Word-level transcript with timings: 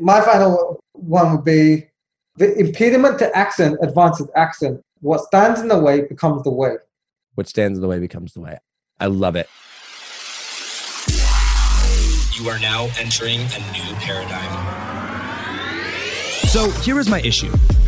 My 0.00 0.20
final 0.20 0.80
one 0.92 1.32
would 1.32 1.44
be 1.44 1.88
the 2.36 2.56
impediment 2.56 3.18
to 3.18 3.36
action 3.36 3.76
advances 3.82 4.28
action. 4.36 4.80
What 5.00 5.22
stands 5.22 5.60
in 5.60 5.66
the 5.66 5.78
way 5.78 6.02
becomes 6.02 6.44
the 6.44 6.50
way. 6.50 6.76
What 7.34 7.48
stands 7.48 7.78
in 7.78 7.82
the 7.82 7.88
way 7.88 7.98
becomes 7.98 8.32
the 8.32 8.40
way. 8.40 8.58
I 9.00 9.06
love 9.06 9.34
it. 9.34 9.48
You 12.40 12.48
are 12.48 12.60
now 12.60 12.88
entering 12.96 13.40
a 13.40 13.58
new 13.72 13.94
paradigm. 13.96 14.52
So 16.46 16.70
here 16.82 17.00
is 17.00 17.08
my 17.08 17.20
issue. 17.22 17.52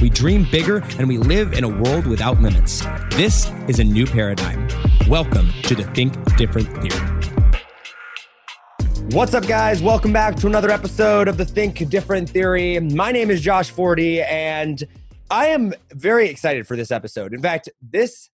we 0.00 0.10
dream 0.10 0.46
bigger, 0.50 0.82
and 0.98 1.08
we 1.08 1.16
live 1.16 1.52
in 1.52 1.64
a 1.64 1.68
world 1.68 2.06
without 2.06 2.40
limits. 2.40 2.84
This 3.12 3.50
is 3.68 3.78
a 3.78 3.84
new 3.84 4.06
paradigm. 4.06 4.68
Welcome 5.08 5.52
to 5.62 5.74
the 5.74 5.84
Think 5.94 6.12
Different 6.36 6.68
Theory. 6.82 7.22
What's 9.12 9.32
up, 9.32 9.46
guys? 9.46 9.82
Welcome 9.82 10.12
back 10.12 10.36
to 10.36 10.46
another 10.46 10.70
episode 10.70 11.28
of 11.28 11.36
the 11.36 11.44
Think 11.44 11.88
Different 11.88 12.28
Theory. 12.28 12.78
My 12.80 13.12
name 13.12 13.30
is 13.30 13.40
Josh 13.40 13.70
Forti, 13.70 14.20
and 14.22 14.84
I 15.30 15.46
am 15.46 15.72
very 15.92 16.28
excited 16.28 16.66
for 16.66 16.76
this 16.76 16.90
episode. 16.90 17.32
In 17.32 17.40
fact, 17.40 17.70
this 17.80 18.28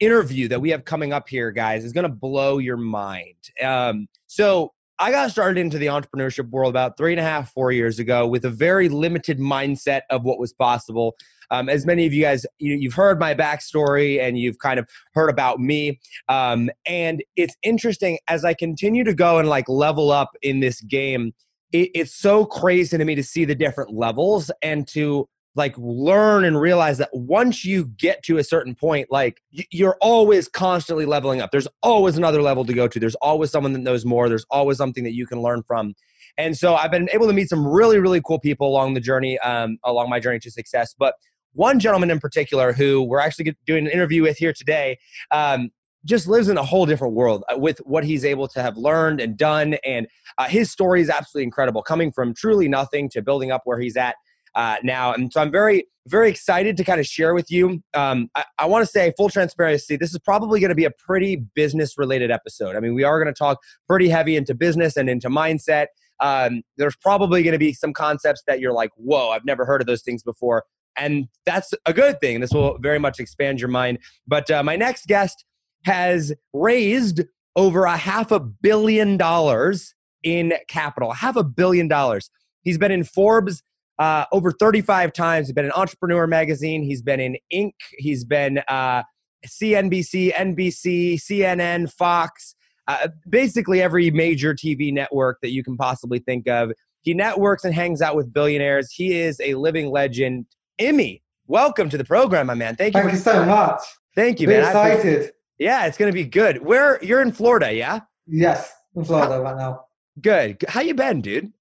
interview 0.00 0.48
that 0.48 0.60
we 0.60 0.68
have 0.70 0.84
coming 0.84 1.14
up 1.14 1.26
here, 1.28 1.50
guys, 1.50 1.86
is 1.86 1.94
going 1.94 2.02
to 2.02 2.14
blow 2.14 2.58
your 2.58 2.76
mind. 2.76 3.36
Um, 3.62 4.08
so, 4.26 4.73
I 4.98 5.10
got 5.10 5.30
started 5.30 5.60
into 5.60 5.78
the 5.78 5.86
entrepreneurship 5.86 6.50
world 6.50 6.70
about 6.70 6.96
three 6.96 7.12
and 7.12 7.20
a 7.20 7.24
half, 7.24 7.52
four 7.52 7.72
years 7.72 7.98
ago 7.98 8.26
with 8.26 8.44
a 8.44 8.50
very 8.50 8.88
limited 8.88 9.38
mindset 9.38 10.02
of 10.10 10.22
what 10.22 10.38
was 10.38 10.52
possible. 10.52 11.16
Um, 11.50 11.68
as 11.68 11.84
many 11.84 12.06
of 12.06 12.12
you 12.12 12.22
guys, 12.22 12.46
you, 12.58 12.88
have 12.88 12.94
heard 12.94 13.18
my 13.18 13.34
backstory 13.34 14.20
and 14.20 14.38
you've 14.38 14.58
kind 14.58 14.78
of 14.78 14.88
heard 15.14 15.30
about 15.30 15.58
me. 15.58 16.00
Um, 16.28 16.70
and 16.86 17.22
it's 17.36 17.56
interesting 17.62 18.18
as 18.28 18.44
I 18.44 18.54
continue 18.54 19.04
to 19.04 19.14
go 19.14 19.38
and 19.38 19.48
like 19.48 19.68
level 19.68 20.10
up 20.10 20.30
in 20.42 20.60
this 20.60 20.80
game. 20.82 21.34
It, 21.72 21.90
it's 21.94 22.14
so 22.14 22.44
crazy 22.44 22.96
to 22.96 23.04
me 23.04 23.14
to 23.16 23.22
see 23.24 23.44
the 23.44 23.54
different 23.54 23.92
levels 23.92 24.50
and 24.62 24.86
to 24.88 25.28
like 25.56 25.74
learn 25.78 26.44
and 26.44 26.60
realize 26.60 26.98
that 26.98 27.10
once 27.12 27.64
you 27.64 27.86
get 27.96 28.22
to 28.24 28.38
a 28.38 28.44
certain 28.44 28.74
point 28.74 29.08
like 29.10 29.40
you're 29.70 29.96
always 30.00 30.48
constantly 30.48 31.06
leveling 31.06 31.40
up. 31.40 31.50
There's 31.52 31.68
always 31.82 32.16
another 32.16 32.42
level 32.42 32.64
to 32.64 32.72
go 32.72 32.88
to. 32.88 33.00
There's 33.00 33.14
always 33.16 33.50
someone 33.50 33.72
that 33.74 33.80
knows 33.80 34.04
more. 34.04 34.28
There's 34.28 34.46
always 34.50 34.78
something 34.78 35.04
that 35.04 35.14
you 35.14 35.26
can 35.26 35.40
learn 35.40 35.62
from. 35.62 35.94
And 36.36 36.56
so 36.56 36.74
i've 36.74 36.90
been 36.90 37.08
able 37.12 37.28
to 37.28 37.32
meet 37.32 37.48
some 37.48 37.66
really 37.66 37.98
really 37.98 38.20
cool 38.20 38.40
people 38.40 38.68
along 38.68 38.94
the 38.94 39.00
journey 39.00 39.38
um, 39.40 39.78
along 39.84 40.10
my 40.10 40.20
journey 40.20 40.40
to 40.40 40.50
success. 40.50 40.94
But 40.98 41.14
one 41.52 41.78
gentleman 41.78 42.10
in 42.10 42.18
particular 42.18 42.72
who 42.72 43.02
we're 43.02 43.20
actually 43.20 43.56
doing 43.64 43.86
an 43.86 43.92
interview 43.92 44.22
with 44.22 44.36
here 44.36 44.52
today 44.52 44.98
um, 45.30 45.70
just 46.04 46.26
lives 46.26 46.48
in 46.48 46.58
a 46.58 46.62
whole 46.62 46.86
different 46.86 47.14
world 47.14 47.44
uh, 47.48 47.56
with 47.56 47.78
what 47.78 48.04
he's 48.04 48.24
able 48.24 48.46
to 48.48 48.60
have 48.60 48.76
learned 48.76 49.20
and 49.20 49.36
done. 49.36 49.74
And 49.84 50.06
uh, 50.36 50.48
his 50.48 50.70
story 50.70 51.00
is 51.00 51.08
absolutely 51.08 51.44
incredible 51.44 51.82
coming 51.82 52.12
from 52.12 52.34
truly 52.34 52.68
nothing 52.68 53.08
to 53.10 53.22
building 53.22 53.50
up 53.50 53.62
where 53.64 53.78
he's 53.78 53.96
at 53.96 54.16
uh, 54.54 54.76
now. 54.82 55.12
And 55.12 55.32
so 55.32 55.40
I'm 55.40 55.50
very, 55.50 55.86
very 56.06 56.28
excited 56.28 56.76
to 56.76 56.84
kind 56.84 57.00
of 57.00 57.06
share 57.06 57.34
with 57.34 57.50
you. 57.50 57.82
Um, 57.94 58.28
I, 58.34 58.44
I 58.58 58.66
want 58.66 58.84
to 58.84 58.90
say, 58.90 59.12
full 59.16 59.28
transparency, 59.28 59.96
this 59.96 60.12
is 60.12 60.18
probably 60.18 60.60
going 60.60 60.70
to 60.70 60.74
be 60.74 60.84
a 60.84 60.90
pretty 60.90 61.36
business 61.54 61.96
related 61.96 62.30
episode. 62.30 62.76
I 62.76 62.80
mean, 62.80 62.94
we 62.94 63.04
are 63.04 63.22
going 63.22 63.32
to 63.32 63.38
talk 63.38 63.58
pretty 63.88 64.08
heavy 64.08 64.36
into 64.36 64.54
business 64.54 64.96
and 64.96 65.08
into 65.08 65.28
mindset. 65.28 65.86
Um, 66.20 66.62
there's 66.76 66.96
probably 66.96 67.42
going 67.42 67.52
to 67.52 67.58
be 67.58 67.72
some 67.72 67.92
concepts 67.92 68.42
that 68.46 68.60
you're 68.60 68.72
like, 68.72 68.90
whoa, 68.96 69.30
I've 69.30 69.44
never 69.44 69.64
heard 69.64 69.80
of 69.80 69.86
those 69.86 70.02
things 70.02 70.22
before. 70.22 70.64
And 70.96 71.26
that's 71.44 71.74
a 71.86 71.92
good 71.92 72.20
thing. 72.20 72.40
This 72.40 72.52
will 72.52 72.78
very 72.78 73.00
much 73.00 73.18
expand 73.18 73.58
your 73.60 73.68
mind. 73.68 73.98
But 74.26 74.50
uh, 74.50 74.62
my 74.62 74.76
next 74.76 75.06
guest 75.06 75.44
has 75.84 76.32
raised 76.52 77.22
over 77.56 77.84
a 77.84 77.96
half 77.96 78.30
a 78.30 78.40
billion 78.40 79.16
dollars 79.16 79.94
in 80.22 80.54
capital, 80.68 81.12
half 81.12 81.36
a 81.36 81.44
billion 81.44 81.88
dollars. 81.88 82.30
He's 82.62 82.78
been 82.78 82.92
in 82.92 83.04
Forbes 83.04 83.62
uh, 83.98 84.24
over 84.32 84.52
35 84.52 85.12
times. 85.12 85.46
He's 85.46 85.54
been 85.54 85.64
in 85.64 85.72
Entrepreneur 85.72 86.26
Magazine. 86.26 86.82
He's 86.82 87.02
been 87.02 87.20
in 87.20 87.36
Inc. 87.52 87.74
He's 87.98 88.24
been 88.24 88.60
uh, 88.68 89.02
CNBC, 89.46 90.32
NBC, 90.32 91.14
CNN, 91.14 91.92
Fox, 91.92 92.54
uh, 92.88 93.08
basically 93.28 93.82
every 93.82 94.10
major 94.10 94.54
TV 94.54 94.92
network 94.92 95.38
that 95.42 95.50
you 95.50 95.62
can 95.62 95.76
possibly 95.76 96.18
think 96.18 96.48
of. 96.48 96.72
He 97.02 97.14
networks 97.14 97.64
and 97.64 97.74
hangs 97.74 98.00
out 98.00 98.16
with 98.16 98.32
billionaires. 98.32 98.90
He 98.90 99.18
is 99.20 99.40
a 99.40 99.54
living 99.54 99.90
legend. 99.90 100.46
Emmy, 100.78 101.22
welcome 101.46 101.88
to 101.90 101.98
the 101.98 102.04
program, 102.04 102.46
my 102.46 102.54
man. 102.54 102.76
Thank 102.76 102.94
you. 102.94 103.02
Thank 103.02 103.12
you 103.12 103.18
so 103.18 103.44
much. 103.44 103.80
Thank 104.14 104.40
you, 104.40 104.48
man. 104.48 104.60
excited. 104.60 105.32
Yeah, 105.58 105.86
it's 105.86 105.98
gonna 105.98 106.12
be 106.12 106.24
good. 106.24 106.64
Where 106.64 107.02
you're 107.04 107.20
in 107.22 107.32
Florida, 107.32 107.72
yeah? 107.72 108.00
Yes, 108.26 108.72
in 108.96 109.04
Florida 109.04 109.40
right 109.40 109.56
now. 109.56 109.84
Good. 110.20 110.64
How 110.68 110.80
you 110.80 110.94
been, 110.94 111.20
dude? 111.20 111.52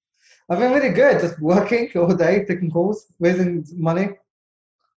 I've 0.49 0.59
been 0.59 0.71
really 0.71 0.89
good, 0.89 1.21
just 1.21 1.39
working 1.39 1.89
all 1.95 2.13
day, 2.15 2.45
taking 2.45 2.71
calls, 2.71 3.05
raising 3.19 3.65
money. 3.75 4.09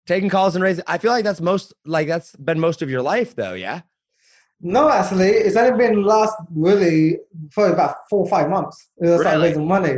Taking 0.06 0.30
calls 0.30 0.56
and 0.56 0.64
raising. 0.64 0.84
I 0.88 0.98
feel 0.98 1.12
like 1.12 1.24
that's 1.24 1.42
most 1.42 1.74
like 1.86 2.08
that's 2.08 2.36
been 2.36 2.60
most 2.60 2.82
of 2.82 2.90
your 2.90 3.02
life, 3.02 3.36
though. 3.36 3.54
Yeah. 3.54 3.82
No, 4.62 4.90
actually, 4.90 5.30
it's 5.30 5.56
only 5.58 5.78
been 5.78 6.04
last 6.04 6.36
really 6.54 7.20
for 7.52 7.68
about 7.68 7.96
four 8.10 8.20
or 8.20 8.28
five 8.30 8.50
months. 8.50 8.90
It's 8.98 9.24
Really? 9.24 9.48
raising 9.50 9.68
money. 9.68 9.96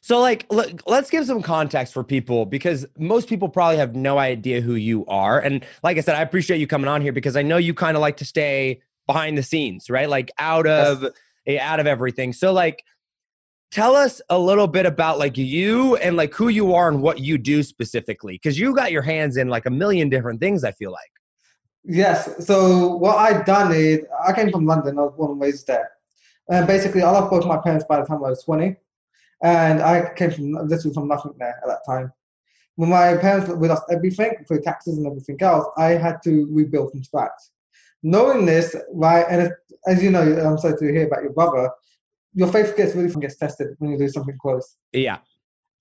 So, 0.00 0.20
like, 0.20 0.46
look, 0.50 0.82
let's 0.86 1.08
give 1.08 1.24
some 1.24 1.40
context 1.40 1.94
for 1.94 2.04
people 2.04 2.44
because 2.44 2.84
most 2.98 3.26
people 3.28 3.48
probably 3.48 3.78
have 3.78 3.94
no 3.94 4.18
idea 4.18 4.60
who 4.60 4.74
you 4.74 5.06
are. 5.06 5.38
And 5.40 5.64
like 5.82 5.96
I 5.96 6.00
said, 6.00 6.14
I 6.14 6.20
appreciate 6.20 6.58
you 6.58 6.66
coming 6.66 6.88
on 6.88 7.00
here 7.00 7.12
because 7.12 7.36
I 7.36 7.42
know 7.42 7.56
you 7.56 7.72
kind 7.72 7.96
of 7.96 8.02
like 8.02 8.18
to 8.18 8.24
stay 8.26 8.82
behind 9.06 9.38
the 9.38 9.42
scenes, 9.42 9.88
right? 9.88 10.08
Like 10.08 10.30
out 10.38 10.66
of 10.66 11.06
eh, 11.46 11.58
out 11.58 11.80
of 11.80 11.86
everything. 11.86 12.34
So, 12.34 12.52
like, 12.52 12.84
tell 13.74 13.96
us 13.96 14.22
a 14.30 14.38
little 14.38 14.68
bit 14.68 14.86
about 14.86 15.18
like 15.18 15.36
you 15.36 15.96
and 15.96 16.16
like 16.16 16.32
who 16.32 16.46
you 16.46 16.72
are 16.72 16.88
and 16.88 17.02
what 17.02 17.18
you 17.18 17.36
do 17.36 17.60
specifically 17.60 18.34
because 18.34 18.56
you 18.56 18.72
got 18.72 18.92
your 18.92 19.02
hands 19.02 19.36
in 19.36 19.48
like 19.48 19.66
a 19.66 19.70
million 19.70 20.08
different 20.08 20.38
things. 20.38 20.62
I 20.62 20.70
feel 20.70 20.92
like. 20.92 21.10
Yes. 21.84 22.46
So 22.46 22.94
what 22.96 23.16
I've 23.16 23.44
done 23.44 23.74
is 23.74 24.06
I 24.24 24.32
came 24.32 24.50
from 24.52 24.64
London. 24.64 24.96
I 24.98 25.02
was 25.02 25.14
born 25.16 25.32
and 25.32 25.40
raised 25.40 25.66
there. 25.66 25.90
And 26.48 26.66
basically, 26.66 27.02
I 27.02 27.10
lost 27.10 27.30
both 27.30 27.46
my 27.46 27.58
parents 27.58 27.84
by 27.88 28.00
the 28.00 28.06
time 28.06 28.18
I 28.18 28.30
was 28.30 28.44
20. 28.44 28.76
And 29.42 29.82
I 29.82 30.14
came 30.14 30.30
from 30.30 30.52
literally 30.52 30.94
from 30.94 31.08
nothing 31.08 31.34
there 31.38 31.60
at 31.60 31.66
that 31.66 31.80
time. 31.84 32.12
When 32.76 32.90
my 32.90 33.16
parents 33.16 33.50
we 33.50 33.68
lost 33.68 33.82
everything 33.90 34.44
through 34.46 34.62
taxes 34.62 34.98
and 34.98 35.06
everything 35.06 35.36
else, 35.40 35.66
I 35.76 35.88
had 35.90 36.22
to 36.24 36.46
rebuild 36.50 36.92
from 36.92 37.02
scratch. 37.02 37.40
Knowing 38.04 38.46
this, 38.46 38.76
right, 38.92 39.26
and 39.28 39.42
it- 39.42 39.52
as 39.86 40.02
you 40.02 40.10
know, 40.10 40.22
I'm 40.22 40.58
sorry 40.58 40.76
to 40.78 40.92
hear 40.92 41.06
about 41.06 41.22
your 41.24 41.32
brother. 41.32 41.70
Your 42.34 42.50
faith 42.52 42.76
gets 42.76 42.94
really 42.94 43.12
gets 43.20 43.36
tested 43.36 43.68
when 43.78 43.92
you 43.92 43.98
do 43.98 44.08
something 44.08 44.36
close, 44.40 44.76
Yeah. 44.92 45.18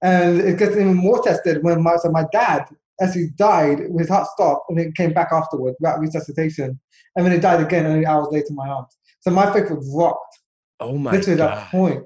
and 0.01 0.39
it 0.39 0.57
gets 0.59 0.73
even 0.73 0.95
more 0.95 1.21
tested 1.23 1.63
when 1.63 1.81
my 1.81 1.95
so 1.97 2.09
my 2.09 2.25
dad, 2.31 2.65
as 3.01 3.13
he 3.15 3.27
died, 3.35 3.79
his 3.97 4.09
heart 4.09 4.27
stopped 4.27 4.69
and 4.69 4.79
it 4.79 4.95
came 4.95 5.13
back 5.13 5.29
afterwards 5.31 5.75
without 5.79 5.99
resuscitation, 5.99 6.79
and 7.15 7.25
then 7.25 7.33
he 7.33 7.39
died 7.39 7.61
again 7.61 7.85
only 7.85 8.05
hours 8.05 8.27
later 8.31 8.47
in 8.49 8.55
my 8.55 8.69
arms. 8.69 8.95
So 9.21 9.31
my 9.31 9.51
faith 9.51 9.69
was 9.71 9.91
rocked 9.95 10.39
Oh 10.79 10.97
my 10.97 11.11
literally 11.11 11.37
god. 11.37 11.57
that 11.57 11.67
point. 11.71 12.03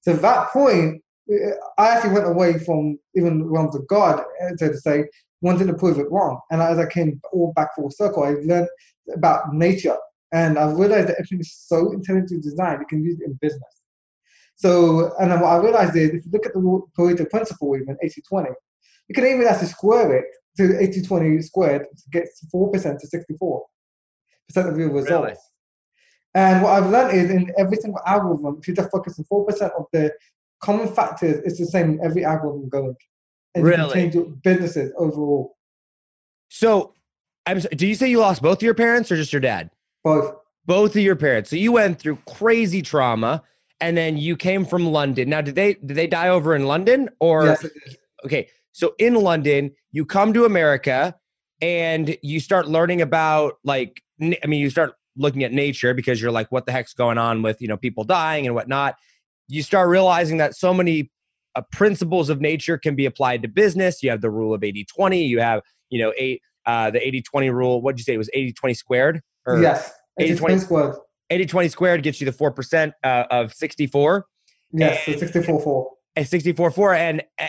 So 0.00 0.12
that 0.14 0.48
point, 0.50 1.02
eh, 1.30 1.50
I 1.78 1.88
actually 1.88 2.14
went 2.14 2.26
away 2.26 2.58
from 2.58 2.98
even 3.14 3.44
realms 3.44 3.74
of 3.76 3.86
God, 3.86 4.24
eh, 4.40 4.50
so 4.56 4.68
to 4.68 4.78
say, 4.78 5.04
wanting 5.40 5.66
to 5.68 5.74
prove 5.74 5.98
it 5.98 6.10
wrong. 6.10 6.40
And 6.50 6.60
as 6.60 6.78
I 6.78 6.86
came 6.86 7.20
all 7.32 7.52
back 7.54 7.74
full 7.76 7.90
circle, 7.90 8.24
I 8.24 8.30
learned 8.44 8.68
about 9.14 9.54
nature, 9.54 9.96
and 10.32 10.58
I 10.58 10.70
realized 10.72 11.08
that 11.08 11.16
everything 11.18 11.40
is 11.40 11.54
so 11.54 11.92
intelligently 11.92 12.40
designed, 12.40 12.80
you 12.80 12.86
can 12.86 13.04
use 13.04 13.20
it 13.20 13.26
in 13.26 13.34
business. 13.40 13.82
So, 14.56 15.12
and 15.18 15.30
then 15.30 15.40
what 15.40 15.48
I 15.48 15.56
realized 15.56 15.96
is, 15.96 16.10
if 16.10 16.24
you 16.24 16.30
look 16.32 16.46
at 16.46 16.52
the 16.52 16.60
Pareto 16.98 17.28
principle, 17.28 17.76
even 17.76 17.96
80-20, 18.04 18.46
you 19.08 19.14
can 19.14 19.26
even 19.26 19.46
actually 19.46 19.68
square 19.68 20.16
it 20.16 20.24
to 20.56 20.62
80-20 20.62 21.42
squared 21.42 21.82
to 21.82 22.10
get 22.10 22.28
4% 22.54 22.72
to 22.98 23.06
64% 24.52 24.68
of 24.68 24.78
your 24.78 24.92
results. 24.92 25.10
Really? 25.10 25.34
And 26.36 26.62
what 26.62 26.72
I've 26.72 26.90
learned 26.90 27.16
is 27.16 27.30
in 27.30 27.52
every 27.58 27.76
single 27.76 28.00
algorithm, 28.06 28.58
if 28.60 28.68
you 28.68 28.74
just 28.74 28.90
focus 28.90 29.18
on 29.18 29.24
4% 29.46 29.70
of 29.78 29.86
the 29.92 30.12
common 30.60 30.88
factors, 30.88 31.42
it's 31.44 31.58
the 31.58 31.66
same 31.66 31.90
in 31.90 32.04
every 32.04 32.24
algorithm 32.24 32.68
going. 32.68 32.96
And 33.54 33.64
you 33.64 33.70
Really? 33.70 33.82
can 33.82 33.92
change 33.92 34.14
your 34.14 34.24
businesses 34.42 34.92
overall, 34.96 35.56
So, 36.48 36.94
I'm. 37.46 37.58
Do 37.58 37.86
you 37.86 37.94
say 37.94 38.08
you 38.08 38.18
lost 38.20 38.40
both 38.42 38.58
of 38.58 38.62
your 38.62 38.74
parents 38.74 39.12
or 39.12 39.16
just 39.16 39.32
your 39.32 39.40
dad? 39.40 39.70
both. 40.02 40.34
Both 40.66 40.96
of 40.96 41.02
your 41.02 41.16
parents. 41.16 41.50
So 41.50 41.56
you 41.56 41.72
went 41.72 41.98
through 41.98 42.18
crazy 42.26 42.80
trauma, 42.80 43.42
and 43.80 43.96
then 43.96 44.16
you 44.16 44.36
came 44.36 44.64
from 44.64 44.86
London. 44.86 45.28
Now, 45.28 45.40
did 45.40 45.54
they 45.54 45.74
did 45.74 45.96
they 45.96 46.06
die 46.06 46.28
over 46.28 46.54
in 46.54 46.66
London 46.66 47.10
or 47.20 47.46
yes, 47.46 47.66
okay? 48.24 48.48
So 48.72 48.94
in 48.98 49.14
London, 49.14 49.72
you 49.92 50.04
come 50.04 50.32
to 50.32 50.44
America 50.44 51.14
and 51.60 52.16
you 52.22 52.40
start 52.40 52.68
learning 52.68 53.02
about 53.02 53.54
like 53.64 54.02
I 54.20 54.46
mean, 54.46 54.60
you 54.60 54.70
start 54.70 54.94
looking 55.16 55.44
at 55.44 55.52
nature 55.52 55.94
because 55.94 56.20
you're 56.20 56.32
like, 56.32 56.50
what 56.50 56.66
the 56.66 56.72
heck's 56.72 56.94
going 56.94 57.18
on 57.18 57.42
with 57.42 57.60
you 57.60 57.68
know 57.68 57.76
people 57.76 58.04
dying 58.04 58.46
and 58.46 58.54
whatnot. 58.54 58.96
You 59.48 59.62
start 59.62 59.88
realizing 59.88 60.38
that 60.38 60.56
so 60.56 60.72
many 60.72 61.10
uh, 61.54 61.62
principles 61.70 62.30
of 62.30 62.40
nature 62.40 62.78
can 62.78 62.94
be 62.94 63.06
applied 63.06 63.42
to 63.42 63.48
business. 63.48 64.02
You 64.02 64.10
have 64.10 64.22
the 64.22 64.30
rule 64.30 64.54
of 64.54 64.62
80-20. 64.62 65.28
You 65.28 65.40
have 65.40 65.62
you 65.90 66.00
know 66.00 66.12
eight 66.16 66.42
uh, 66.66 66.90
the 66.90 67.00
80-20 67.00 67.52
rule. 67.52 67.82
What 67.82 67.96
did 67.96 68.00
you 68.00 68.04
say? 68.04 68.14
It 68.14 68.18
was 68.18 68.30
80-20 68.34 68.76
squared. 68.76 69.20
Or 69.46 69.60
Yes. 69.60 69.92
80, 70.18 70.40
80 71.30 71.46
20 71.46 71.68
squared. 71.68 72.02
gets 72.02 72.20
you 72.20 72.24
the 72.26 72.32
four 72.32 72.50
percent 72.52 72.94
uh, 73.02 73.24
of 73.30 73.52
sixty 73.52 73.86
four. 73.86 74.26
Yes, 74.72 75.02
And- 75.06 75.14
the 75.14 75.18
64 75.20 75.60
4. 75.60 75.90
and 76.16 76.26
64 76.26 76.70
4 76.72 76.94
and 76.94 77.22
uh, 77.40 77.46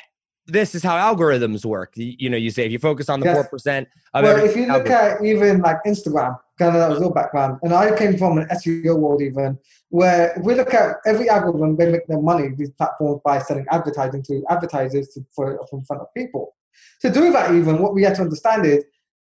this 0.47 0.75
is 0.75 0.83
how 0.83 0.95
algorithms 0.95 1.65
work 1.65 1.93
you, 1.95 2.13
you 2.19 2.29
know 2.29 2.37
you 2.37 2.51
say 2.51 2.65
if 2.67 2.71
you 2.71 2.77
focus 2.77 3.09
on 3.09 3.19
the 3.19 3.25
Yes. 3.25 3.47
4% 3.51 3.85
of 4.13 4.23
Well, 4.23 4.45
if 4.45 4.55
you 4.55 4.67
look 4.67 4.87
algorithm- 4.87 5.17
at 5.17 5.25
even 5.25 5.61
like 5.61 5.77
Instagram, 5.87 6.37
kind 6.59 6.75
of 6.75 6.81
that 6.81 6.89
was 6.91 6.99
your 6.99 7.11
background, 7.11 7.57
and 7.63 7.73
I 7.73 7.95
came 7.97 8.15
from 8.17 8.37
an 8.37 8.47
SEO 8.51 8.95
world 8.99 9.21
even, 9.23 9.57
where 9.89 10.33
if 10.37 10.43
we 10.43 10.53
look 10.53 10.73
at 10.75 10.97
every 11.07 11.29
algorithm, 11.29 11.75
they 11.77 11.91
make 11.91 12.05
their 12.07 12.21
money, 12.21 12.49
these 12.55 12.69
platforms, 12.71 13.21
by 13.25 13.39
selling 13.39 13.65
advertising 13.71 14.21
to 14.23 14.43
advertisers 14.51 15.07
to, 15.15 15.25
for, 15.35 15.59
in 15.73 15.83
front 15.85 16.01
of 16.03 16.07
people. 16.15 16.55
To 17.01 17.09
do 17.09 17.31
that 17.31 17.53
even, 17.55 17.79
what 17.81 17.93
we 17.95 18.03
have 18.03 18.15
to 18.17 18.21
understand 18.21 18.65
is 18.67 18.83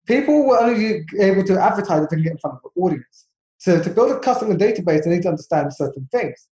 people 0.06 0.46
were 0.46 0.60
only 0.60 1.04
able 1.20 1.44
to 1.46 1.60
advertise 1.60 2.04
if 2.04 2.10
they 2.10 2.16
can 2.18 2.24
get 2.24 2.32
in 2.34 2.38
front 2.38 2.58
of 2.64 2.72
the 2.76 2.82
audience. 2.82 3.27
So 3.68 3.84
to 3.84 3.90
build 3.90 4.12
a 4.12 4.20
customer 4.20 4.56
database, 4.56 5.04
they 5.04 5.10
need 5.10 5.24
to 5.24 5.28
understand 5.28 5.74
certain 5.74 6.08
things. 6.10 6.48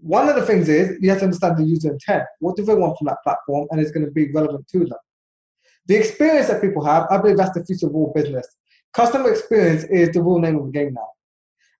One 0.00 0.28
of 0.28 0.36
the 0.36 0.44
things 0.44 0.68
is 0.68 0.98
you 1.00 1.08
have 1.08 1.20
to 1.20 1.24
understand 1.24 1.56
the 1.56 1.64
user 1.64 1.92
intent. 1.92 2.24
What 2.40 2.56
do 2.56 2.62
they 2.62 2.74
want 2.74 2.98
from 2.98 3.06
that 3.06 3.22
platform, 3.24 3.68
and 3.70 3.80
it's 3.80 3.90
going 3.90 4.04
to 4.04 4.12
be 4.12 4.30
relevant 4.32 4.68
to 4.72 4.80
them. 4.80 4.98
The 5.86 5.96
experience 5.96 6.48
that 6.48 6.60
people 6.60 6.84
have, 6.84 7.06
I 7.10 7.16
believe 7.16 7.38
that's 7.38 7.56
the 7.58 7.64
future 7.64 7.86
of 7.86 7.94
all 7.94 8.12
business. 8.14 8.46
Customer 8.92 9.30
experience 9.30 9.84
is 9.84 10.10
the 10.10 10.22
real 10.22 10.40
name 10.40 10.58
of 10.58 10.66
the 10.66 10.72
game 10.72 10.92
now. 10.92 11.08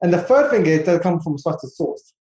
And 0.01 0.11
the 0.11 0.23
third 0.23 0.51
thing 0.51 0.65
is 0.65 0.87
they 0.87 0.99
come 1.01 1.21
from 1.21 1.35
a 1.35 1.39
trusted 1.39 1.71
source. 1.71 2.15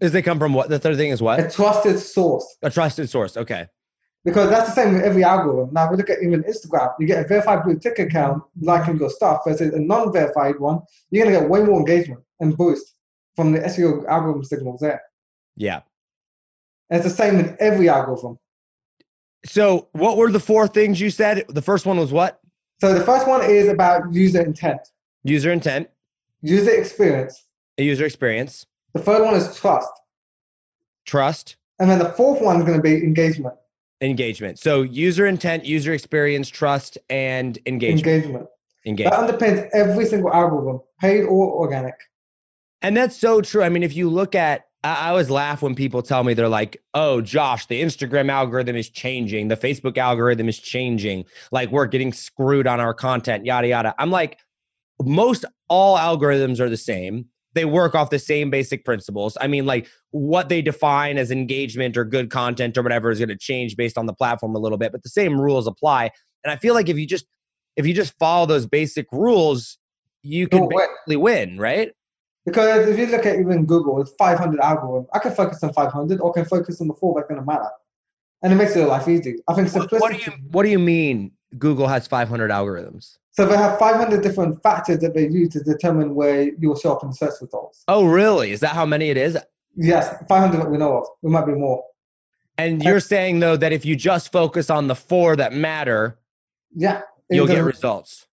Is 0.00 0.12
they 0.12 0.22
come 0.22 0.38
from 0.38 0.54
what 0.54 0.70
the 0.70 0.78
third 0.78 0.96
thing 0.96 1.10
is 1.10 1.20
what 1.20 1.40
A 1.40 1.50
trusted 1.50 1.98
source. 1.98 2.56
a 2.62 2.70
trusted 2.70 3.10
source 3.10 3.36
okay 3.36 3.66
Because 4.28 4.50
that's 4.50 4.68
the 4.68 4.74
same 4.74 4.92
with 4.94 5.02
every 5.02 5.24
algorithm. 5.24 5.72
Now, 5.72 5.86
if 5.86 5.90
we 5.92 5.96
look 5.96 6.10
at 6.10 6.22
even 6.22 6.42
Instagram, 6.44 6.92
you 7.00 7.06
get 7.06 7.24
a 7.24 7.26
verified 7.26 7.64
blue 7.64 7.78
tick 7.78 7.98
account 7.98 8.42
liking 8.60 8.98
your 8.98 9.08
stuff 9.08 9.40
versus 9.46 9.72
a 9.72 9.78
non 9.78 10.12
verified 10.12 10.58
one, 10.60 10.80
you're 11.10 11.24
going 11.24 11.34
to 11.34 11.40
get 11.40 11.48
way 11.48 11.62
more 11.62 11.78
engagement 11.78 12.20
and 12.40 12.54
boost 12.56 12.94
from 13.36 13.52
the 13.52 13.60
SEO 13.60 14.06
algorithm 14.06 14.44
signals 14.44 14.80
there. 14.80 15.00
yeah 15.56 15.80
And 16.90 17.00
it's 17.00 17.08
the 17.08 17.14
same 17.22 17.36
with 17.38 17.56
every 17.58 17.88
algorithm. 17.88 18.38
so 19.46 19.88
what 19.92 20.16
were 20.18 20.30
the 20.30 20.40
four 20.40 20.68
things 20.68 21.00
you 21.00 21.08
said 21.10 21.44
the 21.48 21.62
first 21.62 21.86
one 21.86 21.96
was 21.98 22.12
what 22.12 22.40
So 22.80 22.92
the 22.92 23.04
first 23.04 23.26
one 23.26 23.42
is 23.48 23.68
about 23.68 24.12
user 24.12 24.42
intent, 24.42 24.80
user 25.22 25.50
intent 25.52 25.88
user 26.42 26.70
experience. 26.82 27.34
a 27.78 27.82
user 27.82 28.04
experience 28.04 28.66
The 28.94 29.00
third 29.08 29.22
one 29.24 29.34
is 29.36 29.56
trust. 29.56 29.92
trust 31.06 31.56
And 31.78 31.88
then 31.90 31.98
the 32.00 32.10
fourth 32.18 32.40
one 32.42 32.56
is 32.58 32.64
going 32.64 32.76
to 32.76 32.82
be 32.82 32.94
engagement. 33.10 33.54
Engagement 34.00 34.58
so 34.58 34.82
user 34.82 35.26
intent 35.26 35.64
user 35.64 35.92
experience 35.92 36.48
trust 36.48 36.98
and 37.10 37.58
engagement 37.66 38.06
Engagement. 38.06 38.46
Engagement. 38.86 39.38
That 39.40 39.40
underpins 39.40 39.68
every 39.74 40.06
single 40.06 40.32
algorithm, 40.32 40.80
paid 41.00 41.24
or 41.24 41.52
organic. 41.52 41.94
And 42.80 42.96
that's 42.96 43.16
so 43.16 43.40
true. 43.40 43.62
I 43.62 43.68
mean, 43.68 43.82
if 43.82 43.94
you 43.94 44.08
look 44.08 44.34
at, 44.34 44.66
I 44.84 44.94
I 44.94 45.08
always 45.10 45.30
laugh 45.30 45.62
when 45.62 45.74
people 45.74 46.00
tell 46.00 46.24
me 46.24 46.32
they're 46.32 46.48
like, 46.48 46.80
oh, 46.94 47.20
Josh, 47.20 47.66
the 47.66 47.82
Instagram 47.82 48.30
algorithm 48.30 48.76
is 48.76 48.88
changing. 48.88 49.48
The 49.48 49.56
Facebook 49.56 49.98
algorithm 49.98 50.48
is 50.48 50.58
changing. 50.58 51.24
Like, 51.50 51.70
we're 51.70 51.86
getting 51.86 52.12
screwed 52.12 52.66
on 52.66 52.80
our 52.80 52.94
content, 52.94 53.44
yada, 53.44 53.68
yada. 53.68 53.94
I'm 53.98 54.10
like, 54.10 54.38
most 55.02 55.44
all 55.68 55.98
algorithms 55.98 56.60
are 56.60 56.70
the 56.70 56.76
same. 56.76 57.26
They 57.54 57.64
work 57.64 57.94
off 57.94 58.10
the 58.10 58.18
same 58.18 58.50
basic 58.50 58.84
principles. 58.84 59.36
I 59.40 59.46
mean, 59.46 59.66
like, 59.66 59.88
what 60.10 60.48
they 60.48 60.62
define 60.62 61.18
as 61.18 61.30
engagement 61.30 61.96
or 61.96 62.04
good 62.04 62.30
content 62.30 62.76
or 62.76 62.82
whatever 62.82 63.10
is 63.10 63.18
going 63.18 63.30
to 63.30 63.38
change 63.38 63.76
based 63.76 63.98
on 63.98 64.06
the 64.06 64.12
platform 64.12 64.54
a 64.54 64.58
little 64.58 64.78
bit, 64.78 64.92
but 64.92 65.02
the 65.02 65.08
same 65.08 65.40
rules 65.40 65.66
apply. 65.66 66.10
And 66.44 66.52
I 66.52 66.56
feel 66.56 66.74
like 66.74 66.88
if 66.88 66.98
you 66.98 67.06
just, 67.06 67.26
if 67.76 67.86
you 67.86 67.94
just 67.94 68.16
follow 68.18 68.46
those 68.46 68.66
basic 68.66 69.06
rules, 69.12 69.78
you 70.22 70.48
can 70.48 70.68
basically 70.68 71.16
win, 71.16 71.58
right? 71.58 71.92
Because 72.44 72.88
if 72.88 72.98
you 72.98 73.06
look 73.06 73.26
at 73.26 73.38
even 73.38 73.66
Google, 73.66 74.00
it's 74.00 74.12
500 74.18 74.60
algorithms. 74.60 75.06
I 75.12 75.18
can 75.18 75.32
focus 75.34 75.62
on 75.62 75.72
500 75.72 76.20
or 76.20 76.32
can 76.32 76.44
focus 76.44 76.80
on 76.80 76.88
the 76.88 76.94
four 76.94 77.14
that's 77.14 77.28
going 77.28 77.40
to 77.40 77.46
matter. 77.46 77.68
And 78.42 78.52
it 78.52 78.56
makes 78.56 78.74
your 78.74 78.86
life 78.86 79.08
easy. 79.08 79.36
I 79.48 79.54
think 79.54 79.72
What, 79.72 79.90
simplicity. 79.90 80.00
what 80.00 80.12
do 80.12 80.18
you 80.18 80.48
What 80.50 80.62
do 80.62 80.68
you 80.70 80.78
mean? 80.78 81.32
Google 81.58 81.88
has 81.88 82.06
500 82.06 82.50
algorithms. 82.50 83.18
So 83.38 83.46
they 83.46 83.56
have 83.56 83.78
500 83.78 84.20
different 84.20 84.60
factors 84.64 84.98
that 84.98 85.14
they 85.14 85.28
use 85.28 85.50
to 85.50 85.60
determine 85.62 86.16
where 86.16 86.50
you'll 86.58 86.74
show 86.74 86.96
up 86.96 87.04
in 87.04 87.12
search 87.12 87.34
results. 87.40 87.84
Oh, 87.86 88.04
really? 88.04 88.50
Is 88.50 88.58
that 88.58 88.72
how 88.74 88.84
many 88.84 89.10
it 89.10 89.16
is? 89.16 89.38
Yes, 89.76 90.12
500 90.28 90.58
that 90.58 90.68
we 90.68 90.76
know 90.76 90.96
of. 90.98 91.06
There 91.22 91.30
might 91.30 91.46
be 91.46 91.52
more. 91.52 91.84
And 92.56 92.82
you're 92.82 92.98
saying 92.98 93.38
though 93.38 93.56
that 93.56 93.72
if 93.72 93.84
you 93.86 93.94
just 93.94 94.32
focus 94.32 94.70
on 94.70 94.88
the 94.88 94.96
four 94.96 95.36
that 95.36 95.52
matter, 95.52 96.18
Yeah. 96.74 97.02
you'll 97.30 97.46
get 97.46 97.62
results. 97.62 98.26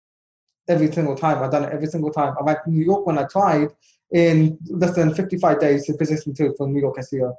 every 0.67 0.91
single 0.91 1.13
time. 1.15 1.37
I've 1.43 1.51
done 1.51 1.65
it 1.65 1.71
every 1.71 1.85
single 1.85 2.09
time. 2.11 2.33
I'm 2.41 2.47
at 2.47 2.65
New 2.67 2.83
York 2.83 3.05
when 3.05 3.19
I 3.19 3.25
tried 3.25 3.67
in 4.11 4.57
less 4.71 4.95
than 4.95 5.13
55 5.13 5.59
days 5.59 5.85
to 5.85 5.93
position 5.93 6.33
two 6.33 6.55
for 6.57 6.67
New 6.67 6.79
York 6.81 6.97
SEO. 6.97 7.31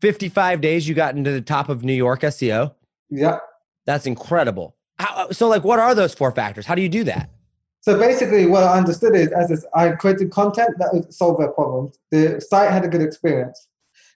55 0.00 0.62
days 0.62 0.88
you 0.88 0.94
got 0.94 1.14
into 1.14 1.30
the 1.30 1.42
top 1.42 1.68
of 1.68 1.84
New 1.84 1.92
York 1.92 2.22
SEO. 2.22 2.72
Yeah. 3.10 3.40
That's 3.84 4.06
incredible. 4.06 4.76
How, 5.02 5.24
uh, 5.24 5.32
so, 5.32 5.48
like, 5.48 5.64
what 5.64 5.80
are 5.80 5.94
those 5.94 6.14
four 6.14 6.30
factors? 6.30 6.64
How 6.64 6.76
do 6.76 6.82
you 6.82 6.88
do 6.88 7.02
that? 7.04 7.28
So 7.80 7.98
basically, 7.98 8.46
what 8.46 8.62
I 8.62 8.78
understood 8.78 9.16
is 9.16 9.28
as 9.32 9.48
this, 9.48 9.64
I 9.74 9.90
created 9.90 10.30
content 10.30 10.70
that 10.78 10.90
would 10.92 11.12
solve 11.12 11.38
their 11.38 11.48
problems. 11.48 11.98
The 12.12 12.40
site 12.40 12.70
had 12.70 12.84
a 12.84 12.88
good 12.88 13.02
experience. 13.02 13.66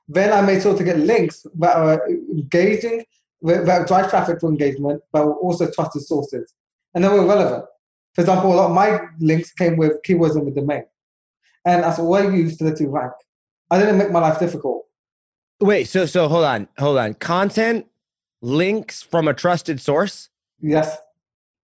Then 0.06 0.32
I 0.32 0.40
made 0.42 0.62
sure 0.62 0.76
to 0.76 0.84
get 0.84 0.98
links 0.98 1.44
that 1.58 1.74
are 1.76 2.08
engaging, 2.08 3.04
that 3.42 3.88
drive 3.88 4.08
traffic 4.10 4.38
for 4.40 4.48
engagement, 4.48 5.02
but 5.12 5.26
were 5.26 5.34
also 5.34 5.68
trusted 5.68 6.02
sources, 6.02 6.54
and 6.94 7.02
they 7.02 7.08
were 7.08 7.26
relevant. 7.26 7.64
For 8.14 8.20
example, 8.20 8.52
a 8.52 8.54
lot 8.54 8.66
of 8.70 8.74
my 8.82 9.00
links 9.18 9.52
came 9.52 9.76
with 9.76 10.00
keywords 10.06 10.38
in 10.38 10.44
the 10.44 10.52
domain, 10.52 10.84
and 11.64 11.82
that's 11.82 11.98
all 11.98 12.14
I 12.14 12.28
used 12.28 12.60
to 12.60 12.64
let 12.66 12.78
you 12.78 12.88
rank. 12.90 13.12
I 13.72 13.80
didn't 13.80 13.98
make 13.98 14.12
my 14.12 14.20
life 14.20 14.38
difficult. 14.38 14.84
Wait, 15.60 15.88
so 15.88 16.06
so 16.06 16.28
hold 16.28 16.44
on, 16.44 16.68
hold 16.78 16.98
on. 16.98 17.14
Content 17.14 17.86
links 18.40 19.02
from 19.02 19.26
a 19.26 19.34
trusted 19.34 19.80
source, 19.80 20.28
Yes, 20.60 20.96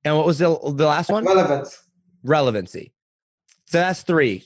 and 0.03 0.15
what 0.17 0.25
was 0.25 0.39
the 0.39 0.50
the 0.75 0.86
last 0.86 1.10
one? 1.10 1.25
relevance. 1.25 1.81
Relevancy. 2.24 2.93
So 3.65 3.79
that's 3.79 4.03
three. 4.03 4.45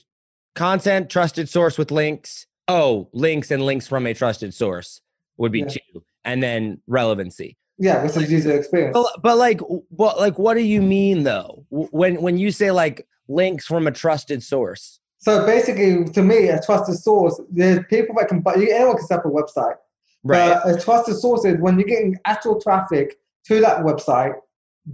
Content, 0.54 1.10
trusted 1.10 1.48
source 1.48 1.76
with 1.76 1.90
links. 1.90 2.46
Oh, 2.68 3.08
links 3.12 3.50
and 3.50 3.62
links 3.64 3.86
from 3.86 4.06
a 4.06 4.14
trusted 4.14 4.54
source 4.54 5.00
would 5.36 5.52
be 5.52 5.60
Yeah. 5.60 5.66
two, 5.68 6.04
and 6.24 6.42
then 6.42 6.80
relevancy. 6.86 7.56
Yeah, 7.78 8.02
which 8.02 8.16
is 8.16 8.30
user 8.32 8.56
experience. 8.56 8.94
But, 8.94 9.20
but 9.22 9.36
like, 9.36 9.60
what 9.90 10.18
like 10.18 10.38
what 10.38 10.54
do 10.54 10.62
you 10.62 10.80
mean 10.80 11.24
though? 11.24 11.66
When 11.70 12.22
when 12.22 12.38
you 12.38 12.50
say 12.50 12.70
like 12.70 13.06
links 13.28 13.66
from 13.66 13.86
a 13.86 13.90
trusted 13.92 14.42
source? 14.42 15.00
So 15.18 15.44
basically, 15.44 16.04
to 16.04 16.22
me, 16.22 16.48
a 16.48 16.62
trusted 16.62 16.96
source, 16.96 17.38
there's 17.50 17.84
people 17.90 18.14
that 18.18 18.28
can 18.28 18.40
buy, 18.40 18.54
anyone 18.54 18.96
can 18.96 19.06
set 19.06 19.18
up 19.18 19.24
a 19.26 19.28
website. 19.28 19.74
Right. 20.22 20.58
But 20.64 20.76
a 20.76 20.80
trusted 20.80 21.16
source 21.16 21.44
is 21.44 21.58
when 21.60 21.78
you're 21.78 21.88
getting 21.88 22.16
actual 22.24 22.60
traffic 22.60 23.16
to 23.48 23.60
that 23.60 23.78
website, 23.78 24.34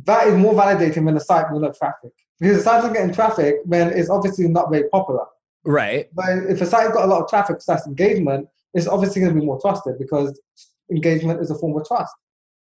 that 0.05 0.27
is 0.27 0.35
more 0.35 0.55
validating 0.55 1.07
than 1.07 1.17
a 1.17 1.21
site 1.21 1.51
with 1.53 1.63
no 1.63 1.73
traffic. 1.73 2.13
Because 2.41 2.59
the 2.59 2.63
site 2.63 2.81
isn't 2.81 2.93
getting 2.93 3.15
traffic, 3.15 3.57
then 3.67 3.93
it's 3.93 4.11
obviously 4.11 4.49
not 4.49 4.71
very 4.71 4.89
popular. 4.89 5.25
right. 5.65 6.09
But 6.15 6.31
if 6.49 6.61
a 6.61 6.67
site's 6.67 6.93
got 6.93 7.05
a 7.05 7.07
lot 7.07 7.23
of 7.23 7.29
traffic, 7.29 7.61
slash 7.61 7.81
engagement, 7.87 8.49
it's 8.75 8.87
obviously 8.87 9.21
going 9.21 9.35
to 9.35 9.41
be 9.41 9.47
more 9.47 9.61
trusted 9.61 9.99
because 9.99 10.41
engagement 10.91 11.41
is 11.41 11.51
a 11.51 11.55
form 11.55 11.77
of 11.77 11.87
trust. 11.87 12.13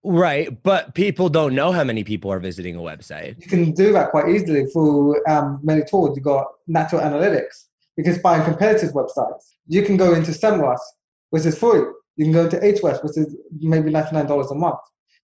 Right. 0.04 0.62
But 0.64 0.96
people 0.96 1.30
don't 1.30 1.56
know 1.56 1.72
how 1.72 1.84
many 1.84 2.04
people 2.04 2.32
are 2.32 2.40
visiting 2.40 2.76
a 2.76 2.80
website. 2.80 3.40
You 3.42 3.48
can 3.48 3.72
do 3.72 3.92
that 3.94 4.12
quite 4.12 4.30
easily 4.30 4.66
through 4.66 5.22
um, 5.28 5.60
many 5.64 5.84
tools. 5.84 6.16
You've 6.16 6.26
got 6.26 6.48
natural 6.68 7.02
analytics. 7.02 7.68
You 7.98 8.04
can 8.04 8.16
spy 8.16 8.40
on 8.40 8.46
competitors' 8.46 8.94
websites. 8.94 9.44
You 9.68 9.84
can 9.84 9.98
go 9.98 10.14
into 10.14 10.32
SEMrush, 10.32 10.80
which 11.32 11.46
is 11.46 11.58
free. 11.58 11.82
You 12.16 12.26
can 12.26 12.32
go 12.32 12.46
into 12.46 12.58
Ahrefs, 12.58 13.04
which 13.04 13.18
is 13.18 13.36
maybe 13.60 13.92
$99 13.92 14.52
a 14.52 14.56
month. 14.56 14.80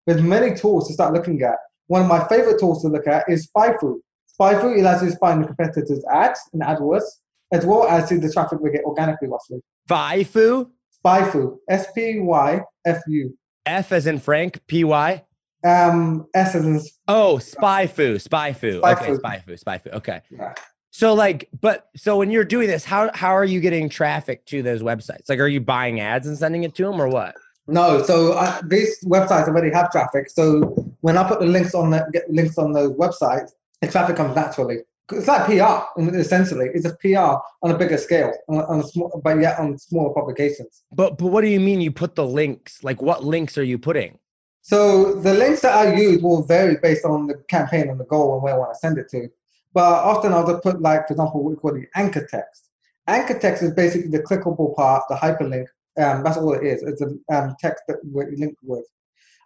There's 0.06 0.22
many 0.22 0.56
tools 0.56 0.88
to 0.88 0.94
start 0.94 1.14
looking 1.14 1.42
at. 1.42 1.56
One 1.88 2.02
of 2.02 2.08
my 2.08 2.28
favorite 2.28 2.60
tools 2.60 2.82
to 2.84 2.88
look 2.90 3.08
at 3.08 3.26
is 3.28 3.48
SpyFu. 3.48 4.00
SpyFu 4.40 4.80
allows 4.80 5.02
you 5.02 5.10
to 5.10 5.16
spy 5.16 5.32
on 5.32 5.42
the 5.42 5.48
competitors' 5.48 6.04
ads 6.12 6.40
and 6.54 6.62
AdWords, 6.62 7.04
as 7.52 7.66
well 7.66 7.88
as 7.88 8.10
see 8.10 8.18
the 8.18 8.32
traffic 8.32 8.60
we 8.60 8.72
get 8.72 8.84
organically, 8.84 9.28
roughly. 9.28 9.62
FIFU, 9.90 10.70
SpyFu, 11.06 11.58
S-P-Y-F-U. 11.70 13.38
F 13.66 13.92
as 13.92 14.06
in 14.06 14.20
Frank, 14.20 14.66
P 14.68 14.84
Y. 14.84 15.24
Um, 15.64 16.28
S 16.36 16.54
as 16.54 16.66
in 16.66 16.82
Oh, 17.08 17.38
SpyFu, 17.38 18.22
SpyFu. 18.22 18.84
Okay, 18.84 19.12
SpyFu. 19.12 19.22
SpyFu, 19.22 19.64
SpyFu. 19.64 19.94
Okay. 19.94 20.22
Yeah. 20.30 20.54
So 20.92 21.14
like, 21.14 21.50
but 21.60 21.88
so 21.96 22.18
when 22.18 22.32
you're 22.32 22.46
doing 22.46 22.68
this, 22.68 22.86
how 22.86 23.10
how 23.14 23.32
are 23.36 23.44
you 23.44 23.60
getting 23.60 23.90
traffic 23.90 24.46
to 24.46 24.62
those 24.62 24.82
websites? 24.82 25.28
Like, 25.28 25.40
are 25.40 25.48
you 25.48 25.60
buying 25.60 26.00
ads 26.00 26.28
and 26.28 26.38
sending 26.38 26.64
it 26.64 26.74
to 26.76 26.84
them, 26.84 27.02
or 27.02 27.10
what? 27.10 27.36
No, 27.68 28.04
so 28.04 28.34
uh, 28.34 28.62
these 28.68 29.04
websites 29.06 29.48
already 29.48 29.72
have 29.72 29.92
traffic. 29.92 30.30
So 30.30 30.62
when 31.02 31.18
I 31.18 31.28
put 31.28 31.40
the 31.40 31.48
links 31.48 31.74
on 31.74 31.90
the 31.90 32.08
get 32.14 32.30
links 32.32 32.58
on 32.58 32.74
those 32.74 32.92
websites, 32.94 33.52
the 33.82 33.88
traffic 33.88 34.16
comes 34.16 34.36
naturally. 34.36 34.80
It's 35.12 35.28
like 35.28 35.46
PR, 35.46 36.02
essentially. 36.18 36.70
It's 36.74 36.86
a 36.86 36.96
PR 36.96 37.38
on 37.62 37.72
a 37.72 37.78
bigger 37.78 37.98
scale, 37.98 38.34
on, 38.48 38.62
on 38.66 38.80
a 38.80 38.84
small, 38.84 39.22
but 39.24 39.40
yet 39.40 39.60
on 39.60 39.78
smaller 39.78 40.14
publications. 40.14 40.84
But 40.92 41.18
but 41.18 41.28
what 41.28 41.42
do 41.42 41.48
you 41.48 41.60
mean 41.60 41.82
you 41.82 41.92
put 41.92 42.16
the 42.16 42.26
links? 42.26 42.84
Like, 42.84 43.02
what 43.02 43.24
links 43.24 43.58
are 43.58 43.64
you 43.64 43.78
putting? 43.78 44.20
So 44.62 45.14
the 45.14 45.34
links 45.36 45.62
that 45.62 45.76
I 45.76 45.94
use 45.94 46.24
will 46.24 46.42
vary 46.42 46.78
based 46.82 47.06
on 47.06 47.28
the 47.28 47.36
campaign 47.50 47.88
and 47.88 48.00
the 48.00 48.06
goal 48.06 48.34
and 48.34 48.42
where 48.42 48.56
I 48.56 48.58
want 48.58 48.74
to 48.74 48.80
send 48.80 48.98
it 48.98 49.10
to. 49.10 49.30
But 49.74 50.04
often 50.04 50.34
I'll 50.34 50.48
just 50.48 50.64
put 50.64 50.82
like, 50.82 51.08
for 51.08 51.14
example, 51.14 51.44
what 51.44 51.52
we 51.52 51.56
call 51.58 51.74
the 51.74 51.86
anchor 51.94 52.26
text. 52.26 52.70
Anchor 53.06 53.38
text 53.38 53.62
is 53.62 53.74
basically 53.76 54.10
the 54.10 54.24
clickable 54.24 54.76
part, 54.76 55.04
the 55.08 55.16
hyperlink. 55.16 55.68
Um, 55.98 56.24
that's 56.24 56.38
all 56.38 56.54
it 56.54 56.64
is. 56.66 56.84
It's 56.84 57.02
a 57.02 57.08
um, 57.36 57.56
text 57.60 57.84
that 57.88 57.98
we 58.04 58.26
link 58.38 58.56
with. 58.64 58.86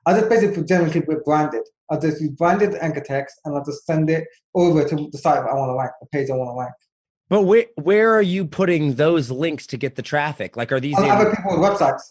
I 0.06 0.14
just 0.18 0.30
basically 0.30 0.64
generally 0.64 0.92
keep 0.92 1.10
it 1.10 1.24
branded. 1.26 1.62
I 1.92 1.98
just 1.98 2.22
use 2.22 2.32
branded 2.32 2.76
anchor 2.82 3.02
text 3.02 3.40
and 3.46 3.56
I'll 3.56 3.64
just 3.66 3.86
send 3.86 4.10
it 4.10 4.26
over 4.56 4.88
to 4.88 4.96
the 5.12 5.18
site 5.18 5.44
that 5.44 5.50
I 5.50 5.54
want 5.54 5.72
to 5.72 5.78
rank, 5.78 5.92
the 6.02 6.08
page 6.08 6.30
I 6.30 6.34
want 6.36 6.56
to 6.56 6.60
rank. 6.60 6.74
But 7.30 7.44
where 7.44 7.66
where 7.76 8.14
are 8.16 8.22
you 8.22 8.46
putting 8.46 8.96
those 8.96 9.30
links 9.30 9.68
to 9.68 9.78
get 9.78 9.96
the 9.96 10.02
traffic? 10.02 10.58
Like, 10.58 10.72
are 10.72 10.80
these 10.80 10.98
On 10.98 11.06
in- 11.06 11.12
other 11.12 11.36
people's 11.36 11.58
websites. 11.60 12.02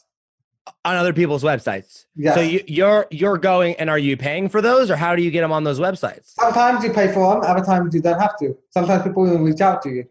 on 0.84 0.96
other 0.96 1.12
people's 1.12 1.42
websites? 1.42 2.04
Yes. 2.14 2.34
So 2.36 2.40
you, 2.40 2.62
you're 2.68 3.06
you're 3.10 3.38
going 3.38 3.74
and 3.76 3.90
are 3.90 3.98
you 3.98 4.16
paying 4.16 4.48
for 4.48 4.60
those, 4.62 4.90
or 4.92 4.96
how 4.96 5.16
do 5.16 5.22
you 5.22 5.32
get 5.32 5.40
them 5.40 5.50
on 5.50 5.64
those 5.64 5.80
websites? 5.80 6.34
Sometimes 6.38 6.84
you 6.84 6.92
pay 6.92 7.12
for 7.12 7.34
them, 7.34 7.42
other 7.50 7.64
times 7.64 7.94
you 7.94 8.00
don't 8.02 8.20
have 8.20 8.38
to. 8.38 8.56
Sometimes 8.70 9.02
people 9.02 9.24
will 9.24 9.38
reach 9.38 9.60
out 9.60 9.82
to 9.82 9.88
you. 9.90 10.04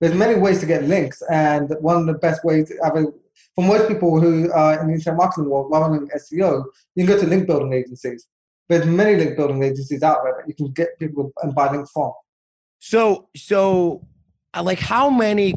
There's 0.00 0.14
many 0.14 0.38
ways 0.38 0.60
to 0.60 0.66
get 0.66 0.84
links, 0.84 1.22
and 1.30 1.72
one 1.80 1.96
of 1.96 2.06
the 2.06 2.14
best 2.14 2.44
ways, 2.44 2.70
I 2.84 2.92
mean, 2.92 3.12
for 3.54 3.64
most 3.64 3.88
people 3.88 4.20
who 4.20 4.50
are 4.52 4.80
in 4.80 4.88
the 4.88 4.94
internet 4.94 5.16
marketing 5.18 5.50
world, 5.50 5.70
rather 5.70 5.94
than 5.94 6.08
SEO, 6.08 6.64
you 6.94 7.04
can 7.04 7.14
go 7.14 7.20
to 7.20 7.26
link 7.26 7.46
building 7.46 7.72
agencies. 7.72 8.26
There's 8.68 8.86
many 8.86 9.16
link 9.16 9.36
building 9.36 9.62
agencies 9.62 10.02
out 10.02 10.18
there 10.24 10.34
that 10.38 10.48
you 10.48 10.54
can 10.54 10.72
get 10.72 10.98
people 10.98 11.32
and 11.42 11.54
buy 11.54 11.70
links 11.70 11.90
from. 11.90 12.12
So 12.78 13.28
so, 13.36 14.06
like, 14.60 14.78
how 14.78 15.10
many, 15.10 15.54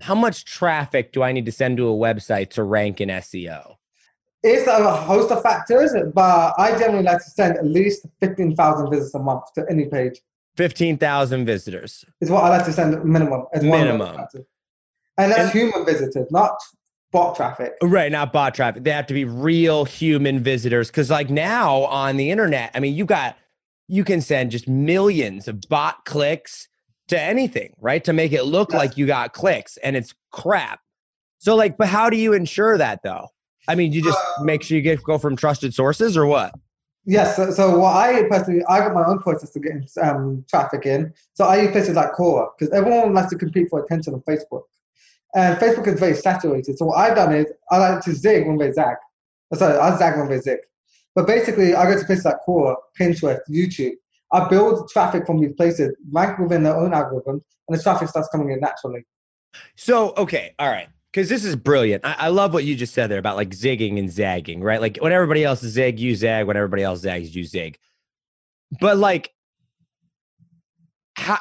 how 0.00 0.14
much 0.14 0.44
traffic 0.44 1.12
do 1.12 1.22
I 1.22 1.32
need 1.32 1.46
to 1.46 1.52
send 1.52 1.76
to 1.76 1.88
a 1.88 1.92
website 1.96 2.50
to 2.50 2.62
rank 2.62 3.00
in 3.00 3.08
SEO? 3.08 3.74
It's 4.42 4.66
a 4.66 4.94
host 4.96 5.30
of 5.32 5.42
factors, 5.42 5.92
but 6.14 6.54
I 6.56 6.78
generally 6.78 7.02
like 7.02 7.18
to 7.18 7.30
send 7.30 7.56
at 7.56 7.66
least 7.66 8.06
15,000 8.20 8.90
visits 8.90 9.14
a 9.14 9.18
month 9.18 9.44
to 9.56 9.64
any 9.68 9.86
page. 9.86 10.20
Fifteen 10.56 10.96
thousand 10.96 11.44
visitors. 11.44 12.02
Is 12.22 12.30
what 12.30 12.42
I 12.44 12.48
like 12.48 12.64
to 12.64 12.72
send 12.72 13.04
minimum. 13.04 13.44
As 13.52 13.62
one 13.62 13.78
Minimum. 13.80 14.16
factors. 14.16 14.46
And 15.18 15.30
that's 15.30 15.40
And- 15.42 15.50
human 15.50 15.84
visitors, 15.84 16.26
not 16.30 16.58
bot 17.16 17.34
traffic. 17.36 17.72
Right, 17.82 18.12
not 18.12 18.32
bot 18.32 18.54
traffic. 18.54 18.84
They 18.84 18.90
have 18.90 19.06
to 19.06 19.14
be 19.14 19.24
real 19.24 19.84
human 19.84 20.42
visitors. 20.42 20.90
Cause 20.90 21.10
like 21.10 21.30
now 21.30 21.84
on 21.84 22.16
the 22.16 22.30
internet, 22.30 22.70
I 22.74 22.80
mean, 22.80 22.94
you 22.94 23.04
got 23.04 23.36
you 23.88 24.04
can 24.04 24.20
send 24.20 24.50
just 24.50 24.68
millions 24.68 25.48
of 25.48 25.60
bot 25.68 26.04
clicks 26.04 26.68
to 27.08 27.20
anything, 27.20 27.72
right? 27.80 28.02
To 28.04 28.12
make 28.12 28.32
it 28.32 28.42
look 28.44 28.70
Yes. 28.72 28.78
like 28.78 28.96
you 28.96 29.06
got 29.06 29.32
clicks 29.32 29.76
and 29.78 29.96
it's 29.96 30.12
crap. 30.32 30.80
So 31.38 31.54
like, 31.54 31.76
but 31.76 31.88
how 31.88 32.10
do 32.10 32.16
you 32.16 32.32
ensure 32.32 32.76
that 32.78 33.02
though? 33.02 33.28
I 33.68 33.74
mean, 33.74 33.92
you 33.92 34.02
just 34.02 34.18
Uh, 34.18 34.42
make 34.44 34.62
sure 34.62 34.76
you 34.76 34.82
get 34.82 35.02
go 35.02 35.16
from 35.18 35.36
trusted 35.36 35.72
sources 35.74 36.16
or 36.16 36.26
what? 36.26 36.52
Yes, 37.08 37.36
so, 37.36 37.52
so 37.52 37.78
what 37.78 37.94
I 37.94 38.24
personally, 38.28 38.64
I 38.68 38.80
got 38.80 38.92
my 38.92 39.04
own 39.06 39.20
process 39.20 39.50
to 39.50 39.60
get 39.60 39.74
um, 40.02 40.44
traffic 40.50 40.84
in. 40.86 41.12
So 41.34 41.44
I 41.44 41.62
use 41.62 41.70
places 41.70 41.94
like 41.94 42.12
Quora 42.12 42.48
because 42.58 42.74
everyone 42.74 43.14
likes 43.14 43.30
to 43.30 43.38
compete 43.38 43.68
for 43.70 43.84
attention 43.84 44.12
on 44.14 44.20
Facebook. 44.22 44.62
And 45.34 45.58
Facebook 45.58 45.86
is 45.86 46.00
very 46.00 46.14
saturated. 46.14 46.78
So 46.78 46.86
what 46.86 46.98
I've 46.98 47.16
done 47.16 47.34
is 47.34 47.46
I 47.70 47.78
like 47.78 48.02
to 48.04 48.14
zig 48.14 48.46
when 48.46 48.58
they 48.58 48.72
zag. 48.72 48.96
Sorry, 49.54 49.78
I 49.78 49.96
zag 49.96 50.18
when 50.18 50.28
they 50.28 50.40
zig. 50.40 50.58
But 51.14 51.26
basically, 51.26 51.74
I 51.74 51.84
go 51.90 51.98
to 51.98 52.04
places 52.04 52.24
like 52.24 52.36
Quora, 52.46 52.76
Pinterest, 52.98 53.40
YouTube. 53.50 53.92
I 54.32 54.48
build 54.48 54.88
traffic 54.90 55.26
from 55.26 55.40
these 55.40 55.54
places, 55.54 55.94
rank 56.10 56.38
within 56.38 56.62
their 56.62 56.76
own 56.76 56.90
algorithms, 56.90 57.42
and 57.68 57.78
the 57.78 57.82
traffic 57.82 58.08
starts 58.08 58.28
coming 58.28 58.50
in 58.50 58.60
naturally. 58.60 59.06
So, 59.76 60.12
okay, 60.16 60.54
all 60.58 60.68
right. 60.68 60.88
Because 61.12 61.30
this 61.30 61.44
is 61.44 61.56
brilliant. 61.56 62.04
I, 62.04 62.14
I 62.18 62.28
love 62.28 62.52
what 62.52 62.64
you 62.64 62.76
just 62.76 62.92
said 62.92 63.06
there 63.06 63.18
about 63.18 63.36
like 63.36 63.50
zigging 63.50 63.98
and 63.98 64.10
zagging, 64.10 64.60
right? 64.60 64.80
Like 64.80 64.98
when 64.98 65.12
everybody 65.12 65.44
else 65.44 65.60
zig, 65.60 65.98
you 65.98 66.14
zag. 66.14 66.46
When 66.46 66.56
everybody 66.56 66.82
else 66.82 67.00
zags, 67.00 67.34
you 67.34 67.44
zig. 67.44 67.78
But 68.80 68.98
like, 68.98 69.32
how, 71.14 71.38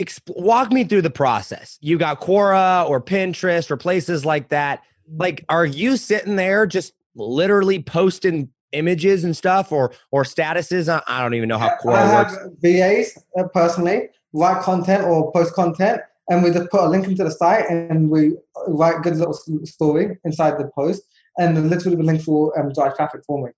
exp- 0.00 0.34
walk 0.36 0.72
me 0.72 0.84
through 0.84 1.02
the 1.02 1.10
process. 1.10 1.78
You 1.80 1.98
got 1.98 2.20
Quora 2.20 2.88
or 2.88 3.00
Pinterest 3.00 3.70
or 3.70 3.76
places 3.76 4.24
like 4.24 4.48
that. 4.48 4.82
Like, 5.16 5.44
are 5.48 5.66
you 5.66 5.96
sitting 5.96 6.36
there 6.36 6.66
just 6.66 6.94
literally 7.14 7.82
posting 7.82 8.48
images 8.72 9.24
and 9.24 9.36
stuff 9.36 9.72
or 9.72 9.92
or 10.10 10.24
statuses? 10.24 10.88
I, 10.88 11.02
I 11.06 11.22
don't 11.22 11.34
even 11.34 11.48
know 11.48 11.58
how 11.58 11.68
I 11.68 11.76
Quora 11.82 12.12
works. 12.14 12.36
have 12.36 12.52
VAs 12.60 13.18
uh, 13.38 13.44
personally 13.48 14.08
write 14.32 14.62
content 14.62 15.04
or 15.04 15.30
post 15.32 15.54
content, 15.54 16.00
and 16.28 16.42
we 16.42 16.50
just 16.50 16.70
put 16.70 16.80
a 16.80 16.88
link 16.88 17.06
into 17.06 17.24
the 17.24 17.30
site 17.30 17.68
and 17.68 18.08
we 18.08 18.34
write 18.68 19.02
good 19.02 19.16
little 19.16 19.34
story 19.64 20.18
inside 20.24 20.58
the 20.58 20.70
post, 20.74 21.02
and 21.38 21.68
literally 21.68 21.96
the 21.96 22.02
link 22.04 22.26
will 22.26 22.52
um, 22.56 22.72
drive 22.72 22.96
traffic 22.96 23.22
for 23.26 23.44
me. 23.44 23.50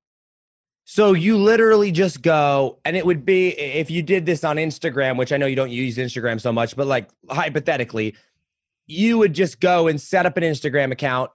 So 0.84 1.12
you 1.12 1.38
literally 1.38 1.92
just 1.92 2.22
go, 2.22 2.78
and 2.84 2.96
it 2.96 3.06
would 3.06 3.24
be 3.24 3.50
if 3.50 3.90
you 3.90 4.02
did 4.02 4.26
this 4.26 4.44
on 4.44 4.56
Instagram, 4.56 5.16
which 5.16 5.32
I 5.32 5.36
know 5.36 5.46
you 5.46 5.56
don't 5.56 5.70
use 5.70 5.96
Instagram 5.96 6.40
so 6.40 6.52
much, 6.52 6.76
but 6.76 6.86
like 6.86 7.08
hypothetically, 7.30 8.16
you 8.86 9.18
would 9.18 9.32
just 9.32 9.60
go 9.60 9.88
and 9.88 10.00
set 10.00 10.26
up 10.26 10.36
an 10.36 10.42
Instagram 10.42 10.92
account 10.92 11.30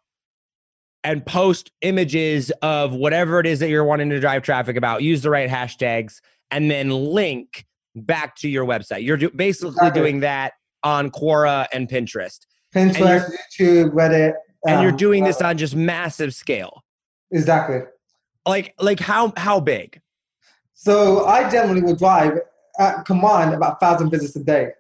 and 1.04 1.26
post 1.26 1.72
images 1.82 2.52
of 2.62 2.94
whatever 2.94 3.40
it 3.40 3.46
is 3.46 3.60
that 3.60 3.70
you're 3.70 3.86
wanting 3.86 4.10
to 4.10 4.20
drive 4.20 4.44
traffic 4.44 4.76
about, 4.76 5.02
use 5.02 5.22
the 5.22 5.30
right 5.30 5.50
hashtags, 5.50 6.20
and 6.52 6.70
then 6.70 6.90
link 6.90 7.66
back 7.96 8.36
to 8.36 8.50
your 8.50 8.66
website. 8.66 9.04
You're 9.04 9.18
do- 9.18 9.30
basically 9.30 9.90
doing 9.92 10.20
that 10.20 10.54
on 10.84 11.10
Quora 11.10 11.68
and 11.74 11.88
Pinterest. 11.88 12.40
Pinterest, 12.76 13.32
YouTube, 13.58 13.92
Reddit, 13.92 14.34
And 14.68 14.82
you're 14.82 14.92
um, 14.92 14.98
doing 14.98 15.24
this 15.24 15.42
uh, 15.42 15.48
on 15.48 15.58
just 15.58 15.76
massive 15.76 16.34
scale. 16.34 16.84
exactly. 17.32 17.80
Like, 18.48 18.74
like 18.80 19.00
how 19.00 19.34
how 19.38 19.60
big? 19.60 20.02
So 20.74 21.26
I 21.26 21.50
generally 21.50 21.82
will 21.82 21.96
drive 21.96 22.40
at 22.80 23.06
command 23.06 23.54
about 23.54 23.80
thousand 23.80 24.10
visits 24.10 24.36
a 24.36 24.44
day, 24.44 24.72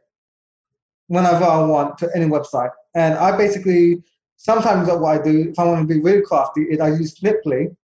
whenever 1.07 1.43
I 1.43 1.63
want 1.65 1.97
to 1.99 2.09
any 2.15 2.25
website. 2.25 2.71
And 2.95 3.15
I 3.15 3.35
basically 3.35 4.03
sometimes 4.37 4.87
what 4.87 5.03
I 5.03 5.21
do 5.21 5.49
if 5.49 5.59
I 5.59 5.65
want 5.65 5.87
to 5.87 5.93
be 5.93 5.99
really 5.99 6.21
crafty 6.21 6.61
is 6.61 6.79
I 6.79 6.89
use 6.89 7.19
Sniply, 7.19 7.75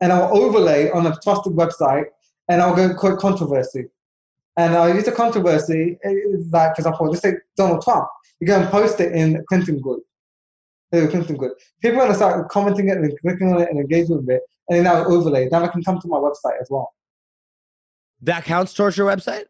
and 0.00 0.12
I'll 0.12 0.36
overlay 0.36 0.90
on 0.90 1.06
a 1.06 1.16
trusted 1.22 1.52
website, 1.52 2.06
and 2.48 2.60
I'll 2.60 2.74
go 2.74 2.94
quote 2.94 3.18
controversy. 3.18 3.84
And 4.56 4.74
I'll 4.74 4.94
use 4.94 5.08
a 5.08 5.12
controversy, 5.12 5.98
eh, 6.04 6.14
like 6.50 6.76
for 6.76 6.80
example, 6.80 7.08
let's 7.08 7.22
say 7.22 7.34
Donald 7.56 7.82
Trump. 7.82 8.06
You 8.40 8.46
go 8.46 8.60
and 8.60 8.68
post 8.68 9.00
it 9.00 9.12
in 9.12 9.44
Clinton 9.48 9.80
group. 9.80 10.04
The 11.02 11.08
Clinton 11.08 11.36
group. 11.36 11.58
People 11.82 11.98
are 12.00 12.04
gonna 12.04 12.14
start 12.14 12.48
commenting 12.48 12.88
it 12.88 12.98
and 12.98 13.20
clicking 13.20 13.52
on 13.52 13.60
it 13.60 13.68
and 13.70 13.78
engaging 13.78 14.16
with 14.16 14.28
it, 14.30 14.42
and 14.68 14.78
then 14.78 14.86
I'll 14.86 15.12
overlay. 15.12 15.48
Then 15.48 15.62
I 15.62 15.68
can 15.68 15.82
come 15.82 16.00
to 16.00 16.08
my 16.08 16.18
website 16.18 16.60
as 16.60 16.68
well. 16.70 16.92
That 18.22 18.44
counts 18.44 18.72
towards 18.74 18.96
your 18.96 19.06
website? 19.08 19.44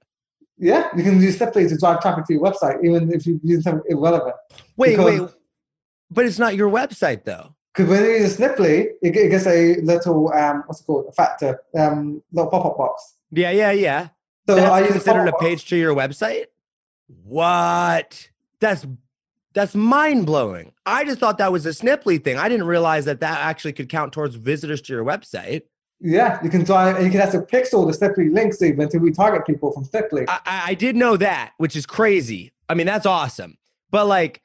Yeah, 0.58 0.88
you 0.96 1.02
can 1.02 1.20
use 1.20 1.38
Sniply 1.38 1.68
to 1.68 1.76
drive 1.76 2.00
traffic 2.00 2.26
to 2.26 2.32
your 2.34 2.42
website, 2.42 2.84
even 2.84 3.12
if 3.12 3.26
you 3.26 3.40
use 3.42 3.64
something 3.64 3.82
irrelevant. 3.88 4.36
Wait, 4.76 4.96
Because- 4.96 5.20
wait. 5.20 5.30
But 6.10 6.26
it's 6.26 6.38
not 6.38 6.54
your 6.54 6.70
website 6.70 7.24
though. 7.24 7.54
Because 7.74 7.90
when 7.90 8.04
you 8.04 8.10
use 8.10 8.36
Sniply, 8.36 8.86
it, 9.02 9.10
gets 9.12 9.46
a 9.48 9.80
little 9.80 10.32
um, 10.32 10.62
what's 10.66 10.80
it 10.80 10.84
called, 10.84 11.06
a 11.08 11.12
factor, 11.12 11.60
um, 11.76 12.22
little 12.30 12.48
pop-up 12.50 12.76
box. 12.78 13.14
Yeah, 13.32 13.50
yeah, 13.50 13.72
yeah. 13.72 14.08
So 14.48 14.54
I 14.56 14.80
That's 14.82 14.94
use 14.94 15.02
considered 15.02 15.28
a 15.28 15.32
box. 15.32 15.42
page 15.44 15.64
to 15.70 15.76
your 15.76 15.92
website? 15.94 16.46
What? 17.24 18.28
That's 18.60 18.86
that's 19.54 19.74
mind 19.74 20.26
blowing. 20.26 20.72
I 20.84 21.04
just 21.04 21.18
thought 21.18 21.38
that 21.38 21.52
was 21.52 21.64
a 21.64 21.70
Sniply 21.70 22.22
thing. 22.22 22.36
I 22.36 22.48
didn't 22.48 22.66
realize 22.66 23.04
that 23.06 23.20
that 23.20 23.38
actually 23.38 23.72
could 23.72 23.88
count 23.88 24.12
towards 24.12 24.34
visitors 24.34 24.82
to 24.82 24.92
your 24.92 25.04
website. 25.04 25.62
Yeah, 26.00 26.42
you 26.42 26.50
can 26.50 26.64
drive, 26.64 26.96
and 26.96 27.04
you 27.06 27.10
can 27.10 27.20
actually 27.20 27.46
pixel 27.46 27.86
the 27.86 27.96
Sniply 27.96 28.32
links 28.32 28.60
even 28.60 28.88
to 28.90 28.98
retarget 28.98 29.46
people 29.46 29.72
from 29.72 29.84
Sniply. 29.84 30.26
I, 30.28 30.40
I 30.44 30.62
I 30.70 30.74
did 30.74 30.96
know 30.96 31.16
that, 31.16 31.52
which 31.56 31.76
is 31.76 31.86
crazy. 31.86 32.52
I 32.68 32.74
mean, 32.74 32.86
that's 32.86 33.06
awesome. 33.06 33.56
But 33.90 34.06
like, 34.06 34.42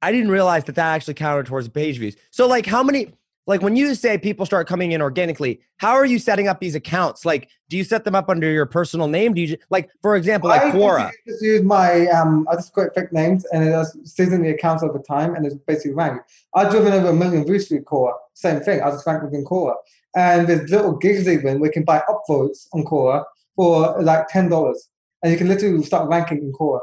I 0.00 0.12
didn't 0.12 0.30
realize 0.30 0.64
that 0.64 0.76
that 0.76 0.94
actually 0.94 1.14
counted 1.14 1.46
towards 1.46 1.68
page 1.68 1.98
views. 1.98 2.16
So 2.30 2.46
like, 2.46 2.66
how 2.66 2.82
many? 2.82 3.12
Like 3.46 3.62
when 3.62 3.76
you 3.76 3.94
say 3.94 4.18
people 4.18 4.44
start 4.44 4.66
coming 4.66 4.90
in 4.92 5.00
organically, 5.00 5.60
how 5.76 5.92
are 5.92 6.04
you 6.04 6.18
setting 6.18 6.48
up 6.48 6.58
these 6.58 6.74
accounts? 6.74 7.24
Like, 7.24 7.48
do 7.68 7.76
you 7.76 7.84
set 7.84 8.04
them 8.04 8.14
up 8.14 8.28
under 8.28 8.50
your 8.50 8.66
personal 8.66 9.06
name? 9.06 9.34
Do 9.34 9.40
you 9.40 9.56
like, 9.70 9.88
for 10.02 10.16
example, 10.16 10.48
like 10.50 10.62
I 10.62 10.70
Quora? 10.72 11.10
just 11.26 11.42
use 11.42 11.62
my, 11.62 12.06
um, 12.08 12.46
I 12.50 12.56
just 12.56 12.72
create 12.72 12.90
fake 12.94 13.12
names 13.12 13.44
and 13.52 13.62
it 13.62 13.70
does 13.70 13.96
season 14.04 14.42
the 14.42 14.50
accounts 14.50 14.82
over 14.82 14.98
time 14.98 15.36
and 15.36 15.46
it's 15.46 15.54
basically 15.54 15.92
rank. 15.92 16.22
I've 16.54 16.70
driven 16.72 16.92
over 16.92 17.10
a 17.10 17.12
million 17.14 17.44
views 17.44 17.68
through 17.68 17.82
Quora. 17.84 18.14
Same 18.34 18.60
thing. 18.60 18.82
I 18.82 18.90
just 18.90 19.06
rank 19.06 19.22
within 19.22 19.44
Quora. 19.44 19.74
And 20.16 20.48
there's 20.48 20.68
little 20.70 20.96
gigs 20.96 21.28
even 21.28 21.60
we 21.60 21.68
can 21.70 21.84
buy 21.84 22.02
upvotes 22.08 22.66
on 22.72 22.84
Quora 22.84 23.22
for 23.54 24.02
like 24.02 24.26
ten 24.28 24.48
dollars. 24.48 24.88
and 25.22 25.30
you 25.32 25.38
can 25.38 25.48
literally 25.48 25.82
start 25.84 26.08
ranking 26.08 26.38
in 26.38 26.52
Quora 26.52 26.80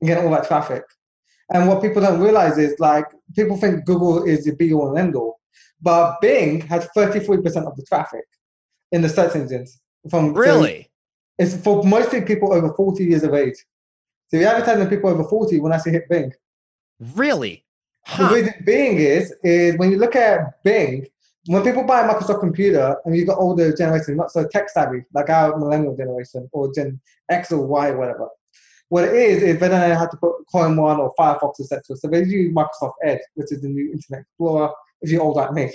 and 0.00 0.08
get 0.08 0.22
all 0.24 0.30
that 0.30 0.46
traffic. 0.46 0.84
And 1.52 1.66
what 1.66 1.82
people 1.82 2.02
don't 2.02 2.20
realize 2.20 2.56
is 2.58 2.78
like 2.78 3.06
people 3.34 3.56
think 3.56 3.84
Google 3.84 4.22
is 4.24 4.44
the 4.44 4.52
be 4.54 4.72
all 4.72 4.90
and 4.90 4.98
end 4.98 5.16
all, 5.16 5.37
but 5.80 6.20
Bing 6.20 6.60
has 6.62 6.88
33% 6.96 7.66
of 7.66 7.76
the 7.76 7.84
traffic 7.86 8.24
in 8.92 9.02
the 9.02 9.08
search 9.08 9.36
engines. 9.36 9.80
From 10.10 10.34
so 10.34 10.40
Really? 10.40 10.88
it's 11.38 11.56
for 11.56 11.82
mostly 11.84 12.20
people 12.22 12.52
over 12.52 12.72
40 12.74 13.04
years 13.04 13.22
of 13.22 13.34
age. 13.34 13.56
So 14.28 14.36
if 14.36 14.42
you 14.42 14.46
advertise 14.46 14.78
to 14.78 14.86
people 14.88 15.10
over 15.10 15.24
40, 15.24 15.60
when 15.60 15.72
I 15.72 15.78
say 15.78 15.90
hit 15.90 16.08
Bing, 16.08 16.32
Really? 17.14 17.64
the 18.16 18.28
reason 18.28 18.54
Bing 18.64 18.96
is 18.98 19.34
is 19.42 19.76
when 19.78 19.90
you 19.90 19.98
look 19.98 20.16
at 20.16 20.62
Bing, 20.64 21.06
when 21.46 21.62
people 21.62 21.82
buy 21.84 22.02
a 22.02 22.08
Microsoft 22.08 22.40
computer 22.40 22.96
and 23.04 23.16
you've 23.16 23.26
got 23.28 23.38
older 23.38 23.74
generation, 23.74 24.16
not 24.16 24.30
so 24.30 24.46
tech 24.46 24.68
savvy, 24.68 25.04
like 25.14 25.30
our 25.30 25.56
millennial 25.58 25.96
generation 25.96 26.48
or 26.52 26.72
Gen 26.74 27.00
X 27.30 27.52
or 27.52 27.64
Y, 27.66 27.90
whatever. 27.92 28.28
What 28.90 29.04
it 29.04 29.14
is 29.14 29.42
is 29.42 29.60
they 29.60 29.68
don't 29.68 29.80
know 29.86 29.94
how 29.94 30.06
to 30.06 30.16
put 30.16 30.46
Chrome 30.48 30.76
One 30.76 30.98
or 30.98 31.12
Firefox, 31.18 31.60
etc. 31.60 31.96
So 31.96 32.08
they 32.08 32.24
use 32.24 32.52
Microsoft 32.54 32.94
Edge, 33.04 33.20
which 33.34 33.52
is 33.52 33.60
the 33.60 33.68
new 33.68 33.92
Internet 33.92 34.22
Explorer, 34.22 34.70
if 35.02 35.10
you're 35.10 35.22
old 35.22 35.36
like 35.36 35.52
me. 35.52 35.72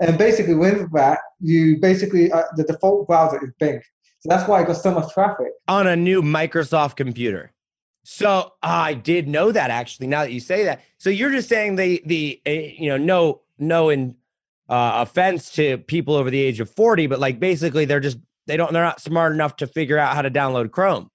And 0.00 0.18
basically, 0.18 0.54
with 0.54 0.90
that, 0.92 1.18
you 1.40 1.78
basically 1.80 2.32
uh, 2.32 2.42
the 2.56 2.64
default 2.64 3.06
browser 3.06 3.42
is 3.44 3.50
Bing. 3.58 3.80
So 4.20 4.28
that's 4.28 4.48
why 4.48 4.62
it 4.62 4.66
got 4.66 4.76
so 4.76 4.90
much 4.90 5.12
traffic. 5.12 5.48
on 5.68 5.86
a 5.86 5.94
new 5.94 6.22
Microsoft 6.22 6.96
computer. 6.96 7.52
So 8.04 8.52
I 8.62 8.94
did 8.94 9.28
know 9.28 9.52
that 9.52 9.70
actually. 9.70 10.08
Now 10.08 10.22
that 10.22 10.32
you 10.32 10.40
say 10.40 10.64
that, 10.64 10.82
so 10.98 11.10
you're 11.10 11.30
just 11.30 11.48
saying 11.48 11.76
the 11.76 12.02
the 12.04 12.40
uh, 12.46 12.50
you 12.50 12.88
know 12.88 12.96
no 12.96 13.40
no 13.58 13.90
in 13.90 14.16
uh, 14.68 15.04
offense 15.06 15.52
to 15.52 15.78
people 15.78 16.14
over 16.14 16.30
the 16.30 16.40
age 16.40 16.60
of 16.60 16.70
forty, 16.70 17.06
but 17.06 17.20
like 17.20 17.38
basically 17.38 17.84
they're 17.84 18.00
just 18.00 18.18
they 18.46 18.56
don't 18.56 18.72
they're 18.72 18.84
not 18.84 19.00
smart 19.00 19.32
enough 19.32 19.56
to 19.56 19.66
figure 19.66 19.98
out 19.98 20.14
how 20.14 20.22
to 20.22 20.30
download 20.30 20.70
Chrome. 20.70 21.10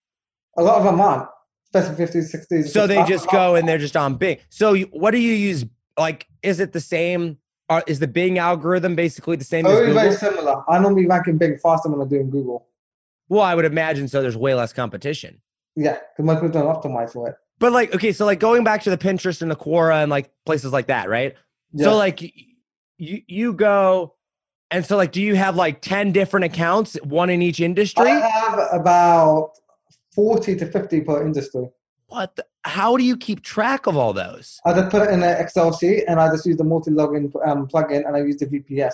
A 0.58 0.64
lot 0.64 0.78
of 0.78 0.84
them 0.84 1.00
aren't, 1.00 1.28
especially 1.74 2.06
50s, 2.06 2.36
60s. 2.36 2.70
So 2.70 2.88
they 2.88 3.04
just 3.06 3.30
go 3.30 3.56
and 3.56 3.68
they're 3.68 3.78
just 3.78 3.96
on 3.96 4.16
Bing. 4.16 4.38
So 4.50 4.74
you, 4.74 4.88
what 4.92 5.12
do 5.12 5.20
you 5.20 5.34
use? 5.34 5.66
Like, 5.98 6.28
is 6.44 6.60
it 6.60 6.74
the 6.74 6.80
same? 6.80 7.38
Or 7.70 7.84
is 7.86 8.00
the 8.00 8.08
Bing 8.08 8.40
algorithm 8.40 8.96
basically 8.96 9.36
the 9.36 9.44
same 9.44 9.66
as 9.68 9.72
Very, 9.72 9.94
very 9.94 10.10
Google? 10.10 10.18
similar. 10.20 10.64
I 10.68 10.80
normally 10.80 11.06
rank 11.06 11.28
in 11.28 11.38
Bing 11.38 11.58
faster 11.60 11.88
when 11.90 12.02
I 12.06 12.10
do 12.10 12.16
in 12.20 12.32
Google. 12.32 12.66
Well, 13.28 13.44
I 13.44 13.54
would 13.54 13.66
imagine 13.66 14.08
so. 14.08 14.24
There's 14.24 14.36
way 14.36 14.56
less 14.56 14.74
competition. 14.74 15.40
Yeah, 15.76 15.94
because 15.94 16.26
most 16.26 16.42
people 16.42 16.50
don't 16.50 16.66
optimize 16.66 17.14
for 17.14 17.30
it. 17.30 17.36
But 17.60 17.72
like, 17.72 17.94
okay, 17.94 18.12
so 18.12 18.26
like 18.26 18.40
going 18.40 18.64
back 18.64 18.82
to 18.84 18.90
the 18.90 18.98
Pinterest 18.98 19.44
and 19.44 19.52
the 19.52 19.56
Quora 19.56 20.02
and 20.02 20.10
like 20.10 20.32
places 20.48 20.74
like 20.74 20.88
that, 20.88 21.10
right? 21.10 21.36
Yeah. 21.74 21.86
So 21.86 21.96
like 21.98 22.22
you 22.98 23.22
you 23.28 23.54
go 23.54 24.16
and 24.72 24.84
so 24.84 24.98
like 24.98 25.12
do 25.12 25.22
you 25.22 25.36
have 25.36 25.56
like 25.56 25.82
10 25.82 26.12
different 26.12 26.46
accounts, 26.46 26.96
one 27.04 27.30
in 27.30 27.42
each 27.44 27.60
industry? 27.60 28.08
I 28.08 28.20
have 28.20 28.60
about 28.72 29.52
40 30.16 30.56
to 30.56 30.66
50 30.66 31.02
per 31.02 31.24
industry. 31.24 31.68
what 32.08 32.36
the, 32.36 32.46
how 32.64 32.98
do 32.98 33.04
you 33.04 33.16
keep 33.16 33.42
track 33.42 33.88
of 33.88 33.98
all 33.98 34.14
those? 34.14 34.60
I 34.66 34.74
just 34.74 34.90
put 34.90 35.04
it 35.04 35.14
in 35.14 35.24
an 35.24 35.42
Excel 35.42 35.76
sheet 35.78 36.06
and 36.08 36.20
I 36.20 36.30
just 36.30 36.46
use 36.46 36.58
the 36.58 36.64
multi-login 36.64 37.32
um, 37.48 37.68
plugin 37.68 38.06
and 38.06 38.16
I 38.16 38.20
use 38.20 38.38
the 38.38 38.48
VPS. 38.48 38.94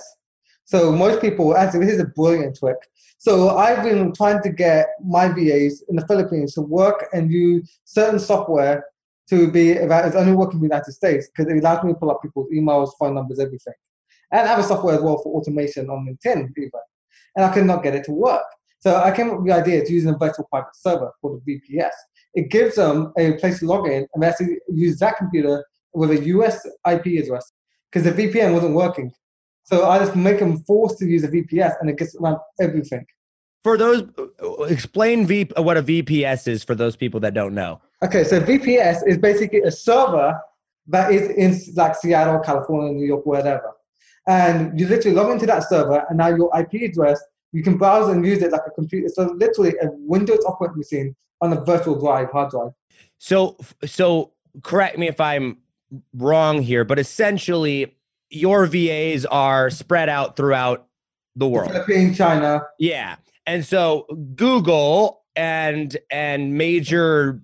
So 0.65 0.91
most 0.91 1.22
people, 1.22 1.55
actually, 1.55 1.86
this 1.86 1.95
is 1.95 2.01
a 2.01 2.05
brilliant 2.05 2.57
trick. 2.57 2.77
So 3.17 3.57
I've 3.57 3.84
been 3.84 4.13
trying 4.13 4.41
to 4.43 4.50
get 4.50 4.88
my 5.03 5.27
VAs 5.27 5.84
in 5.89 5.95
the 5.95 6.05
Philippines 6.07 6.53
to 6.55 6.62
work 6.62 7.07
and 7.13 7.31
use 7.31 7.79
certain 7.86 8.19
software 8.19 8.86
to 9.29 9.51
be 9.51 9.74
that 9.74 10.05
is 10.05 10.15
only 10.15 10.34
working 10.34 10.57
in 10.57 10.62
the 10.62 10.67
United 10.67 10.91
States 10.91 11.27
because 11.29 11.51
it 11.51 11.57
allows 11.57 11.84
me 11.84 11.93
to 11.93 12.00
pull 12.00 12.12
up 12.12 12.22
people's 12.22 12.50
emails, 12.51 12.91
phone 13.00 13.15
numbers, 13.15 13.39
everything. 13.39 13.74
And 14.31 14.48
other 14.48 14.63
software 14.63 14.95
as 14.95 15.01
well 15.01 15.17
for 15.17 15.34
automation 15.39 15.89
on 15.89 16.05
LinkedIn, 16.05 16.50
even. 16.57 16.72
And 17.36 17.45
I 17.45 17.53
could 17.53 17.65
not 17.65 17.84
get 17.84 17.95
it 17.95 18.03
to 18.05 18.12
work. 18.12 18.45
So 18.79 18.98
I 18.98 19.12
came 19.15 19.31
up 19.31 19.38
with 19.38 19.48
the 19.48 19.53
idea 19.53 19.84
to 19.84 19.91
use 19.91 20.05
a 20.05 20.13
virtual 20.13 20.48
private 20.51 20.75
server 20.75 21.12
called 21.22 21.41
a 21.41 21.50
VPS. 21.50 21.89
It 22.35 22.51
gives 22.51 22.75
them 22.75 23.11
a 23.17 23.33
place 23.33 23.59
to 23.59 23.65
log 23.65 23.87
in 23.87 24.07
and 24.13 24.23
they 24.23 24.27
actually 24.27 24.57
use 24.69 24.99
that 24.99 25.17
computer 25.17 25.65
with 25.93 26.11
a 26.11 26.23
US 26.25 26.65
IP 26.89 27.23
address 27.23 27.51
because 27.91 28.03
the 28.03 28.11
VPN 28.11 28.53
wasn't 28.53 28.75
working. 28.75 29.11
So 29.63 29.89
I 29.89 29.97
just 29.97 30.15
make 30.15 30.39
them 30.39 30.59
forced 30.59 30.99
to 30.99 31.05
use 31.05 31.23
a 31.23 31.29
VPS 31.29 31.73
and 31.79 31.89
it 31.89 31.97
gets 31.97 32.15
around 32.15 32.37
everything. 32.59 33.05
For 33.63 33.77
those 33.77 34.03
explain 34.69 35.25
v, 35.25 35.49
what 35.57 35.75
a 35.75 35.81
VPS 35.81 36.48
is 36.48 36.63
for 36.63 36.75
those 36.75 36.95
people 36.95 37.19
that 37.21 37.33
don't 37.33 37.55
know. 37.55 37.81
Okay, 38.03 38.24
so 38.24 38.39
VPS 38.39 39.07
is 39.07 39.17
basically 39.17 39.61
a 39.61 39.71
server 39.71 40.39
that 40.87 41.11
is 41.11 41.29
in 41.31 41.74
like 41.75 41.95
Seattle, 41.95 42.39
California, 42.41 42.93
New 42.93 43.07
York, 43.07 43.25
wherever. 43.25 43.71
And 44.27 44.79
you 44.79 44.87
literally 44.87 45.15
log 45.15 45.31
into 45.31 45.45
that 45.48 45.67
server, 45.67 46.05
and 46.09 46.17
now 46.17 46.27
your 46.27 46.51
IP 46.59 46.89
address, 46.89 47.19
you 47.55 47.63
can 47.63 47.77
browse 47.77 48.09
and 48.09 48.25
use 48.25 48.41
it 48.41 48.51
like 48.51 48.63
a 48.68 48.72
computer. 48.72 49.07
So 49.07 49.31
literally 49.31 49.75
a 49.81 49.87
Windows 49.91 50.44
operating 50.46 50.77
machine 50.77 51.15
on 51.39 51.53
a 51.53 51.63
virtual 51.63 51.98
drive, 51.98 52.29
hard 52.29 52.51
drive. 52.51 52.72
So 53.18 53.55
so 53.85 54.33
correct 54.61 54.98
me 54.98 55.07
if 55.07 55.22
I'm 55.22 55.59
wrong 56.13 56.61
here, 56.61 56.83
but 56.83 57.00
essentially 57.00 57.96
your 58.29 58.65
VAs 58.65 59.25
are 59.25 59.70
spread 59.70 60.09
out 60.09 60.35
throughout 60.35 60.87
the 61.37 61.48
world. 61.48 61.72
Philippines, 61.72 62.18
China. 62.18 62.61
Yeah. 62.77 63.15
And 63.48 63.65
so 63.65 64.05
Google 64.35 65.22
and 65.37 65.96
and 66.11 66.57
major 66.57 67.41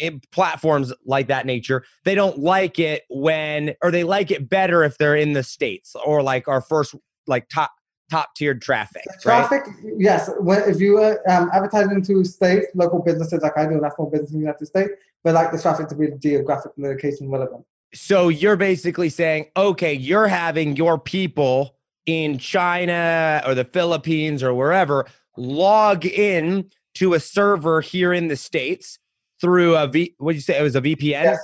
eh, 0.00 0.12
platforms 0.32 0.90
like 1.04 1.26
that 1.26 1.44
nature, 1.44 1.84
they 2.06 2.14
don't 2.14 2.38
like 2.38 2.78
it 2.78 3.02
when 3.10 3.74
or 3.82 3.90
they 3.90 4.04
like 4.04 4.30
it 4.30 4.48
better 4.48 4.84
if 4.84 4.96
they're 4.96 5.16
in 5.16 5.34
the 5.34 5.42
states 5.42 5.94
or 6.02 6.22
like 6.22 6.48
our 6.48 6.62
first 6.62 6.94
like 7.26 7.46
top 7.50 7.72
top 8.10 8.34
tiered 8.34 8.60
traffic, 8.60 9.04
right? 9.24 9.46
Traffic, 9.46 9.72
yes. 9.96 10.30
When, 10.38 10.68
if 10.68 10.80
you 10.80 10.98
are 10.98 11.20
um, 11.30 11.50
advertising 11.52 12.02
to 12.02 12.24
states, 12.24 12.66
local 12.74 13.00
businesses 13.00 13.42
like 13.42 13.56
I 13.56 13.66
do, 13.66 13.80
national 13.80 14.10
business 14.10 14.30
in 14.30 14.36
the 14.36 14.46
United 14.46 14.66
States, 14.66 14.90
they 15.24 15.32
like 15.32 15.52
the 15.52 15.60
traffic 15.60 15.88
to 15.88 15.94
be 15.94 16.08
geographic 16.18 16.72
location 16.76 17.30
relevant. 17.30 17.64
So 17.94 18.28
you're 18.28 18.56
basically 18.56 19.08
saying, 19.08 19.46
okay, 19.56 19.92
you're 19.94 20.28
having 20.28 20.76
your 20.76 20.98
people 20.98 21.76
in 22.06 22.38
China 22.38 23.42
or 23.46 23.54
the 23.54 23.64
Philippines 23.64 24.42
or 24.42 24.54
wherever 24.54 25.06
log 25.36 26.04
in 26.06 26.70
to 26.94 27.14
a 27.14 27.20
server 27.20 27.80
here 27.80 28.12
in 28.12 28.28
the 28.28 28.36
states 28.36 28.98
through 29.40 29.76
a 29.76 29.86
V. 29.86 30.14
What 30.18 30.32
did 30.32 30.36
you 30.36 30.42
say? 30.42 30.58
It 30.58 30.62
was 30.62 30.76
a 30.76 30.80
VPN 30.80 31.24
Yes. 31.24 31.38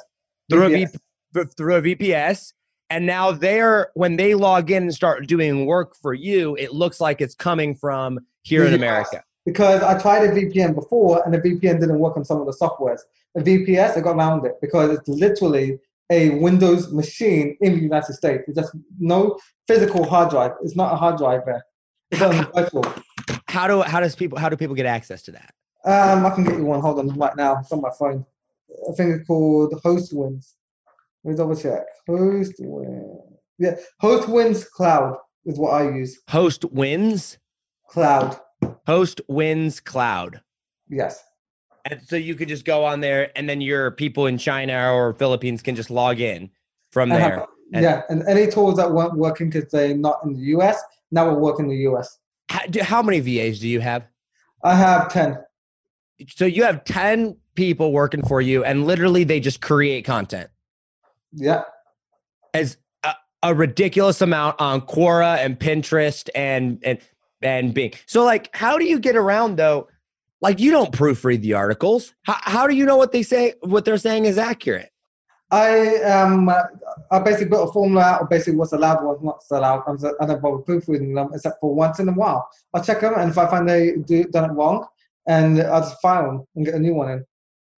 through 0.50 0.68
VPS. 0.68 0.94
a 0.94 1.44
v, 1.44 1.50
through 1.56 1.74
a 1.76 1.82
VPS. 1.82 2.52
And 2.90 3.06
now 3.06 3.32
they're 3.32 3.90
when 3.94 4.16
they 4.16 4.34
log 4.34 4.70
in 4.70 4.84
and 4.84 4.94
start 4.94 5.26
doing 5.26 5.66
work 5.66 5.96
for 5.96 6.14
you, 6.14 6.56
it 6.56 6.72
looks 6.72 7.00
like 7.00 7.20
it's 7.20 7.34
coming 7.34 7.74
from 7.74 8.20
here 8.42 8.64
in 8.64 8.74
America. 8.74 9.24
because 9.44 9.82
I 9.82 9.98
tried 10.00 10.24
a 10.24 10.32
VPN 10.32 10.74
before 10.74 11.22
and 11.24 11.34
the 11.34 11.38
VPN 11.38 11.80
didn't 11.80 11.98
work 11.98 12.16
on 12.16 12.24
some 12.24 12.40
of 12.40 12.46
the 12.46 12.52
softwares. 12.52 13.00
The 13.34 13.42
VPS, 13.42 13.96
I 13.96 14.00
got 14.00 14.16
around 14.16 14.46
it 14.46 14.54
because 14.60 14.96
it's 14.96 15.08
literally 15.08 15.78
a 16.10 16.30
Windows 16.38 16.92
machine 16.92 17.56
in 17.60 17.74
the 17.74 17.80
United 17.80 18.12
States. 18.14 18.44
It's 18.46 18.56
just 18.56 18.74
no 18.98 19.38
physical 19.66 20.04
hard 20.08 20.30
drive. 20.30 20.52
It's 20.62 20.76
not 20.76 20.92
a 20.92 20.96
hard 20.96 21.18
drive 21.18 21.42
there. 21.44 21.64
It's 22.10 22.22
on 22.22 22.46
virtual. 22.54 22.84
How 23.48 23.66
do 23.66 23.82
how 23.82 24.00
does 24.00 24.14
people 24.14 24.38
how 24.38 24.48
do 24.48 24.56
people 24.56 24.76
get 24.76 24.86
access 24.86 25.22
to 25.22 25.32
that? 25.32 25.54
Um, 25.84 26.24
I 26.26 26.30
can 26.30 26.44
get 26.44 26.56
you 26.56 26.64
one. 26.64 26.80
Hold 26.80 26.98
on, 26.98 27.08
right 27.16 27.36
now. 27.36 27.58
It's 27.58 27.72
on 27.72 27.80
my 27.80 27.90
phone. 27.98 28.24
I 28.88 28.92
think 28.94 29.16
it's 29.16 29.26
called 29.26 29.72
HostWinds. 29.84 30.54
Let 31.26 31.32
me 31.32 31.36
double 31.38 31.56
check. 31.56 31.82
HostWinds. 32.08 33.18
Yeah, 33.58 33.74
HostWinds 34.00 34.70
Cloud 34.70 35.16
is 35.44 35.58
what 35.58 35.70
I 35.70 35.90
use. 35.90 36.20
Hostwinds. 36.30 37.38
Cloud. 37.88 38.38
Hostwinds 38.86 39.82
cloud. 39.82 40.40
Yes. 40.88 41.20
And 41.84 42.00
so 42.06 42.14
you 42.14 42.36
could 42.36 42.46
just 42.46 42.64
go 42.64 42.84
on 42.84 43.00
there, 43.00 43.32
and 43.36 43.48
then 43.48 43.60
your 43.60 43.90
people 43.90 44.26
in 44.26 44.38
China 44.38 44.92
or 44.92 45.14
Philippines 45.14 45.62
can 45.62 45.74
just 45.74 45.90
log 45.90 46.20
in 46.20 46.48
from 46.92 47.10
Uh-huh. 47.10 47.28
there. 47.28 47.46
And- 47.72 47.82
yeah, 47.82 48.02
and 48.08 48.22
any 48.28 48.46
tools 48.46 48.76
that 48.76 48.92
weren't 48.92 49.16
working 49.16 49.50
because 49.50 49.68
they're 49.72 49.96
not 49.96 50.20
in 50.24 50.32
the 50.34 50.40
US 50.56 50.80
now 51.10 51.28
will 51.28 51.40
work 51.40 51.58
in 51.58 51.66
the 51.66 51.76
US. 51.88 52.18
How, 52.50 52.64
do, 52.66 52.80
how 52.84 53.02
many 53.02 53.18
VAs 53.18 53.58
do 53.58 53.68
you 53.68 53.80
have? 53.80 54.04
I 54.62 54.76
have 54.76 55.12
10. 55.12 55.38
So 56.28 56.44
you 56.44 56.62
have 56.62 56.84
ten 56.84 57.36
people 57.56 57.92
working 57.92 58.24
for 58.24 58.40
you, 58.40 58.62
and 58.62 58.86
literally 58.86 59.24
they 59.24 59.40
just 59.40 59.60
create 59.60 60.04
content 60.04 60.48
Yeah. 61.36 61.64
as 62.54 62.78
a, 63.04 63.14
a 63.42 63.54
ridiculous 63.54 64.20
amount 64.22 64.60
on 64.60 64.80
Quora 64.80 65.36
and 65.38 65.58
Pinterest 65.58 66.28
and 66.34 66.78
and 66.82 66.98
and 67.42 67.74
Bing. 67.74 67.92
So 68.06 68.24
like, 68.24 68.54
how 68.56 68.78
do 68.78 68.84
you 68.86 68.98
get 68.98 69.16
around 69.16 69.56
though? 69.56 69.88
Like 70.40 70.58
you 70.60 70.70
don't 70.70 70.92
proofread 70.92 71.42
the 71.42 71.52
articles. 71.54 72.14
How, 72.22 72.36
how 72.40 72.66
do 72.66 72.74
you 72.74 72.84
know 72.86 72.96
what 72.96 73.12
they 73.12 73.22
say? 73.22 73.54
What 73.60 73.84
they're 73.84 73.98
saying 73.98 74.24
is 74.24 74.38
accurate. 74.38 74.90
I 75.50 75.96
um 76.02 76.48
I 77.10 77.18
basically 77.20 77.50
built 77.50 77.68
a 77.68 77.72
formula 77.72 78.02
out 78.02 78.22
of 78.22 78.30
basically 78.30 78.56
what's 78.56 78.72
allowed, 78.72 79.04
what's 79.04 79.22
not 79.22 79.58
allowed. 79.58 79.84
I'm 79.86 79.98
so- 79.98 80.16
I 80.20 80.26
don't 80.26 80.42
bother 80.42 80.58
proofreading 80.58 81.14
them 81.14 81.30
except 81.32 81.60
for 81.60 81.74
once 81.74 82.00
in 82.00 82.08
a 82.08 82.12
while. 82.12 82.48
I'll 82.74 82.82
check 82.82 83.00
them, 83.00 83.14
and 83.16 83.30
if 83.30 83.38
I 83.38 83.46
find 83.48 83.68
they 83.68 83.96
do 83.96 84.24
done 84.24 84.50
it 84.50 84.54
wrong, 84.54 84.86
and 85.28 85.60
I'll 85.62 85.82
just 85.82 86.00
file 86.00 86.24
them 86.26 86.46
and 86.56 86.64
get 86.64 86.74
a 86.74 86.80
new 86.80 86.94
one 86.94 87.10
in. 87.10 87.24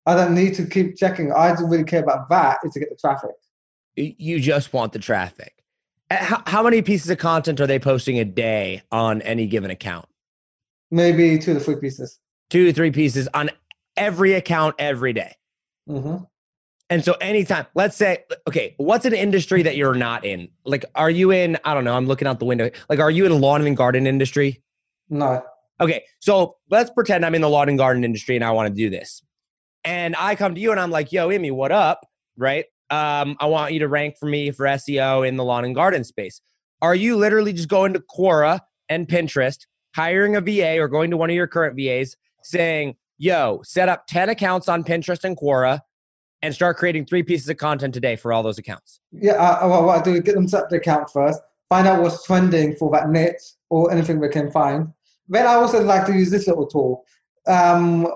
I 0.07 0.15
don't 0.15 0.35
need 0.35 0.55
to 0.55 0.65
keep 0.65 0.97
checking. 0.97 1.31
I 1.33 1.55
don't 1.55 1.69
really 1.69 1.85
care 1.85 2.03
about 2.03 2.31
that. 2.31 2.61
Is 2.65 2.73
to 2.73 2.81
get 2.81 2.89
the 2.89 2.97
traffic. 2.97 3.33
You 3.99 4.41
just 4.41 4.73
want 4.73 4.93
the 4.93 4.99
traffic. 4.99 5.55
How, 6.11 6.43
how 6.47 6.63
many 6.63 6.83
pieces 6.83 7.11
of 7.11 7.19
content 7.19 7.61
are 7.61 7.67
they 7.67 7.79
posting 7.79 8.19
a 8.19 8.25
day 8.25 8.83
on 8.91 9.21
any 9.23 9.47
given 9.47 9.71
account? 9.71 10.07
Maybe 10.91 11.39
two 11.39 11.55
to 11.55 11.61
three 11.61 11.77
pieces. 11.77 12.19
Two 12.49 12.65
to 12.67 12.73
three 12.73 12.91
pieces 12.91 13.29
on 13.35 13.51
every 13.97 14.33
account 14.35 14.77
every 14.79 15.13
day. 15.13 15.35
hmm 15.87 16.17
And 16.89 17.05
so 17.05 17.13
anytime, 17.21 17.67
let's 17.75 17.97
say, 17.97 18.25
okay, 18.47 18.75
what's 18.79 19.05
an 19.05 19.13
industry 19.13 19.63
that 19.65 19.77
you're 19.77 19.95
not 19.95 20.25
in? 20.25 20.49
Like, 20.65 20.87
are 20.95 21.11
you 21.11 21.31
in, 21.31 21.59
I 21.65 21.75
don't 21.75 21.85
know, 21.85 21.95
I'm 21.95 22.07
looking 22.07 22.27
out 22.27 22.39
the 22.39 22.47
window. 22.47 22.71
Like, 22.89 23.01
are 23.01 23.11
you 23.11 23.27
in 23.27 23.41
lawn 23.41 23.67
and 23.67 23.77
garden 23.77 24.07
industry? 24.07 24.63
No. 25.11 25.43
Okay, 25.81 26.05
so 26.21 26.57
let's 26.71 26.91
pretend 26.91 27.27
I'm 27.27 27.35
in 27.35 27.43
the 27.43 27.51
lawn 27.51 27.69
and 27.69 27.77
garden 27.77 28.03
industry 28.05 28.35
and 28.35 28.45
I 28.45 28.53
want 28.53 28.69
to 28.69 28.75
do 28.75 28.89
this. 28.89 29.23
And 29.85 30.17
I 30.19 30.37
come 30.37 30.55
to 30.55 30.61
you 30.61 30.71
and 30.71 30.81
I'm 30.81 30.91
like, 30.91 31.13
yo, 31.13 31.29
Emmy, 31.29 31.51
what 31.51 31.71
up? 31.73 32.07
Right? 32.37 32.65
Um, 32.91 33.37
I 33.41 33.47
want 33.47 33.73
you 33.73 33.81
to 33.81 33.89
rank 33.89 34.17
for 34.19 34.27
me 34.27 34.51
for 34.51 34.65
SEO 34.67 35.27
in 35.27 35.37
the 35.37 35.45
lawn 35.45 35.65
and 35.65 35.75
garden 35.75 36.05
space. 36.05 36.41
Are 36.81 36.95
you 36.95 37.17
literally 37.17 37.53
just 37.53 37.69
going 37.69 37.93
to 37.93 38.01
Quora 38.17 38.61
and 38.89 39.07
Pinterest, 39.07 39.59
hiring 39.95 40.37
a 40.37 40.41
VA 40.41 40.79
or 40.79 40.89
going 40.89 41.11
to 41.11 41.17
one 41.17 41.29
of 41.29 41.37
your 41.37 41.47
current 41.47 41.77
VAs, 41.77 42.17
saying, 42.43 42.95
yo, 43.19 43.61
set 43.65 43.89
up 43.89 44.07
10 44.07 44.31
accounts 44.31 44.69
on 44.69 44.85
Pinterest 44.85 45.25
and 45.25 45.37
Quora 45.37 45.81
and 46.41 46.55
start 46.55 46.77
creating 46.77 47.05
three 47.05 47.23
pieces 47.23 47.49
of 47.49 47.57
content 47.57 47.93
today 47.93 48.17
for 48.17 48.33
all 48.33 48.43
those 48.43 48.59
accounts? 48.59 49.01
Yeah, 49.13 49.35
I- 49.35 49.67
what 49.67 49.99
I 49.99 50.03
do 50.03 50.15
is 50.15 50.21
get 50.21 50.35
them 50.35 50.49
set 50.49 50.65
up 50.65 50.71
the 50.71 50.77
account 50.77 51.11
first, 51.11 51.41
find 51.69 51.87
out 51.87 52.01
what's 52.01 52.25
trending 52.25 52.75
for 52.77 52.91
that 52.93 53.11
niche 53.11 53.43
or 53.69 53.91
anything 53.93 54.19
we 54.21 54.29
can 54.29 54.51
find. 54.51 54.89
Then 55.29 55.47
I 55.47 55.55
also 55.55 55.83
like 55.83 56.07
to 56.07 56.15
use 56.15 56.31
this 56.31 56.47
little 56.47 56.67
tool. 56.67 57.05
Um, 57.47 58.07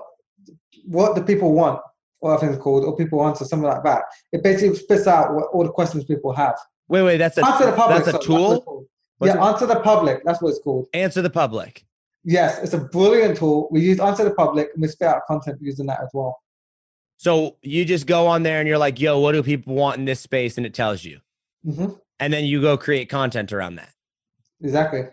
what 0.85 1.15
the 1.15 1.21
people 1.21 1.53
want, 1.53 1.81
or 2.23 2.35
I 2.35 2.39
think 2.39 2.53
it's 2.53 2.61
called, 2.61 2.85
or 2.85 2.95
people 2.95 3.25
answer, 3.27 3.43
something 3.43 3.67
like 3.67 3.83
that. 3.83 4.03
It 4.31 4.41
basically 4.41 4.77
spits 4.77 5.07
out 5.07 5.35
what, 5.35 5.49
all 5.51 5.65
the 5.65 5.71
questions 5.71 6.05
people 6.05 6.31
have. 6.33 6.55
Wait, 6.87 7.03
wait, 7.03 7.17
that's 7.17 7.37
a, 7.37 7.45
answer 7.45 7.65
the 7.65 7.73
public. 7.73 7.97
that's 7.97 8.07
a 8.07 8.11
what 8.13 8.21
tool? 8.21 8.87
What's 9.17 9.35
yeah, 9.35 9.45
answer 9.45 9.65
the 9.65 9.79
public. 9.81 10.23
That's 10.23 10.41
what 10.41 10.49
it's 10.49 10.59
called. 10.59 10.87
Answer 10.93 11.21
the 11.21 11.29
public. 11.29 11.85
Yes, 12.23 12.59
it's 12.63 12.73
a 12.73 12.77
brilliant 12.77 13.35
tool. 13.37 13.67
We 13.71 13.81
use 13.81 13.99
answer 13.99 14.23
the 14.23 14.33
public 14.33 14.69
and 14.73 14.81
we 14.81 14.87
spit 14.87 15.09
out 15.09 15.21
content 15.27 15.57
using 15.61 15.85
that 15.87 15.99
as 16.01 16.09
well. 16.13 16.39
So 17.17 17.57
you 17.61 17.83
just 17.83 18.07
go 18.07 18.25
on 18.27 18.43
there 18.43 18.59
and 18.59 18.67
you're 18.69 18.77
like, 18.77 19.01
yo, 19.01 19.19
what 19.19 19.33
do 19.33 19.43
people 19.43 19.75
want 19.75 19.97
in 19.97 20.05
this 20.05 20.21
space? 20.21 20.55
And 20.55 20.65
it 20.65 20.73
tells 20.73 21.03
you. 21.03 21.19
hmm 21.65 21.87
And 22.21 22.31
then 22.31 22.45
you 22.45 22.61
go 22.61 22.77
create 22.77 23.09
content 23.09 23.51
around 23.51 23.75
that. 23.75 23.91
Exactly. 24.61 25.03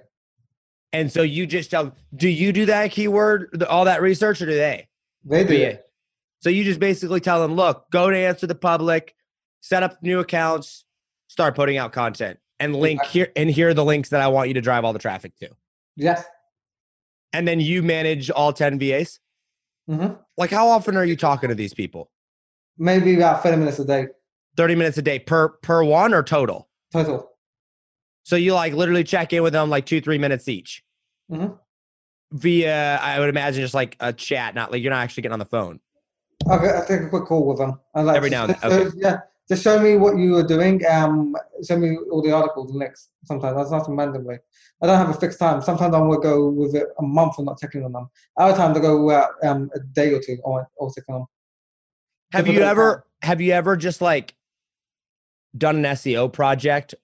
And 0.92 1.10
so 1.10 1.22
you 1.22 1.46
just 1.46 1.72
tell, 1.72 1.96
do 2.14 2.28
you 2.28 2.52
do 2.52 2.66
that 2.66 2.92
keyword, 2.92 3.64
all 3.64 3.86
that 3.86 4.00
research, 4.00 4.40
or 4.40 4.46
do 4.46 4.54
they? 4.54 4.88
They 5.24 5.44
do 5.44 5.54
it. 5.54 5.89
So 6.40 6.48
you 6.48 6.64
just 6.64 6.80
basically 6.80 7.20
tell 7.20 7.40
them, 7.40 7.54
look, 7.54 7.90
go 7.90 8.10
to 8.10 8.16
answer 8.16 8.46
the 8.46 8.54
public, 8.54 9.14
set 9.60 9.82
up 9.82 10.02
new 10.02 10.20
accounts, 10.20 10.84
start 11.28 11.54
putting 11.54 11.76
out 11.76 11.92
content, 11.92 12.38
and 12.58 12.74
link 12.74 13.02
here 13.04 13.30
and 13.36 13.50
here 13.50 13.68
are 13.68 13.74
the 13.74 13.84
links 13.84 14.08
that 14.08 14.20
I 14.20 14.28
want 14.28 14.48
you 14.48 14.54
to 14.54 14.60
drive 14.60 14.84
all 14.84 14.92
the 14.92 14.98
traffic 14.98 15.36
to. 15.40 15.50
Yes. 15.96 16.24
And 17.32 17.46
then 17.46 17.60
you 17.60 17.82
manage 17.82 18.30
all 18.30 18.52
10 18.52 18.78
VAs. 18.78 19.20
hmm 19.86 20.08
Like, 20.36 20.50
how 20.50 20.68
often 20.68 20.96
are 20.96 21.04
you 21.04 21.16
talking 21.16 21.50
to 21.50 21.54
these 21.54 21.74
people? 21.74 22.10
Maybe 22.78 23.14
about 23.14 23.42
30 23.42 23.58
minutes 23.58 23.78
a 23.78 23.84
day 23.84 24.06
30 24.56 24.74
minutes 24.74 24.98
a 24.98 25.02
day 25.02 25.18
per 25.18 25.48
per 25.48 25.84
one 25.84 26.12
or 26.12 26.22
total? 26.22 26.68
total. 26.92 27.28
So 28.24 28.36
you 28.36 28.54
like 28.54 28.72
literally 28.74 29.04
check 29.04 29.32
in 29.32 29.42
with 29.42 29.52
them 29.52 29.70
like 29.70 29.86
two, 29.86 30.00
three 30.00 30.18
minutes 30.18 30.48
each. 30.48 30.82
Mhm. 31.30 31.58
Via, 32.32 32.96
I 32.96 33.18
would 33.18 33.28
imagine 33.28 33.62
just 33.62 33.74
like 33.74 33.96
a 34.00 34.12
chat, 34.12 34.54
not 34.54 34.72
like 34.72 34.82
you're 34.82 34.90
not 34.90 35.02
actually 35.02 35.22
getting 35.22 35.34
on 35.34 35.38
the 35.38 35.44
phone. 35.44 35.80
Okay, 36.48 36.68
I'll 36.68 36.84
take 36.86 37.02
a 37.02 37.08
quick 37.08 37.24
call 37.24 37.46
with 37.46 37.58
them. 37.58 37.78
I 37.94 38.02
like 38.02 38.16
Every 38.16 38.30
now 38.30 38.44
and 38.44 38.56
then, 38.60 38.84
just- 38.84 38.96
Yeah, 38.96 39.18
just 39.48 39.62
show 39.62 39.80
me 39.80 39.96
what 39.96 40.16
you 40.18 40.32
were 40.32 40.42
doing. 40.42 40.84
Um, 40.86 41.36
show 41.66 41.76
me 41.76 41.96
all 42.10 42.22
the 42.22 42.32
articles 42.32 42.70
and 42.70 42.78
links. 42.78 43.10
Sometimes 43.24 43.56
that's 43.56 43.70
not 43.70 43.94
randomly. 43.94 44.38
I 44.82 44.86
don't 44.86 44.96
have 44.96 45.10
a 45.10 45.14
fixed 45.14 45.38
time. 45.38 45.60
Sometimes 45.60 45.94
I 45.94 45.98
will 45.98 46.18
go 46.18 46.48
with 46.48 46.74
it 46.74 46.88
a 46.98 47.02
month 47.02 47.34
and 47.38 47.46
not 47.46 47.58
checking 47.60 47.84
on 47.84 47.92
them. 47.92 48.08
Other 48.38 48.56
times 48.56 48.76
I 48.76 48.80
go 48.80 49.10
uh, 49.10 49.26
um, 49.42 49.70
a 49.74 49.80
day 49.80 50.14
or 50.14 50.20
two 50.20 50.38
or, 50.42 50.66
or 50.76 50.90
checking 50.94 51.14
on. 51.14 51.26
Have 52.32 52.44
Different 52.46 52.54
you 52.54 52.60
time. 52.62 52.70
ever 52.70 53.06
have 53.22 53.40
you 53.40 53.52
ever 53.52 53.76
just 53.76 54.00
like 54.00 54.34
done 55.56 55.76
an 55.76 55.82
SEO 55.96 56.32
project 56.32 56.94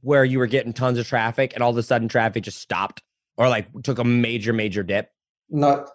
where 0.00 0.24
you 0.24 0.38
were 0.38 0.46
getting 0.46 0.72
tons 0.72 0.96
of 0.98 1.06
traffic 1.06 1.52
and 1.54 1.62
all 1.62 1.70
of 1.70 1.76
a 1.76 1.82
sudden 1.82 2.08
traffic 2.08 2.44
just 2.44 2.58
stopped 2.58 3.02
or 3.36 3.48
like 3.48 3.66
took 3.82 3.98
a 3.98 4.04
major 4.04 4.52
major 4.52 4.82
dip? 4.82 5.10
No, 5.50 5.86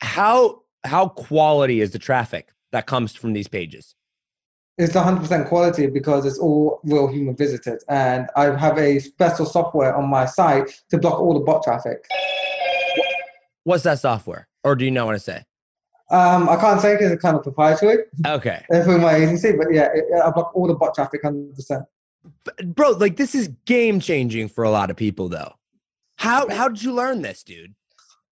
How 0.00 0.62
how 0.88 1.08
quality 1.08 1.80
is 1.80 1.92
the 1.92 1.98
traffic 1.98 2.48
that 2.72 2.86
comes 2.86 3.14
from 3.14 3.32
these 3.32 3.48
pages? 3.48 3.94
it's 4.78 4.94
100% 4.94 5.48
quality 5.48 5.88
because 5.88 6.24
it's 6.24 6.38
all 6.38 6.80
real 6.84 7.08
human 7.08 7.36
visitors, 7.36 7.84
and 7.88 8.28
I 8.36 8.56
have 8.56 8.78
a 8.78 9.00
special 9.00 9.44
software 9.44 9.94
on 9.94 10.08
my 10.08 10.24
site 10.24 10.70
to 10.90 10.98
block 10.98 11.18
all 11.20 11.34
the 11.34 11.40
bot 11.40 11.64
traffic. 11.64 12.04
What's 13.64 13.82
that 13.82 13.98
software? 13.98 14.48
Or 14.62 14.76
do 14.76 14.84
you 14.84 14.92
not 14.92 15.06
want 15.06 15.16
to 15.16 15.24
say? 15.24 15.44
Um, 16.10 16.48
I 16.48 16.56
can't 16.56 16.80
say 16.80 16.94
because 16.94 17.12
it's 17.12 17.20
kind 17.20 17.36
of 17.36 17.42
proprietary 17.42 18.04
Okay. 18.24 18.64
through 18.84 18.98
my 18.98 19.16
agency, 19.16 19.52
but 19.52 19.66
yeah, 19.72 19.88
it, 19.92 20.04
I 20.24 20.30
block 20.30 20.52
all 20.54 20.68
the 20.68 20.74
bot 20.74 20.94
traffic 20.94 21.22
100%. 21.22 21.84
But, 22.44 22.74
bro, 22.74 22.92
like 22.92 23.16
this 23.16 23.34
is 23.34 23.48
game 23.66 24.00
changing 24.00 24.48
for 24.48 24.64
a 24.64 24.70
lot 24.70 24.90
of 24.90 24.96
people 24.96 25.28
though. 25.28 25.54
How 26.16 26.48
how 26.48 26.68
did 26.68 26.82
you 26.82 26.92
learn 26.92 27.22
this, 27.22 27.42
dude? 27.42 27.74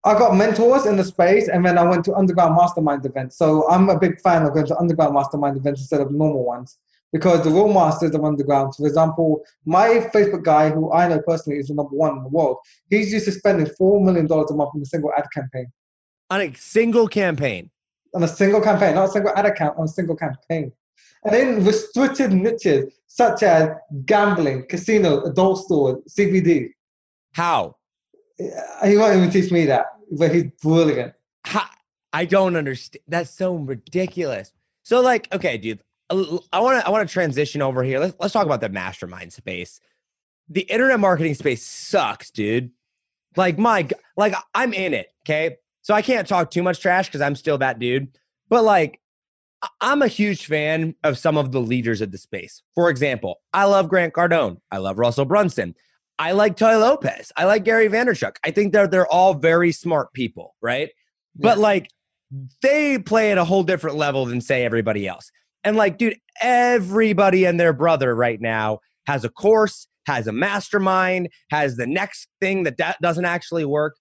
I 0.06 0.14
got 0.18 0.36
mentors 0.36 0.86
in 0.86 0.98
the 0.98 1.04
space, 1.04 1.48
and 1.48 1.66
then 1.66 1.80
I 1.80 1.84
went 1.84 2.06
to 2.06 2.14
underground 2.14 2.56
mastermind 2.56 3.06
events. 3.06 3.38
So 3.38 3.68
I'm 3.70 3.90
a 3.90 3.98
big 3.98 4.22
fan 4.22 4.44
of 4.44 4.54
going 4.54 4.68
to 4.68 4.78
underground 4.78 5.16
mastermind 5.16 5.58
events 5.58 5.82
instead 5.82 6.00
of 6.00 6.12
normal 6.12 6.46
ones 6.46 6.78
because 7.12 7.44
the 7.44 7.50
real 7.50 7.74
masters 7.74 8.14
of 8.14 8.24
underground. 8.24 8.76
For 8.76 8.86
example, 8.86 9.44
my 9.66 10.10
Facebook 10.14 10.44
guy, 10.44 10.70
who 10.70 10.92
I 10.92 11.08
know 11.08 11.22
personally 11.26 11.60
is 11.60 11.70
the 11.70 11.74
number 11.74 11.96
one 11.96 12.18
in 12.18 12.24
the 12.24 12.30
world, 12.30 12.58
he's 12.90 13.12
used 13.12 13.26
to 13.26 13.32
spending 13.32 13.68
four 13.78 14.04
million 14.04 14.28
dollars 14.28 14.52
a 14.52 14.54
month 14.54 14.72
on 14.76 14.82
a 14.82 14.86
single 14.86 15.12
ad 15.18 15.26
campaign. 15.34 15.72
On 16.30 16.42
a 16.42 16.54
single 16.56 17.08
campaign. 17.08 17.72
On 18.14 18.22
a 18.22 18.28
single 18.28 18.62
campaign, 18.62 18.96
not 18.96 19.10
a 19.10 19.12
single 19.12 19.32
ad 19.36 19.46
account, 19.46 19.78
on 19.78 19.86
a 19.86 19.88
single 19.88 20.16
campaign. 20.16 20.72
And 21.24 21.36
in 21.36 21.66
restricted 21.66 22.32
niches 22.32 22.94
such 23.08 23.44
as 23.44 23.70
gambling, 24.06 24.68
casino, 24.68 25.24
adult 25.24 25.60
store, 25.60 26.02
CBD. 26.10 26.70
How? 27.32 27.78
He 28.38 28.98
won't 28.98 29.16
even 29.16 29.32
teach 29.32 29.52
me 29.52 29.66
that, 29.68 29.86
he's 30.20 30.52
brilliant. 30.62 31.14
How? 31.44 31.66
I 32.14 32.26
don't 32.26 32.56
understand. 32.56 33.02
That's 33.08 33.30
so 33.30 33.56
ridiculous. 33.56 34.52
So 34.84 35.02
like, 35.02 35.34
okay, 35.34 35.58
dude, 35.58 35.82
I 36.10 36.16
want 36.60 36.80
to 36.80 36.88
I 36.88 36.90
want 36.90 37.08
to 37.08 37.12
transition 37.12 37.62
over 37.62 37.84
here. 37.84 38.00
Let's 38.00 38.16
let's 38.20 38.34
talk 38.34 38.46
about 38.46 38.62
the 38.62 38.70
mastermind 38.70 39.34
space. 39.34 39.80
The 40.50 40.62
internet 40.62 41.00
marketing 41.00 41.34
space 41.34 41.66
sucks, 41.66 42.30
dude. 42.30 42.72
Like 43.36 43.58
my 43.58 43.88
like 44.16 44.36
I'm 44.54 44.74
in 44.74 44.94
it, 44.94 45.08
okay? 45.24 45.58
So 45.82 45.94
I 45.94 46.02
can't 46.02 46.28
talk 46.28 46.52
too 46.52 46.64
much 46.64 46.80
trash 46.80 47.10
cuz 47.12 47.22
I'm 47.22 47.36
still 47.36 47.58
that 47.58 47.80
dude. 47.80 48.18
But 48.50 48.64
like 48.64 49.02
I'm 49.82 50.02
a 50.02 50.08
huge 50.08 50.46
fan 50.46 50.96
of 51.04 51.18
some 51.18 51.38
of 51.38 51.52
the 51.52 51.62
leaders 51.62 52.02
of 52.02 52.12
the 52.12 52.18
space. 52.18 52.62
For 52.76 52.90
example, 52.90 53.42
I 53.54 53.66
love 53.66 53.90
Grant 53.90 54.14
Cardone. 54.14 54.62
I 54.72 54.78
love 54.78 55.00
Russell 55.00 55.26
Brunson. 55.26 55.76
I 56.18 56.32
like 56.32 56.56
Tai 56.56 56.78
Lopez. 56.78 57.32
I 57.36 57.46
like 57.46 57.66
Gary 57.66 57.90
Vaynerchuk. 57.90 58.36
I 58.44 58.52
think 58.52 58.74
they're 58.74 58.88
they're 58.88 59.08
all 59.08 59.34
very 59.34 59.72
smart 59.72 60.14
people, 60.14 60.56
right? 60.62 60.90
But 61.36 61.58
like 61.58 61.90
they 62.62 62.98
play 63.00 63.32
at 63.32 63.38
a 63.38 63.46
whole 63.46 63.64
different 63.64 63.98
level 63.98 64.26
than 64.26 64.42
say 64.42 64.64
everybody 64.64 65.08
else. 65.08 65.30
And 65.64 65.76
like, 65.76 65.98
dude, 65.98 66.18
everybody 66.42 67.46
and 67.46 67.60
their 67.60 67.74
brother 67.74 68.16
right 68.16 68.40
now 68.40 68.80
has 69.08 69.24
a 69.24 69.30
course, 69.30 69.88
has 70.06 70.28
a 70.28 70.32
mastermind, 70.32 71.30
has 71.50 71.76
the 71.76 71.88
next 71.88 72.28
thing 72.40 72.64
that 72.64 72.78
that 72.78 73.02
doesn't 73.02 73.26
actually 73.26 73.66
work. 73.66 73.98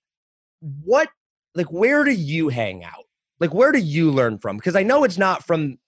What 0.61 1.09
like 1.55 1.73
where 1.73 2.05
do 2.05 2.13
you 2.13 2.49
hang 2.49 2.85
out? 2.85 3.05
Like 3.41 3.53
where 3.53 3.73
do 3.73 3.79
you 3.79 4.11
learn 4.11 4.39
from? 4.39 4.57
Because 4.57 4.77
I 4.77 4.83
know 4.83 5.05
it's 5.05 5.19
not 5.19 5.45
from 5.45 5.79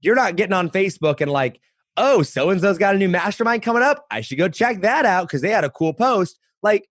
you're 0.00 0.14
not 0.14 0.36
getting 0.36 0.52
on 0.52 0.70
Facebook 0.70 1.20
and 1.20 1.30
like, 1.30 1.60
oh, 1.96 2.22
so 2.22 2.50
and 2.50 2.60
so's 2.60 2.78
got 2.78 2.94
a 2.94 2.98
new 2.98 3.08
mastermind 3.08 3.62
coming 3.62 3.82
up. 3.82 4.06
I 4.10 4.20
should 4.20 4.38
go 4.38 4.48
check 4.48 4.80
that 4.82 5.04
out 5.04 5.26
because 5.26 5.42
they 5.42 5.50
had 5.50 5.64
a 5.64 5.70
cool 5.70 5.92
post. 5.92 6.38
Like, 6.62 6.88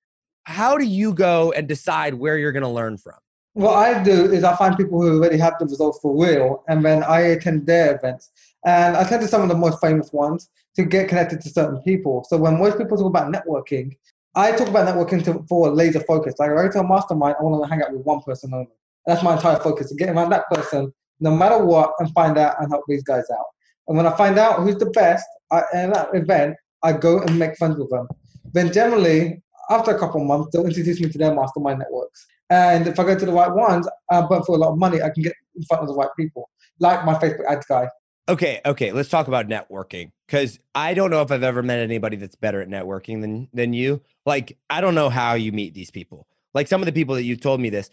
how 0.45 0.77
do 0.77 0.85
you 0.85 1.15
go 1.15 1.53
and 1.53 1.69
decide 1.69 2.15
where 2.15 2.39
you're 2.39 2.53
going 2.53 2.63
to 2.63 2.69
learn 2.69 2.99
from? 2.99 3.15
What 3.55 3.77
I 3.77 4.03
do 4.03 4.33
is 4.33 4.45
I 4.45 4.57
find 4.57 4.77
people 4.77 5.01
who 5.03 5.19
already 5.19 5.37
have 5.39 5.55
the 5.59 5.67
results 5.67 5.99
for 6.01 6.17
real, 6.17 6.65
and 6.69 6.85
then 6.85 7.05
I 7.05 7.21
attend 7.21 7.67
their 7.67 7.97
events. 7.97 8.31
And 8.65 8.97
I 8.97 9.03
attend 9.03 9.23
to 9.23 9.29
some 9.29 9.43
of 9.43 9.49
the 9.49 9.55
most 9.55 9.81
famous 9.81 10.13
ones 10.13 10.49
to 10.77 10.85
get 10.85 11.09
connected 11.09 11.41
to 11.43 11.51
certain 11.51 11.81
people. 11.83 12.25
So 12.29 12.39
when 12.39 12.59
most 12.59 12.79
people 12.79 12.97
talk 12.97 13.07
about 13.07 13.33
networking, 13.33 13.97
I 14.35 14.53
talk 14.53 14.69
about 14.69 14.89
networking 14.89 15.23
to, 15.25 15.45
for 15.49 15.71
laser 15.71 16.01
focus. 16.01 16.35
Like 16.39 16.51
I 16.51 16.55
go 16.55 16.73
to 16.73 16.81
a 16.81 16.89
mastermind, 16.89 17.37
I 17.39 17.43
want 17.43 17.63
to 17.63 17.69
hang 17.69 17.83
out 17.83 17.93
with 17.93 18.07
one 18.07 18.23
person 18.23 18.55
only. 18.55 18.69
That's 19.07 19.23
my 19.23 19.35
entire 19.35 19.59
focus 19.59 19.91
to 19.91 19.97
get 19.97 20.09
around 20.09 20.31
that 20.31 20.49
person, 20.49 20.93
no 21.21 21.35
matter 21.37 21.63
what, 21.63 21.93
and 21.99 22.11
find 22.13 22.39
out 22.39 22.57
and 22.61 22.71
help 22.71 22.85
these 22.89 23.03
guys 23.03 23.25
out. 23.31 23.47
And 23.89 23.97
when 23.97 24.07
I 24.07 24.17
find 24.17 24.39
out 24.39 24.61
who's 24.61 24.77
the 24.77 24.91
best 24.91 25.27
in 25.75 25.91
that 25.91 26.09
event, 26.15 26.57
I 26.83 26.93
go 26.93 27.21
and 27.21 27.39
make 27.39 27.57
friends 27.57 27.77
with 27.79 27.91
them. 27.91 28.09
Then 28.53 28.73
generally, 28.73 29.43
after 29.71 29.95
a 29.95 29.99
couple 29.99 30.21
of 30.21 30.27
months, 30.27 30.51
they'll 30.53 30.67
introduce 30.67 31.01
me 31.01 31.09
to 31.09 31.19
their 31.19 31.35
mastermind 31.35 31.79
networks. 31.79 32.27
And 32.51 32.87
if 32.87 32.99
I 32.99 33.05
go 33.05 33.19
to 33.19 33.27
the 33.27 33.33
right 33.33 33.51
ones, 33.51 33.89
I 34.11 34.23
burn 34.23 34.43
for 34.43 34.57
a 34.57 34.59
lot 34.59 34.73
of 34.73 34.79
money, 34.79 35.01
I 35.01 35.11
can 35.11 35.23
get 35.23 35.35
in 35.57 35.63
front 35.65 35.83
of 35.83 35.89
the 35.89 35.95
right 35.95 36.11
people, 36.19 36.51
like 36.79 37.05
my 37.05 37.15
Facebook 37.15 37.47
ads 37.49 37.67
guy. 37.67 37.89
Okay, 38.29 38.61
okay, 38.65 38.93
let's 38.93 39.09
talk 39.09 39.27
about 39.27 39.49
networking 39.49 40.13
because 40.27 40.59
I 40.75 40.95
don't 40.95 41.11
know 41.11 41.23
if 41.23 41.33
I've 41.33 41.43
ever 41.43 41.63
met 41.63 41.81
anybody 41.81 42.17
that's 42.17 42.37
better 42.37 42.61
at 42.63 42.69
networking 42.69 43.21
than 43.21 43.49
than 43.53 43.73
you. 43.73 44.01
Like, 44.27 44.57
I 44.71 44.81
don't 44.81 44.95
know 44.95 45.09
how 45.09 45.35
you 45.35 45.51
meet 45.51 45.75
these 45.75 45.91
people. 45.91 46.27
Like 46.55 46.69
some 46.69 46.81
of 46.81 46.87
the 46.87 46.93
people 46.93 47.17
that 47.17 47.25
you 47.25 47.37
told 47.37 47.61
me 47.61 47.71
this. 47.71 47.91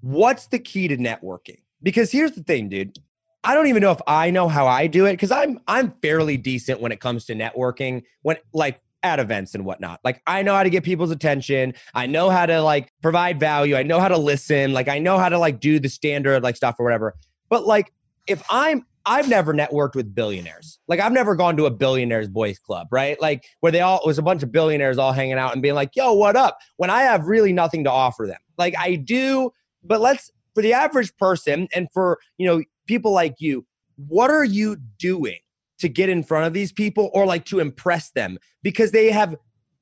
What's 0.00 0.46
the 0.46 0.58
key 0.58 0.88
to 0.88 0.96
networking? 0.96 1.62
because 1.82 2.10
here's 2.10 2.32
the 2.32 2.42
thing, 2.42 2.68
dude. 2.68 2.98
I 3.44 3.54
don't 3.54 3.66
even 3.66 3.82
know 3.82 3.90
if 3.90 4.00
I 4.06 4.30
know 4.30 4.48
how 4.48 4.66
I 4.66 4.86
do 4.86 5.06
it 5.06 5.12
because 5.14 5.30
I'm 5.30 5.60
I'm 5.66 5.94
fairly 6.02 6.36
decent 6.36 6.80
when 6.80 6.92
it 6.92 7.00
comes 7.00 7.24
to 7.26 7.34
networking. 7.34 8.04
When 8.22 8.36
like 8.52 8.80
at 9.02 9.18
events 9.18 9.54
and 9.54 9.64
whatnot. 9.64 10.00
Like 10.04 10.22
I 10.26 10.42
know 10.42 10.54
how 10.54 10.62
to 10.62 10.70
get 10.70 10.84
people's 10.84 11.10
attention. 11.10 11.74
I 11.94 12.06
know 12.06 12.30
how 12.30 12.46
to 12.46 12.62
like 12.62 12.92
provide 13.02 13.40
value. 13.40 13.76
I 13.76 13.82
know 13.82 14.00
how 14.00 14.08
to 14.08 14.18
listen. 14.18 14.72
Like 14.72 14.88
I 14.88 14.98
know 14.98 15.18
how 15.18 15.28
to 15.28 15.38
like 15.38 15.60
do 15.60 15.80
the 15.80 15.88
standard 15.88 16.42
like 16.42 16.56
stuff 16.56 16.76
or 16.78 16.84
whatever. 16.84 17.14
But 17.48 17.66
like 17.66 17.92
if 18.26 18.42
I'm 18.48 18.86
I've 19.04 19.28
never 19.28 19.52
networked 19.52 19.96
with 19.96 20.14
billionaires. 20.14 20.78
Like 20.86 21.00
I've 21.00 21.12
never 21.12 21.34
gone 21.34 21.56
to 21.56 21.66
a 21.66 21.70
billionaires 21.70 22.28
boys 22.28 22.60
club, 22.60 22.86
right? 22.92 23.20
Like 23.20 23.44
where 23.58 23.72
they 23.72 23.80
all 23.80 23.98
it 23.98 24.06
was 24.06 24.18
a 24.18 24.22
bunch 24.22 24.44
of 24.44 24.52
billionaires 24.52 24.98
all 24.98 25.12
hanging 25.12 25.34
out 25.34 25.52
and 25.52 25.60
being 25.60 25.74
like, 25.74 25.96
"Yo, 25.96 26.12
what 26.12 26.36
up?" 26.36 26.58
When 26.76 26.90
I 26.90 27.02
have 27.02 27.26
really 27.26 27.52
nothing 27.52 27.82
to 27.84 27.90
offer 27.90 28.28
them. 28.28 28.38
Like 28.58 28.74
I 28.78 28.94
do, 28.94 29.50
but 29.82 30.00
let's 30.00 30.30
for 30.54 30.62
the 30.62 30.72
average 30.72 31.16
person 31.16 31.68
and 31.74 31.88
for, 31.92 32.18
you 32.38 32.46
know, 32.46 32.62
people 32.86 33.12
like 33.12 33.36
you, 33.38 33.66
what 33.96 34.30
are 34.30 34.44
you 34.44 34.76
doing 34.98 35.38
to 35.82 35.88
get 35.88 36.08
in 36.08 36.22
front 36.22 36.46
of 36.46 36.52
these 36.52 36.72
people 36.72 37.10
or 37.12 37.26
like 37.26 37.44
to 37.44 37.58
impress 37.58 38.10
them 38.10 38.38
because 38.62 38.92
they 38.92 39.10
have 39.10 39.36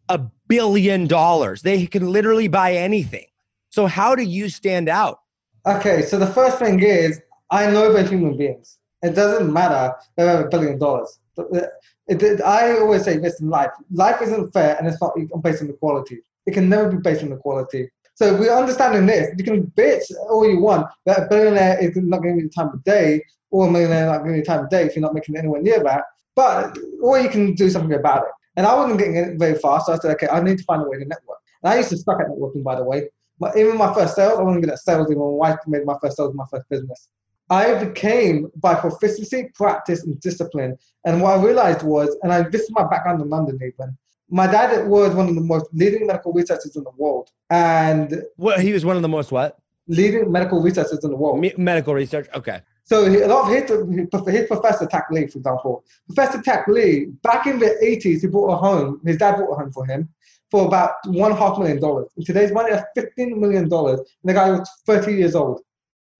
a 0.09 0.19
billion 0.49 1.07
dollars. 1.07 1.63
They 1.63 1.87
can 1.87 2.11
literally 2.11 2.49
buy 2.49 2.75
anything. 2.75 3.27
So 3.69 3.87
how 3.87 4.15
do 4.15 4.23
you 4.23 4.49
stand 4.49 4.89
out? 4.89 5.21
Okay, 5.67 6.03
so 6.03 6.19
the 6.19 6.27
first 6.27 6.59
thing 6.59 6.81
is 6.81 7.21
I 7.51 7.71
know 7.71 7.93
they're 7.93 8.07
human 8.07 8.37
beings. 8.37 8.79
It 9.03 9.15
doesn't 9.15 9.53
matter 9.53 9.95
they 10.17 10.27
have 10.27 10.47
a 10.47 10.49
billion 10.49 10.79
dollars. 10.79 11.19
I 11.39 12.77
always 12.81 13.05
say 13.05 13.19
this 13.19 13.41
in 13.41 13.49
life: 13.49 13.71
life 13.93 14.21
isn't 14.21 14.53
fair, 14.53 14.77
and 14.77 14.89
it's 14.89 15.01
not 15.01 15.15
based 15.43 15.63
on 15.63 15.71
equality. 15.71 16.19
It 16.47 16.53
can 16.53 16.69
never 16.69 16.91
be 16.91 16.99
based 16.99 17.23
on 17.23 17.33
equality. 17.33 17.89
So 18.21 18.37
we're 18.37 18.55
understanding 18.55 19.07
this. 19.07 19.35
You 19.39 19.45
can 19.45 19.67
bitch 19.69 20.03
all 20.29 20.47
you 20.47 20.61
want 20.61 20.87
that 21.07 21.23
a 21.23 21.27
billionaire 21.27 21.83
is 21.83 21.97
not 21.97 22.23
giving 22.23 22.41
you 22.41 22.49
the 22.49 22.51
time 22.51 22.69
of 22.69 22.85
day, 22.85 23.25
or 23.51 23.67
a 23.67 23.71
millionaire 23.71 24.05
not 24.05 24.19
giving 24.19 24.35
you 24.35 24.43
the 24.43 24.47
time 24.47 24.65
of 24.65 24.69
day 24.69 24.83
if 24.85 24.95
you're 24.95 25.01
not 25.01 25.15
making 25.15 25.37
it 25.37 25.39
anywhere 25.39 25.63
near 25.63 25.83
that. 25.83 26.05
But 26.37 26.77
or 27.03 27.19
you 27.19 27.31
can 27.31 27.55
do 27.55 27.71
something 27.71 27.95
about 27.95 28.25
it. 28.25 28.33
And 28.57 28.67
I 28.67 28.75
wasn't 28.75 28.99
getting 28.99 29.17
it 29.17 29.39
very 29.39 29.55
fast, 29.55 29.87
so 29.87 29.95
I 29.95 29.97
said, 29.97 30.11
okay, 30.17 30.29
I 30.29 30.43
need 30.43 30.59
to 30.59 30.65
find 30.65 30.83
a 30.83 30.85
way 30.87 30.99
to 30.99 31.05
network. 31.07 31.39
And 31.63 31.73
I 31.73 31.79
used 31.79 31.89
to 31.91 31.97
suck 31.97 32.21
at 32.21 32.27
networking, 32.27 32.63
by 32.63 32.75
the 32.75 32.85
way. 32.85 33.09
But 33.39 33.57
even 33.57 33.79
my 33.79 33.95
first 33.95 34.17
sales, 34.17 34.39
I 34.39 34.43
wasn't 34.43 34.65
good 34.65 34.73
at 34.75 34.81
sales. 34.81 35.11
Even 35.11 35.23
my 35.23 35.29
wife 35.29 35.57
made 35.67 35.87
my 35.87 35.97
first 36.03 36.19
sales 36.19 36.35
my 36.35 36.45
first 36.51 36.69
business. 36.69 37.09
I 37.49 37.83
became 37.83 38.51
by 38.57 38.75
proficiency, 38.75 39.49
practice, 39.55 40.05
and 40.05 40.21
discipline. 40.21 40.77
And 41.07 41.23
what 41.23 41.39
I 41.39 41.43
realized 41.43 41.85
was, 41.85 42.15
and 42.23 42.35
I, 42.35 42.43
this 42.43 42.65
is 42.65 42.71
my 42.73 42.87
background 42.87 43.23
in 43.23 43.31
London, 43.31 43.55
even 43.57 43.97
my 44.31 44.47
dad 44.47 44.87
was 44.87 45.15
one 45.15 45.29
of 45.29 45.35
the 45.35 45.41
most 45.41 45.67
leading 45.73 46.07
medical 46.07 46.33
researchers 46.33 46.77
in 46.77 46.85
the 46.85 46.93
world, 46.97 47.31
and 47.51 48.23
he 48.61 48.73
was 48.73 48.85
one 48.85 48.97
of 48.97 49.03
the 49.03 49.09
most 49.09 49.33
what 49.33 49.59
leading 49.91 50.31
medical 50.31 50.63
researchers 50.63 51.03
in 51.05 51.11
the 51.11 51.17
world. 51.17 51.41
Me- 51.41 51.53
medical 51.57 51.93
research, 51.95 52.29
okay. 52.35 52.61
So 52.85 53.07
a 53.07 53.27
lot 53.27 53.47
of 53.47 53.53
his, 53.53 54.35
his 54.35 54.47
professor 54.47 54.87
Tak 54.87 55.09
Lee, 55.11 55.27
for 55.27 55.39
example, 55.39 55.85
Professor 56.07 56.41
Tak 56.43 56.67
Lee, 56.69 57.07
back 57.23 57.47
in 57.47 57.59
the 57.59 57.77
80s, 57.83 58.21
he 58.21 58.27
bought 58.27 58.53
a 58.53 58.57
home. 58.57 59.01
His 59.05 59.17
dad 59.17 59.37
bought 59.37 59.53
a 59.53 59.55
home 59.57 59.73
for 59.73 59.85
him 59.85 60.09
for 60.51 60.67
about 60.67 60.93
one 61.07 61.37
half 61.37 61.59
million 61.59 61.81
dollars. 61.81 62.09
In 62.17 62.25
today's 62.25 62.53
money, 62.53 62.71
that's 62.71 62.87
15 62.97 63.41
million 63.41 63.69
dollars. 63.69 64.01
And 64.01 64.31
the 64.31 64.35
guy 64.35 64.51
was 64.51 64.69
30 64.87 65.13
years 65.13 65.35
old. 65.35 65.61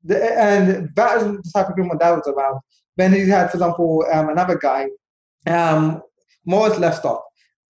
And 0.09 0.91
that 0.95 1.17
is 1.19 1.25
the 1.25 1.51
type 1.53 1.69
of 1.69 1.77
people 1.77 1.91
my 1.91 1.97
dad 1.97 2.13
was 2.13 2.29
around. 2.29 2.61
Then 2.97 3.13
he 3.13 3.29
had, 3.29 3.51
for 3.51 3.57
example, 3.57 4.05
um, 4.13 4.29
another 4.29 4.57
guy, 4.57 4.89
um, 5.47 6.03
Morris 6.45 6.79
Lestoff 6.79 7.21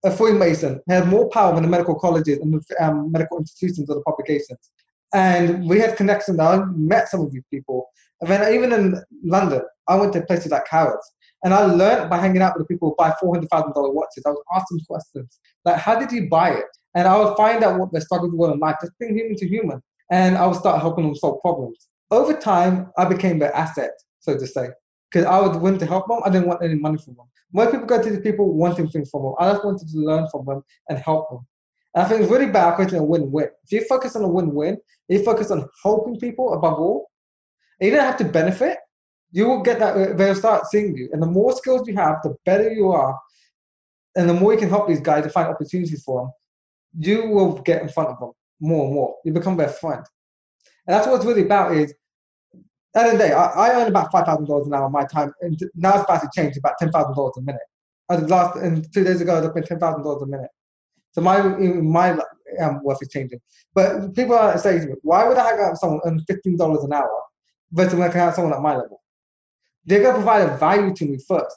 a 0.03 0.11
Freemason 0.11 0.81
had 0.89 1.07
more 1.07 1.29
power 1.29 1.53
than 1.53 1.63
the 1.63 1.69
medical 1.69 1.95
colleges 1.95 2.39
and 2.39 2.53
the 2.53 2.83
um, 2.83 3.11
medical 3.11 3.37
institutions 3.37 3.89
or 3.89 3.95
the 3.95 4.01
publications. 4.01 4.71
And 5.13 5.67
we 5.67 5.79
had 5.79 5.97
connections. 5.97 6.39
I 6.39 6.63
met 6.75 7.09
some 7.09 7.21
of 7.21 7.31
these 7.31 7.43
people. 7.51 7.87
And 8.21 8.29
then 8.29 8.53
even 8.53 8.71
in 8.71 9.01
London, 9.23 9.61
I 9.87 9.95
went 9.95 10.13
to 10.13 10.21
places 10.21 10.51
like 10.51 10.67
Harrods. 10.69 11.05
And 11.43 11.53
I 11.53 11.65
learned 11.65 12.09
by 12.09 12.17
hanging 12.17 12.41
out 12.41 12.55
with 12.55 12.67
the 12.67 12.73
people 12.73 12.89
who 12.89 12.95
buy 12.97 13.13
$400,000 13.21 13.73
watches. 13.93 14.23
I 14.25 14.29
was 14.29 14.43
asking 14.55 14.79
questions 14.87 15.39
like, 15.65 15.77
how 15.77 15.99
did 15.99 16.11
you 16.11 16.29
buy 16.29 16.51
it? 16.51 16.65
And 16.95 17.07
I 17.07 17.17
would 17.17 17.35
find 17.35 17.63
out 17.63 17.79
what 17.79 17.91
their 17.91 18.01
struggles 18.01 18.33
were 18.33 18.53
in 18.53 18.59
life, 18.59 18.75
just 18.81 18.93
being 18.99 19.17
human 19.17 19.35
to 19.37 19.47
human. 19.47 19.81
And 20.11 20.37
I 20.37 20.45
would 20.45 20.57
start 20.57 20.81
helping 20.81 21.05
them 21.05 21.15
solve 21.15 21.41
problems. 21.41 21.87
Over 22.11 22.33
time, 22.33 22.91
I 22.97 23.05
became 23.05 23.39
their 23.39 23.55
asset, 23.55 23.91
so 24.19 24.37
to 24.37 24.45
say, 24.45 24.69
because 25.11 25.25
I 25.25 25.39
was 25.39 25.57
willing 25.57 25.79
to 25.79 25.85
help 25.85 26.07
them. 26.07 26.19
I 26.23 26.29
didn't 26.29 26.47
want 26.47 26.63
any 26.63 26.75
money 26.75 26.97
from 26.97 27.15
them. 27.15 27.25
Most 27.53 27.71
people 27.71 27.85
go 27.85 28.01
to 28.01 28.09
these 28.09 28.21
people 28.21 28.53
wanting 28.53 28.87
things 28.89 29.09
from 29.09 29.23
them. 29.23 29.33
I 29.39 29.51
just 29.51 29.65
wanted 29.65 29.87
to 29.89 29.97
learn 29.97 30.27
from 30.29 30.45
them 30.45 30.63
and 30.89 30.97
help 30.97 31.29
them. 31.29 31.45
And 31.93 32.05
I 32.05 32.07
think 32.07 32.21
it's 32.21 32.31
really 32.31 32.49
bad 32.49 32.75
creating 32.75 32.99
a 32.99 33.03
win-win. 33.03 33.49
If 33.65 33.71
you 33.71 33.83
focus 33.85 34.15
on 34.15 34.23
a 34.23 34.27
win-win, 34.27 34.77
you 35.09 35.23
focus 35.23 35.51
on 35.51 35.67
helping 35.83 36.17
people 36.17 36.53
above 36.53 36.79
all, 36.79 37.11
you 37.81 37.91
don't 37.91 38.05
have 38.05 38.17
to 38.17 38.25
benefit, 38.25 38.77
you 39.31 39.47
will 39.47 39.61
get 39.61 39.79
that, 39.79 40.17
they'll 40.17 40.35
start 40.35 40.67
seeing 40.67 40.95
you. 40.95 41.09
And 41.11 41.21
the 41.21 41.27
more 41.27 41.51
skills 41.53 41.87
you 41.87 41.95
have, 41.95 42.17
the 42.23 42.35
better 42.45 42.71
you 42.71 42.91
are, 42.91 43.19
and 44.15 44.29
the 44.29 44.33
more 44.33 44.53
you 44.53 44.59
can 44.59 44.69
help 44.69 44.87
these 44.87 45.01
guys 45.01 45.23
to 45.23 45.29
find 45.29 45.49
opportunities 45.49 46.03
for 46.03 46.21
them, 46.21 46.31
you 46.99 47.29
will 47.29 47.53
get 47.61 47.81
in 47.81 47.89
front 47.89 48.09
of 48.09 48.19
them 48.19 48.31
more 48.59 48.85
and 48.85 48.93
more. 48.93 49.15
You 49.25 49.33
become 49.33 49.57
their 49.57 49.69
friend. 49.69 50.05
And 50.87 50.95
that's 50.95 51.07
what 51.07 51.17
it's 51.17 51.25
really 51.25 51.43
about 51.43 51.75
is 51.75 51.93
at 52.93 53.03
the 53.03 53.09
end 53.09 53.13
of 53.13 53.19
the 53.19 53.27
day, 53.27 53.33
I, 53.33 53.45
I 53.45 53.81
earn 53.81 53.87
about 53.87 54.11
five 54.11 54.25
thousand 54.25 54.47
dollars 54.47 54.67
an 54.67 54.73
hour 54.73 54.89
my 54.89 55.05
time, 55.05 55.33
and 55.41 55.57
now 55.75 55.95
it's 55.95 56.03
about 56.03 56.21
to 56.21 56.29
change 56.35 56.57
about 56.57 56.77
ten 56.77 56.91
thousand 56.91 57.15
dollars 57.15 57.33
a 57.37 57.41
minute. 57.41 57.61
As 58.09 58.29
last 58.29 58.57
and 58.57 58.91
two 58.93 59.03
days 59.03 59.21
ago, 59.21 59.41
it's 59.41 59.53
been 59.53 59.63
ten 59.63 59.79
thousand 59.79 60.03
dollars 60.03 60.21
a 60.23 60.25
minute. 60.25 60.49
So 61.13 61.21
my 61.21 61.41
my 61.41 62.17
um, 62.59 62.83
worth 62.83 63.01
is 63.01 63.07
changing. 63.09 63.39
But 63.73 64.13
people 64.13 64.35
are 64.35 64.57
saying 64.57 64.93
why 65.03 65.25
would 65.25 65.37
I 65.37 65.49
hang 65.51 65.59
out 65.61 65.71
with 65.71 65.79
someone 65.79 66.01
earning 66.05 66.25
fifteen 66.27 66.57
dollars 66.57 66.83
an 66.83 66.91
hour 66.91 67.09
versus 67.71 67.93
when 67.93 68.09
I 68.09 68.11
hang 68.11 68.27
out 68.27 68.35
someone 68.35 68.53
at 68.53 68.61
my 68.61 68.75
level? 68.75 69.01
They're 69.85 70.03
gonna 70.03 70.15
provide 70.15 70.49
a 70.49 70.57
value 70.57 70.93
to 70.93 71.05
me 71.05 71.17
first. 71.25 71.55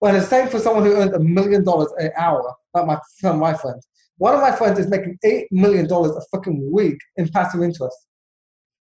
Well, 0.00 0.12
the 0.12 0.20
same 0.20 0.48
for 0.48 0.60
someone 0.60 0.84
who 0.84 0.94
earns 0.94 1.14
a 1.14 1.18
million 1.18 1.64
dollars 1.64 1.92
an 1.98 2.12
hour, 2.16 2.54
like 2.74 2.86
my 2.86 2.98
of 3.24 3.38
my 3.38 3.54
friends. 3.54 3.88
One 4.18 4.34
of 4.34 4.40
my 4.40 4.52
friends 4.52 4.78
is 4.78 4.86
making 4.86 5.18
eight 5.24 5.48
million 5.50 5.88
dollars 5.88 6.12
a 6.12 6.22
fucking 6.30 6.70
week 6.72 6.98
in 7.16 7.28
passive 7.28 7.62
interest. 7.62 7.96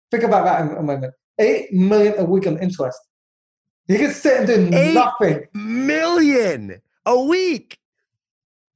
Think 0.09 0.23
about 0.23 0.45
that 0.45 0.61
in 0.61 0.75
a 0.77 0.81
moment 0.81 1.13
eight 1.39 1.71
million 1.73 2.17
a 2.17 2.23
week 2.23 2.47
on 2.47 2.57
interest. 2.59 2.99
He 3.87 3.97
can 3.97 4.11
sit 4.11 4.49
and 4.49 4.71
do 4.71 4.77
eight 4.77 4.93
nothing. 4.93 5.47
Million 5.53 6.81
a 7.05 7.19
week. 7.19 7.77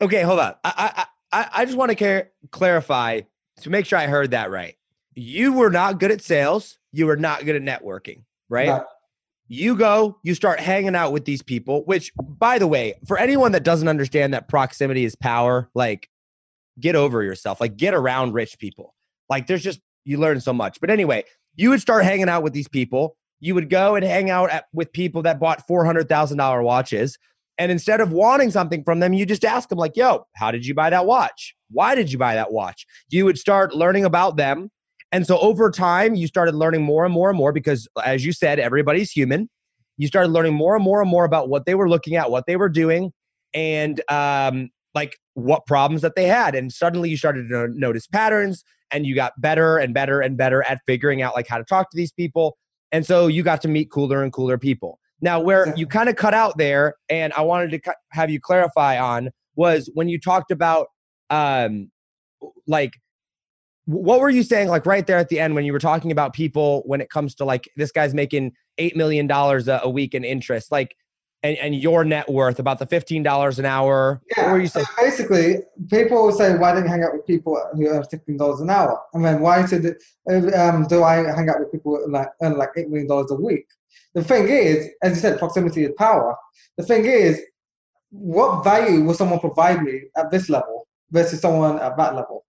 Okay, 0.01 0.21
hold 0.23 0.39
on. 0.39 0.55
I 0.63 1.05
I 1.31 1.49
I 1.53 1.65
just 1.65 1.77
want 1.77 1.89
to 1.89 1.95
care, 1.95 2.31
clarify 2.51 3.21
to 3.61 3.69
make 3.69 3.85
sure 3.85 3.99
I 3.99 4.07
heard 4.07 4.31
that 4.31 4.51
right. 4.51 4.75
You 5.13 5.53
were 5.53 5.69
not 5.69 5.99
good 5.99 6.11
at 6.11 6.21
sales. 6.21 6.77
You 6.91 7.05
were 7.05 7.17
not 7.17 7.45
good 7.45 7.55
at 7.55 7.61
networking, 7.61 8.23
right? 8.49 8.67
Not. 8.67 8.87
You 9.47 9.75
go, 9.75 10.17
you 10.23 10.33
start 10.33 10.59
hanging 10.59 10.95
out 10.95 11.11
with 11.11 11.25
these 11.25 11.43
people, 11.43 11.85
which, 11.85 12.11
by 12.17 12.57
the 12.57 12.65
way, 12.65 12.95
for 13.05 13.17
anyone 13.17 13.51
that 13.51 13.63
doesn't 13.63 13.87
understand 13.87 14.33
that 14.33 14.47
proximity 14.47 15.05
is 15.05 15.15
power, 15.15 15.69
like 15.75 16.09
get 16.79 16.95
over 16.95 17.21
yourself, 17.21 17.61
like 17.61 17.77
get 17.77 17.93
around 17.93 18.33
rich 18.33 18.57
people. 18.57 18.95
Like 19.29 19.45
there's 19.45 19.61
just, 19.61 19.81
you 20.03 20.17
learn 20.17 20.41
so 20.41 20.51
much. 20.51 20.81
But 20.81 20.89
anyway, 20.89 21.25
you 21.55 21.69
would 21.69 21.81
start 21.81 22.03
hanging 22.03 22.29
out 22.29 22.43
with 22.43 22.53
these 22.53 22.67
people. 22.67 23.15
You 23.39 23.55
would 23.55 23.69
go 23.69 23.95
and 23.95 24.05
hang 24.05 24.29
out 24.29 24.49
at, 24.49 24.65
with 24.73 24.91
people 24.93 25.21
that 25.23 25.39
bought 25.39 25.67
$400,000 25.67 26.63
watches. 26.63 27.17
And 27.57 27.71
instead 27.71 28.01
of 28.01 28.11
wanting 28.11 28.51
something 28.51 28.83
from 28.83 28.99
them, 28.99 29.13
you 29.13 29.25
just 29.25 29.45
ask 29.45 29.69
them, 29.69 29.77
like, 29.77 29.95
yo, 29.95 30.25
how 30.35 30.51
did 30.51 30.65
you 30.65 30.73
buy 30.73 30.89
that 30.89 31.05
watch? 31.05 31.55
Why 31.71 31.95
did 31.95 32.11
you 32.11 32.17
buy 32.17 32.35
that 32.35 32.51
watch? 32.51 32.85
You 33.09 33.25
would 33.25 33.37
start 33.37 33.73
learning 33.73 34.05
about 34.05 34.35
them. 34.37 34.69
And 35.11 35.25
so 35.25 35.37
over 35.39 35.71
time, 35.71 36.15
you 36.15 36.27
started 36.27 36.55
learning 36.55 36.81
more 36.81 37.05
and 37.05 37.13
more 37.13 37.29
and 37.29 37.37
more 37.37 37.53
because, 37.53 37.87
as 38.03 38.25
you 38.25 38.33
said, 38.33 38.59
everybody's 38.59 39.11
human. 39.11 39.49
You 39.97 40.07
started 40.07 40.29
learning 40.29 40.53
more 40.53 40.75
and 40.75 40.83
more 40.83 41.01
and 41.01 41.09
more 41.09 41.23
about 41.23 41.47
what 41.47 41.65
they 41.65 41.75
were 41.75 41.87
looking 41.87 42.15
at, 42.15 42.29
what 42.29 42.45
they 42.47 42.57
were 42.57 42.67
doing, 42.67 43.13
and 43.53 44.01
um, 44.09 44.69
like 44.95 45.17
what 45.33 45.65
problems 45.65 46.01
that 46.01 46.15
they 46.15 46.25
had. 46.25 46.55
And 46.55 46.71
suddenly 46.71 47.09
you 47.09 47.17
started 47.17 47.49
to 47.49 47.67
notice 47.67 48.07
patterns 48.07 48.63
and 48.91 49.05
you 49.05 49.13
got 49.13 49.33
better 49.39 49.77
and 49.77 49.93
better 49.93 50.21
and 50.21 50.37
better 50.37 50.63
at 50.63 50.79
figuring 50.87 51.21
out 51.21 51.35
like 51.35 51.47
how 51.47 51.57
to 51.57 51.63
talk 51.63 51.91
to 51.91 51.97
these 51.97 52.11
people. 52.11 52.57
And 52.91 53.05
so 53.05 53.27
you 53.27 53.43
got 53.43 53.61
to 53.63 53.67
meet 53.67 53.91
cooler 53.91 54.23
and 54.23 54.31
cooler 54.31 54.57
people. 54.57 54.99
Now, 55.21 55.39
where 55.39 55.75
you 55.75 55.87
kind 55.87 56.09
of 56.09 56.15
cut 56.15 56.33
out 56.33 56.57
there, 56.57 56.95
and 57.09 57.33
I 57.33 57.41
wanted 57.41 57.83
to 57.83 57.93
have 58.11 58.29
you 58.29 58.39
clarify 58.39 58.99
on 58.99 59.29
was 59.55 59.89
when 59.93 60.09
you 60.09 60.19
talked 60.19 60.51
about 60.51 60.87
um, 61.29 61.89
like 62.67 62.93
what 63.85 64.19
were 64.19 64.29
you 64.29 64.43
saying 64.43 64.67
like 64.67 64.85
right 64.85 65.05
there 65.05 65.17
at 65.17 65.29
the 65.29 65.39
end 65.39 65.55
when 65.55 65.63
you 65.63 65.71
were 65.71 65.79
talking 65.79 66.11
about 66.11 66.33
people 66.33 66.81
when 66.85 67.01
it 67.01 67.09
comes 67.09 67.35
to 67.35 67.45
like 67.45 67.69
this 67.75 67.91
guy's 67.91 68.13
making 68.13 68.51
eight 68.77 68.95
million 68.95 69.27
dollars 69.27 69.67
a 69.67 69.89
week 69.89 70.13
in 70.15 70.23
interest 70.23 70.71
like 70.71 70.95
and, 71.45 71.57
and 71.57 71.75
your 71.75 72.03
net 72.03 72.27
worth 72.29 72.59
about 72.59 72.79
the 72.79 72.85
$15 72.87 73.59
an 73.59 73.65
hour 73.65 74.21
yeah 74.35 74.49
what 74.49 74.61
you 74.61 74.67
so 74.67 74.83
basically 74.97 75.57
people 75.89 76.31
say 76.31 76.55
why 76.57 76.71
don't 76.73 76.83
you 76.83 76.89
hang 76.89 77.03
out 77.03 77.13
with 77.13 77.25
people 77.25 77.53
who 77.73 77.87
earn 77.87 78.03
$15 78.03 78.61
an 78.61 78.69
hour 78.69 78.99
and 79.13 79.23
then 79.23 79.39
why 79.41 79.65
should 79.65 79.85
um, 80.63 80.85
do 80.87 81.03
i 81.03 81.15
hang 81.37 81.49
out 81.49 81.59
with 81.59 81.71
people 81.71 81.97
who 81.97 82.11
like 82.11 82.29
earn 82.41 82.57
like 82.57 82.69
$8 82.77 82.89
million 82.89 83.07
a 83.11 83.35
week 83.35 83.67
the 84.13 84.23
thing 84.23 84.47
is 84.47 84.87
as 85.03 85.11
you 85.15 85.21
said 85.21 85.39
proximity 85.39 85.83
is 85.83 85.91
power 85.97 86.35
the 86.77 86.83
thing 86.83 87.05
is 87.05 87.41
what 88.09 88.63
value 88.63 89.03
will 89.03 89.13
someone 89.13 89.39
provide 89.39 89.83
me 89.83 90.03
at 90.17 90.31
this 90.31 90.49
level 90.49 90.87
versus 91.11 91.41
someone 91.41 91.79
at 91.79 91.95
that 91.97 92.15
level 92.15 92.45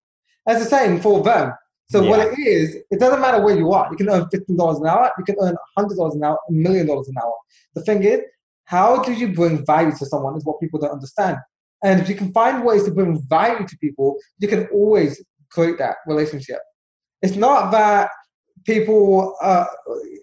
as 0.46 0.62
the 0.62 0.68
same 0.76 1.00
for 1.00 1.22
them 1.22 1.52
So 1.88 2.02
Yeah. 2.02 2.10
what 2.10 2.20
it 2.26 2.38
is, 2.38 2.76
it 2.90 2.98
doesn't 2.98 3.20
matter 3.20 3.40
where 3.44 3.56
you 3.56 3.72
are. 3.72 3.86
You 3.90 3.96
can 3.96 4.08
earn 4.10 4.28
fifteen 4.34 4.56
dollars 4.56 4.78
an 4.78 4.86
hour. 4.92 5.04
You 5.18 5.24
can 5.24 5.36
earn 5.40 5.56
hundred 5.76 5.96
dollars 5.96 6.14
an 6.18 6.24
hour, 6.24 6.38
a 6.48 6.52
million 6.52 6.86
dollars 6.90 7.08
an 7.08 7.16
hour. 7.22 7.34
The 7.76 7.82
thing 7.82 8.02
is, 8.02 8.20
how 8.66 9.02
do 9.02 9.12
you 9.12 9.32
bring 9.32 9.64
value 9.64 9.96
to 9.96 10.06
someone? 10.06 10.36
Is 10.36 10.44
what 10.44 10.60
people 10.60 10.78
don't 10.78 10.92
understand. 10.92 11.38
And 11.84 12.00
if 12.00 12.08
you 12.08 12.14
can 12.14 12.32
find 12.32 12.64
ways 12.64 12.84
to 12.84 12.90
bring 12.90 13.22
value 13.28 13.66
to 13.66 13.78
people, 13.78 14.16
you 14.38 14.48
can 14.48 14.66
always 14.66 15.22
create 15.50 15.78
that 15.78 15.96
relationship. 16.06 16.58
It's 17.22 17.36
not 17.36 17.70
that 17.72 18.10
people, 18.64 19.36
uh, 19.40 19.66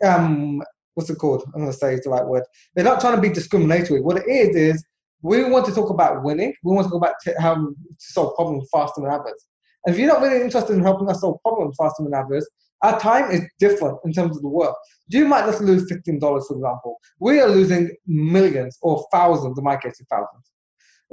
um, 0.03 0.61
what's 0.95 1.09
it 1.09 1.17
called? 1.17 1.43
I'm 1.53 1.61
going 1.61 1.71
to 1.71 1.77
say 1.77 1.93
it's 1.93 2.05
the 2.05 2.11
right 2.11 2.25
word. 2.25 2.43
They're 2.75 2.83
not 2.85 2.99
trying 2.99 3.15
to 3.15 3.21
be 3.21 3.29
discriminatory. 3.29 4.01
What 4.01 4.17
it 4.17 4.27
is 4.27 4.55
is 4.55 4.85
we 5.21 5.43
want 5.45 5.65
to 5.67 5.73
talk 5.73 5.89
about 5.89 6.23
winning. 6.23 6.53
We 6.63 6.75
want 6.75 6.85
to 6.85 6.91
talk 6.91 7.01
about 7.01 7.15
t- 7.23 7.33
how 7.39 7.55
to 7.55 7.75
solve 7.97 8.35
problems 8.35 8.67
faster 8.71 9.01
than 9.01 9.09
others. 9.09 9.45
And 9.85 9.95
if 9.95 9.99
you're 9.99 10.07
not 10.07 10.21
really 10.21 10.41
interested 10.41 10.73
in 10.73 10.83
helping 10.83 11.09
us 11.09 11.21
solve 11.21 11.41
problems 11.41 11.75
faster 11.79 12.03
than 12.03 12.13
others, 12.13 12.47
our 12.83 12.99
time 12.99 13.31
is 13.31 13.41
different 13.59 13.97
in 14.05 14.13
terms 14.13 14.35
of 14.35 14.41
the 14.43 14.49
work. 14.49 14.75
You 15.07 15.27
might 15.27 15.45
just 15.45 15.61
lose 15.61 15.89
fifteen 15.89 16.19
dollars, 16.19 16.45
for 16.47 16.55
example. 16.55 16.99
We 17.19 17.39
are 17.39 17.47
losing 17.49 17.89
millions 18.05 18.77
or 18.81 19.07
thousands, 19.11 19.57
in 19.57 19.63
my 19.63 19.77
case, 19.77 20.01
thousands 20.09 20.51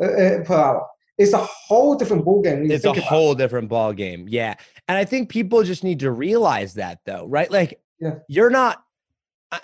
uh, 0.02 0.06
uh, 0.06 0.44
per 0.44 0.54
hour. 0.54 0.86
It's 1.18 1.32
a 1.34 1.38
whole 1.38 1.94
different 1.96 2.24
ballgame. 2.24 2.70
It's 2.70 2.84
a 2.84 2.88
about 2.90 2.98
it. 2.98 3.04
whole 3.04 3.34
different 3.34 3.68
ball 3.68 3.92
game. 3.92 4.26
Yeah. 4.28 4.54
And 4.88 4.96
I 4.96 5.04
think 5.04 5.28
people 5.28 5.62
just 5.62 5.84
need 5.84 6.00
to 6.00 6.10
realize 6.10 6.74
that 6.74 7.00
though, 7.04 7.26
right? 7.26 7.50
Like 7.50 7.80
Yeah. 8.00 8.14
you're 8.26 8.48
not 8.50 8.82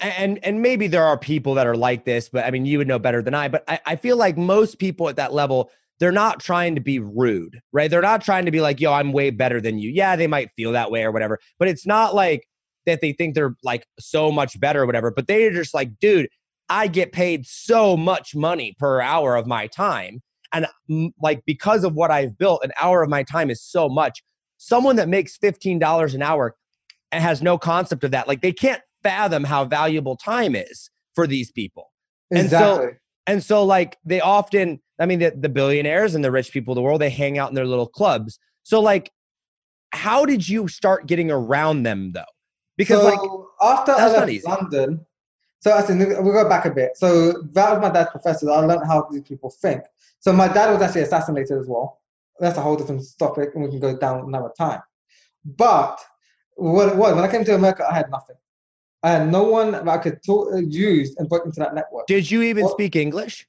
and 0.01 0.39
and 0.45 0.61
maybe 0.61 0.87
there 0.89 1.05
are 1.05 1.17
people 1.17 1.55
that 1.55 1.67
are 1.67 1.77
like 1.77 2.05
this, 2.05 2.29
but 2.29 2.45
I 2.45 2.51
mean 2.51 2.67
you 2.67 2.77
would 2.79 2.89
know 2.89 2.99
better 2.99 3.23
than 3.23 3.35
I, 3.35 3.49
but 3.49 3.65
I, 3.69 3.81
I 3.87 3.97
feel 3.97 4.17
like 4.17 4.37
most 4.37 4.79
people 4.79 5.09
at 5.09 5.17
that 5.17 5.33
level, 5.33 5.71
they're 5.99 6.13
not 6.13 6.41
trying 6.41 6.75
to 6.75 6.81
be 6.81 6.99
rude, 6.99 7.61
right? 7.73 7.91
They're 7.91 8.03
not 8.03 8.23
trying 8.23 8.45
to 8.45 8.51
be 8.51 8.61
like, 8.61 8.81
yo, 8.81 8.93
I'm 8.93 9.13
way 9.13 9.31
better 9.31 9.61
than 9.61 9.79
you. 9.79 9.91
Yeah, 9.91 10.17
they 10.17 10.27
might 10.27 10.51
feel 10.57 10.73
that 10.73 10.91
way 10.91 11.03
or 11.05 11.13
whatever, 11.13 11.39
but 11.59 11.69
it's 11.69 11.87
not 11.87 12.15
like 12.15 12.47
that 12.85 13.01
they 13.01 13.13
think 13.13 13.35
they're 13.35 13.57
like 13.65 13.87
so 13.99 14.31
much 14.31 14.59
better 14.61 14.83
or 14.83 14.87
whatever, 14.87 15.11
but 15.11 15.27
they're 15.27 15.53
just 15.53 15.75
like, 15.75 15.99
dude, 15.99 16.29
I 16.69 16.87
get 16.89 17.13
paid 17.13 17.47
so 17.47 17.97
much 17.97 18.35
money 18.35 18.75
per 18.79 19.01
hour 19.01 19.37
of 19.37 19.47
my 19.47 19.67
time. 19.69 20.21
And 20.53 20.67
mm, 20.91 21.13
like 21.21 21.43
because 21.47 21.85
of 21.85 21.95
what 21.95 22.11
I've 22.11 22.37
built, 22.39 22.63
an 22.65 22.73
hour 22.81 23.03
of 23.03 23.09
my 23.09 23.23
time 23.23 23.51
is 23.51 23.63
so 23.63 23.89
much. 23.89 24.23
Someone 24.59 24.97
that 24.97 25.09
makes 25.09 25.37
$15 25.39 26.15
an 26.15 26.23
hour 26.23 26.55
and 27.13 27.23
has 27.23 27.43
no 27.43 27.59
concept 27.59 28.05
of 28.05 28.11
that, 28.11 28.29
like 28.29 28.41
they 28.41 28.53
can't 28.53 28.83
fathom 29.03 29.45
how 29.45 29.65
valuable 29.65 30.17
time 30.17 30.55
is 30.55 30.91
for 31.15 31.27
these 31.27 31.51
people. 31.53 31.91
and 32.31 32.51
so- 32.51 32.75
Exactly. 32.75 32.99
And 33.27 33.43
so, 33.43 33.65
like, 33.65 33.99
they 34.05 34.21
often, 34.21 34.81
I 34.99 35.07
mean, 35.07 35.19
the, 35.19 35.31
the 35.31 35.49
billionaires 35.49 36.15
and 36.15 36.25
the 36.25 36.31
rich 36.31 36.53
people 36.53 36.73
of 36.73 36.77
the 36.77 36.83
world, 36.83 37.01
they 37.01 37.11
hang 37.11 37.39
out 37.39 37.49
in 37.49 37.55
their 37.55 37.67
little 37.67 37.89
clubs. 37.89 38.39
So, 38.63 38.81
like, 38.81 39.11
how 39.93 40.25
did 40.25 40.49
you 40.49 40.69
start 40.69 41.07
getting 41.07 41.31
around 41.31 41.83
them 41.83 42.13
though? 42.13 42.25
Because, 42.77 43.01
so 43.01 43.07
like, 43.07 43.79
after 43.79 43.93
I 43.93 44.09
left. 44.09 44.47
London, 44.47 45.07
so 45.61 45.73
I 45.73 45.83
said 45.83 45.99
we'll 45.99 46.33
go 46.33 46.49
back 46.49 46.67
a 46.67 46.71
bit. 46.71 46.97
So 46.97 47.33
that 47.55 47.73
was 47.73 47.81
my 47.81 47.91
dad's 47.91 48.11
professor. 48.11 48.51
I 48.51 48.61
learned 48.61 48.87
how 48.87 49.09
these 49.11 49.23
people 49.23 49.51
think. 49.51 49.83
So 50.21 50.33
my 50.33 50.49
dad 50.49 50.73
was 50.73 50.83
actually 50.83 51.03
assassinated 51.03 51.59
as 51.59 51.67
well. 51.67 52.01
That's 52.39 52.59
a 52.59 52.61
whole 52.61 52.77
different 52.77 53.03
topic, 53.19 53.51
and 53.55 53.65
we 53.65 53.71
can 53.71 53.81
go 53.81 53.97
down 53.97 54.21
another 54.21 54.53
time. 54.59 54.83
But 55.45 55.99
what 56.55 56.89
it 56.89 56.97
was 56.97 57.15
when 57.15 57.25
I 57.25 57.31
came 57.31 57.45
to 57.45 57.55
America, 57.55 57.87
I 57.91 57.95
had 57.95 58.11
nothing. 58.11 58.37
I 59.03 59.11
had 59.13 59.31
no 59.31 59.45
one 59.45 59.73
that 59.73 59.87
I 59.89 59.99
could 59.99 60.19
talk, 60.25 60.53
uh, 60.53 60.57
use 60.59 61.15
and 61.19 61.29
put 61.29 61.45
into 61.45 61.61
that 61.61 61.75
network. 61.75 62.07
did 62.07 62.31
you 62.31 62.43
even 62.43 62.65
Well- 62.65 62.73
speak 62.75 62.97
English? 62.97 63.47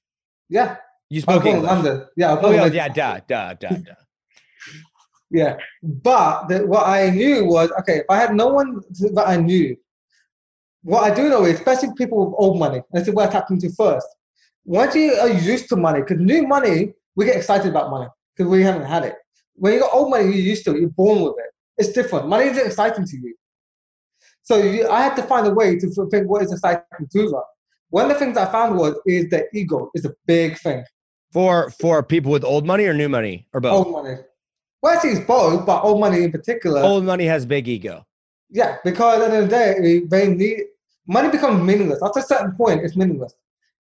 Yeah, 0.50 0.78
You 1.10 1.22
spoke 1.22 1.46
English. 1.46 1.64
London. 1.64 2.06
Yeah, 2.16 2.38
Oh, 2.42 2.52
yeah, 2.52 2.66
yeah, 2.66 2.88
duh, 2.90 3.20
duh, 3.28 3.54
duh, 3.54 3.70
duh. 3.78 3.94
Yeah, 5.30 5.58
but 5.84 6.48
the, 6.48 6.66
what 6.68 6.86
I 6.88 7.10
knew 7.10 7.46
was 7.46 7.70
okay. 7.80 7.98
If 8.00 8.06
I 8.10 8.18
had 8.18 8.34
no 8.34 8.48
one 8.48 8.82
that 9.14 9.28
I 9.28 9.36
knew, 9.36 9.76
what 10.84 11.04
I 11.04 11.14
do 11.14 11.28
know 11.30 11.44
is, 11.46 11.56
especially 11.60 11.90
people 11.98 12.26
with 12.26 12.36
old 12.38 12.58
money, 12.60 12.78
and 12.78 13.02
this 13.02 13.08
is 13.10 13.14
where 13.14 13.28
I 13.28 13.32
tapped 13.32 13.52
into 13.52 13.70
first. 13.72 14.08
Once 14.64 14.96
you 14.96 15.14
are 15.14 15.28
used 15.30 15.68
to 15.70 15.76
money, 15.76 16.00
because 16.02 16.20
new 16.20 16.48
money, 16.48 16.94
we 17.16 17.26
get 17.26 17.36
excited 17.36 17.68
about 17.68 17.90
money 17.90 18.08
because 18.36 18.50
we 18.50 18.64
haven't 18.64 18.86
had 18.86 19.04
it. 19.04 19.16
When 19.56 19.74
you 19.74 19.80
got 19.82 19.94
old 19.94 20.10
money, 20.12 20.26
you're 20.26 20.34
used 20.36 20.64
to 20.66 20.76
it. 20.76 20.80
You're 20.80 20.90
born 20.90 21.22
with 21.24 21.36
it. 21.40 21.52
It's 21.78 21.92
different. 21.92 22.28
Money 22.30 22.46
isn't 22.46 22.66
exciting 22.66 23.06
to 23.06 23.18
you. 23.18 23.36
So 24.48 24.56
you, 24.60 24.88
I 24.88 25.02
had 25.02 25.14
to 25.18 25.24
find 25.24 25.46
a 25.46 25.52
way 25.52 25.78
to 25.78 25.88
think 26.10 26.30
what 26.30 26.42
is 26.42 26.54
exciting 26.54 26.84
to 27.12 27.30
them. 27.30 27.42
One 27.90 28.06
of 28.06 28.10
the 28.14 28.16
things 28.24 28.38
I 28.38 28.46
found 28.50 28.78
was 28.78 28.96
is 29.06 29.30
that 29.32 29.48
ego 29.54 29.92
is 29.94 30.06
a 30.06 30.14
big 30.26 30.58
thing. 30.58 30.86
For 31.34 31.70
for 31.72 32.02
people 32.02 32.32
with 32.32 32.46
old 32.46 32.66
money 32.66 32.86
or 32.86 32.94
new 32.94 33.10
money 33.10 33.46
or 33.54 33.60
both? 33.60 33.74
Old 33.74 33.92
money. 33.92 34.16
Well, 34.82 34.94
actually, 34.94 35.12
it's 35.12 35.28
both, 35.28 35.66
but 35.66 35.84
old 35.84 36.00
money 36.00 36.24
in 36.24 36.32
particular. 36.32 36.80
Old 36.82 37.04
money 37.04 37.26
has 37.26 37.46
big 37.46 37.68
ego. 37.68 38.06
Yeah, 38.50 38.78
because 38.86 39.22
at 39.22 39.32
the 39.32 39.36
end 39.36 39.44
of 39.44 39.50
the 39.50 39.56
day, 39.58 40.00
they 40.14 40.34
need 40.34 40.60
money 41.08 41.30
becomes 41.30 41.62
meaningless. 41.62 42.02
After 42.02 42.20
a 42.20 42.24
certain 42.24 42.54
point, 42.54 42.86
it's 42.86 42.96
meaningless. 42.96 43.34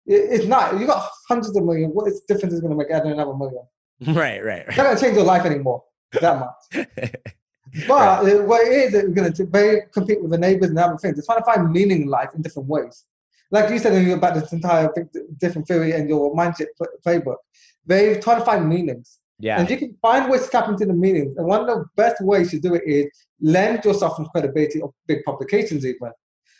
It- 0.07 0.27
it's 0.33 0.45
not. 0.47 0.79
You 0.79 0.87
got 0.87 1.07
hundreds 1.29 1.55
of 1.55 1.63
million. 1.63 1.91
What 1.91 2.07
is 2.07 2.21
difference 2.21 2.55
is 2.55 2.61
going 2.61 2.71
to 2.71 2.77
make 2.77 2.89
adding 2.89 3.11
another 3.11 3.35
million? 3.35 3.61
Right, 4.21 4.43
right, 4.43 4.65
It's 4.67 4.77
not 4.77 4.85
going 4.85 4.97
to 4.97 5.03
change 5.03 5.15
your 5.15 5.25
life 5.25 5.45
anymore 5.45 5.83
that 6.19 6.39
much. 6.39 6.87
right. 7.75 7.87
But 7.87 8.33
uh, 8.33 8.43
what 8.43 8.67
it 8.67 8.73
is, 8.73 8.93
it's 8.93 9.09
going 9.09 9.31
to 9.31 9.45
they 9.45 9.81
compete 9.93 10.21
with 10.21 10.31
the 10.31 10.37
neighbors 10.37 10.69
and 10.69 10.79
other 10.79 10.97
things. 10.97 11.15
They're 11.15 11.25
trying 11.25 11.39
to 11.39 11.45
find 11.45 11.71
meaning 11.71 12.03
in 12.03 12.07
life 12.07 12.29
in 12.35 12.41
different 12.41 12.69
ways. 12.69 13.03
Like 13.51 13.69
you 13.69 13.79
said 13.79 13.93
about 14.11 14.33
this 14.35 14.51
entire 14.51 14.91
different 15.37 15.67
theory 15.67 15.91
and 15.91 16.09
your 16.09 16.35
mindset 16.35 16.67
playbook, 17.05 17.37
they 17.85 18.19
try 18.19 18.39
to 18.39 18.43
find 18.43 18.67
meanings. 18.67 19.19
yeah. 19.39 19.59
And 19.59 19.69
you 19.69 19.77
can 19.77 19.95
find 20.01 20.29
ways 20.29 20.45
to 20.45 20.49
tap 20.49 20.67
into 20.67 20.85
the 20.85 20.93
meanings. 20.93 21.37
And 21.37 21.45
one 21.45 21.61
of 21.61 21.67
the 21.67 21.85
best 21.95 22.21
ways 22.21 22.51
to 22.51 22.59
do 22.59 22.73
it 22.73 22.83
is 22.85 23.05
lend 23.41 23.85
yourself 23.85 24.15
some 24.17 24.27
credibility 24.27 24.81
of 24.81 24.91
big 25.07 25.23
publications, 25.23 25.85
even. 25.85 26.11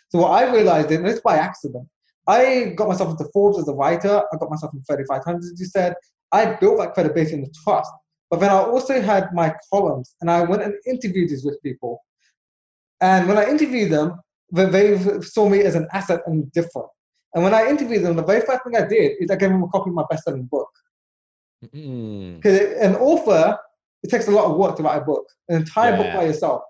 So 0.10 0.20
what 0.20 0.32
I 0.32 0.52
realized, 0.54 0.92
and 0.92 1.08
it's 1.08 1.22
by 1.22 1.38
accident, 1.38 1.88
I 2.28 2.74
got 2.76 2.88
myself 2.88 3.12
into 3.12 3.30
Forbes 3.34 3.60
as 3.60 3.68
a 3.68 3.74
writer. 3.74 4.24
I 4.32 4.38
got 4.38 4.50
myself 4.50 4.74
in 4.74 4.84
3500, 4.84 5.40
as 5.40 5.60
you 5.60 5.66
said. 5.66 5.96
I 6.32 6.54
built 6.56 6.80
that 6.80 6.94
credibility 6.94 7.34
and 7.34 7.46
the 7.46 7.54
trust. 7.64 7.92
But 8.30 8.40
then 8.40 8.50
I 8.50 8.60
also 8.60 9.02
had 9.02 9.34
my 9.34 9.56
columns, 9.72 10.16
and 10.20 10.30
I 10.32 10.44
went 10.44 10.64
and 10.64 10.74
interviewed 10.86 11.30
these 11.30 11.46
with 11.46 11.62
people. 11.62 12.04
And 13.02 13.28
when 13.28 13.38
I 13.38 13.46
interviewed 13.50 13.92
them, 13.92 14.20
they- 14.52 14.70
they 14.70 15.22
saw 15.22 15.48
me 15.50 15.62
as 15.62 15.76
an 15.76 15.88
asset 15.94 16.22
and 16.28 16.52
different. 16.52 16.88
And 17.34 17.44
when 17.44 17.54
I 17.54 17.68
interviewed 17.68 18.04
them, 18.04 18.16
the 18.16 18.24
very 18.24 18.42
first 18.42 18.64
thing 18.64 18.76
I 18.76 18.86
did 18.86 19.22
is 19.22 19.30
I 19.30 19.36
gave 19.36 19.50
them 19.50 19.64
a 19.64 19.68
copy 19.68 19.90
of 19.90 19.96
my 19.96 20.06
best-selling 20.10 20.46
book. 20.46 20.70
Mm. 21.66 22.36
Because 22.38 22.60
an 22.88 22.96
author, 22.96 23.58
it 24.04 24.10
takes 24.10 24.28
a 24.28 24.32
lot 24.32 24.46
of 24.46 24.58
work 24.58 24.76
to 24.78 24.84
write 24.84 25.02
a 25.02 25.06
book, 25.06 25.26
an 25.50 25.58
entire 25.58 25.98
book 25.98 26.14
by 26.14 26.26
yourself. 26.26 26.62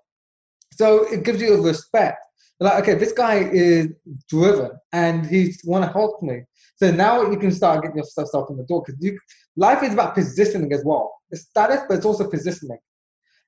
So 0.73 1.03
it 1.13 1.23
gives 1.23 1.41
you 1.41 1.53
a 1.53 1.61
respect. 1.61 2.19
Like, 2.59 2.81
okay, 2.81 2.95
this 2.95 3.11
guy 3.11 3.49
is 3.51 3.89
driven 4.29 4.71
and 4.93 5.25
he's 5.25 5.61
want 5.65 5.83
to 5.85 5.91
help 5.91 6.21
me. 6.21 6.43
So 6.77 6.91
now 6.91 7.29
you 7.29 7.37
can 7.37 7.51
start 7.51 7.81
getting 7.83 7.97
yourself 7.97 8.49
in 8.49 8.57
the 8.57 8.63
door 8.63 8.83
because 8.85 9.01
you, 9.03 9.19
life 9.55 9.83
is 9.83 9.93
about 9.93 10.15
positioning 10.15 10.71
as 10.73 10.83
well. 10.85 11.13
It's 11.31 11.43
status, 11.43 11.81
but 11.87 11.97
it's 11.97 12.05
also 12.05 12.29
positioning. 12.29 12.77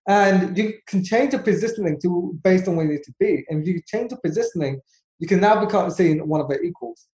And 0.07 0.57
you 0.57 0.73
can 0.87 1.03
change 1.03 1.33
your 1.33 1.41
positioning 1.41 1.99
to 2.01 2.37
based 2.43 2.67
on 2.67 2.75
where 2.77 2.85
you 2.85 2.93
need 2.93 3.03
to 3.03 3.13
be. 3.19 3.45
And 3.49 3.61
if 3.61 3.67
you 3.67 3.81
change 3.85 4.11
your 4.11 4.19
positioning, 4.23 4.79
you 5.19 5.27
can 5.27 5.41
now 5.41 5.63
become 5.63 5.89
seen 5.91 6.25
one 6.27 6.39
of 6.41 6.47
their 6.49 6.63
equals, 6.63 7.07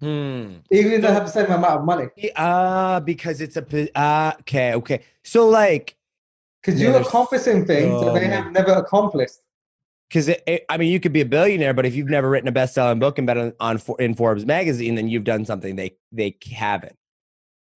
Hmm. 0.00 0.56
even 0.70 0.92
if 0.92 1.02
they 1.02 1.12
have 1.12 1.24
the 1.26 1.30
same 1.30 1.46
amount 1.46 1.80
of 1.80 1.84
money. 1.84 2.08
Ah, 2.36 3.00
because 3.00 3.40
it's 3.40 3.56
a 3.56 3.88
ah. 3.94 4.36
okay, 4.40 4.74
okay. 4.74 5.02
So 5.22 5.48
like, 5.48 5.96
Because 6.60 6.80
Yeah, 6.80 6.90
you're 6.90 7.00
accomplishing 7.02 7.64
things 7.64 8.00
so 8.00 8.06
that 8.06 8.14
they 8.14 8.26
have 8.26 8.50
never 8.52 8.72
accomplished. 8.72 9.38
because 10.08 10.30
I 10.68 10.76
mean, 10.78 10.90
you 10.90 10.98
could 10.98 11.12
be 11.12 11.20
a 11.20 11.26
billionaire, 11.26 11.74
but 11.74 11.86
if 11.86 11.94
you've 11.94 12.10
never 12.10 12.28
written 12.28 12.48
a 12.48 12.52
best-selling 12.52 12.98
book 12.98 13.18
and 13.18 13.26
been 13.26 13.38
on, 13.38 13.52
on 13.60 13.80
in 14.00 14.14
Forbes 14.14 14.44
magazine, 14.44 14.94
then 14.96 15.08
you've 15.08 15.24
done 15.24 15.44
something 15.44 15.76
they 15.76 15.96
they 16.10 16.36
haven't. 16.52 16.96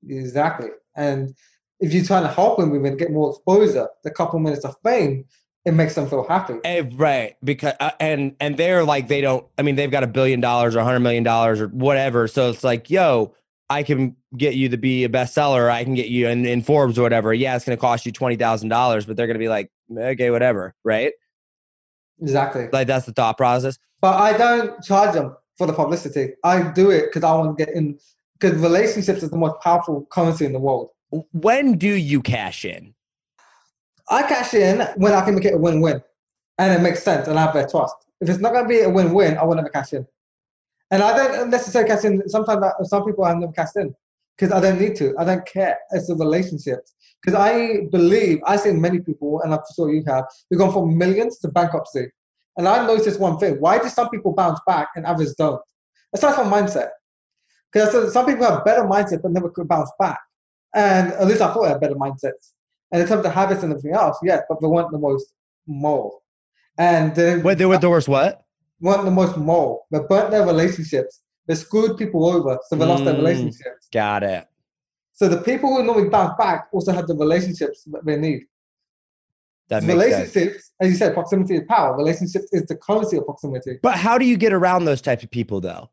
Exactly. 0.07 0.69
And 0.97 1.35
if 1.81 1.93
you're 1.93 2.05
trying 2.05 2.25
to 2.25 2.29
help 2.29 2.59
them 2.59 2.71
women 2.71 2.97
get 2.97 3.11
more 3.11 3.31
exposure, 3.31 3.89
the 4.05 4.11
couple 4.11 4.39
minutes 4.39 4.65
of 4.65 4.75
fame, 4.85 5.25
it 5.65 5.73
makes 5.73 5.95
them 5.95 6.09
feel 6.09 6.27
happy. 6.27 6.55
Eh, 6.65 6.85
right 6.95 7.37
because 7.45 7.75
uh, 7.81 7.91
and 8.01 8.35
and 8.41 8.57
they're 8.57 8.85
like 8.85 9.09
they 9.09 9.21
don't 9.21 9.47
i 9.59 9.63
mean 9.63 9.77
they've 9.77 9.91
got 9.91 10.03
a 10.03 10.07
billion 10.07 10.41
dollars 10.41 10.75
or 10.75 10.79
a 10.79 10.85
hundred 10.85 11.01
million 11.01 11.23
dollars 11.23 11.61
or 11.61 11.69
whatever 11.69 12.27
so 12.27 12.49
it's 12.49 12.65
like 12.65 12.89
yo 12.89 13.35
i 13.69 13.83
can 13.83 14.17
get 14.37 14.55
you 14.55 14.71
to 14.71 14.79
be 14.79 15.05
a 15.05 15.09
bestseller 15.09 15.69
i 15.71 15.85
can 15.85 15.95
get 15.95 16.07
you 16.07 16.27
in, 16.29 16.47
in 16.47 16.63
forbes 16.63 16.99
or 16.99 17.03
whatever 17.03 17.35
yeah 17.35 17.55
it's 17.55 17.67
going 17.67 17.77
to 17.77 17.81
cost 17.81 18.07
you 18.07 18.13
$20000 18.13 19.07
but 19.07 19.17
they're 19.17 19.27
going 19.27 19.35
to 19.35 19.39
be 19.39 19.49
like 19.49 19.71
okay 19.95 20.31
whatever 20.31 20.75
right 20.85 21.13
Exactly. 22.23 22.69
like 22.73 22.87
that's 22.87 23.05
the 23.05 23.13
thought 23.13 23.37
process 23.37 23.79
But 24.01 24.15
I 24.15 24.39
don't 24.39 24.83
charge 24.83 25.13
them 25.15 25.37
for 25.59 25.67
the 25.67 25.73
publicity. 25.73 26.35
I 26.45 26.71
do 26.71 26.91
it 26.91 27.07
because 27.07 27.25
I 27.25 27.33
want 27.35 27.59
to 27.59 27.65
get 27.65 27.75
in, 27.75 27.99
because 28.39 28.59
relationships 28.61 29.23
is 29.23 29.31
the 29.31 29.37
most 29.37 29.61
powerful 29.63 30.07
currency 30.11 30.45
in 30.45 30.53
the 30.53 30.59
world. 30.59 30.91
when 31.33 31.79
do 31.79 31.89
you 31.89 32.21
cash 32.21 32.65
in 32.65 32.95
I 34.11 34.23
cash 34.23 34.55
in 34.55 34.81
when 34.97 35.13
I 35.13 35.25
can 35.25 35.35
make 35.35 35.45
it 35.45 35.55
a 35.55 35.59
win-win, 35.59 36.03
and 36.59 36.73
it 36.73 36.81
makes 36.83 37.03
sense, 37.03 37.29
and 37.29 37.39
I 37.39 37.43
have 37.43 37.55
their 37.55 37.69
trust. 37.69 37.95
If 38.21 38.29
it's 38.29 38.39
not 38.39 38.53
going 38.53 38.65
to 38.65 38.69
be 38.69 38.81
a 38.81 38.89
win-win, 38.89 39.37
I 39.37 39.45
will 39.45 39.55
never 39.55 39.69
cash 39.69 39.93
in. 39.93 40.07
And 40.91 41.03
I 41.03 41.17
don't 41.17 41.51
necessarily 41.51 41.91
cash 41.91 42.05
in. 42.05 42.27
Sometimes 42.29 42.65
I, 42.65 42.73
some 42.85 43.05
people 43.05 43.25
I 43.25 43.35
never 43.35 43.53
cash 43.53 43.77
in 43.77 43.95
because 44.37 44.53
I 44.53 44.61
don't 44.61 44.81
need 44.81 44.97
to. 44.97 45.15
I 45.19 45.25
don't 45.25 45.47
care. 45.47 45.77
It's 45.91 46.07
the 46.07 46.17
relationships. 46.17 46.95
Because 47.21 47.39
I 47.39 47.87
believe, 47.91 48.41
I've 48.47 48.61
seen 48.61 48.81
many 48.81 49.01
people, 49.01 49.43
and 49.43 49.53
I'm 49.53 49.61
sure 49.77 49.93
you 49.93 50.03
have, 50.07 50.25
who've 50.49 50.59
gone 50.59 50.73
from 50.73 50.97
millions 50.97 51.39
to 51.41 51.49
bankruptcy. 51.49 52.07
And 52.57 52.67
I 52.67 52.87
noticed 52.87 53.21
one 53.21 53.39
thing. 53.39 53.61
Why 53.61 53.79
do 53.79 53.89
some 53.89 54.09
people 54.09 54.33
bounce 54.33 54.61
back 54.67 54.89
and 54.97 55.05
others 55.05 55.35
don't? 55.35 55.61
Aside 56.15 56.35
from 56.35 56.51
mindset. 56.51 56.89
Because 57.73 58.13
some 58.13 58.27
people 58.27 58.45
have 58.47 58.65
better 58.65 58.83
mindset 58.83 59.23
but 59.23 59.31
never 59.33 59.51
could 59.51 59.69
bounce 59.69 59.91
back. 59.99 60.19
And 60.75 61.13
at 61.13 61.27
least 61.27 61.41
I 61.41 61.53
thought 61.53 61.65
I 61.65 61.69
had 61.71 61.81
better 61.81 61.95
mindsets. 61.95 62.53
And 62.93 63.03
in 63.03 63.09
terms 63.09 63.25
of 63.27 63.33
habits 63.33 63.63
and 63.63 63.73
everything 63.73 63.93
else, 63.95 64.17
yes, 64.23 64.43
but 64.49 64.61
they 64.61 64.67
weren't 64.67 64.91
the 64.91 64.99
most 64.99 65.33
moral. 65.67 66.23
And 66.79 67.15
then 67.15 67.43
Wait, 67.43 67.59
they 67.59 67.67
were 67.67 67.79
the 67.79 67.91
worst 67.91 68.09
what? 68.09 68.45
weren't 68.81 69.05
the 69.05 69.11
most 69.11 69.37
moral. 69.37 69.87
They 69.91 69.99
burnt 70.09 70.31
their 70.31 70.47
relationships. 70.47 71.21
They 71.47 71.55
screwed 71.55 71.97
people 71.99 72.27
over, 72.27 72.59
so 72.69 72.77
they 72.77 72.85
lost 72.87 73.05
their 73.05 73.15
Mm. 73.15 73.19
relationships. 73.19 73.89
Got 73.93 74.23
it. 74.23 74.47
So 75.15 75.29
the 75.29 75.39
people 75.39 75.71
who 75.71 75.83
normally 75.83 76.09
bounce 76.09 76.35
back 76.39 76.69
also 76.73 76.93
have 76.93 77.07
the 77.09 77.17
relationships 77.17 77.83
that 77.91 78.05
they 78.07 78.17
need. 78.17 78.43
That 79.69 79.83
makes 79.83 80.01
sense. 80.01 80.35
relationships, 80.35 80.71
as 80.81 80.91
you 80.91 80.95
said, 80.97 81.13
proximity 81.15 81.57
is 81.57 81.63
power. 81.69 81.97
Relationships 81.97 82.47
is 82.53 82.65
the 82.67 82.77
currency 82.77 83.19
of 83.19 83.25
proximity. 83.27 83.79
But 83.83 83.97
how 83.97 84.17
do 84.17 84.25
you 84.25 84.37
get 84.39 84.53
around 84.53 84.85
those 84.85 85.03
types 85.03 85.25
of 85.25 85.31
people 85.31 85.61
though? 85.61 85.91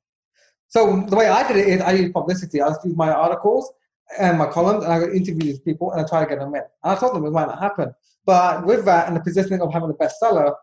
So 0.75 1.05
the 1.07 1.15
way 1.15 1.29
I 1.29 1.47
did 1.47 1.55
it 1.55 1.67
is 1.69 1.81
I 1.81 1.93
use 1.93 2.11
publicity. 2.11 2.61
I 2.61 2.67
just 2.67 2.83
use 2.83 2.97
my 2.97 3.09
articles 3.09 3.71
and 4.19 4.37
my 4.37 4.45
columns, 4.45 4.83
and 4.83 4.91
I 4.91 4.99
go 4.99 5.05
interview 5.05 5.43
these 5.43 5.59
people 5.59 5.91
and 5.91 6.01
I 6.01 6.07
try 6.07 6.21
to 6.21 6.29
get 6.29 6.39
them 6.39 6.53
in. 6.53 6.63
And 6.83 6.91
I 6.93 6.95
told 6.95 7.15
them 7.15 7.25
it 7.25 7.31
might 7.31 7.47
not 7.47 7.59
happen, 7.59 7.93
but 8.25 8.65
with 8.65 8.83
that 8.83 9.07
and 9.07 9.15
the 9.15 9.21
positioning 9.21 9.61
of 9.61 9.71
having 9.71 9.89
a 9.89 9.93
bestseller, 9.93 10.53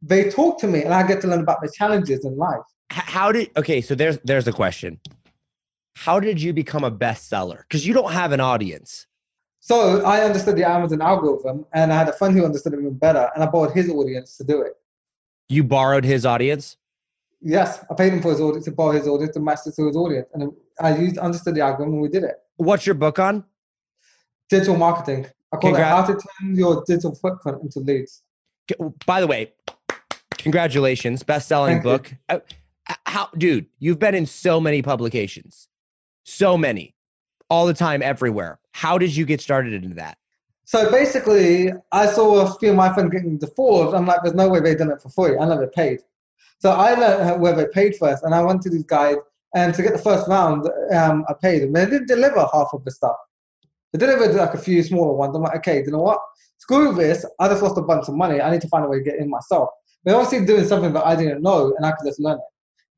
they 0.00 0.30
talk 0.30 0.58
to 0.60 0.66
me, 0.66 0.82
and 0.82 0.94
I 0.94 1.06
get 1.06 1.20
to 1.20 1.26
learn 1.26 1.40
about 1.40 1.60
the 1.60 1.70
challenges 1.76 2.24
in 2.24 2.38
life. 2.38 2.62
How 2.88 3.32
did 3.32 3.50
okay? 3.58 3.82
So 3.82 3.94
there's 3.94 4.18
there's 4.24 4.48
a 4.48 4.52
question. 4.52 4.98
How 5.94 6.20
did 6.20 6.40
you 6.40 6.54
become 6.54 6.82
a 6.82 6.90
bestseller? 6.90 7.60
Because 7.68 7.86
you 7.86 7.92
don't 7.92 8.12
have 8.12 8.32
an 8.32 8.40
audience. 8.40 9.06
So 9.60 10.02
I 10.04 10.22
understood 10.22 10.56
the 10.56 10.66
Amazon 10.66 11.02
algorithm, 11.02 11.66
and 11.74 11.92
I 11.92 11.98
had 11.98 12.08
a 12.08 12.14
friend 12.14 12.34
who 12.34 12.46
understood 12.46 12.72
it 12.72 12.80
even 12.80 12.94
better, 12.94 13.30
and 13.34 13.44
I 13.44 13.46
borrowed 13.46 13.74
his 13.74 13.90
audience 13.90 14.38
to 14.38 14.44
do 14.44 14.62
it. 14.62 14.72
You 15.50 15.64
borrowed 15.64 16.04
his 16.04 16.24
audience. 16.24 16.78
Yes, 17.46 17.84
I 17.90 17.94
paid 17.94 18.14
him 18.14 18.22
for 18.22 18.30
his 18.30 18.40
audit 18.40 18.64
to 18.64 18.72
borrow 18.72 18.92
his 18.92 19.06
audit 19.06 19.34
to 19.34 19.40
match 19.40 19.60
it 19.66 19.74
to 19.74 19.86
his 19.86 19.96
audience, 19.96 20.26
and 20.32 20.50
I 20.80 20.96
used 20.96 21.18
understood 21.18 21.54
the 21.54 21.60
algorithm, 21.60 21.92
and 21.92 22.02
we 22.02 22.08
did 22.08 22.24
it. 22.24 22.36
What's 22.56 22.86
your 22.86 22.94
book 22.94 23.18
on? 23.18 23.44
Digital 24.48 24.78
marketing. 24.78 25.26
I 25.52 25.58
call 25.58 25.74
it 25.74 25.80
how 25.80 26.04
to 26.04 26.14
turn 26.14 26.56
your 26.56 26.82
digital 26.86 27.14
footprint 27.14 27.58
into 27.62 27.80
leads. 27.80 28.22
By 29.04 29.20
the 29.20 29.26
way, 29.26 29.52
congratulations, 30.38 31.22
best-selling 31.22 31.82
Thank 31.82 31.84
you. 31.84 31.90
book. 31.90 32.14
Uh, 32.30 32.96
How, 33.06 33.28
dude? 33.36 33.66
You've 33.78 33.98
been 33.98 34.14
in 34.14 34.24
so 34.24 34.58
many 34.58 34.80
publications, 34.80 35.68
so 36.22 36.56
many, 36.56 36.94
all 37.50 37.66
the 37.66 37.74
time, 37.74 38.02
everywhere. 38.02 38.58
How 38.72 38.96
did 38.96 39.14
you 39.14 39.26
get 39.26 39.42
started 39.42 39.74
into 39.74 39.96
that? 39.96 40.16
So 40.64 40.90
basically, 40.90 41.74
I 41.92 42.06
saw 42.06 42.40
a 42.40 42.58
few 42.58 42.70
of 42.70 42.76
my 42.76 42.90
friends 42.94 43.10
getting 43.12 43.38
the 43.38 43.48
Forbes. 43.48 43.92
I'm 43.92 44.06
like, 44.06 44.20
there's 44.22 44.34
no 44.34 44.48
way 44.48 44.60
they've 44.60 44.78
done 44.78 44.90
it 44.90 45.02
for 45.02 45.10
free. 45.10 45.36
I 45.36 45.46
never 45.46 45.66
paid. 45.66 46.00
So 46.64 46.70
I 46.70 46.94
learned 46.94 47.42
where 47.42 47.54
they 47.54 47.66
paid 47.66 47.94
first, 47.96 48.22
and 48.22 48.34
I 48.34 48.40
went 48.40 48.62
to 48.62 48.70
these 48.70 48.84
guys, 48.84 49.16
and 49.54 49.74
to 49.74 49.82
get 49.82 49.92
the 49.92 49.98
first 49.98 50.26
round, 50.26 50.66
um, 50.94 51.22
I 51.28 51.34
paid 51.34 51.60
them. 51.60 51.74
They 51.74 51.84
didn't 51.84 52.08
deliver 52.08 52.40
half 52.40 52.68
of 52.72 52.82
the 52.86 52.90
stuff. 52.90 53.16
They 53.92 53.98
delivered 53.98 54.34
like 54.34 54.54
a 54.54 54.58
few 54.58 54.82
smaller 54.82 55.12
ones. 55.12 55.36
I'm 55.36 55.42
like, 55.42 55.56
okay, 55.56 55.82
you 55.84 55.90
know 55.90 56.00
what? 56.00 56.20
Screw 56.56 56.94
this. 56.94 57.26
I 57.38 57.48
just 57.48 57.62
lost 57.62 57.76
a 57.76 57.82
bunch 57.82 58.08
of 58.08 58.14
money. 58.14 58.40
I 58.40 58.50
need 58.50 58.62
to 58.62 58.68
find 58.68 58.82
a 58.82 58.88
way 58.88 59.00
to 59.00 59.04
get 59.04 59.16
in 59.16 59.28
myself. 59.28 59.68
They're 60.04 60.16
obviously 60.16 60.46
doing 60.46 60.66
something 60.66 60.94
that 60.94 61.04
I 61.04 61.14
didn't 61.16 61.42
know, 61.42 61.74
and 61.76 61.84
I 61.84 61.92
could 61.92 62.06
just 62.06 62.18
learn 62.18 62.38
it. 62.38 62.44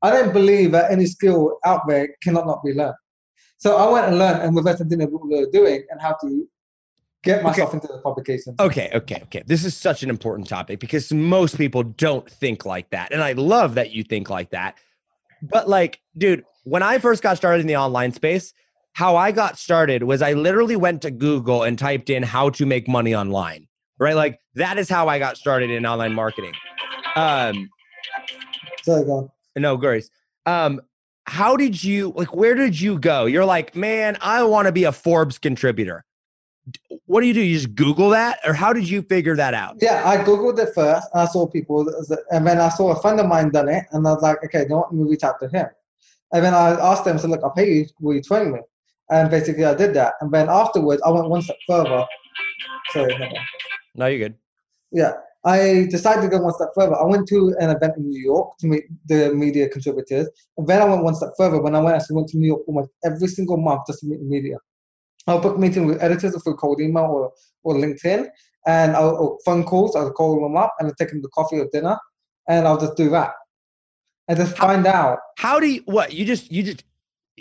I 0.01 0.11
don't 0.11 0.31
believe 0.31 0.71
that 0.71 0.89
any 0.89 1.05
skill 1.05 1.59
out 1.65 1.81
there 1.89 2.07
cannot 2.23 2.47
not 2.47 2.63
be 2.63 2.71
learned. 2.71 2.95
So 3.57 3.75
I 3.75 3.91
went 3.91 4.07
and 4.07 4.17
learned, 4.17 4.43
and 4.43 4.55
with 4.55 4.63
that, 4.63 4.79
I 4.79 4.85
didn't 4.85 4.99
know 4.99 5.17
what 5.17 5.29
they 5.29 5.43
were 5.43 5.51
doing 5.51 5.83
and 5.89 5.99
how 6.01 6.15
to 6.21 6.47
get 7.27 7.43
myself 7.43 7.73
into 7.73 7.87
the 7.87 7.99
publication. 7.99 8.55
Okay, 8.59 8.89
okay, 8.93 9.21
okay. 9.23 9.43
This 9.45 9.63
is 9.63 9.75
such 9.75 10.03
an 10.03 10.09
important 10.09 10.47
topic 10.47 10.79
because 10.79 11.11
most 11.13 11.57
people 11.57 11.83
don't 11.83 12.29
think 12.29 12.65
like 12.65 12.89
that. 12.89 13.11
And 13.11 13.21
I 13.21 13.33
love 13.33 13.75
that 13.75 13.91
you 13.91 14.03
think 14.03 14.29
like 14.29 14.51
that. 14.51 14.77
But 15.41 15.69
like, 15.69 15.99
dude, 16.17 16.43
when 16.63 16.83
I 16.83 16.97
first 16.99 17.21
got 17.21 17.37
started 17.37 17.61
in 17.61 17.67
the 17.67 17.77
online 17.77 18.11
space, 18.11 18.53
how 18.93 19.15
I 19.15 19.31
got 19.31 19.57
started 19.59 20.03
was 20.03 20.21
I 20.21 20.33
literally 20.33 20.75
went 20.75 21.03
to 21.03 21.11
Google 21.11 21.63
and 21.63 21.77
typed 21.77 22.09
in 22.09 22.23
how 22.23 22.49
to 22.51 22.65
make 22.65 22.87
money 22.87 23.13
online. 23.13 23.67
Right? 23.99 24.15
Like 24.15 24.39
that 24.55 24.77
is 24.77 24.89
how 24.89 25.07
I 25.07 25.19
got 25.19 25.37
started 25.37 25.69
in 25.69 25.85
online 25.85 26.13
marketing. 26.13 26.53
Um, 27.15 27.69
So 28.83 29.03
go. 29.03 29.31
no, 29.55 29.77
Grace. 29.77 30.09
Um, 30.45 30.81
how 31.25 31.57
did 31.57 31.83
you 31.83 32.13
like 32.15 32.33
where 32.33 32.55
did 32.55 32.79
you 32.79 32.97
go? 32.97 33.25
You're 33.25 33.45
like, 33.45 33.75
man, 33.75 34.17
I 34.21 34.43
want 34.43 34.67
to 34.67 34.71
be 34.71 34.85
a 34.85 34.91
Forbes 34.91 35.37
contributor. 35.37 36.05
What 37.05 37.21
do 37.21 37.27
you 37.27 37.33
do? 37.33 37.41
You 37.41 37.55
just 37.55 37.75
Google 37.75 38.09
that? 38.09 38.39
Or 38.45 38.53
how 38.53 38.73
did 38.73 38.89
you 38.89 39.01
figure 39.01 39.35
that 39.35 39.53
out? 39.53 39.77
Yeah, 39.81 40.03
I 40.05 40.17
googled 40.17 40.59
it 40.59 40.73
first. 40.75 41.07
And 41.13 41.21
I 41.21 41.25
saw 41.25 41.47
people, 41.47 41.87
and 42.31 42.45
then 42.45 42.59
I 42.59 42.69
saw 42.69 42.91
a 42.91 43.01
friend 43.01 43.19
of 43.19 43.27
mine 43.27 43.49
done 43.49 43.69
it, 43.69 43.85
and 43.91 44.05
I 44.07 44.13
was 44.13 44.21
like, 44.21 44.43
okay, 44.43 44.63
you 44.63 44.69
know 44.69 44.77
what? 44.77 44.93
Let 44.93 45.01
me 45.01 45.09
reach 45.09 45.23
out 45.23 45.39
to 45.41 45.47
him. 45.47 45.67
And 46.33 46.43
then 46.43 46.53
I 46.53 46.71
asked 46.71 47.05
them, 47.05 47.17
so 47.17 47.27
look, 47.29 47.41
I'll 47.43 47.51
pay 47.51 47.71
you. 47.71 47.85
Will 48.01 48.15
you 48.15 48.21
train 48.21 48.51
me? 48.51 48.59
And 49.09 49.31
basically, 49.31 49.63
I 49.63 49.73
did 49.73 49.93
that. 49.93 50.15
And 50.19 50.31
then 50.31 50.49
afterwards, 50.49 51.01
I 51.05 51.11
went 51.11 51.29
one 51.29 51.41
step 51.41 51.55
further. 51.65 52.05
Sorry. 52.91 53.15
No, 53.95 54.07
you're 54.07 54.27
good. 54.27 54.35
Yeah, 54.91 55.13
I 55.45 55.87
decided 55.89 56.23
to 56.23 56.27
go 56.27 56.39
one 56.41 56.53
step 56.53 56.69
further. 56.75 56.95
I 56.95 57.05
went 57.05 57.27
to 57.29 57.55
an 57.59 57.69
event 57.69 57.93
in 57.95 58.09
New 58.09 58.21
York 58.21 58.57
to 58.59 58.67
meet 58.67 58.83
the 59.05 59.33
media 59.33 59.69
contributors. 59.69 60.27
And 60.57 60.67
then 60.67 60.81
I 60.81 60.85
went 60.85 61.03
one 61.03 61.15
step 61.15 61.29
further 61.37 61.61
when 61.61 61.75
I 61.75 61.79
went 61.79 61.95
actually 61.95 62.17
went 62.17 62.27
to 62.29 62.37
New 62.37 62.47
York 62.47 62.63
almost 62.67 62.89
every 63.05 63.27
single 63.29 63.55
month 63.55 63.83
just 63.87 64.01
to 64.01 64.07
meet 64.07 64.19
the 64.19 64.25
media. 64.25 64.57
I'll 65.27 65.39
book 65.39 65.57
meetings 65.57 65.85
with 65.85 66.01
editors 66.01 66.41
through 66.41 66.55
cold 66.55 66.79
email 66.79 67.05
or, 67.05 67.33
or 67.63 67.75
LinkedIn, 67.75 68.29
and 68.65 68.95
I'll 68.95 69.15
or 69.15 69.37
phone 69.45 69.63
calls. 69.63 69.95
I'll 69.95 70.11
call 70.11 70.41
them 70.41 70.55
up 70.55 70.75
and 70.79 70.87
I'll 70.87 70.95
take 70.95 71.09
them 71.09 71.21
to 71.21 71.27
coffee 71.29 71.59
or 71.59 71.67
dinner, 71.71 71.97
and 72.47 72.67
I'll 72.67 72.79
just 72.79 72.95
do 72.95 73.09
that. 73.09 73.31
And 74.29 74.37
just 74.37 74.57
find 74.57 74.85
out. 74.85 75.19
How 75.37 75.59
do 75.59 75.67
you 75.67 75.81
what 75.85 76.13
you 76.13 76.25
just 76.25 76.51
you 76.51 76.63
just 76.63 76.83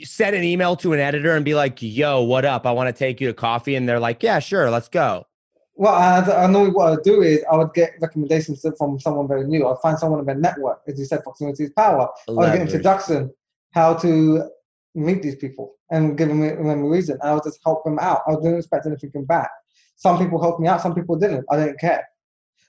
send 0.04 0.36
an 0.36 0.44
email 0.44 0.76
to 0.76 0.92
an 0.92 1.00
editor 1.00 1.34
and 1.34 1.44
be 1.44 1.54
like, 1.54 1.78
yo, 1.80 2.22
what 2.22 2.44
up? 2.44 2.66
I 2.66 2.72
want 2.72 2.88
to 2.88 2.92
take 2.92 3.20
you 3.20 3.28
to 3.28 3.34
coffee. 3.34 3.76
And 3.76 3.88
they're 3.88 4.00
like, 4.00 4.22
Yeah, 4.22 4.38
sure, 4.38 4.70
let's 4.70 4.88
go. 4.88 5.26
Well, 5.74 5.94
I, 5.94 6.44
I 6.44 6.46
know 6.46 6.70
what 6.70 6.92
I'd 6.92 7.02
do 7.02 7.22
is 7.22 7.44
I 7.52 7.56
would 7.56 7.74
get 7.74 7.94
recommendations 8.00 8.64
from 8.78 8.98
someone 8.98 9.28
very 9.28 9.46
new. 9.46 9.66
I'd 9.68 9.78
find 9.82 9.98
someone 9.98 10.20
in 10.20 10.26
their 10.26 10.34
network, 10.34 10.80
as 10.88 10.98
you 10.98 11.04
said, 11.04 11.22
proximity 11.22 11.64
is 11.64 11.70
power. 11.70 12.08
I 12.28 12.32
would 12.32 12.52
get 12.52 12.60
introduction, 12.62 13.30
how 13.72 13.94
to 13.94 14.48
meet 14.94 15.22
these 15.22 15.36
people 15.36 15.75
and 15.90 16.18
giving 16.18 16.40
them, 16.40 16.68
a 16.68 16.88
reason. 16.88 17.18
I 17.22 17.34
would 17.34 17.44
just 17.44 17.60
help 17.64 17.84
them 17.84 17.98
out. 17.98 18.22
I 18.26 18.34
didn't 18.34 18.58
expect 18.58 18.86
anything 18.86 19.24
back. 19.24 19.50
Some 19.96 20.18
people 20.18 20.40
helped 20.40 20.60
me 20.60 20.68
out, 20.68 20.80
some 20.80 20.94
people 20.94 21.16
didn't. 21.16 21.46
I 21.50 21.56
didn't 21.56 21.80
care. 21.80 22.06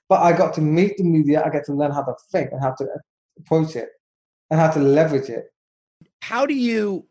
But 0.10 0.22
I 0.22 0.32
got 0.32 0.54
to 0.56 0.62
meet 0.62 0.98
the 0.98 1.04
media. 1.04 1.44
I 1.46 1.50
get 1.50 1.66
to 1.66 1.74
learn 1.74 1.92
how 1.92 2.04
to 2.04 2.14
think 2.32 2.52
and 2.52 2.62
how 2.62 2.72
to 2.72 2.88
approach 3.38 3.76
it 3.76 3.90
and 4.50 4.60
how 4.60 4.70
to 4.72 4.80
leverage 4.80 5.30
it. 5.30 5.52
How 6.22 6.46
do 6.46 6.54
you 6.54 7.06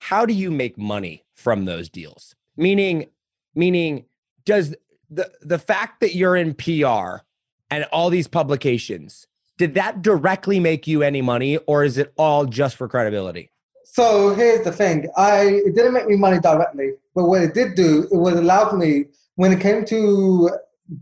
how 0.00 0.24
do 0.24 0.32
you 0.32 0.50
make 0.50 0.78
money 0.78 1.24
from 1.34 1.64
those 1.64 1.88
deals? 1.88 2.34
Meaning, 2.56 3.06
meaning, 3.54 4.06
does 4.44 4.74
the 5.10 5.30
the 5.40 5.58
fact 5.58 6.00
that 6.00 6.14
you're 6.14 6.36
in 6.36 6.54
PR 6.54 7.22
and 7.70 7.84
all 7.92 8.08
these 8.08 8.28
publications, 8.28 9.26
did 9.58 9.74
that 9.74 10.02
directly 10.02 10.60
make 10.60 10.86
you 10.86 11.02
any 11.02 11.20
money, 11.20 11.58
or 11.58 11.84
is 11.84 11.98
it 11.98 12.12
all 12.16 12.46
just 12.46 12.76
for 12.76 12.88
credibility? 12.88 13.50
So 13.98 14.32
here's 14.32 14.62
the 14.62 14.70
thing. 14.70 15.08
I 15.16 15.60
it 15.66 15.74
didn't 15.74 15.92
make 15.92 16.06
me 16.06 16.14
money 16.14 16.38
directly, 16.38 16.92
but 17.16 17.24
what 17.24 17.42
it 17.42 17.52
did 17.52 17.74
do, 17.74 18.06
it 18.12 18.16
was 18.16 18.34
allowed 18.34 18.78
me 18.78 19.06
when 19.34 19.52
it 19.52 19.58
came 19.58 19.84
to 19.86 20.50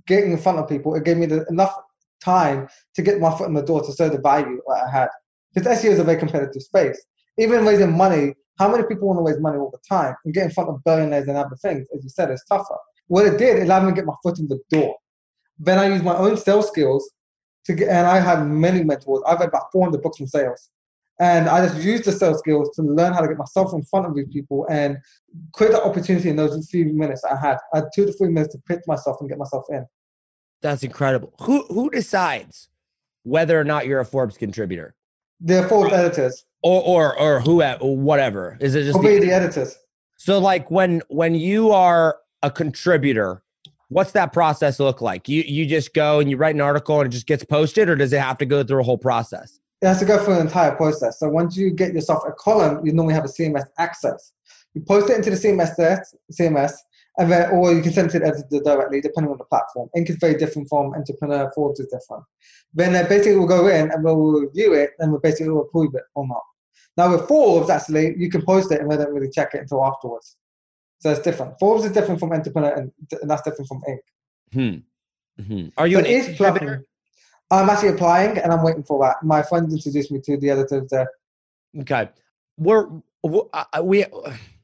getting 0.07 0.33
in 0.33 0.39
front 0.39 0.61
of 0.61 0.67
people, 0.67 0.95
it 0.95 1.05
gave 1.05 1.19
me 1.19 1.27
the, 1.27 1.45
enough 1.51 1.75
time 2.25 2.67
to 2.95 3.03
get 3.03 3.21
my 3.21 3.31
foot 3.37 3.49
in 3.49 3.53
the 3.53 3.61
door 3.61 3.83
to 3.83 3.93
show 3.93 4.09
the 4.09 4.17
value 4.17 4.63
that 4.67 4.85
I 4.87 4.91
had. 4.91 5.09
Because 5.53 5.79
SEO 5.79 5.91
is 5.91 5.99
a 5.99 6.05
very 6.05 6.19
competitive 6.19 6.63
space. 6.63 6.99
Even 7.37 7.67
raising 7.67 7.95
money, 7.95 8.33
how 8.59 8.67
many 8.73 8.85
people 8.85 9.09
want 9.09 9.19
to 9.19 9.31
raise 9.31 9.43
money 9.43 9.59
all 9.59 9.71
the 9.71 9.87
time 9.87 10.15
and 10.25 10.33
get 10.33 10.45
in 10.45 10.51
front 10.51 10.71
of 10.71 10.83
billionaires 10.83 11.29
and 11.29 11.37
other 11.37 11.57
things? 11.61 11.87
As 11.95 12.03
you 12.03 12.09
said, 12.09 12.31
it's 12.31 12.47
tougher. 12.47 12.79
What 13.09 13.27
it 13.27 13.37
did, 13.37 13.59
it 13.59 13.65
allowed 13.65 13.85
me 13.85 13.91
to 13.91 13.97
get 13.97 14.07
my 14.07 14.15
foot 14.23 14.39
in 14.39 14.49
the 14.49 14.59
door. 14.71 14.97
Then 15.59 15.79
I 15.79 15.89
used 15.89 16.03
my 16.03 16.17
own 16.17 16.39
sales 16.39 16.69
skills 16.69 17.07
to 17.67 17.75
get, 17.75 17.91
and 17.91 18.07
I 18.07 18.21
had 18.21 18.47
many 18.47 18.83
mentors. 18.83 19.21
I've 19.27 19.41
read 19.41 19.51
about 19.51 19.71
400 19.71 20.01
books 20.01 20.19
on 20.19 20.29
sales. 20.29 20.71
And 21.19 21.49
I 21.49 21.67
just 21.67 21.81
used 21.83 22.05
the 22.05 22.13
sales 22.13 22.39
skills 22.41 22.71
to 22.77 22.83
learn 22.83 23.13
how 23.15 23.21
to 23.21 23.29
get 23.29 23.39
myself 23.39 23.73
in 23.73 23.83
front 23.85 24.07
of 24.07 24.15
these 24.15 24.29
people 24.29 24.67
and 24.69 24.99
create 25.55 25.73
the 25.73 25.83
opportunity 25.83 26.29
in 26.29 26.37
those 26.37 26.69
few 26.71 26.85
minutes 26.87 27.25
I 27.25 27.37
had. 27.37 27.57
I 27.73 27.79
had 27.79 27.87
two 27.95 28.05
to 28.05 28.13
three 28.13 28.29
minutes 28.29 28.55
to 28.55 28.61
pitch 28.69 28.81
myself 28.87 29.17
and 29.21 29.29
get 29.29 29.39
myself 29.39 29.65
in. 29.71 29.87
That's 30.63 30.83
incredible. 30.83 31.35
Who 31.43 31.65
who 31.67 31.91
decides 31.91 32.69
whether 33.23 33.59
or 33.59 33.65
not 33.65 33.87
you're 33.87 34.01
a 34.01 34.05
Forbes 34.05 34.37
contributor, 34.37 34.95
The 35.41 35.67
Forbes 35.69 35.93
editors. 35.93 36.45
or 36.63 36.83
or 36.83 37.19
or 37.19 37.41
who 37.41 37.63
or 37.63 37.97
whatever? 37.97 38.57
Is 38.61 38.75
it 38.75 38.83
just 38.85 38.93
Probably 38.95 39.19
the, 39.19 39.27
the 39.27 39.33
editors. 39.33 39.77
so? 40.17 40.39
Like 40.39 40.71
when 40.71 41.03
when 41.09 41.35
you 41.35 41.71
are 41.73 42.19
a 42.43 42.51
contributor, 42.51 43.43
what's 43.89 44.13
that 44.13 44.33
process 44.33 44.81
look 44.81 45.01
like? 45.01 45.29
You 45.29 45.43
you 45.43 45.67
just 45.67 45.95
go 45.95 46.21
and 46.21 46.31
you 46.31 46.37
write 46.37 46.55
an 46.55 46.61
article 46.61 47.01
and 47.01 47.07
it 47.11 47.15
just 47.15 47.27
gets 47.27 47.45
posted, 47.45 47.89
or 47.89 47.97
does 47.97 48.13
it 48.13 48.21
have 48.21 48.39
to 48.39 48.47
go 48.47 48.63
through 48.63 48.81
a 48.81 48.85
whole 48.85 48.99
process? 48.99 49.59
It 49.83 49.87
has 49.87 49.99
to 49.99 50.05
go 50.05 50.23
through 50.23 50.35
an 50.35 50.47
entire 50.47 50.75
process. 50.75 51.19
So 51.19 51.29
once 51.29 51.57
you 51.57 51.71
get 51.71 51.93
yourself 51.93 52.23
a 52.27 52.33
column, 52.33 52.85
you 52.85 52.93
normally 52.93 53.15
have 53.15 53.25
a 53.25 53.29
CMS 53.29 53.67
access. 53.79 54.33
You 54.75 54.81
post 54.83 55.11
it 55.11 55.17
into 55.17 55.31
the 55.31 55.37
CMS 55.37 55.77
there, 55.77 56.05
CMS, 56.33 56.73
and 57.19 57.31
then 57.31 57.51
or 57.51 57.73
you 57.73 57.83
can 57.83 57.93
send 57.93 58.15
it 58.15 58.23
as 58.23 58.43
directly 58.65 59.01
depending 59.01 59.33
on 59.33 59.39
the 59.39 59.45
platform. 59.45 59.89
Inc. 59.97 60.11
is 60.11 60.17
very 60.17 60.35
different 60.35 60.69
from 60.69 60.95
Entrepreneur. 60.95 61.51
Forbes 61.55 61.81
is 61.81 61.87
different. 61.87 62.25
Then 62.75 62.93
they 62.93 63.03
basically 63.05 63.37
will 63.37 63.47
go 63.47 63.69
in 63.69 63.91
and 63.91 64.05
we'll 64.05 64.41
review 64.41 64.75
it 64.75 64.91
and 64.99 65.11
we'll 65.11 65.21
basically 65.21 65.51
will 65.51 65.63
approve 65.63 65.95
it 65.95 66.03
or 66.15 66.27
not. 66.27 66.43
Now 66.97 67.11
with 67.13 67.27
Forbes, 67.29 67.71
actually, 67.71 68.15
you 68.19 68.31
can 68.31 68.43
post 68.43 68.71
it 68.73 68.81
and 68.81 68.89
we 68.89 68.97
don't 68.97 69.13
really 69.13 69.31
check 69.31 69.55
it 69.55 69.61
until 69.61 69.85
afterwards. 69.85 70.37
So 71.01 71.11
it's 71.11 71.21
different. 71.21 71.59
Forbes 71.59 71.85
is 71.85 71.93
different 71.93 72.21
from 72.21 72.33
Entrepreneur 72.33 72.73
and, 72.75 72.93
and 73.21 73.31
that's 73.31 73.43
different 73.43 73.69
from 73.69 73.83
Ink. 73.89 74.01
Hmm. 74.53 75.43
hmm 75.43 75.69
Are 75.77 75.87
you 75.87 75.99
But 75.99 76.07
an 76.07 76.13
Inc. 76.13 76.19
is 76.19 76.27
distributor? 76.29 76.59
platform. 76.67 76.87
I'm 77.51 77.71
actually 77.71 77.91
applying 77.91 78.39
and 78.39 78.53
I'm 78.53 78.63
waiting 78.63 78.83
for 78.83 79.05
that. 79.05 79.23
My 79.23 79.43
friend 79.43 79.71
introduced 79.71 80.11
me 80.11 80.21
to 80.23 80.37
the 80.37 80.51
editors 80.51 80.89
there. 80.91 81.09
Okay, 81.81 82.09
we're 82.57 82.89
w- 83.23 83.49
uh, 83.53 83.65
we 83.83 84.05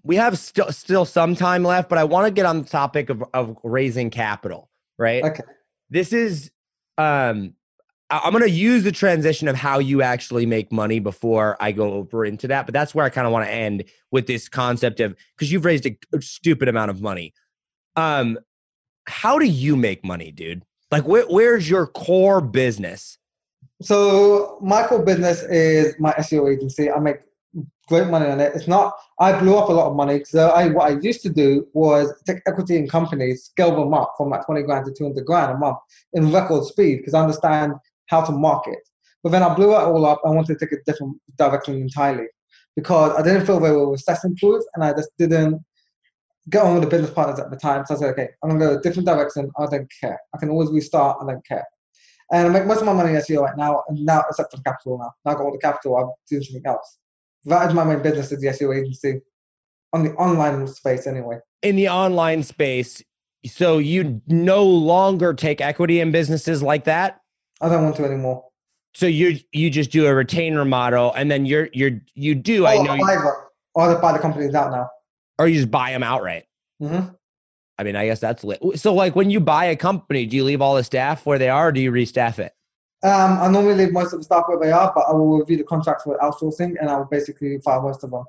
we 0.03 0.17
have 0.17 0.39
still 0.39 0.73
still 0.73 1.05
some 1.05 1.37
time 1.37 1.63
left, 1.63 1.89
but 1.89 1.99
I 1.99 2.05
want 2.05 2.27
to 2.27 2.33
get 2.33 2.47
on 2.47 2.63
the 2.63 2.69
topic 2.69 3.11
of 3.11 3.23
of 3.35 3.57
raising 3.63 4.11
capital. 4.11 4.71
Right. 4.99 5.25
Okay. 5.25 5.43
This 5.91 6.13
is 6.13 6.51
um. 6.99 7.55
I'm 8.11 8.33
going 8.33 8.45
to 8.45 8.51
use 8.51 8.85
the 8.85 8.93
transition 8.93 9.49
of 9.49 9.57
how 9.57 9.79
you 9.79 10.03
actually 10.03 10.45
make 10.45 10.71
money 10.71 10.99
before 10.99 11.57
I 11.61 11.73
go 11.73 11.95
over 11.95 12.27
into 12.27 12.47
that, 12.49 12.67
but 12.67 12.75
that's 12.75 12.95
where 12.95 13.07
I 13.07 13.09
kind 13.09 13.27
of 13.27 13.33
want 13.33 13.47
to 13.47 13.51
end 13.51 13.85
with 14.11 14.27
this 14.27 14.51
concept 14.51 15.01
of 15.01 15.17
because 15.35 15.51
you've 15.51 15.65
raised 15.65 15.87
a 15.87 16.21
stupid 16.21 16.69
amount 16.69 16.91
of 16.91 17.01
money. 17.01 17.33
Um, 17.97 18.39
how 19.07 19.39
do 19.39 19.47
you 19.47 19.77
make 19.77 20.05
money, 20.05 20.31
dude? 20.31 20.63
Like, 20.93 21.09
where, 21.09 21.25
where's 21.25 21.71
your 21.71 21.87
core 21.87 22.43
business? 22.43 23.17
So 23.81 24.59
my 24.61 24.87
core 24.87 25.03
business 25.03 25.43
is 25.45 25.95
my 25.99 26.13
SEO 26.13 26.55
agency. 26.55 26.91
I 26.91 26.99
make 26.99 27.17
great 27.89 28.09
money 28.09 28.27
on 28.27 28.41
it. 28.41 28.53
It's 28.55 28.69
not. 28.69 28.93
I 29.19 29.39
blew 29.41 29.57
up 29.57 29.71
a 29.71 29.73
lot 29.73 29.89
of 29.89 29.97
money. 29.97 30.23
So 30.25 30.51
I 30.51 30.69
what 30.69 30.93
I 30.93 31.01
used 31.01 31.23
to 31.23 31.31
do 31.31 31.67
was 31.73 32.13
take 32.27 32.43
equity 32.47 32.77
in 32.77 32.89
companies, 32.89 33.45
scale 33.45 33.75
them 33.75 33.95
up 33.95 34.15
from 34.19 34.29
like 34.29 34.45
twenty 34.45 34.63
grand 34.63 34.85
to 34.85 34.93
two 34.93 35.05
hundred 35.05 35.25
grand 35.25 35.53
a 35.53 35.57
month 35.57 35.79
in 36.13 36.31
record 36.31 36.65
speed 36.65 36.99
because 36.99 37.15
I 37.15 37.23
understand 37.23 37.73
how 38.07 38.23
to 38.25 38.33
market. 38.33 38.79
But 39.23 39.33
then 39.33 39.43
I 39.43 39.55
blew 39.55 39.73
it 39.73 39.79
all 39.79 40.05
up. 40.05 40.21
I 40.25 40.29
wanted 40.29 40.59
to 40.59 40.67
take 40.67 40.79
a 40.79 40.83
different 40.85 41.17
direction 41.39 41.75
entirely 41.77 42.27
because 42.77 43.19
I 43.19 43.23
didn't 43.23 43.47
feel 43.47 43.59
they 43.59 43.71
were 43.71 43.91
recession 43.91 44.37
proof, 44.37 44.63
and 44.75 44.85
I 44.85 44.93
just 44.93 45.11
didn't 45.19 45.65
get 46.51 46.63
on 46.63 46.75
with 46.75 46.85
the 46.85 46.89
business 46.91 47.11
partners 47.11 47.39
at 47.39 47.51
the 47.51 47.57
time. 47.57 47.85
So 47.87 47.95
I 47.95 47.99
said, 47.99 48.11
okay, 48.11 48.29
I'm 48.43 48.51
gonna 48.51 48.61
go 48.61 48.79
a 48.79 48.81
different 48.81 49.07
direction. 49.07 49.51
I 49.59 49.67
don't 49.67 49.91
care. 50.01 50.19
I 50.35 50.39
can 50.39 50.51
always 50.51 50.71
restart. 50.71 51.19
I 51.23 51.27
don't 51.33 51.47
care. 51.47 51.65
And 52.33 52.49
I 52.49 52.51
make 52.51 52.67
most 52.67 52.81
of 52.81 52.87
my 52.87 52.93
money 52.95 53.11
in 53.11 53.17
SEO 53.17 53.43
right 53.43 53.57
now, 53.57 53.83
and 53.89 54.05
now 54.05 54.25
except 54.29 54.51
for 54.51 54.57
the 54.57 54.63
capital 54.63 54.99
now. 54.99 55.13
Now 55.25 55.33
I 55.33 55.35
got 55.35 55.45
all 55.45 55.53
the 55.53 55.59
capital, 55.59 55.97
I'm 55.97 56.11
doing 56.29 56.43
something 56.43 56.63
else. 56.67 56.99
That 57.45 57.69
is 57.69 57.75
my 57.75 57.85
main 57.85 58.03
business 58.03 58.33
is 58.33 58.41
the 58.41 58.49
SEO 58.49 58.77
agency. 58.77 59.21
On 59.93 60.03
the 60.05 60.13
online 60.15 60.67
space 60.69 61.07
anyway. 61.07 61.39
in 61.63 61.77
the 61.77 61.89
online 61.89 62.43
space 62.43 63.03
so 63.45 63.77
you 63.79 64.23
no 64.27 64.65
longer 64.65 65.35
take 65.35 65.61
equity 65.61 66.01
in 66.01 66.11
businesses 66.13 66.63
like 66.63 66.85
that 66.85 67.21
I 67.61 67.69
don't 67.69 67.83
want 67.85 67.97
to 67.97 68.05
anymore. 68.07 68.45
so 68.95 69.05
you 69.07 69.39
you 69.53 69.69
just 69.69 69.91
do 69.91 70.07
a 70.07 70.15
retainer 70.15 70.65
model 70.65 71.13
and 71.15 71.31
then 71.31 71.45
you're 71.45 71.69
you're 71.75 72.01
you 72.15 72.35
do 72.35 72.65
i 72.65 72.77
Oh, 72.77 72.83
know 72.85 72.95
you, 72.95 73.01
buy 73.05 73.17
the- 73.17 73.35
or 73.75 73.97
I 73.97 74.01
buy 74.01 74.13
the 74.13 74.19
companies 74.19 74.55
out 74.55 74.71
now. 74.71 74.89
Or 75.43 75.49
you 75.49 75.57
just 75.57 75.71
buy 75.71 75.91
them 75.91 76.03
outright. 76.03 76.45
Hmm 76.81 77.01
i 77.79 77.85
mean 77.85 77.97
i 77.97 78.05
guess 78.05 78.21
that's 78.21 78.45
lit 78.45 78.61
so 78.75 78.95
like 78.95 79.17
when 79.17 79.31
you 79.31 79.41
buy 79.41 79.65
a 79.65 79.77
company 79.77 80.27
do 80.27 80.37
you 80.37 80.45
leave 80.45 80.61
all 80.61 80.75
the 80.75 80.85
staff 80.85 81.25
where 81.25 81.39
they 81.39 81.49
are 81.49 81.69
or 81.69 81.73
do 81.73 81.81
you 81.81 81.91
restaff 81.91 82.39
it? 82.39 82.53
Um, 83.05 83.41
I 83.41 83.49
normally 83.49 83.75
leave 83.75 83.93
most 83.93 84.13
of 84.13 84.21
the 84.21 84.25
staff 84.25 84.45
where 84.47 84.61
they 84.61 84.71
are, 84.71 84.93
but 84.95 85.07
I 85.09 85.13
will 85.13 85.39
review 85.39 85.57
the 85.57 85.65
contracts 85.65 86.05
for 86.05 86.17
outsourcing 86.19 86.77
and 86.81 86.89
I 86.89 86.99
will 86.99 87.07
basically 87.07 87.59
fire 87.59 87.83
most 87.83 88.05
of 88.05 88.13
them. 88.13 88.25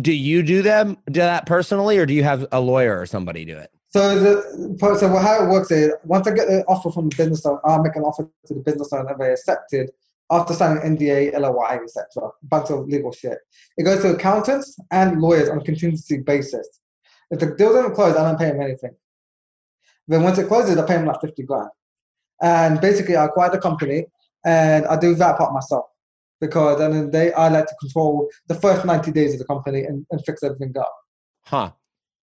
do 0.00 0.12
you 0.12 0.42
do 0.42 0.62
them 0.62 0.96
do 1.06 1.20
that 1.20 1.44
personally 1.44 1.98
or 1.98 2.06
do 2.06 2.14
you 2.14 2.24
have 2.24 2.46
a 2.50 2.58
lawyer 2.58 2.98
or 2.98 3.04
somebody 3.04 3.44
do 3.44 3.58
it? 3.58 3.70
So 3.88 4.18
the 4.18 4.96
so 4.98 5.08
how 5.16 5.44
it 5.44 5.50
works 5.50 5.70
is 5.70 5.92
once 6.04 6.26
I 6.26 6.32
get 6.32 6.48
an 6.48 6.64
offer 6.66 6.90
from 6.90 7.10
the 7.10 7.16
business 7.16 7.44
owner, 7.44 7.60
I'll 7.64 7.82
make 7.82 7.96
an 7.96 8.02
offer 8.02 8.28
to 8.46 8.54
the 8.54 8.60
business 8.60 8.90
owner 8.92 9.10
and 9.10 9.20
they 9.20 9.32
accept 9.32 9.74
it 9.74 9.94
after 10.30 10.54
signing 10.54 10.96
NDA, 10.96 11.38
LOI, 11.38 11.80
etc. 11.84 12.30
Bunch 12.42 12.70
of 12.70 12.86
legal 12.88 13.12
shit. 13.12 13.38
It 13.76 13.84
goes 13.84 14.02
to 14.02 14.14
accountants 14.14 14.78
and 14.90 15.20
lawyers 15.20 15.48
on 15.48 15.58
a 15.58 15.64
contingency 15.64 16.18
basis. 16.18 16.80
If 17.30 17.40
the 17.40 17.54
deal 17.54 17.72
doesn't 17.72 17.94
close, 17.94 18.16
I 18.16 18.22
don't 18.22 18.38
pay 18.38 18.50
them 18.50 18.60
anything. 18.60 18.94
Then 20.08 20.22
once 20.22 20.38
it 20.38 20.48
closes, 20.48 20.76
I 20.78 20.86
pay 20.86 20.94
them 20.94 21.06
like 21.06 21.20
50 21.20 21.42
grand. 21.42 21.68
And 22.40 22.80
basically, 22.80 23.16
I 23.16 23.26
acquire 23.26 23.50
the 23.50 23.58
company 23.58 24.06
and 24.44 24.86
I 24.86 24.98
do 24.98 25.14
that 25.14 25.36
part 25.36 25.52
myself. 25.52 25.86
Because 26.40 26.80
at 26.80 26.90
the 27.12 27.32
I 27.36 27.48
like 27.48 27.66
to 27.66 27.74
control 27.80 28.28
the 28.46 28.54
first 28.54 28.84
90 28.84 29.10
days 29.12 29.32
of 29.32 29.38
the 29.38 29.46
company 29.46 29.80
and, 29.80 30.06
and 30.10 30.24
fix 30.24 30.42
everything 30.42 30.74
up. 30.78 30.92
huh 31.46 31.70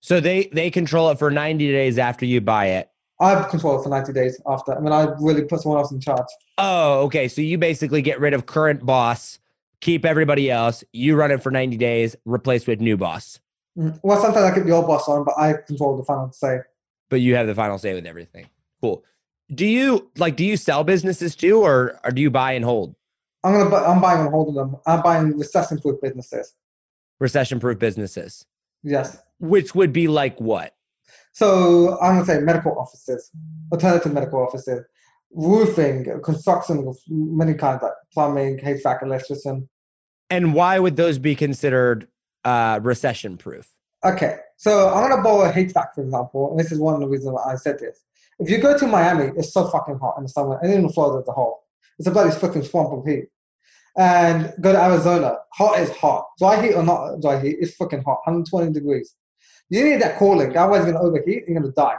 so 0.01 0.19
they 0.19 0.49
they 0.53 0.69
control 0.69 1.09
it 1.09 1.17
for 1.17 1.31
90 1.31 1.71
days 1.71 1.97
after 1.97 2.25
you 2.25 2.39
buy 2.39 2.67
it 2.67 2.89
I 3.23 3.29
have 3.29 3.49
control 3.49 3.81
for 3.81 3.89
90 3.89 4.11
days 4.11 4.41
after. 4.45 4.75
I 4.75 4.79
mean, 4.79 4.91
I 4.91 5.07
really 5.19 5.43
put 5.43 5.61
someone 5.61 5.79
else 5.79 5.91
in 5.91 6.01
charge. 6.01 6.27
Oh, 6.57 7.03
okay. 7.03 7.27
So 7.27 7.41
you 7.41 7.57
basically 7.57 8.01
get 8.01 8.19
rid 8.19 8.33
of 8.33 8.45
current 8.45 8.85
boss, 8.85 9.39
keep 9.81 10.05
everybody 10.05 10.51
else. 10.51 10.83
You 10.91 11.15
run 11.15 11.31
it 11.31 11.41
for 11.41 11.51
90 11.51 11.77
days, 11.77 12.15
replace 12.25 12.67
with 12.67 12.81
new 12.81 12.97
boss. 12.97 13.39
Mm. 13.77 13.99
Well, 14.03 14.21
sometimes 14.21 14.43
I 14.43 14.53
keep 14.53 14.65
the 14.65 14.71
old 14.71 14.87
boss 14.87 15.07
on, 15.07 15.23
but 15.23 15.35
I 15.37 15.53
control 15.65 15.95
the 15.97 16.03
final 16.03 16.31
say. 16.31 16.59
But 17.09 17.21
you 17.21 17.35
have 17.35 17.47
the 17.47 17.55
final 17.55 17.77
say 17.77 17.93
with 17.93 18.05
everything. 18.05 18.47
Cool. 18.81 19.03
Do 19.53 19.65
you 19.65 20.11
like 20.17 20.35
do 20.35 20.45
you 20.45 20.57
sell 20.57 20.83
businesses 20.83 21.35
too 21.35 21.61
or 21.61 21.99
or 22.03 22.11
do 22.11 22.21
you 22.21 22.29
buy 22.29 22.53
and 22.53 22.65
hold? 22.65 22.95
I'm 23.43 23.53
gonna. 23.53 23.75
I'm 23.85 24.01
buying 24.01 24.21
and 24.21 24.29
holding 24.29 24.55
them. 24.55 24.77
I'm 24.85 25.01
buying 25.01 25.37
recession-proof 25.37 26.01
businesses. 26.01 26.55
Recession 27.19 27.59
proof 27.59 27.77
businesses. 27.77 28.45
Yes. 28.83 29.17
Which 29.39 29.75
would 29.75 29.93
be 29.93 30.07
like 30.07 30.39
what? 30.39 30.75
So 31.33 31.99
I'm 31.99 32.15
gonna 32.15 32.25
say 32.25 32.39
medical 32.39 32.77
offices, 32.77 33.31
alternative 33.71 34.13
medical 34.13 34.39
offices, 34.39 34.85
roofing, 35.31 36.21
construction 36.23 36.87
of 36.87 36.95
many 37.09 37.55
kinds, 37.55 37.81
like 37.81 37.93
plumbing, 38.13 38.59
HVAC, 38.59 39.01
electrician. 39.01 39.67
And 40.29 40.53
why 40.53 40.77
would 40.79 40.95
those 40.95 41.17
be 41.17 41.35
considered 41.35 42.07
uh 42.45 42.79
recession 42.83 43.37
proof? 43.37 43.67
Okay, 44.05 44.37
so 44.57 44.89
I'm 44.93 45.09
gonna 45.09 45.23
borrow 45.23 45.49
a 45.49 45.51
HVAC 45.51 45.95
for 45.95 46.03
example, 46.03 46.51
and 46.51 46.59
this 46.59 46.71
is 46.71 46.79
one 46.79 46.93
of 46.93 46.99
the 46.99 47.07
reasons 47.07 47.33
why 47.33 47.53
I 47.53 47.55
said 47.55 47.79
this. 47.79 47.99
If 48.39 48.49
you 48.49 48.59
go 48.59 48.77
to 48.77 48.87
Miami, 48.87 49.31
it's 49.35 49.53
so 49.53 49.67
fucking 49.67 49.97
hot 49.97 50.15
in 50.17 50.23
the 50.23 50.29
summer, 50.29 50.59
and 50.61 50.71
even 50.71 50.89
Florida 50.89 51.21
as 51.21 51.27
a 51.27 51.31
whole, 51.31 51.63
it's 51.97 52.07
a 52.07 52.11
bloody 52.11 52.31
fucking 52.31 52.63
swamp 52.63 52.93
of 52.93 53.05
heat. 53.07 53.25
And 53.97 54.53
go 54.59 54.71
to 54.71 54.83
Arizona, 54.83 55.37
hot 55.53 55.79
is 55.79 55.89
hot. 55.91 56.25
Dry 56.37 56.61
heat 56.63 56.73
or 56.73 56.83
not 56.83 57.21
dry 57.21 57.39
heat, 57.39 57.57
it's 57.59 57.75
fucking 57.75 58.03
hot, 58.03 58.19
120 58.25 58.71
degrees. 58.71 59.15
You 59.73 59.83
need 59.89 60.01
that 60.03 60.19
cooling, 60.19 60.55
otherwise 60.55 60.83
you're 60.85 60.93
gonna 60.93 61.03
overheat, 61.03 61.45
you're 61.47 61.59
gonna 61.59 61.73
die. 61.73 61.95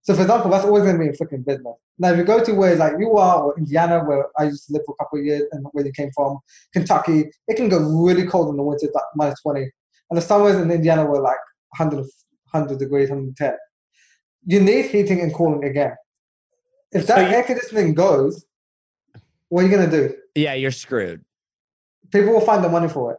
So 0.00 0.14
for 0.14 0.22
example, 0.22 0.50
that's 0.50 0.64
always 0.64 0.84
gonna 0.84 0.98
be 0.98 1.08
a 1.08 1.12
fucking 1.12 1.42
business. 1.42 1.74
Now 1.98 2.12
if 2.12 2.16
you 2.16 2.24
go 2.24 2.42
to 2.42 2.52
where 2.54 2.74
like 2.76 2.94
you 2.98 3.10
are, 3.18 3.42
or 3.42 3.58
Indiana, 3.58 4.02
where 4.04 4.24
I 4.38 4.44
used 4.44 4.66
to 4.68 4.72
live 4.72 4.82
for 4.86 4.94
a 4.98 5.04
couple 5.04 5.18
of 5.18 5.26
years, 5.26 5.42
and 5.52 5.66
where 5.72 5.84
you 5.84 5.92
came 5.92 6.10
from, 6.16 6.38
Kentucky, 6.72 7.30
it 7.46 7.56
can 7.58 7.68
go 7.68 7.78
really 7.78 8.26
cold 8.26 8.48
in 8.48 8.56
the 8.56 8.62
winter, 8.62 8.88
like 8.94 9.04
minus 9.14 9.38
20. 9.42 9.70
And 10.08 10.16
the 10.16 10.22
summers 10.22 10.56
in 10.56 10.70
Indiana 10.70 11.04
were 11.04 11.20
like 11.20 11.36
100, 11.76 11.98
100 11.98 12.78
degrees, 12.78 13.10
110. 13.10 13.52
You 14.46 14.60
need 14.60 14.86
heating 14.86 15.20
and 15.20 15.34
cooling 15.34 15.64
again. 15.64 15.94
If 16.90 17.02
So 17.04 17.08
that 17.16 17.28
you- 17.30 17.36
air 17.36 17.42
conditioning 17.42 17.92
goes, 17.92 18.46
what 19.50 19.62
are 19.62 19.68
you 19.68 19.76
gonna 19.76 19.90
do? 19.90 20.16
Yeah, 20.34 20.54
you're 20.54 20.70
screwed. 20.70 21.22
People 22.10 22.32
will 22.32 22.40
find 22.40 22.64
the 22.64 22.70
money 22.70 22.88
for 22.88 23.12
it. 23.12 23.18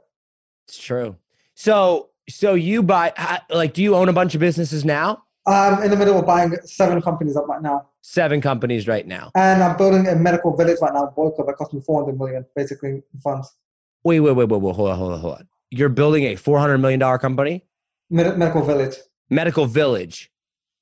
It's 0.68 0.80
true. 0.80 1.18
So 1.54 2.09
so 2.30 2.54
you 2.54 2.82
buy 2.84 3.12
like 3.50 3.74
do 3.74 3.82
you 3.84 3.96
own 3.96 4.10
a 4.10 4.14
bunch 4.14 4.34
of 4.36 4.40
businesses 4.40 4.86
now? 4.86 5.24
I'm 5.48 5.82
in 5.84 5.90
the 5.90 5.98
middle 5.98 6.18
of 6.20 6.26
buying 6.26 6.54
seven 6.64 7.02
companies 7.02 7.36
up 7.36 7.48
right 7.48 7.62
now, 7.62 7.88
Seven 8.02 8.40
companies 8.42 8.88
right 8.88 9.06
now. 9.08 9.32
and 9.36 9.64
I'm 9.64 9.76
building 9.78 10.08
a 10.08 10.16
medical 10.16 10.56
village 10.56 10.78
right 10.82 10.94
now 10.94 11.08
in 11.08 11.14
Boca 11.16 11.44
that 11.46 11.56
cost 11.56 11.74
me 11.74 11.82
400 11.82 12.18
million, 12.20 12.46
basically 12.56 12.90
in 12.90 13.04
funds. 13.24 13.56
Wait, 14.04 14.20
wait, 14.20 14.32
wait, 14.34 14.48
wait, 14.48 14.62
wait, 14.62 14.76
hold 14.76 14.90
on, 14.92 14.98
hold 14.98 15.14
on, 15.14 15.20
hold 15.20 15.34
on. 15.36 15.48
You're 15.72 15.90
building 15.90 16.24
a 16.26 16.36
four 16.36 16.60
hundred 16.60 16.78
million 16.80 17.00
dollar 17.00 17.18
company, 17.18 17.66
Med- 18.10 18.38
medical 18.38 18.64
village 18.64 18.96
medical 19.30 19.66
village. 19.66 20.32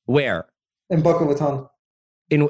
Where? 0.05 0.45
in 0.89 1.01
Boca 1.01 1.25
Raton. 1.25 1.67
In 2.29 2.49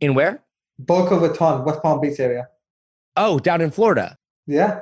in 0.00 0.14
where? 0.14 0.42
Boca 0.78 1.16
Raton, 1.18 1.64
West 1.64 1.82
Palm 1.82 2.00
Beach 2.00 2.18
area. 2.20 2.48
Oh, 3.16 3.38
down 3.38 3.60
in 3.60 3.70
Florida. 3.70 4.18
Yeah. 4.46 4.80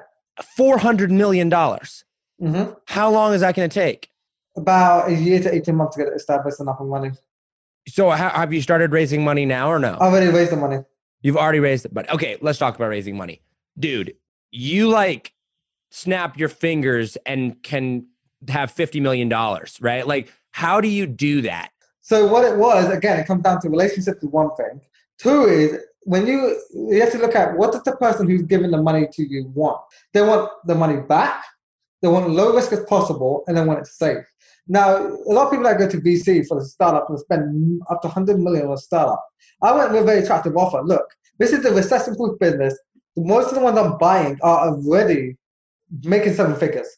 Four 0.56 0.78
hundred 0.78 1.10
million 1.12 1.48
dollars. 1.48 2.04
Hmm 2.39 2.64
How 2.87 3.11
long 3.11 3.32
is 3.32 3.41
that 3.41 3.55
going 3.55 3.68
to 3.68 3.74
take? 3.74 4.11
About 4.57 5.09
a 5.09 5.14
year 5.14 5.41
to 5.41 5.53
18 5.55 5.74
months 5.74 5.97
to 5.97 6.05
get 6.05 6.12
it 6.12 6.16
established 6.16 6.61
and 6.61 6.68
up 6.68 6.80
and 6.80 6.91
running. 6.91 7.16
So, 7.89 8.11
ha- 8.11 8.32
have 8.35 8.53
you 8.53 8.62
started 8.62 8.93
raising 8.93 9.24
money 9.24 9.45
now 9.45 9.70
or 9.70 9.78
no? 9.78 9.95
I've 9.95 10.12
already 10.12 10.28
raised 10.28 10.53
the 10.53 10.57
money. 10.57 10.78
You've 11.22 11.37
already 11.37 11.61
raised 11.61 11.87
it, 11.87 11.95
but 11.95 12.11
okay, 12.12 12.37
let's 12.41 12.59
talk 12.59 12.76
about 12.76 12.89
raising 12.89 13.16
money, 13.16 13.43
dude. 13.78 14.14
You 14.51 14.89
like 14.89 15.32
snap 15.91 16.39
your 16.39 16.49
fingers 16.49 17.16
and 17.26 17.62
can 17.62 18.07
have 18.49 18.70
fifty 18.70 19.01
million 19.01 19.28
dollars, 19.28 19.78
right? 19.80 20.07
Like, 20.07 20.32
how 20.51 20.80
do 20.80 20.89
you 20.89 21.07
do 21.07 21.43
that? 21.43 21.70
So 22.01 22.26
what 22.26 22.45
it 22.45 22.59
was, 22.59 22.91
again, 22.91 23.18
it 23.18 23.26
comes 23.26 23.43
down 23.43 23.61
to 23.62 23.70
relationships 23.70 24.22
is 24.22 24.28
one 24.28 24.55
thing. 24.57 24.82
Two 25.18 25.47
is 25.47 25.78
when 26.03 26.26
you 26.26 26.61
you 26.74 27.01
have 27.01 27.11
to 27.12 27.18
look 27.18 27.35
at 27.35 27.57
what 27.57 27.72
does 27.72 27.82
the 27.82 27.97
person 27.97 28.28
who's 28.28 28.43
giving 28.43 28.70
the 28.70 28.82
money 28.82 29.09
to 29.12 29.26
you 29.26 29.47
want? 29.55 29.80
They 30.12 30.20
want 30.20 30.51
the 30.66 30.74
money 30.74 31.01
back, 31.01 31.43
they 32.05 32.11
want 32.11 32.28
low 32.28 32.55
risk 32.55 32.70
as 32.70 32.84
possible, 32.84 33.44
and 33.46 33.57
they 33.57 33.64
want 33.64 33.78
it 33.78 33.86
safe. 33.86 34.22
Now, 34.68 34.98
a 34.98 35.32
lot 35.32 35.46
of 35.46 35.50
people 35.50 35.64
that 35.64 35.78
go 35.78 35.88
to 35.88 35.96
VC 35.96 36.46
for 36.46 36.61
the 36.61 36.66
startup 36.66 37.09
and 37.09 37.18
spend 37.18 37.80
up 37.90 38.02
to 38.02 38.09
100 38.09 38.38
million 38.38 38.66
on 38.66 38.74
a 38.74 38.76
startup. 38.76 39.24
I 39.62 39.72
went 39.72 39.90
with 39.90 40.02
a 40.02 40.05
very 40.05 40.22
attractive 40.22 40.55
offer. 40.55 40.82
Look, 40.84 41.07
this 41.38 41.55
is 41.55 41.64
a 41.64 41.72
recession-proof 41.72 42.38
business. 42.38 42.78
Most 43.16 43.48
of 43.48 43.55
the 43.55 43.61
ones 43.61 43.78
I'm 43.78 43.96
buying 43.96 44.38
are 44.42 44.68
already 44.68 45.38
making 46.02 46.34
seven 46.34 46.57
figures. 46.57 46.88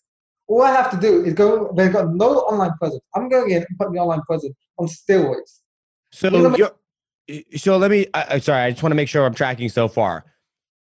All 0.48 0.62
I 0.62 0.72
have 0.72 0.90
to 0.90 0.96
do 0.96 1.24
is 1.24 1.34
go. 1.34 1.72
They've 1.76 1.92
got 1.92 2.12
no 2.12 2.38
online 2.38 2.76
presence. 2.78 3.02
I'm 3.14 3.28
going 3.28 3.50
in 3.50 3.58
and 3.58 3.78
putting 3.78 3.94
the 3.94 4.00
online 4.00 4.22
presence 4.22 4.56
on 4.76 4.88
steroids. 4.88 5.60
So 6.10 6.56
you're, 6.56 6.74
so 7.56 7.76
let 7.76 7.92
me. 7.92 8.06
I, 8.12 8.40
sorry. 8.40 8.62
I 8.62 8.70
just 8.70 8.82
want 8.82 8.90
to 8.90 8.96
make 8.96 9.08
sure 9.08 9.24
I'm 9.24 9.34
tracking 9.34 9.68
so 9.68 9.86
far. 9.86 10.24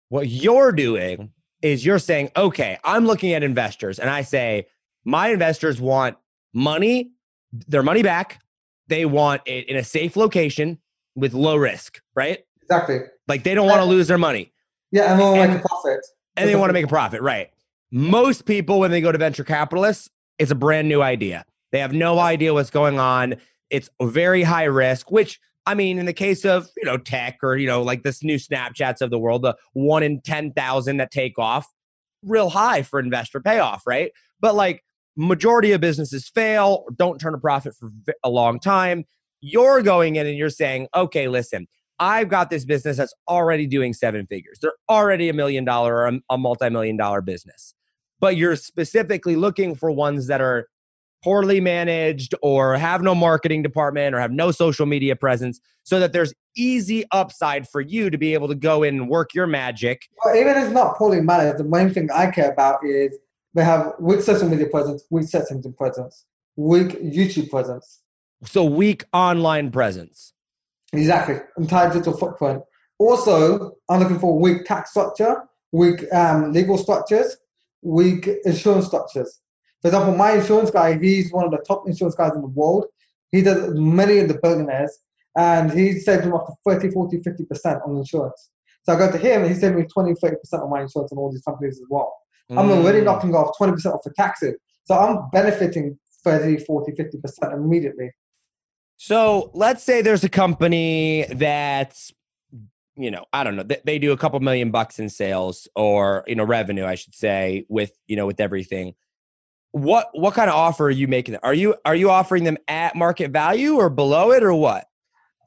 What 0.08 0.28
you're 0.28 0.70
doing 0.70 1.32
is 1.64 1.84
you're 1.84 1.98
saying, 1.98 2.30
okay, 2.36 2.78
I'm 2.84 3.06
looking 3.06 3.32
at 3.32 3.42
investors, 3.42 3.98
and 3.98 4.10
I 4.10 4.20
say 4.20 4.66
my 5.04 5.28
investors 5.28 5.80
want 5.80 6.16
money, 6.52 7.10
their 7.52 7.82
money 7.82 8.02
back. 8.02 8.40
They 8.88 9.06
want 9.06 9.40
it 9.46 9.66
in 9.68 9.76
a 9.76 9.82
safe 9.82 10.14
location 10.14 10.78
with 11.16 11.32
low 11.32 11.56
risk, 11.56 12.02
right? 12.14 12.44
Exactly. 12.62 13.00
Like 13.26 13.44
they 13.44 13.54
don't 13.54 13.66
want 13.66 13.80
to 13.80 13.86
lose 13.86 14.08
their 14.08 14.18
money. 14.18 14.52
Yeah, 14.92 15.12
and 15.12 15.20
they 15.20 15.24
want 15.24 15.40
to 15.40 15.48
make 15.48 15.64
a 15.64 15.68
profit. 15.68 16.00
and 16.36 16.48
they 16.50 16.56
want 16.56 16.68
to 16.68 16.74
make 16.74 16.84
a 16.84 16.88
profit, 16.88 17.22
right? 17.22 17.50
Most 17.90 18.44
people, 18.44 18.78
when 18.78 18.90
they 18.90 19.00
go 19.00 19.10
to 19.10 19.16
venture 19.16 19.44
capitalists, 19.44 20.10
it's 20.38 20.50
a 20.50 20.54
brand 20.54 20.86
new 20.86 21.00
idea. 21.00 21.46
They 21.72 21.78
have 21.80 21.94
no 21.94 22.18
idea 22.18 22.52
what's 22.52 22.70
going 22.70 22.98
on. 22.98 23.36
It's 23.70 23.88
very 24.02 24.42
high 24.42 24.64
risk, 24.64 25.10
which 25.10 25.40
I 25.66 25.74
mean, 25.74 25.98
in 25.98 26.06
the 26.06 26.12
case 26.12 26.44
of 26.44 26.68
you 26.76 26.84
know 26.84 26.96
tech 26.96 27.38
or 27.42 27.56
you 27.56 27.66
know 27.66 27.82
like 27.82 28.02
this 28.02 28.22
new 28.22 28.36
Snapchats 28.36 29.00
of 29.00 29.10
the 29.10 29.18
world, 29.18 29.42
the 29.42 29.56
one 29.72 30.02
in 30.02 30.20
ten 30.20 30.52
thousand 30.52 30.98
that 30.98 31.10
take 31.10 31.38
off, 31.38 31.66
real 32.22 32.50
high 32.50 32.82
for 32.82 33.00
investor 33.00 33.40
payoff, 33.40 33.82
right? 33.86 34.12
But 34.40 34.54
like 34.54 34.84
majority 35.16 35.72
of 35.72 35.80
businesses 35.80 36.28
fail 36.28 36.84
or 36.86 36.92
don't 36.94 37.18
turn 37.18 37.34
a 37.34 37.38
profit 37.38 37.74
for 37.78 37.90
a 38.22 38.30
long 38.30 38.58
time. 38.58 39.04
You're 39.40 39.82
going 39.82 40.16
in 40.16 40.26
and 40.26 40.36
you're 40.36 40.50
saying, 40.50 40.88
okay, 40.94 41.28
listen, 41.28 41.66
I've 41.98 42.28
got 42.28 42.50
this 42.50 42.64
business 42.64 42.96
that's 42.96 43.14
already 43.28 43.66
doing 43.66 43.92
seven 43.92 44.26
figures. 44.26 44.58
They're 44.60 44.72
already 44.88 45.28
a 45.28 45.32
million 45.32 45.64
dollar 45.64 45.96
or 45.96 46.06
a, 46.06 46.20
a 46.30 46.38
multi-million 46.38 46.96
dollar 46.96 47.20
business. 47.20 47.74
But 48.20 48.36
you're 48.36 48.56
specifically 48.56 49.36
looking 49.36 49.74
for 49.74 49.90
ones 49.90 50.26
that 50.28 50.40
are 50.40 50.68
poorly 51.24 51.58
managed 51.58 52.34
or 52.42 52.76
have 52.76 53.00
no 53.00 53.14
marketing 53.14 53.62
department 53.62 54.14
or 54.14 54.20
have 54.20 54.30
no 54.30 54.50
social 54.50 54.84
media 54.84 55.16
presence 55.16 55.58
so 55.82 55.98
that 55.98 56.12
there's 56.12 56.34
easy 56.54 57.02
upside 57.12 57.66
for 57.66 57.80
you 57.80 58.10
to 58.10 58.18
be 58.18 58.34
able 58.34 58.46
to 58.46 58.54
go 58.54 58.82
in 58.82 58.96
and 58.96 59.08
work 59.08 59.32
your 59.32 59.46
magic. 59.46 60.06
Well, 60.22 60.36
even 60.36 60.54
if 60.54 60.64
it's 60.64 60.72
not 60.72 60.96
poorly 60.96 61.22
managed, 61.22 61.58
the 61.58 61.64
main 61.64 61.88
thing 61.88 62.10
I 62.12 62.30
care 62.30 62.52
about 62.52 62.84
is 62.84 63.16
they 63.54 63.64
have 63.64 63.94
weak 63.98 64.20
social 64.20 64.48
media 64.48 64.66
presence, 64.66 65.04
weak 65.10 65.26
search 65.26 65.50
engine 65.50 65.72
presence, 65.72 66.26
weak 66.56 66.88
YouTube 67.02 67.48
presence. 67.48 68.02
So 68.44 68.62
weak 68.64 69.04
online 69.14 69.70
presence. 69.70 70.34
Exactly. 70.92 71.36
Entire 71.56 71.88
digital 71.90 72.18
footprint. 72.18 72.62
Also, 72.98 73.72
I'm 73.88 74.00
looking 74.00 74.18
for 74.18 74.38
weak 74.38 74.66
tax 74.66 74.90
structure, 74.90 75.44
weak 75.72 76.04
um, 76.12 76.52
legal 76.52 76.76
structures, 76.76 77.38
weak 77.82 78.28
insurance 78.44 78.86
structures. 78.86 79.40
For 79.85 79.89
example, 79.89 80.16
my 80.16 80.32
insurance 80.32 80.70
guy, 80.70 80.99
he's 80.99 81.30
one 81.30 81.45
of 81.45 81.51
the 81.51 81.59
top 81.59 81.87
insurance 81.87 82.14
guys 82.14 82.32
in 82.35 82.41
the 82.41 82.47
world. 82.47 82.87
He 83.32 83.43
does 83.43 83.74
many 83.74 84.16
of 84.18 84.28
the 84.28 84.39
billionaires, 84.43 84.97
and 85.37 85.70
he 85.70 85.99
saved 86.01 86.22
them 86.22 86.32
up 86.32 86.47
to 86.47 86.55
30, 86.66 86.91
40, 86.91 87.18
50% 87.18 87.87
on 87.87 87.99
insurance. 87.99 88.51
So 88.85 88.95
I 88.95 88.97
go 88.97 89.12
to 89.12 89.18
him, 89.18 89.43
and 89.43 89.53
he 89.53 89.61
saved 89.61 89.76
me 89.76 89.85
20, 89.85 90.14
30% 90.14 90.37
on 90.55 90.70
my 90.70 90.80
insurance 90.80 91.12
on 91.12 91.18
all 91.18 91.30
these 91.30 91.43
companies 91.43 91.78
as 91.78 91.87
well. 91.91 92.16
I'm 92.51 92.70
already 92.70 93.01
Mm. 93.01 93.05
knocking 93.05 93.35
off 93.35 93.59
20% 93.59 93.93
off 93.93 94.01
the 94.03 94.12
taxes. 94.16 94.55
So 94.85 94.95
I'm 94.95 95.28
benefiting 95.30 95.99
30, 96.24 96.64
40, 96.64 96.93
50% 96.93 97.53
immediately. 97.53 98.11
So 98.97 99.51
let's 99.53 99.82
say 99.82 100.01
there's 100.01 100.24
a 100.24 100.30
company 100.30 101.26
that's, 101.30 102.11
you 102.97 103.11
know, 103.11 103.26
I 103.35 103.45
don't 103.45 103.57
know, 103.57 103.64
they, 103.64 103.80
they 103.85 103.99
do 103.99 104.12
a 104.12 104.16
couple 104.16 104.41
million 104.41 104.70
bucks 104.70 104.99
in 104.99 105.11
sales 105.11 105.68
or 105.76 106.24
you 106.26 106.37
know 106.37 106.45
revenue, 106.45 106.87
I 106.87 106.95
should 106.95 107.14
say, 107.14 107.66
with 107.68 107.93
you 108.07 108.16
know 108.16 108.24
with 108.26 108.41
everything. 108.41 108.95
What 109.74 110.08
what 110.12 110.34
kind 110.34 110.48
of 110.48 110.54
offer 110.54 110.86
are 110.86 110.90
you 110.90 111.08
making? 111.08 111.32
them? 111.32 111.40
Are 111.42 111.52
you 111.52 111.74
are 111.84 111.96
you 111.96 112.08
offering 112.08 112.44
them 112.44 112.56
at 112.68 112.94
market 112.94 113.32
value 113.32 113.74
or 113.74 113.90
below 113.90 114.30
it 114.30 114.44
or 114.44 114.54
what? 114.54 114.86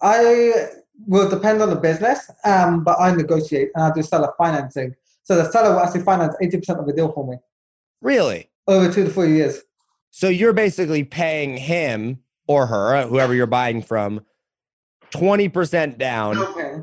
I 0.02 0.68
will 1.08 1.30
depend 1.30 1.62
on 1.62 1.70
the 1.70 1.78
business, 1.78 2.30
um, 2.44 2.84
but 2.84 3.00
I 3.00 3.16
negotiate 3.16 3.70
and 3.74 3.86
I 3.86 3.94
do 3.94 4.04
seller 4.04 4.34
financing. 4.38 4.94
So 5.24 5.38
the 5.38 5.50
seller 5.50 5.72
will 5.72 5.80
actually 5.80 6.02
finance 6.04 6.36
80% 6.44 6.78
of 6.80 6.86
the 6.88 6.94
deal 6.94 7.12
for 7.14 7.26
me 7.26 7.38
Really? 8.02 8.50
over 8.68 8.92
two 8.92 9.06
to 9.06 9.10
four 9.10 9.26
years. 9.26 9.62
So 10.12 10.28
you're 10.28 10.52
basically 10.54 11.06
paying 11.06 11.56
him 11.56 12.20
or 12.48 12.66
her, 12.68 13.08
whoever 13.08 13.34
you're 13.34 13.46
buying 13.48 13.82
from, 13.82 14.26
twenty 15.10 15.48
percent 15.48 15.98
down 15.98 16.38
Okay. 16.38 16.82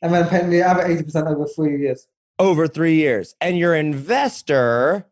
And 0.00 0.14
then 0.14 0.26
paying 0.28 0.48
the 0.48 0.62
other 0.62 0.84
80% 0.84 1.26
over 1.34 1.44
three 1.54 1.80
years. 1.80 2.06
over 2.38 2.66
three 2.66 2.94
years, 2.94 3.34
and 3.42 3.58
your 3.58 3.74
investor 3.74 5.06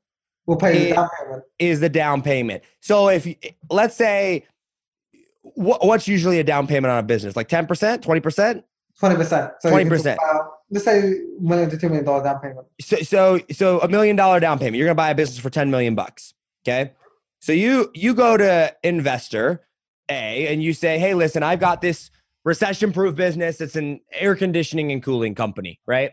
We'll 0.46 0.56
pay 0.56 0.88
the 0.90 0.94
down 0.94 1.08
payment. 1.18 1.42
is 1.58 1.80
the 1.80 1.88
down 1.88 2.22
payment. 2.22 2.62
So 2.80 3.08
if 3.08 3.26
you- 3.26 3.36
let's 3.70 3.96
say 3.96 4.44
what, 5.54 5.84
what's 5.86 6.08
usually 6.08 6.38
a 6.40 6.44
down 6.44 6.66
payment 6.66 6.90
on 6.90 6.98
a 6.98 7.02
business? 7.02 7.36
Like 7.36 7.48
10%, 7.48 8.02
20%? 8.02 8.02
20%. 8.02 8.62
So 9.60 9.68
you 9.68 9.76
can 9.78 9.88
talk 9.88 9.98
20%. 9.98 10.14
about, 10.14 10.50
Let's 10.70 10.84
say 10.84 11.20
million 11.40 11.70
to 11.70 11.78
two 11.78 11.86
million 11.88 12.04
dollar 12.04 12.24
down 12.24 12.40
payment. 12.40 12.66
So 12.80 12.96
so 12.96 13.38
so 13.52 13.78
a 13.80 13.86
million 13.88 14.16
dollar 14.16 14.40
down 14.40 14.58
payment. 14.58 14.76
You're 14.76 14.86
going 14.86 14.96
to 14.96 15.00
buy 15.00 15.10
a 15.10 15.14
business 15.14 15.38
for 15.38 15.48
10 15.48 15.70
million 15.70 15.94
bucks, 15.94 16.34
okay? 16.66 16.92
So 17.40 17.52
you 17.52 17.90
you 17.94 18.14
go 18.14 18.36
to 18.36 18.74
investor 18.82 19.64
A 20.08 20.48
and 20.48 20.60
you 20.62 20.72
say, 20.72 20.98
"Hey, 20.98 21.14
listen, 21.14 21.44
I've 21.44 21.60
got 21.60 21.80
this 21.80 22.10
recession 22.44 22.92
proof 22.92 23.14
business. 23.14 23.60
It's 23.60 23.76
an 23.76 24.00
air 24.12 24.34
conditioning 24.34 24.90
and 24.90 25.00
cooling 25.02 25.36
company, 25.36 25.78
right? 25.86 26.12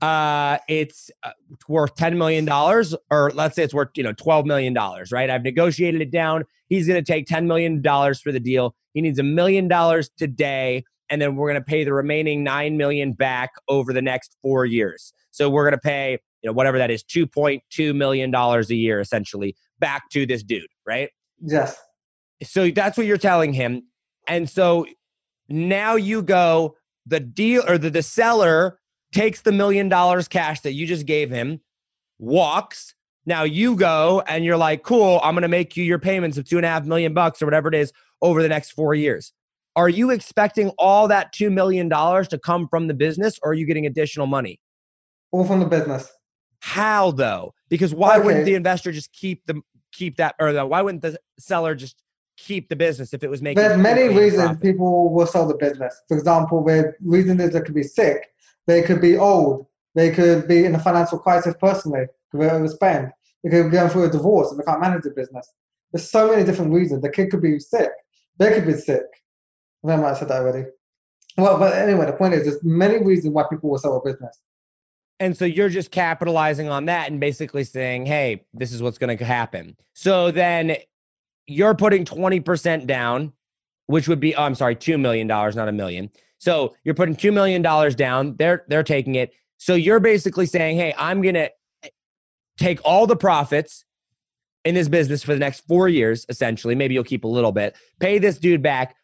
Uh 0.00 0.58
it's 0.68 1.10
uh, 1.24 1.32
worth 1.68 1.94
10 1.96 2.16
million 2.16 2.44
dollars 2.44 2.94
or 3.10 3.32
let's 3.34 3.56
say 3.56 3.64
it's 3.64 3.74
worth, 3.74 3.88
you 3.96 4.02
know, 4.02 4.12
12 4.12 4.46
million 4.46 4.72
dollars, 4.72 5.10
right? 5.10 5.28
I've 5.28 5.42
negotiated 5.42 6.00
it 6.00 6.12
down. 6.12 6.44
He's 6.68 6.86
going 6.86 7.02
to 7.02 7.12
take 7.12 7.26
10 7.26 7.46
million 7.48 7.82
dollars 7.82 8.20
for 8.20 8.30
the 8.30 8.38
deal. 8.38 8.76
He 8.94 9.00
needs 9.00 9.18
a 9.18 9.24
million 9.24 9.66
dollars 9.66 10.10
today 10.16 10.84
and 11.10 11.20
then 11.20 11.36
we're 11.36 11.50
going 11.50 11.60
to 11.60 11.64
pay 11.64 11.84
the 11.84 11.92
remaining 11.92 12.44
9 12.44 12.76
million 12.76 13.12
back 13.12 13.50
over 13.66 13.92
the 13.92 14.02
next 14.02 14.36
4 14.42 14.66
years. 14.66 15.12
So 15.30 15.48
we're 15.48 15.64
going 15.64 15.72
to 15.72 15.78
pay, 15.78 16.18
you 16.42 16.48
know, 16.48 16.52
whatever 16.52 16.78
that 16.78 16.90
is, 16.90 17.02
2.2 17.02 17.94
million 17.94 18.30
dollars 18.30 18.70
a 18.70 18.76
year 18.76 19.00
essentially 19.00 19.56
back 19.80 20.10
to 20.10 20.26
this 20.26 20.42
dude, 20.42 20.68
right? 20.86 21.10
Yes. 21.40 21.76
So 22.42 22.70
that's 22.70 22.96
what 22.96 23.06
you're 23.06 23.18
telling 23.18 23.52
him. 23.52 23.82
And 24.26 24.48
so 24.48 24.86
now 25.48 25.96
you 25.96 26.22
go, 26.22 26.76
the 27.06 27.20
deal 27.20 27.64
or 27.66 27.78
the, 27.78 27.90
the 27.90 28.02
seller 28.02 28.78
takes 29.12 29.40
the 29.40 29.52
million 29.52 29.88
dollars 29.88 30.28
cash 30.28 30.60
that 30.60 30.72
you 30.72 30.86
just 30.86 31.06
gave 31.06 31.30
him, 31.30 31.60
walks. 32.18 32.94
Now 33.26 33.42
you 33.42 33.76
go 33.76 34.22
and 34.26 34.44
you're 34.44 34.56
like, 34.56 34.82
cool, 34.82 35.20
I'm 35.22 35.34
gonna 35.34 35.48
make 35.48 35.76
you 35.76 35.84
your 35.84 35.98
payments 35.98 36.38
of 36.38 36.48
two 36.48 36.56
and 36.56 36.64
a 36.66 36.68
half 36.68 36.84
million 36.84 37.14
bucks 37.14 37.42
or 37.42 37.46
whatever 37.46 37.68
it 37.68 37.74
is 37.74 37.92
over 38.22 38.42
the 38.42 38.48
next 38.48 38.70
four 38.70 38.94
years. 38.94 39.32
Are 39.76 39.88
you 39.88 40.10
expecting 40.10 40.70
all 40.78 41.08
that 41.08 41.32
two 41.32 41.50
million 41.50 41.88
dollars 41.88 42.28
to 42.28 42.38
come 42.38 42.66
from 42.68 42.88
the 42.88 42.94
business 42.94 43.38
or 43.42 43.52
are 43.52 43.54
you 43.54 43.66
getting 43.66 43.86
additional 43.86 44.26
money? 44.26 44.60
All 45.30 45.44
from 45.44 45.60
the 45.60 45.66
business. 45.66 46.10
How 46.60 47.12
though? 47.12 47.54
Because 47.68 47.94
why 47.94 48.18
wouldn't 48.18 48.44
the 48.44 48.54
investor 48.54 48.92
just 48.92 49.12
keep 49.12 49.46
the 49.46 49.60
keep 49.92 50.16
that 50.16 50.34
or 50.40 50.52
the, 50.52 50.66
why 50.66 50.82
wouldn't 50.82 51.02
the 51.02 51.18
seller 51.38 51.74
just 51.74 52.02
keep 52.36 52.68
the 52.68 52.76
business 52.76 53.12
if 53.12 53.22
it 53.22 53.30
was 53.30 53.42
making 53.42 53.62
There's 53.62 53.78
many 53.78 54.08
reasons 54.08 54.42
profit? 54.44 54.62
people 54.62 55.12
will 55.12 55.26
sell 55.26 55.46
the 55.46 55.56
business. 55.56 56.00
For 56.08 56.16
example, 56.16 56.64
the 56.64 56.94
reason 57.02 57.40
is 57.40 57.52
they 57.52 57.60
could 57.60 57.74
be 57.74 57.82
sick, 57.82 58.28
they 58.68 58.82
could 58.82 59.00
be 59.00 59.16
old, 59.16 59.66
they 59.96 60.12
could 60.12 60.46
be 60.46 60.64
in 60.64 60.74
a 60.74 60.78
financial 60.78 61.18
crisis 61.18 61.54
personally, 61.58 62.06
could 62.30 62.38
be 62.38 62.46
overspend, 62.46 63.10
they 63.42 63.50
could 63.50 63.64
be 63.64 63.76
going 63.76 63.90
through 63.90 64.04
a 64.04 64.10
divorce 64.10 64.52
and 64.52 64.60
they 64.60 64.64
can't 64.64 64.80
manage 64.80 65.02
the 65.02 65.10
business. 65.10 65.50
There's 65.90 66.08
so 66.08 66.30
many 66.30 66.44
different 66.44 66.72
reasons. 66.72 67.02
The 67.02 67.08
kid 67.08 67.30
could 67.30 67.42
be 67.42 67.58
sick, 67.58 67.90
they 68.38 68.52
could 68.52 68.66
be 68.66 68.74
sick. 68.74 69.02
I 69.84 69.96
might 69.96 70.08
have 70.08 70.18
said 70.18 70.28
that 70.28 70.42
already. 70.42 70.68
Well, 71.36 71.58
but 71.58 71.72
anyway, 71.72 72.06
the 72.06 72.12
point 72.12 72.34
is, 72.34 72.44
there's 72.44 72.62
many 72.62 73.02
reasons 73.02 73.32
why 73.32 73.44
people 73.48 73.70
will 73.70 73.78
sell 73.78 73.96
a 73.96 74.02
business. 74.04 74.38
And 75.20 75.36
so 75.36 75.44
you're 75.44 75.68
just 75.68 75.90
capitalizing 75.90 76.68
on 76.68 76.86
that 76.86 77.10
and 77.10 77.18
basically 77.18 77.64
saying, 77.64 78.06
hey, 78.06 78.44
this 78.52 78.72
is 78.72 78.82
what's 78.82 78.98
going 78.98 79.16
to 79.16 79.24
happen. 79.24 79.76
So 79.94 80.30
then 80.30 80.76
you're 81.46 81.74
putting 81.74 82.04
20% 82.04 82.86
down, 82.86 83.32
which 83.86 84.08
would 84.08 84.20
be, 84.20 84.34
oh, 84.34 84.42
I'm 84.42 84.54
sorry, 84.54 84.76
$2 84.76 85.00
million, 85.00 85.26
not 85.26 85.68
a 85.68 85.72
million. 85.72 86.10
So 86.38 86.74
you're 86.84 86.94
putting 86.94 87.16
$2 87.16 87.32
million 87.32 87.62
down. 87.62 88.36
They're, 88.38 88.64
they're 88.68 88.82
taking 88.82 89.16
it. 89.16 89.32
So 89.58 89.74
you're 89.74 90.00
basically 90.00 90.46
saying, 90.46 90.76
hey, 90.76 90.94
I'm 90.96 91.20
going 91.20 91.34
to 91.34 91.50
eh, 91.82 91.88
take 92.58 92.80
all 92.84 93.06
the 93.06 93.16
profits 93.16 93.84
in 94.64 94.74
this 94.74 94.88
business 94.88 95.22
for 95.22 95.32
the 95.34 95.40
next 95.40 95.60
four 95.66 95.88
years, 95.88 96.24
essentially. 96.28 96.74
Maybe 96.74 96.94
you'll 96.94 97.04
keep 97.04 97.24
a 97.24 97.28
little 97.28 97.52
bit, 97.52 97.76
pay 98.00 98.18
this 98.18 98.38
dude 98.38 98.62
back. 98.62 98.94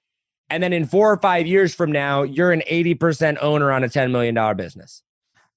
And 0.51 0.63
then 0.63 0.73
in 0.73 0.87
four 0.87 1.11
or 1.11 1.17
five 1.17 1.47
years 1.47 1.75
from 1.75 1.91
now, 1.91 2.23
you're 2.23 2.53
an 2.53 2.63
80% 2.71 3.39
owner 3.41 3.73
on 3.73 3.83
a 3.83 3.89
$10 3.89 4.11
million 4.11 4.57
business. 4.57 5.03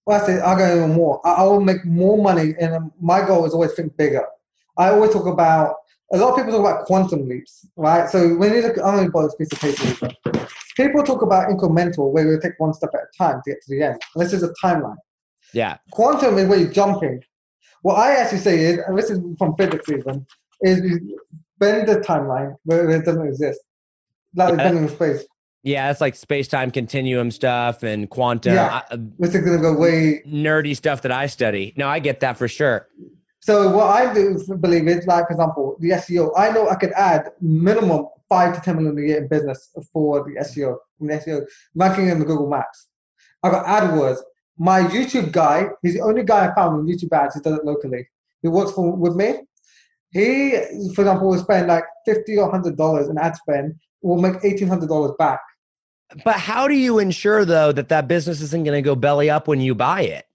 Well, 0.05 0.21
I 0.21 0.25
say 0.25 0.39
I'll 0.39 0.57
go 0.57 0.77
even 0.77 0.93
more. 0.93 1.19
I, 1.27 1.43
will 1.43 1.59
make 1.59 1.83
more 1.83 2.17
money, 2.17 2.53
and 2.61 2.91
my 3.01 3.27
goal 3.27 3.45
is 3.45 3.53
always 3.53 3.73
think 3.73 3.97
bigger. 3.97 4.25
I 4.77 4.89
always 4.89 5.11
talk 5.11 5.25
about 5.25 5.75
a 6.13 6.17
lot 6.17 6.31
of 6.31 6.35
people 6.37 6.51
talk 6.51 6.61
about 6.61 6.85
quantum 6.85 7.27
leaps, 7.27 7.65
right? 7.75 8.09
So 8.09 8.35
when 8.35 8.53
you 8.53 8.61
look, 8.61 8.77
I'm 8.77 8.95
going 8.95 9.05
to 9.05 9.11
borrow 9.11 9.27
this 9.27 9.35
piece 9.35 9.51
of 9.51 9.59
paper. 9.59 10.13
People 10.75 11.03
talk 11.03 11.21
about 11.21 11.49
incremental, 11.49 12.11
where 12.11 12.31
you 12.31 12.39
take 12.39 12.53
one 12.59 12.73
step 12.73 12.91
at 12.93 13.01
a 13.01 13.17
time 13.17 13.41
to 13.43 13.51
get 13.51 13.61
to 13.63 13.69
the 13.75 13.83
end. 13.83 14.01
And 14.15 14.23
this 14.23 14.31
is 14.31 14.43
a 14.43 14.53
timeline. 14.63 14.95
Yeah. 15.53 15.77
Quantum 15.91 16.37
is 16.37 16.47
where 16.47 16.59
you're 16.59 16.71
jumping. 16.71 17.23
What 17.81 17.95
I 17.97 18.15
actually 18.15 18.39
say 18.39 18.59
is, 18.59 18.79
and 18.87 18.97
this 18.97 19.09
is 19.09 19.19
from 19.37 19.55
physics 19.55 19.89
even, 19.89 20.25
is 20.61 20.79
you 20.81 21.19
bend 21.57 21.87
the 21.87 21.95
timeline 22.01 22.55
where 22.63 22.89
it 22.89 23.05
doesn't 23.05 23.25
exist. 23.27 23.59
Like 24.35 24.51
Yeah. 24.51 24.55
bending 24.57 24.89
space. 24.89 25.25
Yeah, 25.63 25.87
that's 25.87 25.99
like 25.99 26.15
space 26.15 26.47
time 26.47 26.69
continuum 26.71 27.31
stuff 27.31 27.83
and 27.83 28.09
quantum 28.09 28.53
Yeah. 28.53 28.81
I- 28.89 28.93
uh, 28.93 28.97
This 29.19 29.33
is 29.35 29.41
going 29.43 29.57
to 29.57 29.61
go 29.61 29.73
way 29.75 30.21
nerdy 30.27 30.75
stuff 30.75 31.01
that 31.01 31.11
I 31.11 31.25
study. 31.27 31.73
No, 31.75 31.87
I 31.87 31.99
get 31.99 32.19
that 32.21 32.37
for 32.37 32.47
sure. 32.47 32.87
So 33.39 33.69
what 33.69 33.87
I 33.87 34.13
do 34.13 34.39
believe 34.59 34.87
is, 34.87 35.05
like 35.07 35.27
for 35.27 35.33
example, 35.33 35.77
the 35.79 35.91
SEO. 35.91 36.31
I 36.37 36.51
know 36.51 36.69
I 36.69 36.75
could 36.75 36.91
add 36.93 37.29
minimum 37.41 38.07
five 38.29 38.55
to 38.55 38.61
ten 38.61 38.77
million 38.77 38.97
a 38.97 39.01
year 39.01 39.17
in 39.19 39.27
business 39.27 39.69
for 39.93 40.23
the 40.23 40.39
SEO, 40.41 40.77
the 40.99 41.07
SEO 41.07 41.45
ranking 41.75 42.09
in 42.09 42.19
the 42.19 42.25
Google 42.25 42.49
Maps. 42.49 42.87
I 43.43 43.49
got 43.49 43.65
AdWords. 43.65 44.19
My 44.57 44.81
YouTube 44.81 45.31
guy, 45.31 45.67
he's 45.83 45.93
the 45.93 46.01
only 46.01 46.23
guy 46.23 46.47
I 46.47 46.55
found 46.55 46.89
in 46.89 46.95
YouTube 46.95 47.15
ads 47.15 47.35
who 47.35 47.41
does 47.41 47.59
it 47.59 47.65
locally. 47.65 48.07
He 48.41 48.47
works 48.47 48.71
for 48.71 48.95
with 48.95 49.15
me. 49.15 49.35
He, 50.11 50.51
for 50.95 51.01
example, 51.01 51.29
will 51.29 51.37
spend 51.37 51.67
like 51.67 51.83
fifty 52.05 52.37
or 52.37 52.49
hundred 52.49 52.75
dollars 52.75 53.07
in 53.07 53.17
ad 53.17 53.35
spend, 53.35 53.75
will 54.01 54.19
make 54.19 54.43
eighteen 54.43 54.67
hundred 54.67 54.89
dollars 54.89 55.11
back. 55.19 55.39
But 56.23 56.35
how 56.35 56.67
do 56.67 56.73
you 56.73 56.99
ensure 56.99 57.45
though 57.45 57.71
that 57.71 57.89
that 57.89 58.07
business 58.07 58.41
isn't 58.41 58.63
going 58.63 58.77
to 58.77 58.81
go 58.81 58.95
belly 58.95 59.29
up 59.29 59.47
when 59.47 59.59
you 59.61 59.75
buy 59.75 60.01
it? 60.01 60.25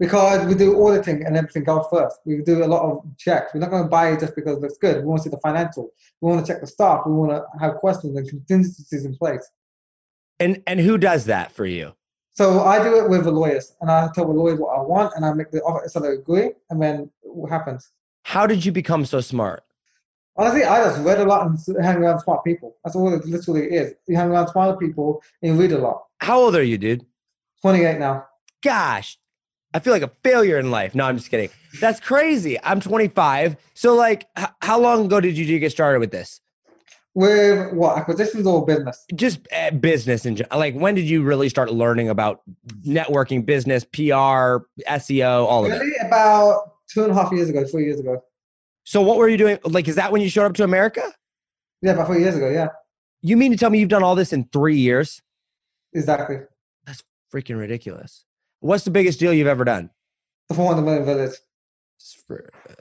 Because 0.00 0.46
we 0.46 0.54
do 0.54 0.82
auditing 0.82 1.24
and 1.26 1.36
everything 1.36 1.64
else 1.68 1.86
first. 1.92 2.20
We 2.24 2.38
do 2.38 2.64
a 2.64 2.66
lot 2.66 2.82
of 2.82 3.04
checks. 3.18 3.52
We're 3.52 3.60
not 3.60 3.70
going 3.70 3.82
to 3.82 3.88
buy 3.88 4.12
it 4.12 4.20
just 4.20 4.34
because 4.34 4.56
it 4.56 4.60
looks 4.60 4.78
good. 4.78 4.96
We 4.96 5.04
want 5.04 5.18
to 5.20 5.24
see 5.24 5.30
the 5.30 5.40
financial. 5.40 5.90
We 6.20 6.32
want 6.32 6.44
to 6.44 6.50
check 6.50 6.62
the 6.62 6.66
staff. 6.66 7.02
We 7.06 7.12
want 7.12 7.30
to 7.30 7.44
have 7.60 7.76
questions 7.76 8.16
and 8.16 8.28
contingencies 8.28 9.04
in 9.04 9.14
place. 9.14 9.48
And 10.40 10.62
and 10.66 10.80
who 10.80 10.96
does 10.96 11.26
that 11.26 11.52
for 11.52 11.66
you? 11.66 11.92
So 12.32 12.64
I 12.64 12.82
do 12.82 13.04
it 13.04 13.10
with 13.10 13.24
the 13.24 13.30
lawyers, 13.30 13.76
and 13.82 13.90
I 13.90 14.08
tell 14.14 14.26
the 14.26 14.32
lawyers 14.32 14.58
what 14.58 14.78
I 14.78 14.80
want, 14.80 15.12
and 15.14 15.26
I 15.26 15.34
make 15.34 15.50
the 15.50 15.60
offer 15.60 15.86
so 15.88 16.00
they 16.00 16.08
agree, 16.08 16.52
and 16.70 16.80
then 16.80 17.10
what 17.20 17.50
happens? 17.50 17.90
How 18.22 18.46
did 18.46 18.64
you 18.64 18.72
become 18.72 19.04
so 19.04 19.20
smart? 19.20 19.64
Honestly, 20.36 20.64
I 20.64 20.82
just 20.84 21.00
read 21.02 21.20
a 21.20 21.24
lot 21.24 21.46
and 21.46 21.84
hang 21.84 21.96
around 21.96 22.20
smart 22.20 22.42
people. 22.44 22.76
That's 22.82 22.96
all 22.96 23.12
it 23.12 23.26
literally 23.26 23.66
is. 23.66 23.92
You 24.06 24.16
hang 24.16 24.30
around 24.30 24.48
smart 24.48 24.80
people 24.80 25.22
and 25.42 25.54
you 25.54 25.60
read 25.60 25.72
a 25.72 25.78
lot. 25.78 26.04
How 26.18 26.38
old 26.38 26.56
are 26.56 26.62
you, 26.62 26.78
dude? 26.78 27.04
28 27.60 27.98
now. 27.98 28.26
Gosh, 28.62 29.18
I 29.72 29.78
feel 29.78 29.92
like 29.92 30.02
a 30.02 30.10
failure 30.24 30.58
in 30.58 30.70
life. 30.70 30.94
No, 30.94 31.04
I'm 31.04 31.16
just 31.16 31.30
kidding. 31.30 31.50
That's 31.80 32.00
crazy. 32.00 32.58
I'm 32.62 32.80
25. 32.80 33.56
So 33.74 33.94
like 33.94 34.26
h- 34.38 34.48
how 34.62 34.80
long 34.80 35.06
ago 35.06 35.20
did 35.20 35.36
you 35.38 35.58
get 35.58 35.70
started 35.70 36.00
with 36.00 36.10
this? 36.10 36.40
With 37.14 37.72
what 37.72 37.98
acquisitions 37.98 38.46
or 38.46 38.64
business? 38.64 39.04
Just 39.14 39.40
uh, 39.52 39.70
business 39.72 40.24
and 40.26 40.44
like 40.54 40.74
when 40.74 40.94
did 40.94 41.06
you 41.08 41.22
really 41.22 41.48
start 41.48 41.72
learning 41.72 42.08
about 42.08 42.40
networking, 42.86 43.44
business, 43.44 43.84
PR, 43.84 44.64
SEO, 44.88 45.44
all 45.46 45.64
of 45.66 45.72
it? 45.72 45.78
Really, 45.78 46.06
about 46.06 46.72
two 46.88 47.02
and 47.04 47.12
a 47.12 47.14
half 47.14 47.32
years 47.32 47.48
ago, 47.48 47.64
four 47.66 47.80
years 47.80 47.98
ago. 48.00 48.22
So 48.84 49.02
what 49.02 49.18
were 49.18 49.28
you 49.28 49.36
doing? 49.36 49.58
Like, 49.64 49.86
is 49.88 49.96
that 49.96 50.10
when 50.12 50.20
you 50.22 50.28
showed 50.30 50.46
up 50.46 50.54
to 50.54 50.64
America? 50.64 51.02
Yeah, 51.82 51.92
about 51.92 52.06
four 52.08 52.18
years 52.18 52.36
ago. 52.36 52.48
Yeah, 52.48 52.68
You 53.22 53.36
mean 53.36 53.52
to 53.52 53.56
tell 53.56 53.70
me 53.70 53.78
you've 53.78 53.88
done 53.88 54.02
all 54.02 54.14
this 54.14 54.32
in 54.32 54.44
three 54.52 54.76
years? 54.78 55.20
exactly. 55.92 56.38
That's 56.86 57.02
freaking 57.32 57.58
ridiculous. 57.58 58.24
What's 58.60 58.84
the 58.84 58.90
biggest 58.90 59.18
deal 59.18 59.32
you've 59.32 59.46
ever 59.46 59.64
done? 59.64 59.90
The 60.48 60.54
400 60.54 60.82
million 60.82 61.04
village. 61.04 61.32
It's, 61.96 62.22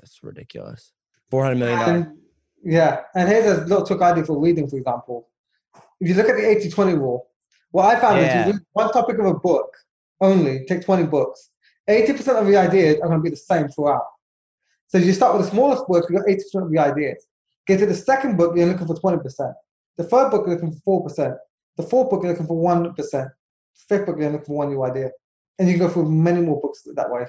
it's 0.02 0.20
ridiculous. 0.24 0.92
Four 1.30 1.44
hundred 1.44 1.60
million 1.60 1.80
dollars. 1.80 2.06
Yeah, 2.64 3.02
and 3.16 3.30
here's 3.30 3.46
a 3.46 3.62
little 3.66 3.86
trick 3.86 4.02
I 4.02 4.14
do 4.14 4.24
for 4.26 4.40
reading, 4.40 4.68
for 4.68 4.78
example. 4.78 5.30
If 6.02 6.10
you 6.10 6.16
look 6.16 6.28
at 6.28 6.36
the 6.36 6.46
80 6.48 6.70
20 6.70 6.94
rule, 6.94 7.28
what 7.72 7.86
I 7.86 8.00
found 8.00 8.18
Yeah. 8.18 8.42
is 8.42 8.48
you 8.48 8.54
read 8.54 8.62
one 8.74 8.92
topic 8.92 9.18
of 9.20 9.26
a 9.26 9.34
book 9.34 9.70
only, 10.22 10.66
take 10.66 10.82
20 10.84 11.04
books. 11.04 11.52
80% 11.90 12.40
of 12.40 12.48
the 12.48 12.58
ideas 12.58 13.00
are 13.02 13.08
going 13.08 13.20
to 13.20 13.24
be 13.24 13.30
the 13.30 13.36
same 13.36 13.68
throughout. 13.70 14.06
So 14.88 14.98
you 14.98 15.14
start 15.14 15.36
with 15.38 15.46
the 15.46 15.52
smallest 15.52 15.88
book, 15.88 16.06
you 16.10 16.18
got 16.18 16.26
80% 16.28 16.64
of 16.66 16.72
the 16.72 16.80
ideas. 16.80 17.26
Get 17.68 17.78
to 17.80 17.86
the 17.86 17.96
second 17.96 18.38
book, 18.38 18.56
you're 18.56 18.68
looking 18.68 18.88
for 18.88 18.96
20%. 18.96 19.54
The 19.98 20.04
third 20.04 20.32
book, 20.32 20.46
you're 20.48 20.56
looking 20.56 20.74
for 20.84 21.08
4%. 21.10 21.38
The 21.78 21.84
fourth 21.84 22.10
book, 22.10 22.24
you're 22.24 22.32
looking 22.32 22.48
for 22.48 22.58
1%. 22.62 23.30
Fifth 23.88 24.06
book, 24.06 24.18
you're 24.20 24.32
looking 24.32 24.46
for 24.46 24.58
one 24.58 24.70
new 24.70 24.84
idea. 24.84 25.12
And 25.60 25.68
you 25.68 25.78
can 25.78 25.88
go 25.88 25.94
through 25.94 26.10
many 26.10 26.42
more 26.42 26.60
books 26.60 26.88
that 26.96 27.12
way. 27.12 27.26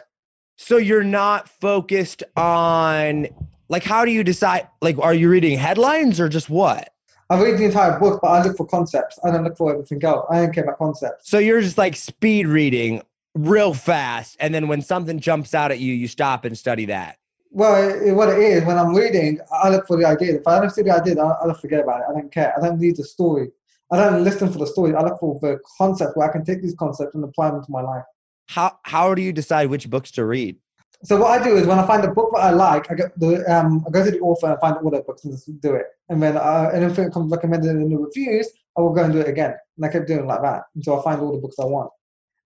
So 0.56 0.76
you're 0.76 1.04
not 1.04 1.48
focused 1.48 2.22
on 2.36 3.28
like 3.68 3.84
how 3.84 4.04
do 4.04 4.10
you 4.10 4.24
decide? 4.24 4.68
Like, 4.82 4.98
are 4.98 5.14
you 5.14 5.30
reading 5.30 5.56
headlines 5.58 6.20
or 6.20 6.28
just 6.28 6.50
what? 6.50 6.92
I 7.30 7.40
read 7.40 7.58
the 7.58 7.64
entire 7.64 7.98
book, 7.98 8.20
but 8.20 8.28
I 8.28 8.42
look 8.42 8.56
for 8.56 8.66
concepts. 8.66 9.18
I 9.24 9.30
don't 9.30 9.44
look 9.44 9.56
for 9.56 9.72
everything 9.72 10.02
else. 10.04 10.26
I 10.28 10.40
don't 10.40 10.52
care 10.52 10.64
about 10.64 10.78
concepts. 10.78 11.30
So 11.30 11.38
you're 11.38 11.60
just 11.60 11.78
like 11.78 11.94
speed 11.94 12.48
reading 12.48 13.02
real 13.34 13.72
fast, 13.72 14.36
and 14.40 14.52
then 14.52 14.66
when 14.66 14.82
something 14.82 15.20
jumps 15.20 15.54
out 15.54 15.70
at 15.70 15.78
you, 15.78 15.94
you 15.94 16.08
stop 16.08 16.44
and 16.44 16.58
study 16.58 16.86
that. 16.86 17.18
Well, 17.52 18.04
it, 18.04 18.12
what 18.12 18.28
it 18.28 18.38
is, 18.38 18.64
when 18.64 18.76
I'm 18.76 18.94
reading, 18.94 19.38
I 19.52 19.70
look 19.70 19.86
for 19.86 19.96
the 19.96 20.04
idea. 20.04 20.34
If 20.34 20.46
I 20.46 20.60
don't 20.60 20.70
see 20.70 20.82
the 20.82 20.90
idea, 20.90 21.22
I, 21.22 21.46
just 21.46 21.60
forget 21.60 21.80
about 21.80 22.00
it. 22.00 22.06
I 22.10 22.12
don't 22.12 22.32
care. 22.32 22.52
I 22.56 22.60
don't 22.60 22.80
need 22.80 22.96
the 22.96 23.04
story. 23.04 23.50
I 23.92 23.96
don't 23.96 24.24
listen 24.24 24.52
for 24.52 24.58
the 24.58 24.66
story. 24.66 24.94
I 24.94 25.02
look 25.02 25.18
for 25.18 25.38
the 25.40 25.58
concept 25.78 26.16
where 26.16 26.28
I 26.28 26.32
can 26.32 26.44
take 26.44 26.62
these 26.62 26.74
concepts 26.76 27.14
and 27.14 27.24
apply 27.24 27.50
them 27.50 27.64
to 27.64 27.70
my 27.70 27.82
life. 27.82 28.04
How 28.50 28.78
how 28.82 29.14
do 29.14 29.22
you 29.22 29.32
decide 29.32 29.70
which 29.70 29.88
books 29.88 30.10
to 30.12 30.24
read? 30.24 30.56
So 31.04 31.16
what 31.20 31.40
I 31.40 31.44
do 31.44 31.56
is 31.56 31.68
when 31.68 31.78
I 31.78 31.86
find 31.86 32.04
a 32.04 32.10
book 32.10 32.30
that 32.34 32.40
I 32.40 32.50
like, 32.50 32.90
I 32.90 32.94
get 32.94 33.16
the 33.18 33.44
um, 33.48 33.84
I 33.86 33.90
go 33.90 34.04
to 34.04 34.10
the 34.10 34.18
author 34.18 34.48
and 34.50 34.58
find 34.58 34.76
all 34.78 34.90
their 34.90 35.02
books 35.02 35.24
and 35.24 35.32
just 35.32 35.60
do 35.60 35.74
it. 35.74 35.86
And 36.08 36.20
then 36.20 36.36
uh, 36.36 36.70
and 36.74 36.82
if 36.82 36.98
it 36.98 37.12
comes 37.12 37.30
recommended 37.30 37.70
in 37.70 37.88
the 37.88 37.96
reviews, 37.96 38.48
I 38.76 38.80
will 38.80 38.92
go 38.92 39.04
and 39.04 39.12
do 39.12 39.20
it 39.20 39.28
again. 39.28 39.54
And 39.76 39.86
I 39.86 39.88
kept 39.88 40.08
doing 40.08 40.20
it 40.20 40.26
like 40.26 40.42
that 40.42 40.62
until 40.74 40.98
I 40.98 41.02
find 41.04 41.20
all 41.20 41.32
the 41.32 41.38
books 41.38 41.60
I 41.60 41.64
want. 41.64 41.90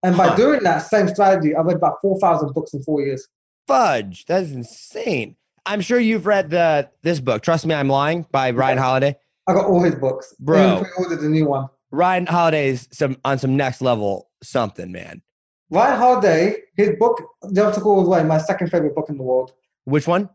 And 0.03 0.15
by 0.15 0.29
Huh. 0.29 0.37
doing 0.37 0.63
that 0.65 0.81
same 0.81 1.09
strategy, 1.09 1.57
I 1.57 1.63
read 1.63 1.77
about 1.77 1.95
four 2.03 2.19
thousand 2.21 2.53
books 2.53 2.75
in 2.75 2.83
four 2.83 3.01
years. 3.01 3.27
Fudge, 3.67 4.27
that's 4.27 4.51
insane. 4.51 5.37
I'm 5.65 5.81
sure 5.81 5.99
you've 5.99 6.27
read 6.27 6.51
the 6.51 6.91
this 7.01 7.19
book. 7.19 7.43
Trust 7.43 7.65
me, 7.65 7.75
I'm 7.75 7.89
lying 7.89 8.27
by 8.31 8.51
Ryan 8.51 8.77
Holiday. 8.77 9.17
I 9.49 9.55
got 9.55 9.65
all 9.65 9.83
his 9.83 9.95
books. 9.95 10.35
Bro. 10.39 10.59
I 10.61 10.73
even 10.73 10.85
pre-ordered 10.85 11.21
a 11.21 11.29
new 11.31 11.47
one. 11.47 11.69
Ryan 11.91 12.27
Holiday's 12.27 12.89
some 12.93 13.17
on 13.25 13.39
some 13.39 13.57
next 13.57 13.81
level 13.81 14.29
something, 14.43 14.93
man. 14.93 15.23
Ryan 15.71 15.99
Holiday, 15.99 16.57
his 16.77 16.91
book, 16.99 17.23
The 17.43 17.65
Obstacle 17.67 18.01
is 18.01 18.05
the 18.05 18.11
Way, 18.11 18.23
my 18.25 18.39
second 18.39 18.71
favorite 18.71 18.95
book 18.95 19.09
in 19.09 19.17
the 19.17 19.23
world. 19.23 19.53
Which 19.85 20.07
one? 20.07 20.29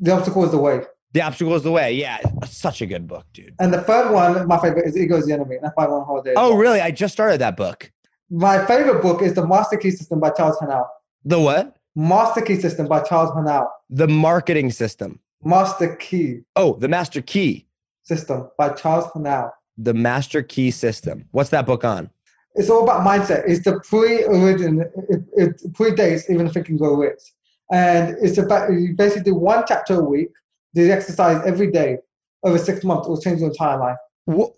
The 0.00 0.12
Obstacle 0.12 0.44
is 0.44 0.50
the 0.50 0.58
Way. 0.58 0.82
The 1.14 1.20
obstacle 1.20 1.54
is 1.54 1.62
the 1.62 1.70
way. 1.70 1.92
Yeah, 1.92 2.20
such 2.46 2.80
a 2.80 2.86
good 2.86 3.06
book, 3.06 3.26
dude. 3.34 3.54
And 3.60 3.70
the 3.70 3.82
third 3.82 4.10
one, 4.12 4.48
my 4.48 4.58
favorite, 4.58 4.86
is 4.86 4.96
Ego 4.96 5.18
is 5.18 5.26
the 5.26 5.34
Enemy. 5.34 5.56
And 5.56 5.64
that's 5.64 5.74
by 5.74 5.84
Ryan 5.84 6.04
Holiday. 6.06 6.32
Oh, 6.36 6.48
well. 6.50 6.56
really? 6.58 6.80
I 6.80 6.90
just 6.90 7.12
started 7.12 7.38
that 7.42 7.54
book. 7.54 7.92
My 8.30 8.64
favorite 8.64 9.02
book 9.02 9.20
is 9.20 9.34
The 9.34 9.46
Master 9.46 9.76
Key 9.76 9.90
System 9.90 10.20
by 10.20 10.30
Charles 10.30 10.56
Haanel. 10.56 10.86
The 11.26 11.38
what? 11.38 11.76
Master 11.94 12.40
Key 12.40 12.58
System 12.58 12.86
by 12.86 13.00
Charles 13.02 13.30
Haanel. 13.32 13.66
The 13.90 14.08
marketing 14.08 14.70
system. 14.70 15.20
Master 15.44 15.96
Key 15.96 16.40
Oh, 16.56 16.76
the 16.78 16.88
master 16.88 17.20
key. 17.20 17.66
System 18.04 18.48
by 18.56 18.70
Charles 18.70 19.04
Haanel. 19.08 19.50
The 19.76 19.92
master 19.92 20.42
key 20.42 20.70
system. 20.70 21.26
What's 21.32 21.50
that 21.50 21.66
book 21.66 21.84
on? 21.84 22.08
It's 22.54 22.68
all 22.68 22.82
about 22.82 23.06
mindset. 23.06 23.44
It's 23.46 23.64
the 23.64 23.80
pre-origin, 23.80 24.80
it, 25.08 25.22
it 25.34 25.72
predates 25.72 26.30
even 26.30 26.50
Think 26.50 26.68
and 26.68 26.78
Grow 26.78 26.94
Rich. 26.94 27.22
And 27.70 28.16
it's 28.20 28.38
about, 28.38 28.70
you 28.70 28.94
basically 28.96 29.24
do 29.24 29.34
one 29.34 29.64
chapter 29.66 30.00
a 30.00 30.04
week, 30.04 30.28
do 30.74 30.84
the 30.84 30.92
exercise 30.92 31.42
every 31.46 31.70
day 31.70 31.98
over 32.42 32.58
six 32.58 32.84
months. 32.84 33.06
It 33.06 33.10
will 33.10 33.20
change 33.20 33.40
your 33.40 33.50
entire 33.50 33.78
life. 33.78 33.96
What, 34.26 34.52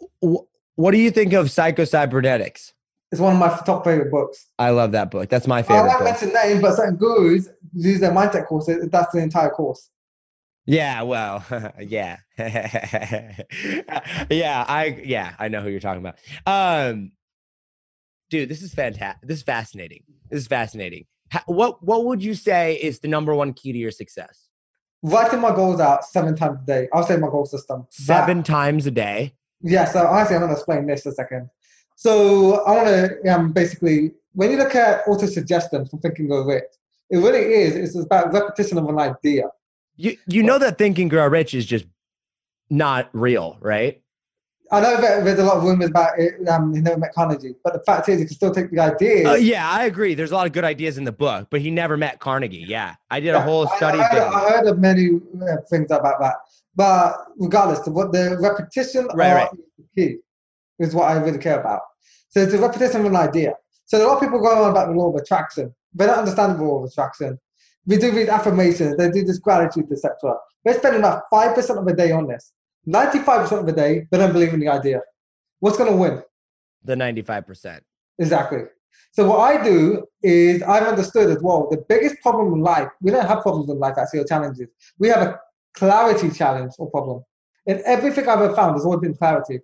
what 0.75 0.91
do 0.91 0.99
you 0.99 1.11
think 1.11 1.33
of 1.33 1.51
Psycho-Cybernetics? 1.51 2.73
It's 3.13 3.21
one 3.21 3.35
of 3.35 3.39
my 3.39 3.49
top 3.65 3.85
favorite 3.85 4.11
books. 4.11 4.49
I 4.59 4.71
love 4.71 4.91
that 4.93 5.13
book. 5.13 5.29
That's 5.29 5.47
my 5.47 5.63
favorite. 5.63 5.89
I 5.89 5.93
won't 5.95 6.03
mention 6.03 6.33
names, 6.33 6.61
but 6.61 6.75
certain 6.75 6.97
gurus 6.97 7.49
use 7.73 8.01
their 8.01 8.11
mindset 8.11 8.47
courses. 8.47 8.89
That's 8.91 9.13
the 9.13 9.21
entire 9.21 9.51
course. 9.51 9.91
Yeah, 10.67 11.03
well, 11.03 11.45
yeah. 11.81 12.17
yeah, 12.39 13.45
I 14.67 15.03
yeah, 15.05 15.35
I 15.39 15.49
know 15.49 15.61
who 15.61 15.69
you're 15.69 15.79
talking 15.79 16.05
about. 16.05 16.17
Um 16.45 17.13
dude, 18.35 18.49
this 18.49 18.63
is 18.63 18.75
fantastic. 18.75 19.29
This 19.29 19.39
is 19.39 19.43
fascinating. 19.45 20.03
This 20.29 20.41
is 20.43 20.47
fascinating. 20.49 21.07
Ha- 21.33 21.45
what 21.47 21.83
what 21.85 22.05
would 22.07 22.23
you 22.23 22.35
say 22.35 22.75
is 22.75 22.99
the 22.99 23.07
number 23.09 23.33
one 23.33 23.53
key 23.53 23.73
to 23.73 23.79
your 23.79 23.93
success? 23.93 24.49
Writing 25.03 25.41
my 25.41 25.55
goals 25.55 25.79
out 25.79 26.05
seven 26.05 26.35
times 26.35 26.59
a 26.63 26.67
day. 26.67 26.89
I'll 26.93 27.05
say 27.07 27.17
my 27.17 27.29
goal 27.29 27.47
system. 27.47 27.87
That- 28.07 28.23
Seven 28.25 28.43
times 28.43 28.87
a 28.87 28.91
day. 28.91 29.35
Yeah, 29.61 29.85
so 29.85 30.05
honestly, 30.07 30.35
I'm 30.35 30.43
going 30.43 30.51
to 30.53 30.57
explain 30.57 30.87
this 30.87 31.07
in 31.07 31.13
a 31.13 31.15
second. 31.15 31.49
So 31.97 32.65
I 32.67 32.71
want 32.73 32.89
to 32.89 33.33
um, 33.33 33.53
basically, 33.53 34.13
when 34.33 34.51
you 34.51 34.57
look 34.59 34.75
at 34.75 35.03
auto 35.07 35.27
suggestion 35.27 35.87
from 35.87 36.01
Think 36.01 36.19
and 36.19 36.29
Grow 36.29 36.45
Rich, 36.45 36.65
it 37.11 37.19
really 37.19 37.39
is. 37.39 37.77
It's 37.77 37.97
about 37.97 38.33
repetition 38.33 38.79
of 38.79 38.89
an 38.89 38.99
idea. 38.99 39.45
You 39.97 40.17
you 40.27 40.43
know 40.43 40.59
that 40.59 40.77
Think 40.77 40.99
and 40.99 41.09
Grow 41.09 41.29
Rich 41.29 41.55
is 41.55 41.67
just 41.67 41.87
not 42.69 43.11
real, 43.13 43.59
right? 43.61 44.03
I 44.75 44.81
know 44.81 45.01
that 45.01 45.25
there's 45.25 45.39
a 45.39 45.45
lot 45.45 45.59
of 45.59 45.63
rumors 45.63 45.91
about 45.91 46.19
it, 46.19 46.49
um, 46.49 46.75
he 46.75 46.81
never 46.81 46.99
met 46.99 47.15
Carnegie, 47.15 47.55
but 47.63 47.73
the 47.75 47.81
fact 47.81 48.09
is, 48.09 48.21
you 48.21 48.27
can 48.27 48.35
still 48.35 48.53
take 48.53 48.71
the 48.71 48.81
idea. 48.81 49.31
Uh, 49.31 49.35
yeah, 49.35 49.71
I 49.71 49.85
agree. 49.85 50.15
There's 50.15 50.33
a 50.33 50.35
lot 50.35 50.47
of 50.47 50.53
good 50.53 50.65
ideas 50.65 50.99
in 50.99 51.05
the 51.05 51.13
book, 51.13 51.47
but 51.51 51.61
he 51.61 51.71
never 51.71 51.97
met 51.97 52.19
Carnegie. 52.19 52.65
Yeah, 52.67 52.97
I 53.11 53.21
did 53.21 53.35
a 53.35 53.41
whole 53.41 53.69
study. 53.69 53.99
I, 53.99 54.03
I, 54.03 54.09
heard, 54.09 54.23
I 54.23 54.51
heard 54.51 54.67
of 54.67 54.79
many 54.79 55.21
uh, 55.41 55.57
things 55.71 55.91
about 55.91 56.21
that, 56.21 56.37
but 56.75 57.17
regardless, 57.37 57.81
the, 57.81 57.93
what 57.93 58.13
the 58.13 58.37
repetition 58.41 59.07
right, 59.15 59.35
right. 59.35 59.51
key 59.97 60.17
is 60.81 60.95
what 60.95 61.05
I 61.05 61.15
really 61.15 61.39
care 61.39 61.61
about. 61.61 61.83
So 62.31 62.41
it's 62.41 62.53
a 62.53 62.59
repetition 62.59 63.03
of 63.03 63.07
an 63.07 63.17
idea. 63.17 63.55
So 63.85 64.05
a 64.05 64.07
lot 64.07 64.15
of 64.15 64.21
people 64.21 64.41
go 64.41 64.65
on 64.65 64.71
about 64.73 64.89
the 64.89 64.95
law 64.95 65.09
of 65.11 65.15
attraction. 65.15 65.73
They 65.95 66.07
don't 66.07 66.19
understand 66.19 66.59
the 66.59 66.65
law 66.65 66.83
of 66.83 66.91
attraction. 66.91 67.39
We 67.87 67.97
do 67.97 68.11
these 68.11 68.29
affirmations, 68.29 68.97
they 68.97 69.11
do 69.11 69.25
this 69.25 69.39
gratitude, 69.39 69.87
etc. 69.93 70.37
They're 70.65 70.75
spending 70.75 71.01
about 71.01 71.25
5% 71.33 71.79
of 71.79 71.85
the 71.85 71.93
day 71.93 72.11
on 72.11 72.27
this. 72.27 72.53
95% 72.89 73.61
of 73.61 73.67
the 73.67 73.73
day, 73.73 74.07
they 74.11 74.19
don't 74.19 74.33
believe 74.33 74.53
in 74.53 74.61
the 74.61 74.69
idea. 74.69 75.01
What's 75.61 75.77
going 75.79 75.91
to 75.91 75.97
win? 75.97 76.23
The 76.85 76.95
95%. 76.95 77.81
Exactly. 78.19 78.65
So 79.13 79.29
what 79.29 79.39
I 79.39 79.63
do 79.63 80.05
is 80.23 80.63
I've 80.63 80.87
understood 80.87 81.31
as 81.31 81.43
well 81.43 81.69
the 81.71 81.85
biggest 81.89 82.21
problem 82.21 82.53
in 82.55 82.61
life, 82.61 82.89
we 83.01 83.11
don't 83.11 83.27
have 83.27 83.43
problems 83.43 83.71
in 83.71 83.79
life 83.79 83.95
actually 83.97 84.21
or 84.21 84.25
challenges. 84.25 84.69
We 84.99 85.09
have 85.09 85.23
a 85.23 85.41
clarity 85.75 86.31
challenge 86.31 86.73
or 86.79 86.91
problem. 86.91 87.23
And 87.67 87.81
everything 87.87 88.29
I've 88.29 88.41
ever 88.41 88.55
found, 88.55 88.75
has 88.75 88.85
always 88.85 89.01
been 89.01 89.15
clarity. 89.15 89.61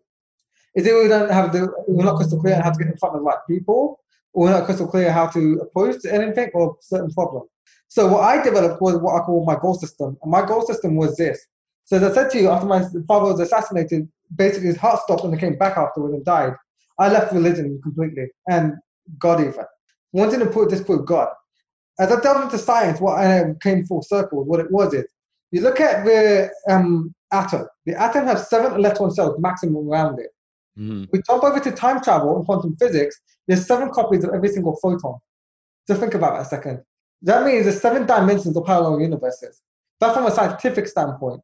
Is 0.74 0.86
it 0.86 0.94
we 0.94 1.08
don't 1.08 1.30
have 1.30 1.52
the 1.52 1.68
we're 1.88 2.04
not 2.04 2.16
crystal 2.16 2.40
clear 2.40 2.54
on 2.54 2.62
how 2.62 2.70
to 2.70 2.78
get 2.78 2.92
in 2.92 2.96
front 2.96 3.16
of 3.16 3.20
the 3.20 3.24
right 3.24 3.38
people, 3.48 4.00
or 4.32 4.44
we're 4.44 4.52
not 4.52 4.64
crystal 4.66 4.86
clear 4.86 5.12
how 5.12 5.26
to 5.26 5.60
approach 5.62 5.96
anything 6.08 6.50
or 6.54 6.76
certain 6.80 7.10
problem. 7.10 7.42
So 7.88 8.06
what 8.06 8.22
I 8.22 8.42
developed 8.42 8.80
was 8.80 8.96
what 8.98 9.20
I 9.20 9.24
call 9.24 9.44
my 9.44 9.56
goal 9.56 9.74
system. 9.74 10.16
And 10.22 10.30
my 10.30 10.46
goal 10.46 10.64
system 10.64 10.94
was 10.94 11.16
this. 11.16 11.44
So 11.90 11.96
as 11.96 12.04
I 12.04 12.14
said 12.14 12.30
to 12.30 12.40
you, 12.40 12.50
after 12.50 12.68
my 12.68 12.84
father 13.08 13.32
was 13.32 13.40
assassinated, 13.40 14.08
basically 14.36 14.68
his 14.68 14.76
heart 14.76 15.00
stopped 15.00 15.24
and 15.24 15.34
he 15.34 15.40
came 15.40 15.58
back 15.58 15.76
afterwards 15.76 16.14
and 16.14 16.24
died. 16.24 16.54
I 17.00 17.10
left 17.10 17.32
religion 17.32 17.80
completely 17.82 18.28
and 18.48 18.74
God 19.18 19.40
even. 19.40 19.64
Wanting 20.12 20.38
to 20.38 20.46
put 20.46 20.70
disprove 20.70 21.04
God. 21.04 21.30
As 21.98 22.12
I 22.12 22.20
delved 22.20 22.44
into 22.44 22.58
science, 22.58 23.00
what 23.00 23.18
I 23.18 23.42
came 23.60 23.84
full 23.84 24.02
circle, 24.02 24.44
what 24.44 24.60
it 24.60 24.70
was 24.70 24.94
is, 24.94 25.06
you 25.50 25.62
look 25.62 25.80
at 25.80 26.04
the 26.04 26.50
um, 26.68 27.12
atom. 27.32 27.66
The 27.86 28.00
atom 28.00 28.24
has 28.26 28.48
seven 28.48 28.78
electron 28.78 29.10
cells 29.10 29.40
maximum 29.40 29.88
around 29.88 30.20
it. 30.20 30.30
Mm-hmm. 30.78 31.06
We 31.12 31.22
jump 31.22 31.42
over 31.42 31.58
to 31.58 31.72
time 31.72 32.00
travel 32.00 32.36
and 32.36 32.46
quantum 32.46 32.76
physics, 32.76 33.20
there's 33.48 33.66
seven 33.66 33.90
copies 33.90 34.22
of 34.22 34.30
every 34.32 34.48
single 34.48 34.78
photon. 34.80 35.18
So 35.88 35.96
think 35.96 36.14
about 36.14 36.34
that 36.34 36.42
a 36.42 36.44
second. 36.44 36.82
That 37.22 37.44
means 37.44 37.64
there's 37.64 37.80
seven 37.80 38.06
dimensions 38.06 38.56
of 38.56 38.64
parallel 38.64 39.00
universes. 39.00 39.60
That's 39.98 40.14
from 40.14 40.26
a 40.26 40.30
scientific 40.30 40.86
standpoint. 40.86 41.40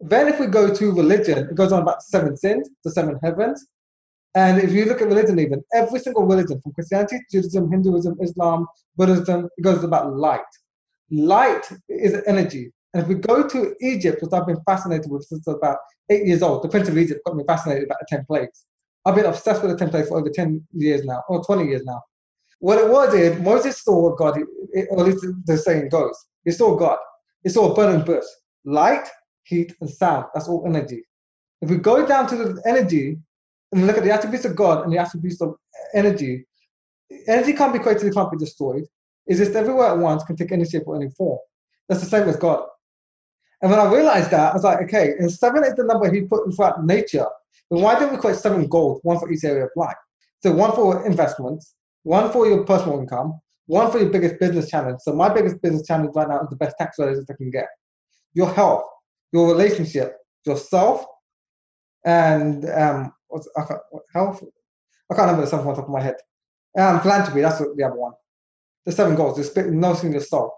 Then 0.00 0.28
if 0.28 0.38
we 0.38 0.46
go 0.46 0.74
to 0.74 0.92
religion, 0.92 1.38
it 1.50 1.54
goes 1.54 1.72
on 1.72 1.82
about 1.82 2.02
seven 2.02 2.36
sins, 2.36 2.68
the 2.84 2.90
seven 2.90 3.18
heavens. 3.22 3.66
And 4.34 4.60
if 4.60 4.72
you 4.72 4.84
look 4.84 5.00
at 5.00 5.08
religion 5.08 5.38
even, 5.38 5.64
every 5.72 5.98
single 5.98 6.26
religion, 6.26 6.60
from 6.60 6.72
Christianity, 6.72 7.20
Judaism, 7.30 7.70
Hinduism, 7.70 8.18
Islam, 8.20 8.66
Buddhism, 8.96 9.48
it 9.56 9.62
goes 9.62 9.82
about 9.82 10.14
light. 10.14 10.40
Light 11.10 11.66
is 11.88 12.22
energy. 12.26 12.70
And 12.92 13.02
if 13.02 13.08
we 13.08 13.14
go 13.14 13.46
to 13.48 13.74
Egypt, 13.80 14.22
which 14.22 14.32
I've 14.32 14.46
been 14.46 14.60
fascinated 14.66 15.10
with 15.10 15.24
since 15.24 15.46
about 15.46 15.78
eight 16.10 16.26
years 16.26 16.42
old, 16.42 16.62
the 16.62 16.68
Prince 16.68 16.88
of 16.88 16.98
Egypt 16.98 17.20
got 17.24 17.36
me 17.36 17.44
fascinated 17.46 17.84
about 17.84 17.98
the 18.00 18.06
10 18.08 18.26
plagues. 18.26 18.66
I've 19.06 19.14
been 19.14 19.24
obsessed 19.24 19.62
with 19.62 19.70
the 19.70 19.78
10 19.78 19.90
plagues 19.90 20.08
for 20.08 20.18
over 20.18 20.28
10 20.28 20.66
years 20.72 21.04
now, 21.04 21.22
or 21.28 21.42
20 21.42 21.68
years 21.68 21.84
now. 21.84 22.02
What 22.58 22.78
it 22.78 22.88
was 22.90 23.14
is 23.14 23.38
Moses 23.40 23.82
saw 23.82 24.14
God, 24.16 24.38
or 24.90 25.00
at 25.00 25.06
least 25.06 25.26
the 25.44 25.56
saying 25.56 25.88
goes, 25.90 26.16
he 26.44 26.50
saw 26.50 26.76
God. 26.76 26.98
He 27.42 27.48
saw 27.50 27.70
a 27.70 27.74
burning 27.74 28.04
bush, 28.04 28.24
light, 28.64 29.06
heat, 29.46 29.74
and 29.80 29.88
sound. 29.88 30.26
That's 30.34 30.48
all 30.48 30.64
energy. 30.66 31.04
If 31.62 31.70
we 31.70 31.76
go 31.76 32.06
down 32.06 32.26
to 32.28 32.36
the 32.36 32.62
energy 32.66 33.18
and 33.72 33.86
look 33.86 33.96
at 33.96 34.04
the 34.04 34.12
attributes 34.12 34.44
of 34.44 34.56
God 34.56 34.84
and 34.84 34.92
the 34.92 34.98
attributes 34.98 35.40
of 35.40 35.54
energy, 35.94 36.46
energy 37.28 37.52
can't 37.52 37.72
be 37.72 37.78
created, 37.78 38.06
it 38.06 38.14
can't 38.14 38.30
be 38.30 38.36
destroyed. 38.36 38.84
It's 39.26 39.38
just 39.38 39.52
everywhere 39.52 39.88
at 39.88 39.98
once, 39.98 40.24
can 40.24 40.36
take 40.36 40.52
any 40.52 40.64
shape 40.64 40.82
or 40.86 40.96
any 40.96 41.10
form. 41.10 41.38
That's 41.88 42.02
the 42.02 42.08
same 42.08 42.28
as 42.28 42.36
God. 42.36 42.64
And 43.62 43.70
when 43.70 43.80
I 43.80 43.90
realized 43.90 44.30
that, 44.32 44.50
I 44.50 44.54
was 44.54 44.64
like, 44.64 44.82
okay, 44.82 45.14
and 45.18 45.32
seven 45.32 45.64
is 45.64 45.74
the 45.74 45.84
number 45.84 46.12
he 46.12 46.22
put 46.22 46.54
throughout 46.54 46.84
nature, 46.84 47.26
then 47.70 47.80
why 47.80 47.98
don't 47.98 48.12
we 48.12 48.18
create 48.18 48.36
seven 48.36 48.66
goals, 48.68 49.00
one 49.02 49.18
for 49.18 49.30
each 49.30 49.44
area 49.44 49.64
of 49.64 49.70
life? 49.76 49.96
So 50.42 50.52
one 50.52 50.72
for 50.72 51.06
investments, 51.06 51.74
one 52.02 52.30
for 52.30 52.46
your 52.46 52.64
personal 52.64 52.98
income, 53.00 53.40
one 53.66 53.90
for 53.90 53.98
your 53.98 54.10
biggest 54.10 54.38
business 54.38 54.68
challenge. 54.68 55.00
So 55.00 55.12
my 55.12 55.32
biggest 55.32 55.60
business 55.62 55.86
challenge 55.86 56.14
right 56.14 56.28
now 56.28 56.40
is 56.40 56.50
the 56.50 56.56
best 56.56 56.76
tax 56.78 56.96
credits 56.96 57.26
I 57.28 57.34
can 57.34 57.50
get. 57.50 57.68
Your 58.34 58.52
health, 58.52 58.84
your 59.32 59.48
relationship, 59.48 60.16
yourself, 60.44 61.04
and 62.04 62.68
um, 62.70 63.12
what's 63.28 63.48
I 63.56 63.64
can't, 63.64 63.80
health. 64.12 64.42
I 65.10 65.14
can't 65.14 65.26
remember 65.26 65.42
the 65.42 65.48
seventh 65.48 65.66
one 65.66 65.76
top 65.76 65.84
of 65.84 65.90
my 65.90 66.00
head. 66.00 66.16
Um, 66.78 67.00
philanthropy. 67.00 67.40
That's 67.40 67.58
the 67.58 67.84
other 67.84 67.96
one. 67.96 68.12
The 68.84 68.92
seven 68.92 69.14
goals. 69.14 69.36
Just 69.38 69.56
noticing 69.56 70.12
yourself. 70.12 70.52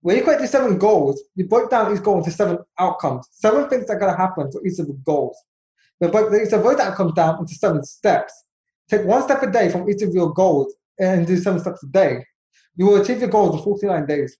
When 0.00 0.16
you 0.16 0.22
create 0.22 0.40
these 0.40 0.50
seven 0.50 0.78
goals, 0.78 1.22
you 1.34 1.48
break 1.48 1.68
down 1.68 1.94
each 1.94 2.02
goal 2.02 2.18
into 2.18 2.30
seven 2.30 2.58
outcomes. 2.78 3.28
Seven 3.32 3.68
things 3.68 3.86
that 3.86 3.94
are 3.94 3.98
gonna 3.98 4.16
happen 4.16 4.50
for 4.50 4.64
each 4.66 4.78
of 4.78 4.86
the 4.86 4.98
goals. 5.04 5.36
But 6.00 6.12
break 6.12 6.30
these 6.30 6.50
break 6.50 6.78
that 6.78 6.94
comes 6.94 7.14
down 7.14 7.38
into 7.40 7.54
seven 7.54 7.82
steps. 7.84 8.32
Take 8.88 9.04
one 9.04 9.22
step 9.22 9.42
a 9.42 9.50
day 9.50 9.68
from 9.68 9.88
each 9.90 10.02
of 10.02 10.14
your 10.14 10.32
goals 10.32 10.74
and 10.98 11.26
do 11.26 11.36
seven 11.36 11.60
steps 11.60 11.82
a 11.82 11.88
day. 11.88 12.24
You 12.76 12.86
will 12.86 13.00
achieve 13.00 13.20
your 13.20 13.30
goals 13.30 13.56
in 13.56 13.62
49 13.62 14.06
days 14.06 14.36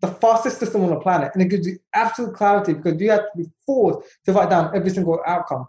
the 0.00 0.08
fastest 0.08 0.58
system 0.58 0.84
on 0.84 0.90
the 0.90 1.00
planet, 1.00 1.30
and 1.34 1.42
it 1.42 1.48
gives 1.48 1.66
you 1.66 1.78
absolute 1.94 2.34
clarity 2.34 2.74
because 2.74 3.00
you 3.00 3.10
have 3.10 3.20
to 3.32 3.44
be 3.44 3.50
forced 3.64 4.06
to 4.24 4.32
write 4.32 4.50
down 4.50 4.74
every 4.74 4.90
single 4.90 5.20
outcome 5.26 5.66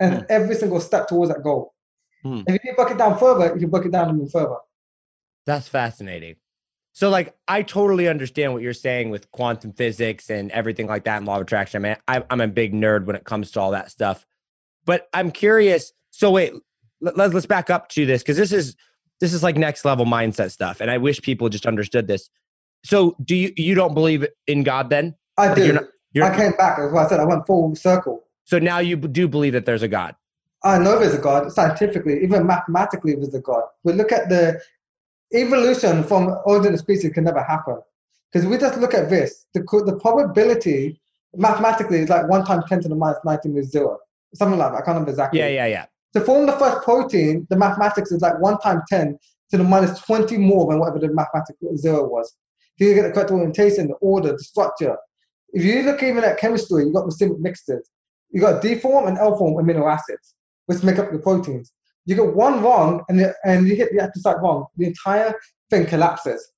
and 0.00 0.14
mm. 0.14 0.26
every 0.28 0.54
single 0.54 0.80
step 0.80 1.08
towards 1.08 1.32
that 1.32 1.42
goal. 1.42 1.74
Mm. 2.24 2.44
If 2.46 2.62
you 2.64 2.74
break 2.74 2.90
it 2.90 2.98
down 2.98 3.18
further, 3.18 3.54
you 3.54 3.60
can 3.60 3.70
break 3.70 3.86
it 3.86 3.92
down 3.92 4.14
even 4.14 4.28
further. 4.28 4.56
That's 5.46 5.68
fascinating. 5.68 6.36
So, 6.92 7.10
like, 7.10 7.34
I 7.48 7.62
totally 7.62 8.08
understand 8.08 8.52
what 8.52 8.62
you're 8.62 8.72
saying 8.72 9.10
with 9.10 9.30
quantum 9.32 9.72
physics 9.72 10.30
and 10.30 10.50
everything 10.52 10.86
like 10.86 11.04
that 11.04 11.16
and 11.16 11.26
law 11.26 11.36
of 11.36 11.42
attraction. 11.42 11.84
I 11.84 11.88
mean, 11.88 11.96
I, 12.06 12.24
I'm 12.30 12.40
a 12.40 12.46
big 12.46 12.72
nerd 12.72 13.06
when 13.06 13.16
it 13.16 13.24
comes 13.24 13.50
to 13.52 13.60
all 13.60 13.72
that 13.72 13.90
stuff. 13.90 14.24
But 14.84 15.08
I'm 15.12 15.32
curious. 15.32 15.92
So, 16.10 16.30
wait, 16.30 16.52
let's 17.00 17.34
let's 17.34 17.46
back 17.46 17.68
up 17.68 17.88
to 17.90 18.06
this 18.06 18.22
because 18.22 18.36
this 18.36 18.52
is 18.52 18.76
this 19.20 19.32
is 19.32 19.42
like 19.42 19.56
next 19.56 19.84
level 19.84 20.06
mindset 20.06 20.52
stuff, 20.52 20.80
and 20.80 20.90
I 20.90 20.98
wish 20.98 21.20
people 21.20 21.48
just 21.48 21.66
understood 21.66 22.06
this. 22.06 22.30
So 22.84 23.16
do 23.24 23.34
you 23.34 23.52
you 23.56 23.74
don't 23.74 23.94
believe 23.94 24.26
in 24.46 24.62
God 24.62 24.90
then? 24.90 25.14
I 25.36 25.54
do. 25.54 25.64
You're 25.64 25.74
not, 25.74 25.84
you're, 26.12 26.24
I 26.24 26.36
came 26.36 26.52
back. 26.52 26.78
As 26.78 26.92
I 26.94 27.08
said, 27.08 27.20
I 27.20 27.24
went 27.24 27.46
full 27.46 27.74
circle. 27.74 28.24
So 28.44 28.58
now 28.58 28.78
you 28.78 28.96
do 28.96 29.26
believe 29.26 29.54
that 29.54 29.66
there's 29.66 29.82
a 29.82 29.88
God. 29.88 30.14
I 30.62 30.78
know 30.78 30.98
there's 30.98 31.14
a 31.14 31.18
God. 31.18 31.50
Scientifically, 31.52 32.22
even 32.22 32.46
mathematically, 32.46 33.14
there's 33.14 33.34
a 33.34 33.40
God. 33.40 33.64
We 33.82 33.94
look 33.94 34.12
at 34.12 34.28
the 34.28 34.60
evolution 35.32 36.04
from 36.04 36.36
origin 36.44 36.74
of 36.74 36.80
species 36.80 37.12
can 37.12 37.24
never 37.24 37.42
happen 37.42 37.80
because 38.32 38.46
we 38.46 38.58
just 38.58 38.78
look 38.78 38.94
at 38.94 39.08
this. 39.10 39.46
The 39.54 39.60
the 39.60 39.98
probability 40.00 41.00
mathematically 41.34 42.00
is 42.00 42.08
like 42.08 42.28
one 42.28 42.44
times 42.44 42.64
ten 42.68 42.80
to 42.82 42.88
the 42.88 42.94
minus 42.94 43.18
nineteen 43.24 43.56
is 43.56 43.70
zero, 43.70 43.98
something 44.34 44.58
like 44.58 44.72
that. 44.72 44.76
I 44.76 44.80
can't 44.80 44.88
remember 44.88 45.10
exactly. 45.10 45.40
Yeah, 45.40 45.48
yeah, 45.48 45.66
yeah. 45.66 45.86
To 46.12 46.20
form 46.20 46.46
the 46.46 46.52
first 46.52 46.82
protein, 46.84 47.46
the 47.50 47.56
mathematics 47.56 48.12
is 48.12 48.20
like 48.20 48.38
one 48.40 48.58
times 48.58 48.82
ten 48.88 49.18
to 49.50 49.56
the 49.56 49.64
minus 49.64 49.98
twenty 50.00 50.36
more 50.36 50.70
than 50.70 50.78
whatever 50.78 50.98
the 50.98 51.08
mathematical 51.08 51.76
zero 51.76 52.06
was. 52.06 52.34
You 52.76 52.94
get 52.94 53.02
the 53.02 53.12
correct 53.12 53.30
orientation, 53.30 53.88
the 53.88 53.94
order, 53.94 54.32
the 54.32 54.38
structure. 54.38 54.96
If 55.52 55.64
you 55.64 55.82
look 55.82 56.02
even 56.02 56.24
at 56.24 56.38
chemistry, 56.38 56.84
you've 56.84 56.94
got 56.94 57.04
racemic 57.04 57.38
mixtures. 57.38 57.88
You've 58.30 58.42
got 58.42 58.62
D 58.62 58.74
form 58.74 59.06
and 59.06 59.16
L 59.16 59.36
form 59.36 59.54
amino 59.64 59.90
acids, 59.90 60.34
which 60.66 60.82
make 60.82 60.98
up 60.98 61.12
the 61.12 61.18
proteins. 61.18 61.72
You 62.06 62.16
get 62.16 62.34
one 62.34 62.62
wrong 62.62 63.04
and, 63.08 63.18
the, 63.18 63.34
and 63.44 63.66
you 63.66 63.76
hit 63.76 63.92
the 63.92 64.02
active 64.02 64.22
site 64.22 64.40
wrong, 64.40 64.66
the 64.76 64.86
entire 64.86 65.34
thing 65.70 65.86
collapses. 65.86 66.52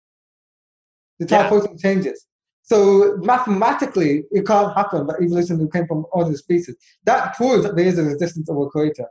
The 1.19 1.25
entire 1.25 1.43
yeah. 1.43 1.49
protein 1.49 1.79
changes. 1.79 2.27
So 2.63 3.17
mathematically, 3.19 4.25
it 4.33 4.45
can't 4.45 4.75
happen 4.75 5.07
that 5.07 5.23
evolution 5.23 5.71
came 5.71 5.87
from 5.87 6.05
other 6.15 6.35
species. 6.35 6.75
That 7.05 7.37
proves 7.37 7.63
that 7.63 7.77
there 7.77 7.87
is 7.87 7.99
an 7.99 8.11
existence 8.11 8.51
of 8.51 8.57
a 8.57 8.67
creator. 8.67 9.07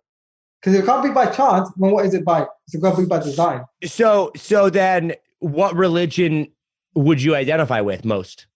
Because 0.60 0.80
it 0.80 0.86
can't 0.86 1.04
be 1.04 1.12
by 1.12 1.28
chance, 1.28 1.70
then 1.78 1.92
what 1.92 2.06
is 2.06 2.14
it 2.14 2.26
by? 2.26 2.46
It's 2.68 2.76
got 2.82 2.96
to 2.96 3.04
be 3.04 3.08
by 3.08 3.20
design. 3.20 3.64
So, 3.86 4.32
so 4.36 4.70
then, 4.70 5.14
what 5.40 5.76
religion 5.76 6.48
would 6.96 7.22
you 7.22 7.36
identify 7.36 7.82
with 7.82 8.06
most? 8.06 8.48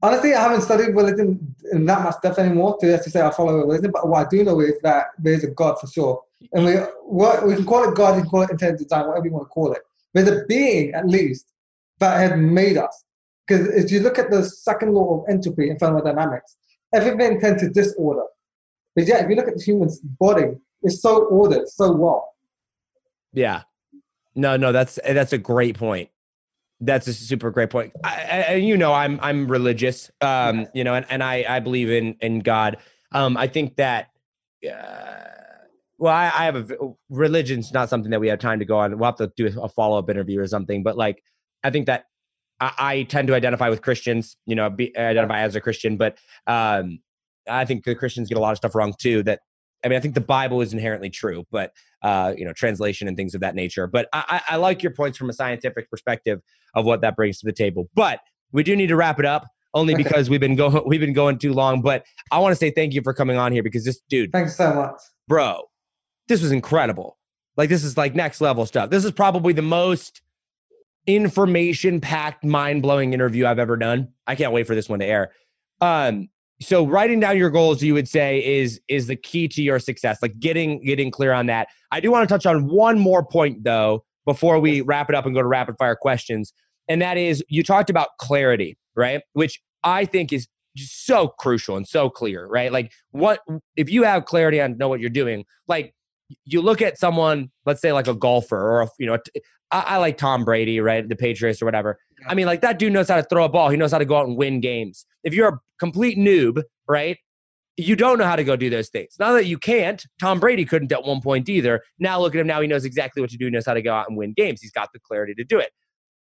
Honestly, 0.00 0.32
I 0.32 0.42
haven't 0.42 0.62
studied 0.62 0.94
religion 0.94 1.54
in 1.72 1.84
that 1.86 2.02
much 2.02 2.14
depth 2.22 2.38
anymore 2.38 2.78
to 2.80 2.94
actually 2.94 3.10
say 3.10 3.20
I 3.20 3.30
follow 3.30 3.56
religion. 3.56 3.90
But 3.90 4.08
what 4.08 4.26
I 4.26 4.30
do 4.30 4.44
know 4.44 4.60
is 4.60 4.80
that 4.82 5.06
there 5.18 5.34
is 5.34 5.42
a 5.42 5.48
God 5.48 5.78
for 5.80 5.88
sure, 5.88 6.22
and 6.52 6.64
we 6.64 6.74
what 7.02 7.46
we 7.46 7.56
can 7.56 7.66
call 7.66 7.88
it 7.88 7.96
God, 7.96 8.14
you 8.14 8.22
can 8.22 8.30
call 8.30 8.42
it 8.42 8.50
intelligent 8.50 8.88
design, 8.88 9.08
whatever 9.08 9.26
you 9.26 9.32
want 9.32 9.46
to 9.46 9.50
call 9.50 9.72
it. 9.72 9.82
There's 10.14 10.28
a 10.28 10.44
being 10.46 10.94
at 10.94 11.06
least 11.08 11.52
that 11.98 12.18
had 12.18 12.38
made 12.38 12.76
us. 12.76 13.04
Because 13.46 13.66
if 13.68 13.90
you 13.90 14.00
look 14.00 14.18
at 14.18 14.30
the 14.30 14.44
second 14.44 14.92
law 14.94 15.20
of 15.20 15.28
entropy 15.28 15.70
in 15.70 15.78
thermodynamics, 15.78 16.56
everything 16.94 17.40
tends 17.40 17.62
to 17.62 17.70
disorder. 17.70 18.24
But 18.94 19.06
yeah, 19.06 19.24
if 19.24 19.30
you 19.30 19.36
look 19.36 19.48
at 19.48 19.56
the 19.56 19.62
human's 19.62 20.00
body, 20.00 20.52
it's 20.82 21.00
so 21.00 21.24
ordered, 21.24 21.68
so 21.68 21.92
well. 21.92 22.34
Yeah. 23.32 23.62
No, 24.34 24.56
no, 24.56 24.70
that's 24.70 24.98
that's 25.04 25.32
a 25.32 25.38
great 25.38 25.76
point. 25.76 26.10
That's 26.80 27.06
a 27.08 27.12
super 27.12 27.50
great 27.50 27.70
point. 27.70 27.92
I, 28.04 28.44
I, 28.48 28.54
you 28.54 28.76
know, 28.76 28.92
I'm 28.92 29.18
I'm 29.20 29.50
religious, 29.50 30.10
um, 30.20 30.66
you 30.74 30.84
know, 30.84 30.94
and, 30.94 31.06
and 31.10 31.22
I 31.22 31.44
I 31.48 31.60
believe 31.60 31.90
in 31.90 32.16
in 32.20 32.40
God. 32.40 32.76
Um, 33.12 33.36
I 33.36 33.48
think 33.48 33.76
that 33.76 34.10
uh, 34.64 35.24
well, 35.98 36.14
I, 36.14 36.26
I 36.26 36.44
have 36.44 36.70
a 36.70 36.76
religion's 37.10 37.72
not 37.72 37.88
something 37.88 38.10
that 38.12 38.20
we 38.20 38.28
have 38.28 38.38
time 38.38 38.60
to 38.60 38.64
go 38.64 38.78
on. 38.78 38.96
We'll 38.96 39.06
have 39.06 39.16
to 39.16 39.32
do 39.36 39.50
a 39.60 39.68
follow 39.68 39.98
up 39.98 40.08
interview 40.08 40.40
or 40.40 40.46
something. 40.46 40.82
But 40.84 40.96
like, 40.96 41.22
I 41.64 41.70
think 41.70 41.86
that 41.86 42.04
I, 42.60 42.72
I 42.78 43.02
tend 43.02 43.28
to 43.28 43.34
identify 43.34 43.68
with 43.68 43.82
Christians. 43.82 44.36
You 44.46 44.54
know, 44.54 44.70
be, 44.70 44.96
identify 44.96 45.40
as 45.40 45.56
a 45.56 45.60
Christian, 45.60 45.96
but 45.96 46.16
um, 46.46 47.00
I 47.48 47.64
think 47.64 47.84
the 47.84 47.96
Christians 47.96 48.28
get 48.28 48.38
a 48.38 48.40
lot 48.40 48.52
of 48.52 48.58
stuff 48.58 48.76
wrong 48.76 48.94
too. 48.96 49.24
That 49.24 49.40
I 49.84 49.88
mean, 49.88 49.96
I 49.96 50.00
think 50.00 50.14
the 50.14 50.20
Bible 50.20 50.60
is 50.60 50.72
inherently 50.72 51.10
true, 51.10 51.44
but 51.50 51.72
uh, 52.02 52.34
you 52.36 52.44
know, 52.44 52.52
translation 52.52 53.08
and 53.08 53.16
things 53.16 53.34
of 53.34 53.40
that 53.40 53.54
nature. 53.54 53.86
But 53.86 54.08
I, 54.12 54.40
I 54.50 54.56
like 54.56 54.82
your 54.82 54.92
points 54.92 55.18
from 55.18 55.28
a 55.30 55.32
scientific 55.32 55.90
perspective 55.90 56.40
of 56.74 56.84
what 56.84 57.00
that 57.00 57.16
brings 57.16 57.38
to 57.40 57.46
the 57.46 57.52
table. 57.52 57.88
But 57.94 58.20
we 58.52 58.62
do 58.62 58.76
need 58.76 58.88
to 58.88 58.96
wrap 58.96 59.18
it 59.18 59.24
up 59.24 59.46
only 59.74 59.94
because 59.94 60.30
we've 60.30 60.40
been 60.40 60.56
going 60.56 60.82
we've 60.86 61.00
been 61.00 61.12
going 61.12 61.38
too 61.38 61.52
long. 61.52 61.82
But 61.82 62.04
I 62.30 62.38
want 62.38 62.52
to 62.52 62.56
say 62.56 62.70
thank 62.70 62.94
you 62.94 63.02
for 63.02 63.12
coming 63.12 63.36
on 63.36 63.52
here 63.52 63.62
because 63.62 63.84
this 63.84 64.00
dude, 64.08 64.32
Thanks 64.32 64.56
so 64.56 64.72
much. 64.74 65.00
bro, 65.26 65.62
this 66.28 66.42
was 66.42 66.52
incredible. 66.52 67.18
Like 67.56 67.68
this 67.68 67.82
is 67.82 67.96
like 67.96 68.14
next 68.14 68.40
level 68.40 68.66
stuff. 68.66 68.90
This 68.90 69.04
is 69.04 69.10
probably 69.10 69.52
the 69.52 69.62
most 69.62 70.22
information 71.06 72.00
packed, 72.00 72.44
mind 72.44 72.82
blowing 72.82 73.12
interview 73.12 73.46
I've 73.46 73.58
ever 73.58 73.76
done. 73.76 74.08
I 74.26 74.34
can't 74.34 74.52
wait 74.52 74.66
for 74.66 74.74
this 74.74 74.88
one 74.88 75.00
to 75.00 75.06
air. 75.06 75.32
Um, 75.80 76.28
so 76.60 76.86
writing 76.86 77.20
down 77.20 77.36
your 77.36 77.50
goals, 77.50 77.82
you 77.82 77.94
would 77.94 78.08
say, 78.08 78.44
is 78.44 78.80
is 78.88 79.06
the 79.06 79.16
key 79.16 79.48
to 79.48 79.62
your 79.62 79.78
success. 79.78 80.18
Like 80.20 80.38
getting 80.40 80.82
getting 80.84 81.10
clear 81.10 81.32
on 81.32 81.46
that. 81.46 81.68
I 81.92 82.00
do 82.00 82.10
want 82.10 82.28
to 82.28 82.32
touch 82.32 82.46
on 82.46 82.68
one 82.68 82.98
more 82.98 83.24
point 83.24 83.64
though 83.64 84.04
before 84.26 84.58
we 84.58 84.80
wrap 84.80 85.08
it 85.08 85.14
up 85.14 85.24
and 85.24 85.34
go 85.34 85.40
to 85.40 85.48
rapid 85.48 85.76
fire 85.78 85.96
questions, 85.96 86.52
and 86.88 87.00
that 87.00 87.16
is 87.16 87.44
you 87.48 87.62
talked 87.62 87.90
about 87.90 88.08
clarity, 88.18 88.76
right? 88.96 89.22
Which 89.34 89.60
I 89.84 90.04
think 90.04 90.32
is 90.32 90.48
just 90.76 91.06
so 91.06 91.28
crucial 91.38 91.76
and 91.76 91.86
so 91.86 92.10
clear, 92.10 92.46
right? 92.46 92.72
Like 92.72 92.92
what 93.10 93.40
if 93.76 93.90
you 93.90 94.02
have 94.02 94.24
clarity 94.24 94.60
on 94.60 94.76
know 94.78 94.88
what 94.88 95.00
you're 95.00 95.10
doing, 95.10 95.44
like 95.68 95.94
you 96.44 96.60
look 96.60 96.82
at 96.82 96.98
someone, 96.98 97.50
let's 97.66 97.80
say 97.80 97.92
like 97.92 98.06
a 98.06 98.14
golfer 98.14 98.58
or 98.58 98.82
a, 98.82 98.88
you 98.98 99.06
know, 99.06 99.18
I 99.70 99.98
like 99.98 100.16
Tom 100.16 100.44
Brady, 100.44 100.80
right? 100.80 101.06
The 101.06 101.16
Patriots 101.16 101.60
or 101.60 101.66
whatever. 101.66 101.98
I 102.26 102.34
mean, 102.34 102.46
like 102.46 102.60
that 102.62 102.78
dude 102.78 102.92
knows 102.92 103.08
how 103.08 103.16
to 103.16 103.22
throw 103.22 103.44
a 103.44 103.48
ball. 103.48 103.70
He 103.70 103.76
knows 103.76 103.92
how 103.92 103.98
to 103.98 104.04
go 104.04 104.16
out 104.16 104.26
and 104.26 104.36
win 104.36 104.60
games. 104.60 105.06
If 105.24 105.34
you're 105.34 105.48
a 105.48 105.60
complete 105.78 106.18
noob, 106.18 106.62
right? 106.88 107.18
You 107.76 107.94
don't 107.94 108.18
know 108.18 108.24
how 108.24 108.34
to 108.34 108.42
go 108.42 108.56
do 108.56 108.68
those 108.70 108.88
things. 108.88 109.14
Not 109.20 109.32
that 109.32 109.46
you 109.46 109.56
can't. 109.56 110.04
Tom 110.20 110.40
Brady 110.40 110.64
couldn't 110.64 110.90
at 110.90 111.04
one 111.04 111.20
point 111.20 111.48
either. 111.48 111.82
Now 112.00 112.20
look 112.20 112.34
at 112.34 112.40
him. 112.40 112.46
Now 112.46 112.60
he 112.60 112.66
knows 112.66 112.84
exactly 112.84 113.22
what 113.22 113.30
to 113.30 113.36
do. 113.36 113.44
He 113.44 113.50
knows 113.52 113.66
how 113.66 113.74
to 113.74 113.82
go 113.82 113.94
out 113.94 114.08
and 114.08 114.18
win 114.18 114.32
games. 114.36 114.60
He's 114.60 114.72
got 114.72 114.88
the 114.92 114.98
clarity 114.98 115.34
to 115.34 115.44
do 115.44 115.60
it. 115.60 115.70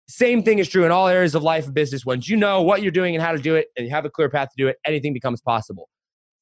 Same 0.08 0.42
thing 0.42 0.58
is 0.58 0.68
true 0.68 0.84
in 0.84 0.90
all 0.90 1.08
areas 1.08 1.34
of 1.34 1.42
life 1.42 1.66
and 1.66 1.74
business. 1.74 2.04
Once 2.04 2.28
you 2.28 2.36
know 2.36 2.62
what 2.62 2.82
you're 2.82 2.90
doing 2.90 3.14
and 3.14 3.22
how 3.22 3.32
to 3.32 3.38
do 3.38 3.54
it, 3.54 3.68
and 3.76 3.86
you 3.86 3.92
have 3.92 4.04
a 4.04 4.10
clear 4.10 4.28
path 4.28 4.48
to 4.48 4.54
do 4.56 4.68
it, 4.68 4.76
anything 4.86 5.12
becomes 5.12 5.40
possible. 5.40 5.88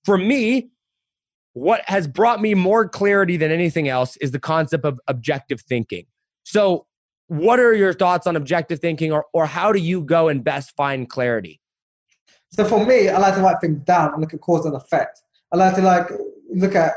For 0.04 0.16
me, 0.16 0.70
what 1.52 1.82
has 1.86 2.06
brought 2.06 2.40
me 2.40 2.54
more 2.54 2.88
clarity 2.88 3.36
than 3.36 3.50
anything 3.50 3.88
else 3.88 4.16
is 4.18 4.30
the 4.30 4.38
concept 4.38 4.84
of 4.84 5.00
objective 5.08 5.60
thinking. 5.62 6.04
So, 6.44 6.86
what 7.28 7.58
are 7.58 7.74
your 7.74 7.92
thoughts 7.92 8.26
on 8.26 8.36
objective 8.36 8.80
thinking, 8.80 9.12
or, 9.12 9.26
or 9.32 9.46
how 9.46 9.72
do 9.72 9.78
you 9.78 10.00
go 10.00 10.28
and 10.28 10.44
best 10.44 10.74
find 10.76 11.08
clarity? 11.08 11.60
So 12.50 12.64
for 12.64 12.84
me, 12.84 13.08
I 13.08 13.18
like 13.18 13.34
to 13.34 13.40
write 13.40 13.60
things 13.60 13.82
down 13.84 14.12
and 14.12 14.20
look 14.20 14.32
at 14.32 14.40
cause 14.40 14.64
and 14.64 14.74
effect. 14.74 15.20
I 15.52 15.56
like 15.56 15.74
to 15.76 15.82
like 15.82 16.08
look 16.52 16.74
at 16.74 16.94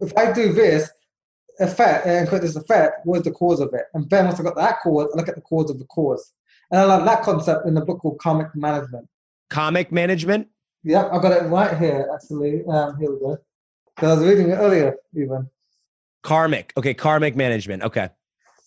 if 0.00 0.16
I 0.16 0.32
do 0.32 0.52
this 0.52 0.90
effect 1.58 2.06
and 2.06 2.28
create 2.28 2.42
this 2.42 2.56
effect, 2.56 3.00
what's 3.04 3.24
the 3.24 3.32
cause 3.32 3.60
of 3.60 3.72
it? 3.74 3.84
And 3.94 4.08
then 4.08 4.26
once 4.26 4.40
I 4.40 4.42
got 4.42 4.56
that 4.56 4.80
cause, 4.82 5.08
I 5.12 5.16
look 5.16 5.28
at 5.28 5.34
the 5.34 5.40
cause 5.42 5.70
of 5.70 5.78
the 5.78 5.84
cause. 5.86 6.32
And 6.70 6.80
I 6.80 6.84
like 6.84 7.04
that 7.04 7.22
concept 7.22 7.66
in 7.66 7.74
the 7.74 7.82
book 7.82 8.00
called 8.00 8.18
Karmic 8.18 8.54
Management. 8.54 9.08
Comic 9.50 9.92
management? 9.92 10.48
Yep, 10.84 11.10
I 11.12 11.18
got 11.20 11.32
it 11.32 11.46
right 11.46 11.76
here 11.76 12.08
actually. 12.14 12.64
Um, 12.66 12.96
here 12.98 13.12
we 13.12 13.18
go. 13.18 13.38
'Cause 13.96 14.08
I 14.10 14.20
was 14.20 14.28
reading 14.28 14.50
it 14.50 14.54
earlier 14.54 14.96
even. 15.14 15.50
Karmic. 16.22 16.72
Okay, 16.76 16.94
karmic 16.94 17.36
management. 17.36 17.82
Okay. 17.82 18.08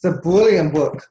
It's 0.05 0.15
a 0.15 0.21
brilliant 0.21 0.71
book. 0.71 1.07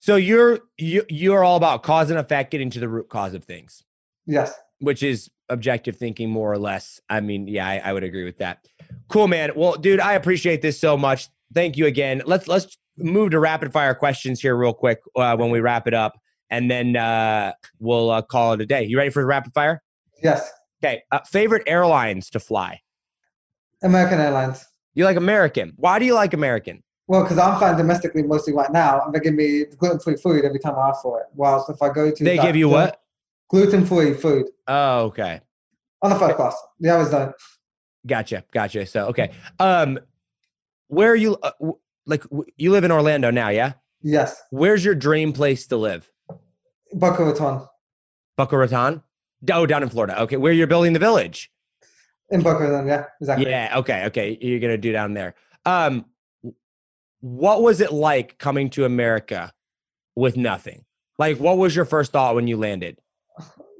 So 0.00 0.16
you're 0.16 0.60
you 0.78 1.04
you're 1.10 1.44
all 1.44 1.56
about 1.56 1.82
cause 1.82 2.08
and 2.08 2.18
effect, 2.18 2.50
getting 2.50 2.70
to 2.70 2.80
the 2.80 2.88
root 2.88 3.10
cause 3.10 3.34
of 3.34 3.44
things, 3.44 3.84
Yes. 4.26 4.54
which 4.78 5.02
is 5.02 5.30
objective 5.50 5.96
thinking, 5.96 6.30
more 6.30 6.50
or 6.50 6.56
less. 6.56 6.98
I 7.10 7.20
mean, 7.20 7.46
yeah, 7.46 7.68
I, 7.68 7.82
I 7.84 7.92
would 7.92 8.02
agree 8.02 8.24
with 8.24 8.38
that. 8.38 8.66
Cool, 9.08 9.28
man. 9.28 9.50
Well, 9.54 9.74
dude, 9.74 10.00
I 10.00 10.14
appreciate 10.14 10.62
this 10.62 10.80
so 10.80 10.96
much. 10.96 11.28
Thank 11.52 11.76
you 11.76 11.84
again. 11.84 12.22
Let's 12.24 12.48
let's 12.48 12.78
move 12.96 13.32
to 13.32 13.38
rapid 13.38 13.70
fire 13.70 13.94
questions 13.94 14.40
here 14.40 14.56
real 14.56 14.72
quick 14.72 15.00
uh, 15.14 15.36
when 15.36 15.50
we 15.50 15.60
wrap 15.60 15.86
it 15.86 15.92
up, 15.92 16.18
and 16.48 16.70
then 16.70 16.96
uh, 16.96 17.52
we'll 17.80 18.10
uh, 18.10 18.22
call 18.22 18.54
it 18.54 18.62
a 18.62 18.66
day. 18.66 18.84
You 18.84 18.96
ready 18.96 19.10
for 19.10 19.22
the 19.22 19.26
rapid 19.26 19.52
fire? 19.52 19.82
Yes. 20.22 20.50
Okay. 20.82 21.02
Uh, 21.12 21.20
favorite 21.26 21.64
airlines 21.66 22.30
to 22.30 22.40
fly? 22.40 22.80
American 23.82 24.20
Airlines. 24.20 24.64
You 24.94 25.04
like 25.04 25.18
American? 25.18 25.74
Why 25.76 25.98
do 25.98 26.06
you 26.06 26.14
like 26.14 26.32
American? 26.32 26.82
Well, 27.06 27.22
because 27.22 27.38
I'm 27.38 27.58
fine 27.60 27.76
domestically 27.76 28.22
mostly 28.22 28.54
right 28.54 28.72
now, 28.72 29.02
and 29.04 29.14
they 29.14 29.20
give 29.20 29.34
me 29.34 29.64
gluten-free 29.78 30.16
food 30.16 30.44
every 30.44 30.58
time 30.58 30.74
I 30.76 30.88
ask 30.88 31.02
for 31.02 31.20
it. 31.20 31.26
Whilst 31.34 31.68
if 31.68 31.82
I 31.82 31.90
go 31.90 32.10
to 32.10 32.24
They 32.24 32.38
give 32.38 32.56
you 32.56 32.68
what? 32.68 33.02
Gluten-free 33.50 34.14
food 34.14 34.46
Oh, 34.66 35.00
okay. 35.04 35.40
on 36.02 36.10
the 36.10 36.16
first 36.16 36.36
class. 36.36 36.56
The 36.80 36.88
others 36.90 37.10
don't. 37.10 37.34
Gotcha. 38.06 38.44
Gotcha. 38.52 38.86
So, 38.86 39.06
okay. 39.08 39.32
Um, 39.58 39.98
where 40.88 41.10
are 41.10 41.16
you? 41.16 41.36
Uh, 41.42 41.50
w- 41.60 41.78
like, 42.06 42.22
w- 42.24 42.44
you 42.56 42.70
live 42.70 42.84
in 42.84 42.92
Orlando 42.92 43.30
now, 43.30 43.48
yeah? 43.50 43.74
Yes. 44.02 44.42
Where's 44.50 44.84
your 44.84 44.94
dream 44.94 45.32
place 45.32 45.66
to 45.68 45.76
live? 45.76 46.10
Boca 46.92 47.24
Raton. 47.24 47.66
Boca 48.36 48.56
Raton? 48.56 49.02
Oh, 49.52 49.66
down 49.66 49.82
in 49.82 49.88
Florida. 49.90 50.20
Okay. 50.22 50.36
Where 50.36 50.52
you're 50.52 50.66
building 50.66 50.92
the 50.94 50.98
village? 50.98 51.50
In 52.30 52.42
Boca 52.42 52.64
Raton, 52.64 52.86
yeah, 52.86 53.04
exactly. 53.20 53.48
Yeah. 53.48 53.78
Okay. 53.78 54.04
Okay. 54.06 54.38
You're 54.40 54.60
gonna 54.60 54.78
do 54.78 54.92
down 54.92 55.12
there. 55.14 55.34
Um, 55.66 56.06
what 57.24 57.62
was 57.62 57.80
it 57.80 57.90
like 57.90 58.36
coming 58.36 58.68
to 58.68 58.84
America 58.84 59.50
with 60.14 60.36
nothing? 60.36 60.84
Like, 61.18 61.38
what 61.38 61.56
was 61.56 61.74
your 61.74 61.86
first 61.86 62.12
thought 62.12 62.34
when 62.34 62.46
you 62.46 62.58
landed? 62.58 62.98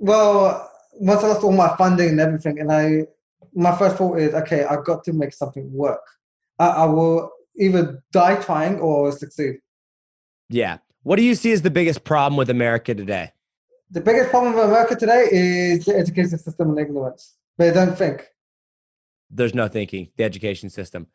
Well, 0.01 0.71
once 0.95 1.23
I 1.23 1.29
lost 1.29 1.45
all 1.45 1.53
my 1.53 1.77
funding 1.77 2.09
and 2.09 2.21
everything, 2.21 2.59
and 2.59 2.73
I, 2.73 3.07
my 3.55 3.77
first 3.77 3.97
thought 3.97 4.19
is, 4.19 4.33
okay, 4.33 4.65
I've 4.65 4.87
got 4.87 5.05
to 5.05 5.13
make 5.13 5.35
something 5.35 5.71
work. 5.75 6.01
I, 6.59 6.69
I 6.69 6.85
will 6.87 7.31
either 7.59 8.03
die 8.13 8.37
trying 8.37 8.81
or 8.81 9.13
succeed. 9.13 9.57
Yeah. 10.49 10.79
What 11.03 11.17
do 11.17 11.23
you 11.23 11.35
see 11.35 11.53
as 11.53 11.61
the 11.61 11.71
biggest 11.71 12.03
problem 12.03 12.39
with 12.39 12.49
America 12.49 12.95
today? 12.95 13.31
The 13.91 14.01
biggest 14.01 14.31
problem 14.31 14.55
with 14.55 14.65
America 14.65 14.97
today 14.97 15.29
is 15.31 15.85
the 15.85 15.95
education 15.95 16.39
system 16.39 16.71
and 16.71 16.79
ignorance. 16.79 17.35
They 17.59 17.71
don't 17.73 17.97
think. 17.99 18.27
there's 19.29 19.55
no 19.55 19.69
thinking 19.69 20.09
the 20.17 20.25
education 20.25 20.71
system 20.71 21.09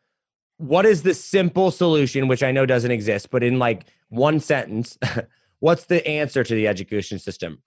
what 0.60 0.84
is 0.84 1.02
the 1.02 1.14
simple 1.14 1.70
solution 1.70 2.28
which 2.28 2.42
i 2.42 2.52
know 2.52 2.66
doesn't 2.66 2.90
exist 2.90 3.30
but 3.30 3.42
in 3.42 3.58
like 3.58 3.86
one 4.10 4.38
sentence 4.38 4.98
what's 5.60 5.84
the 5.84 6.06
answer 6.06 6.42
to 6.42 6.54
the 6.54 6.66
education 6.66 7.18
system? 7.18 7.62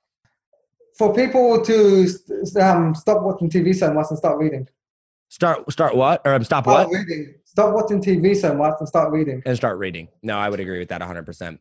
For 0.97 1.13
people 1.15 1.63
to 1.63 2.07
um, 2.61 2.93
stop 2.93 3.23
watching 3.23 3.49
TV 3.49 3.73
so 3.73 3.91
much 3.93 4.07
and 4.09 4.17
start 4.17 4.37
reading. 4.37 4.67
start 5.29 5.71
start 5.71 5.95
what? 5.95 6.21
Or 6.25 6.33
um, 6.33 6.43
stop 6.43 6.65
Start 6.65 6.89
what? 6.89 6.99
reading. 6.99 7.33
Stop 7.45 7.73
watching 7.73 8.01
TV 8.01 8.35
so 8.35 8.53
much 8.53 8.75
and 8.79 8.87
start 8.87 9.11
reading. 9.11 9.41
and 9.45 9.55
start 9.55 9.77
reading. 9.77 10.09
No 10.21 10.37
i 10.37 10.49
would 10.49 10.59
agree 10.59 10.79
with 10.79 10.89
that 10.89 11.01
100% 11.01 11.59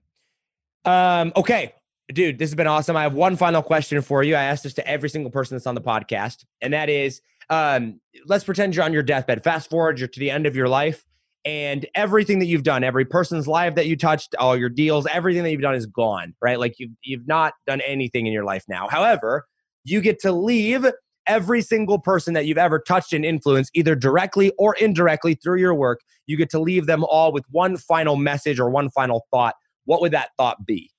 um 0.85 1.33
okay. 1.37 1.74
Dude 2.12 2.39
this 2.39 2.51
has 2.51 2.55
been 2.55 2.66
awesome. 2.66 2.97
I 2.97 3.03
have 3.03 3.14
one 3.14 3.37
final 3.37 3.62
question 3.62 4.03
for 4.03 4.22
you. 4.22 4.35
I 4.35 4.43
asked 4.45 4.64
this 4.64 4.74
to 4.74 4.87
every 4.87 5.09
single 5.09 5.30
person 5.30 5.57
that's 5.57 5.66
on 5.66 5.74
the 5.74 5.80
podcast 5.80 6.45
and 6.61 6.74
that 6.74 6.91
is 6.91 7.22
um 7.49 8.01
let's 8.26 8.45
pretend 8.45 8.74
you're 8.74 8.85
on 8.85 8.93
your 8.93 9.03
deathbed. 9.03 9.45
Fast 9.45 9.70
forward 9.70 9.99
you're 9.99 10.09
to 10.09 10.20
the 10.20 10.30
end 10.30 10.47
of 10.47 10.57
your 10.57 10.68
life 10.68 11.07
and 11.45 11.86
everything 11.95 12.38
that 12.38 12.47
you've 12.47 12.62
done 12.62 12.84
every 12.84 13.05
person's 13.05 13.49
life 13.49 13.74
that 13.74 13.86
you 13.86 13.97
touched 13.97 14.34
all 14.38 14.57
your 14.57 14.68
deals 14.68 15.07
everything 15.07 15.43
that 15.43 15.51
you've 15.51 15.61
done 15.61 15.74
is 15.74 15.86
gone 15.86 16.34
right 16.40 16.59
like 16.59 16.74
you've 16.78 16.93
you've 17.03 17.26
not 17.26 17.55
done 17.66 17.80
anything 17.82 18.26
in 18.26 18.32
your 18.32 18.45
life 18.45 18.64
now 18.68 18.88
however 18.88 19.47
you 19.84 20.01
get 20.01 20.20
to 20.20 20.32
leave 20.32 20.86
every 21.26 21.62
single 21.62 21.99
person 21.99 22.34
that 22.34 22.47
you've 22.47 22.59
ever 22.59 22.78
touched 22.78 23.12
and 23.12 23.24
influenced 23.24 23.70
either 23.74 23.95
directly 23.95 24.53
or 24.59 24.74
indirectly 24.76 25.34
through 25.34 25.59
your 25.59 25.74
work 25.74 26.01
you 26.26 26.36
get 26.36 26.51
to 26.51 26.61
leave 26.61 26.86
them 26.86 27.05
all 27.05 27.32
with 27.32 27.45
one 27.51 27.76
final 27.76 28.16
message 28.16 28.61
or 28.61 28.70
one 28.70 28.90
final 28.90 29.26
thought 29.30 29.55
what 29.84 30.01
would 30.01 30.12
that 30.12 30.30
thought 30.36 30.64
be 30.64 30.93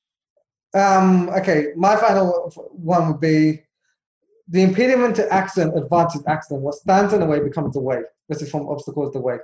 Um, 0.73 1.29
okay, 1.29 1.67
my 1.75 1.95
final 1.95 2.51
one 2.71 3.07
would 3.07 3.19
be 3.19 3.63
the 4.47 4.61
impediment 4.63 5.15
to 5.17 5.31
action 5.31 5.71
advances 5.77 6.23
action. 6.27 6.61
What 6.61 6.75
stands 6.75 7.13
in 7.13 7.19
the 7.19 7.25
way 7.25 7.39
becomes 7.39 7.73
the 7.73 7.79
way. 7.79 8.01
This 8.27 8.41
is 8.41 8.49
from 8.49 8.67
obstacles 8.67 9.13
the 9.13 9.19
way. 9.19 9.37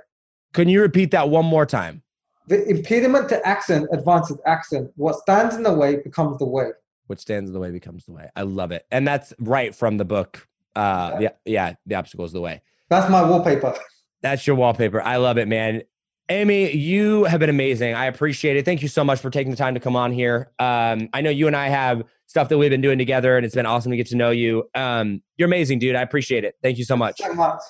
Can 0.52 0.68
you 0.68 0.80
repeat 0.80 1.10
that 1.10 1.28
one 1.28 1.44
more 1.44 1.66
time 1.66 2.02
The 2.48 2.66
impediment 2.68 3.28
to 3.28 3.46
action 3.46 3.86
advances 3.92 4.38
action. 4.46 4.90
What 4.96 5.16
stands 5.16 5.54
in 5.54 5.62
the 5.62 5.72
way 5.74 5.96
becomes 5.96 6.38
the 6.38 6.46
way. 6.46 6.70
what 7.06 7.20
stands 7.20 7.48
in 7.50 7.54
the 7.54 7.60
way 7.60 7.70
becomes 7.70 8.04
the 8.06 8.12
way 8.12 8.28
i 8.36 8.42
love 8.42 8.70
it 8.72 8.86
and 8.90 9.06
that's 9.06 9.32
right 9.40 9.74
from 9.74 9.96
the 9.98 10.04
book 10.04 10.46
uh 10.76 11.16
yeah 11.20 11.30
yeah 11.44 11.74
the 11.86 11.94
obstacle 11.96 12.24
is 12.24 12.32
the 12.32 12.40
way 12.40 12.62
That's 12.88 13.10
my 13.10 13.22
wallpaper. 13.22 13.74
That's 14.22 14.46
your 14.46 14.54
wallpaper. 14.56 15.00
I 15.00 15.16
love 15.16 15.38
it, 15.38 15.48
man. 15.48 15.82
Amy, 16.28 16.70
you 16.76 17.24
have 17.24 17.40
been 17.40 17.48
amazing. 17.50 17.94
I 17.94 18.04
appreciate 18.06 18.56
it. 18.56 18.64
Thank 18.64 18.82
you 18.82 18.88
so 18.88 19.02
much 19.02 19.18
for 19.20 19.30
taking 19.30 19.50
the 19.50 19.56
time 19.56 19.74
to 19.74 19.80
come 19.80 19.96
on 19.96 20.12
here. 20.12 20.50
Um, 20.58 21.08
I 21.12 21.22
know 21.22 21.30
you 21.30 21.46
and 21.46 21.56
I 21.56 21.68
have 21.68 22.02
stuff 22.26 22.48
that 22.50 22.58
we've 22.58 22.70
been 22.70 22.82
doing 22.82 22.98
together, 22.98 23.36
and 23.36 23.46
it's 23.46 23.54
been 23.54 23.66
awesome 23.66 23.90
to 23.92 23.96
get 23.96 24.08
to 24.08 24.16
know 24.16 24.30
you. 24.30 24.68
Um, 24.74 25.22
you're 25.38 25.46
amazing, 25.46 25.78
dude. 25.78 25.96
I 25.96 26.02
appreciate 26.02 26.44
it. 26.44 26.54
Thank 26.62 26.76
you 26.78 26.84
so 26.84 26.96
much. 26.96 27.16
So 27.18 27.32
much. 27.34 27.60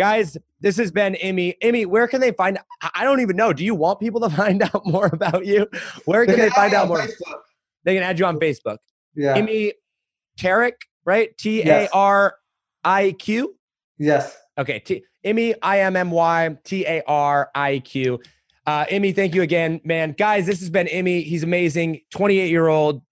Guys, 0.00 0.38
this 0.62 0.78
has 0.78 0.90
been 0.90 1.12
Immy. 1.16 1.58
Immy, 1.62 1.84
where 1.84 2.08
can 2.08 2.22
they 2.22 2.32
find? 2.32 2.58
I 2.94 3.04
don't 3.04 3.20
even 3.20 3.36
know. 3.36 3.52
Do 3.52 3.66
you 3.66 3.74
want 3.74 4.00
people 4.00 4.18
to 4.22 4.30
find 4.34 4.62
out 4.62 4.86
more 4.86 5.10
about 5.12 5.44
you? 5.44 5.66
Where 6.06 6.24
can 6.24 6.36
they, 6.36 6.48
they 6.48 6.50
find 6.50 6.72
out 6.72 6.88
more? 6.88 7.00
Facebook. 7.00 7.40
They 7.84 7.92
can 7.92 8.02
add 8.02 8.18
you 8.18 8.24
on 8.24 8.38
Facebook. 8.38 8.78
Yeah. 9.14 9.36
Immy 9.36 9.72
Tariq, 10.38 10.72
right? 11.04 11.36
T 11.36 11.68
A 11.68 11.86
R 11.92 12.34
I 12.82 13.12
Q. 13.18 13.54
Yes. 13.98 14.38
Okay. 14.56 14.78
T- 14.78 15.04
Immy 15.22 15.54
I 15.60 15.80
M 15.80 15.96
M 15.96 16.10
Y 16.10 16.56
T 16.64 16.86
A 16.86 17.02
R 17.06 17.50
I 17.54 17.80
Q. 17.80 18.20
Uh, 18.66 18.86
Immy, 18.86 19.14
thank 19.14 19.34
you 19.34 19.42
again, 19.42 19.82
man. 19.84 20.14
Guys, 20.16 20.46
this 20.46 20.60
has 20.60 20.70
been 20.70 20.86
Immy. 20.86 21.24
He's 21.24 21.42
amazing. 21.42 22.00
28 22.12 22.48
year 22.48 22.68
old, 22.68 23.02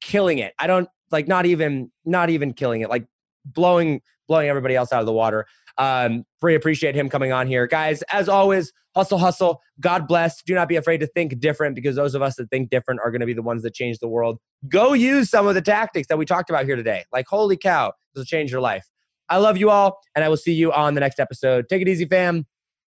killing 0.00 0.38
it. 0.38 0.54
I 0.60 0.68
don't 0.68 0.88
like 1.10 1.26
not 1.26 1.46
even 1.46 1.90
not 2.04 2.30
even 2.30 2.52
killing 2.52 2.82
it, 2.82 2.88
like 2.88 3.08
blowing 3.44 4.02
blowing 4.28 4.48
everybody 4.48 4.76
else 4.76 4.92
out 4.92 5.00
of 5.00 5.06
the 5.06 5.12
water. 5.12 5.46
Um, 5.78 6.24
really 6.42 6.56
appreciate 6.56 6.94
him 6.94 7.08
coming 7.08 7.32
on 7.32 7.46
here. 7.46 7.66
Guys, 7.66 8.02
as 8.12 8.28
always, 8.28 8.72
hustle, 8.94 9.18
hustle. 9.18 9.62
God 9.80 10.08
bless. 10.08 10.42
Do 10.42 10.54
not 10.54 10.68
be 10.68 10.76
afraid 10.76 10.98
to 10.98 11.06
think 11.06 11.38
different 11.38 11.74
because 11.74 11.96
those 11.96 12.14
of 12.14 12.22
us 12.22 12.36
that 12.36 12.50
think 12.50 12.70
different 12.70 13.00
are 13.04 13.10
going 13.10 13.20
to 13.20 13.26
be 13.26 13.32
the 13.32 13.42
ones 13.42 13.62
that 13.62 13.74
change 13.74 13.98
the 14.00 14.08
world. 14.08 14.38
Go 14.68 14.92
use 14.92 15.30
some 15.30 15.46
of 15.46 15.54
the 15.54 15.62
tactics 15.62 16.08
that 16.08 16.18
we 16.18 16.26
talked 16.26 16.50
about 16.50 16.64
here 16.64 16.76
today. 16.76 17.04
Like, 17.12 17.26
holy 17.28 17.56
cow, 17.56 17.92
this 18.14 18.20
will 18.20 18.24
change 18.24 18.50
your 18.50 18.60
life. 18.60 18.88
I 19.28 19.36
love 19.36 19.56
you 19.56 19.70
all, 19.70 19.98
and 20.14 20.24
I 20.24 20.28
will 20.28 20.36
see 20.36 20.54
you 20.54 20.72
on 20.72 20.94
the 20.94 21.00
next 21.00 21.20
episode. 21.20 21.68
Take 21.68 21.82
it 21.82 21.88
easy, 21.88 22.06
fam. 22.06 22.46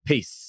Peace. 0.07 0.49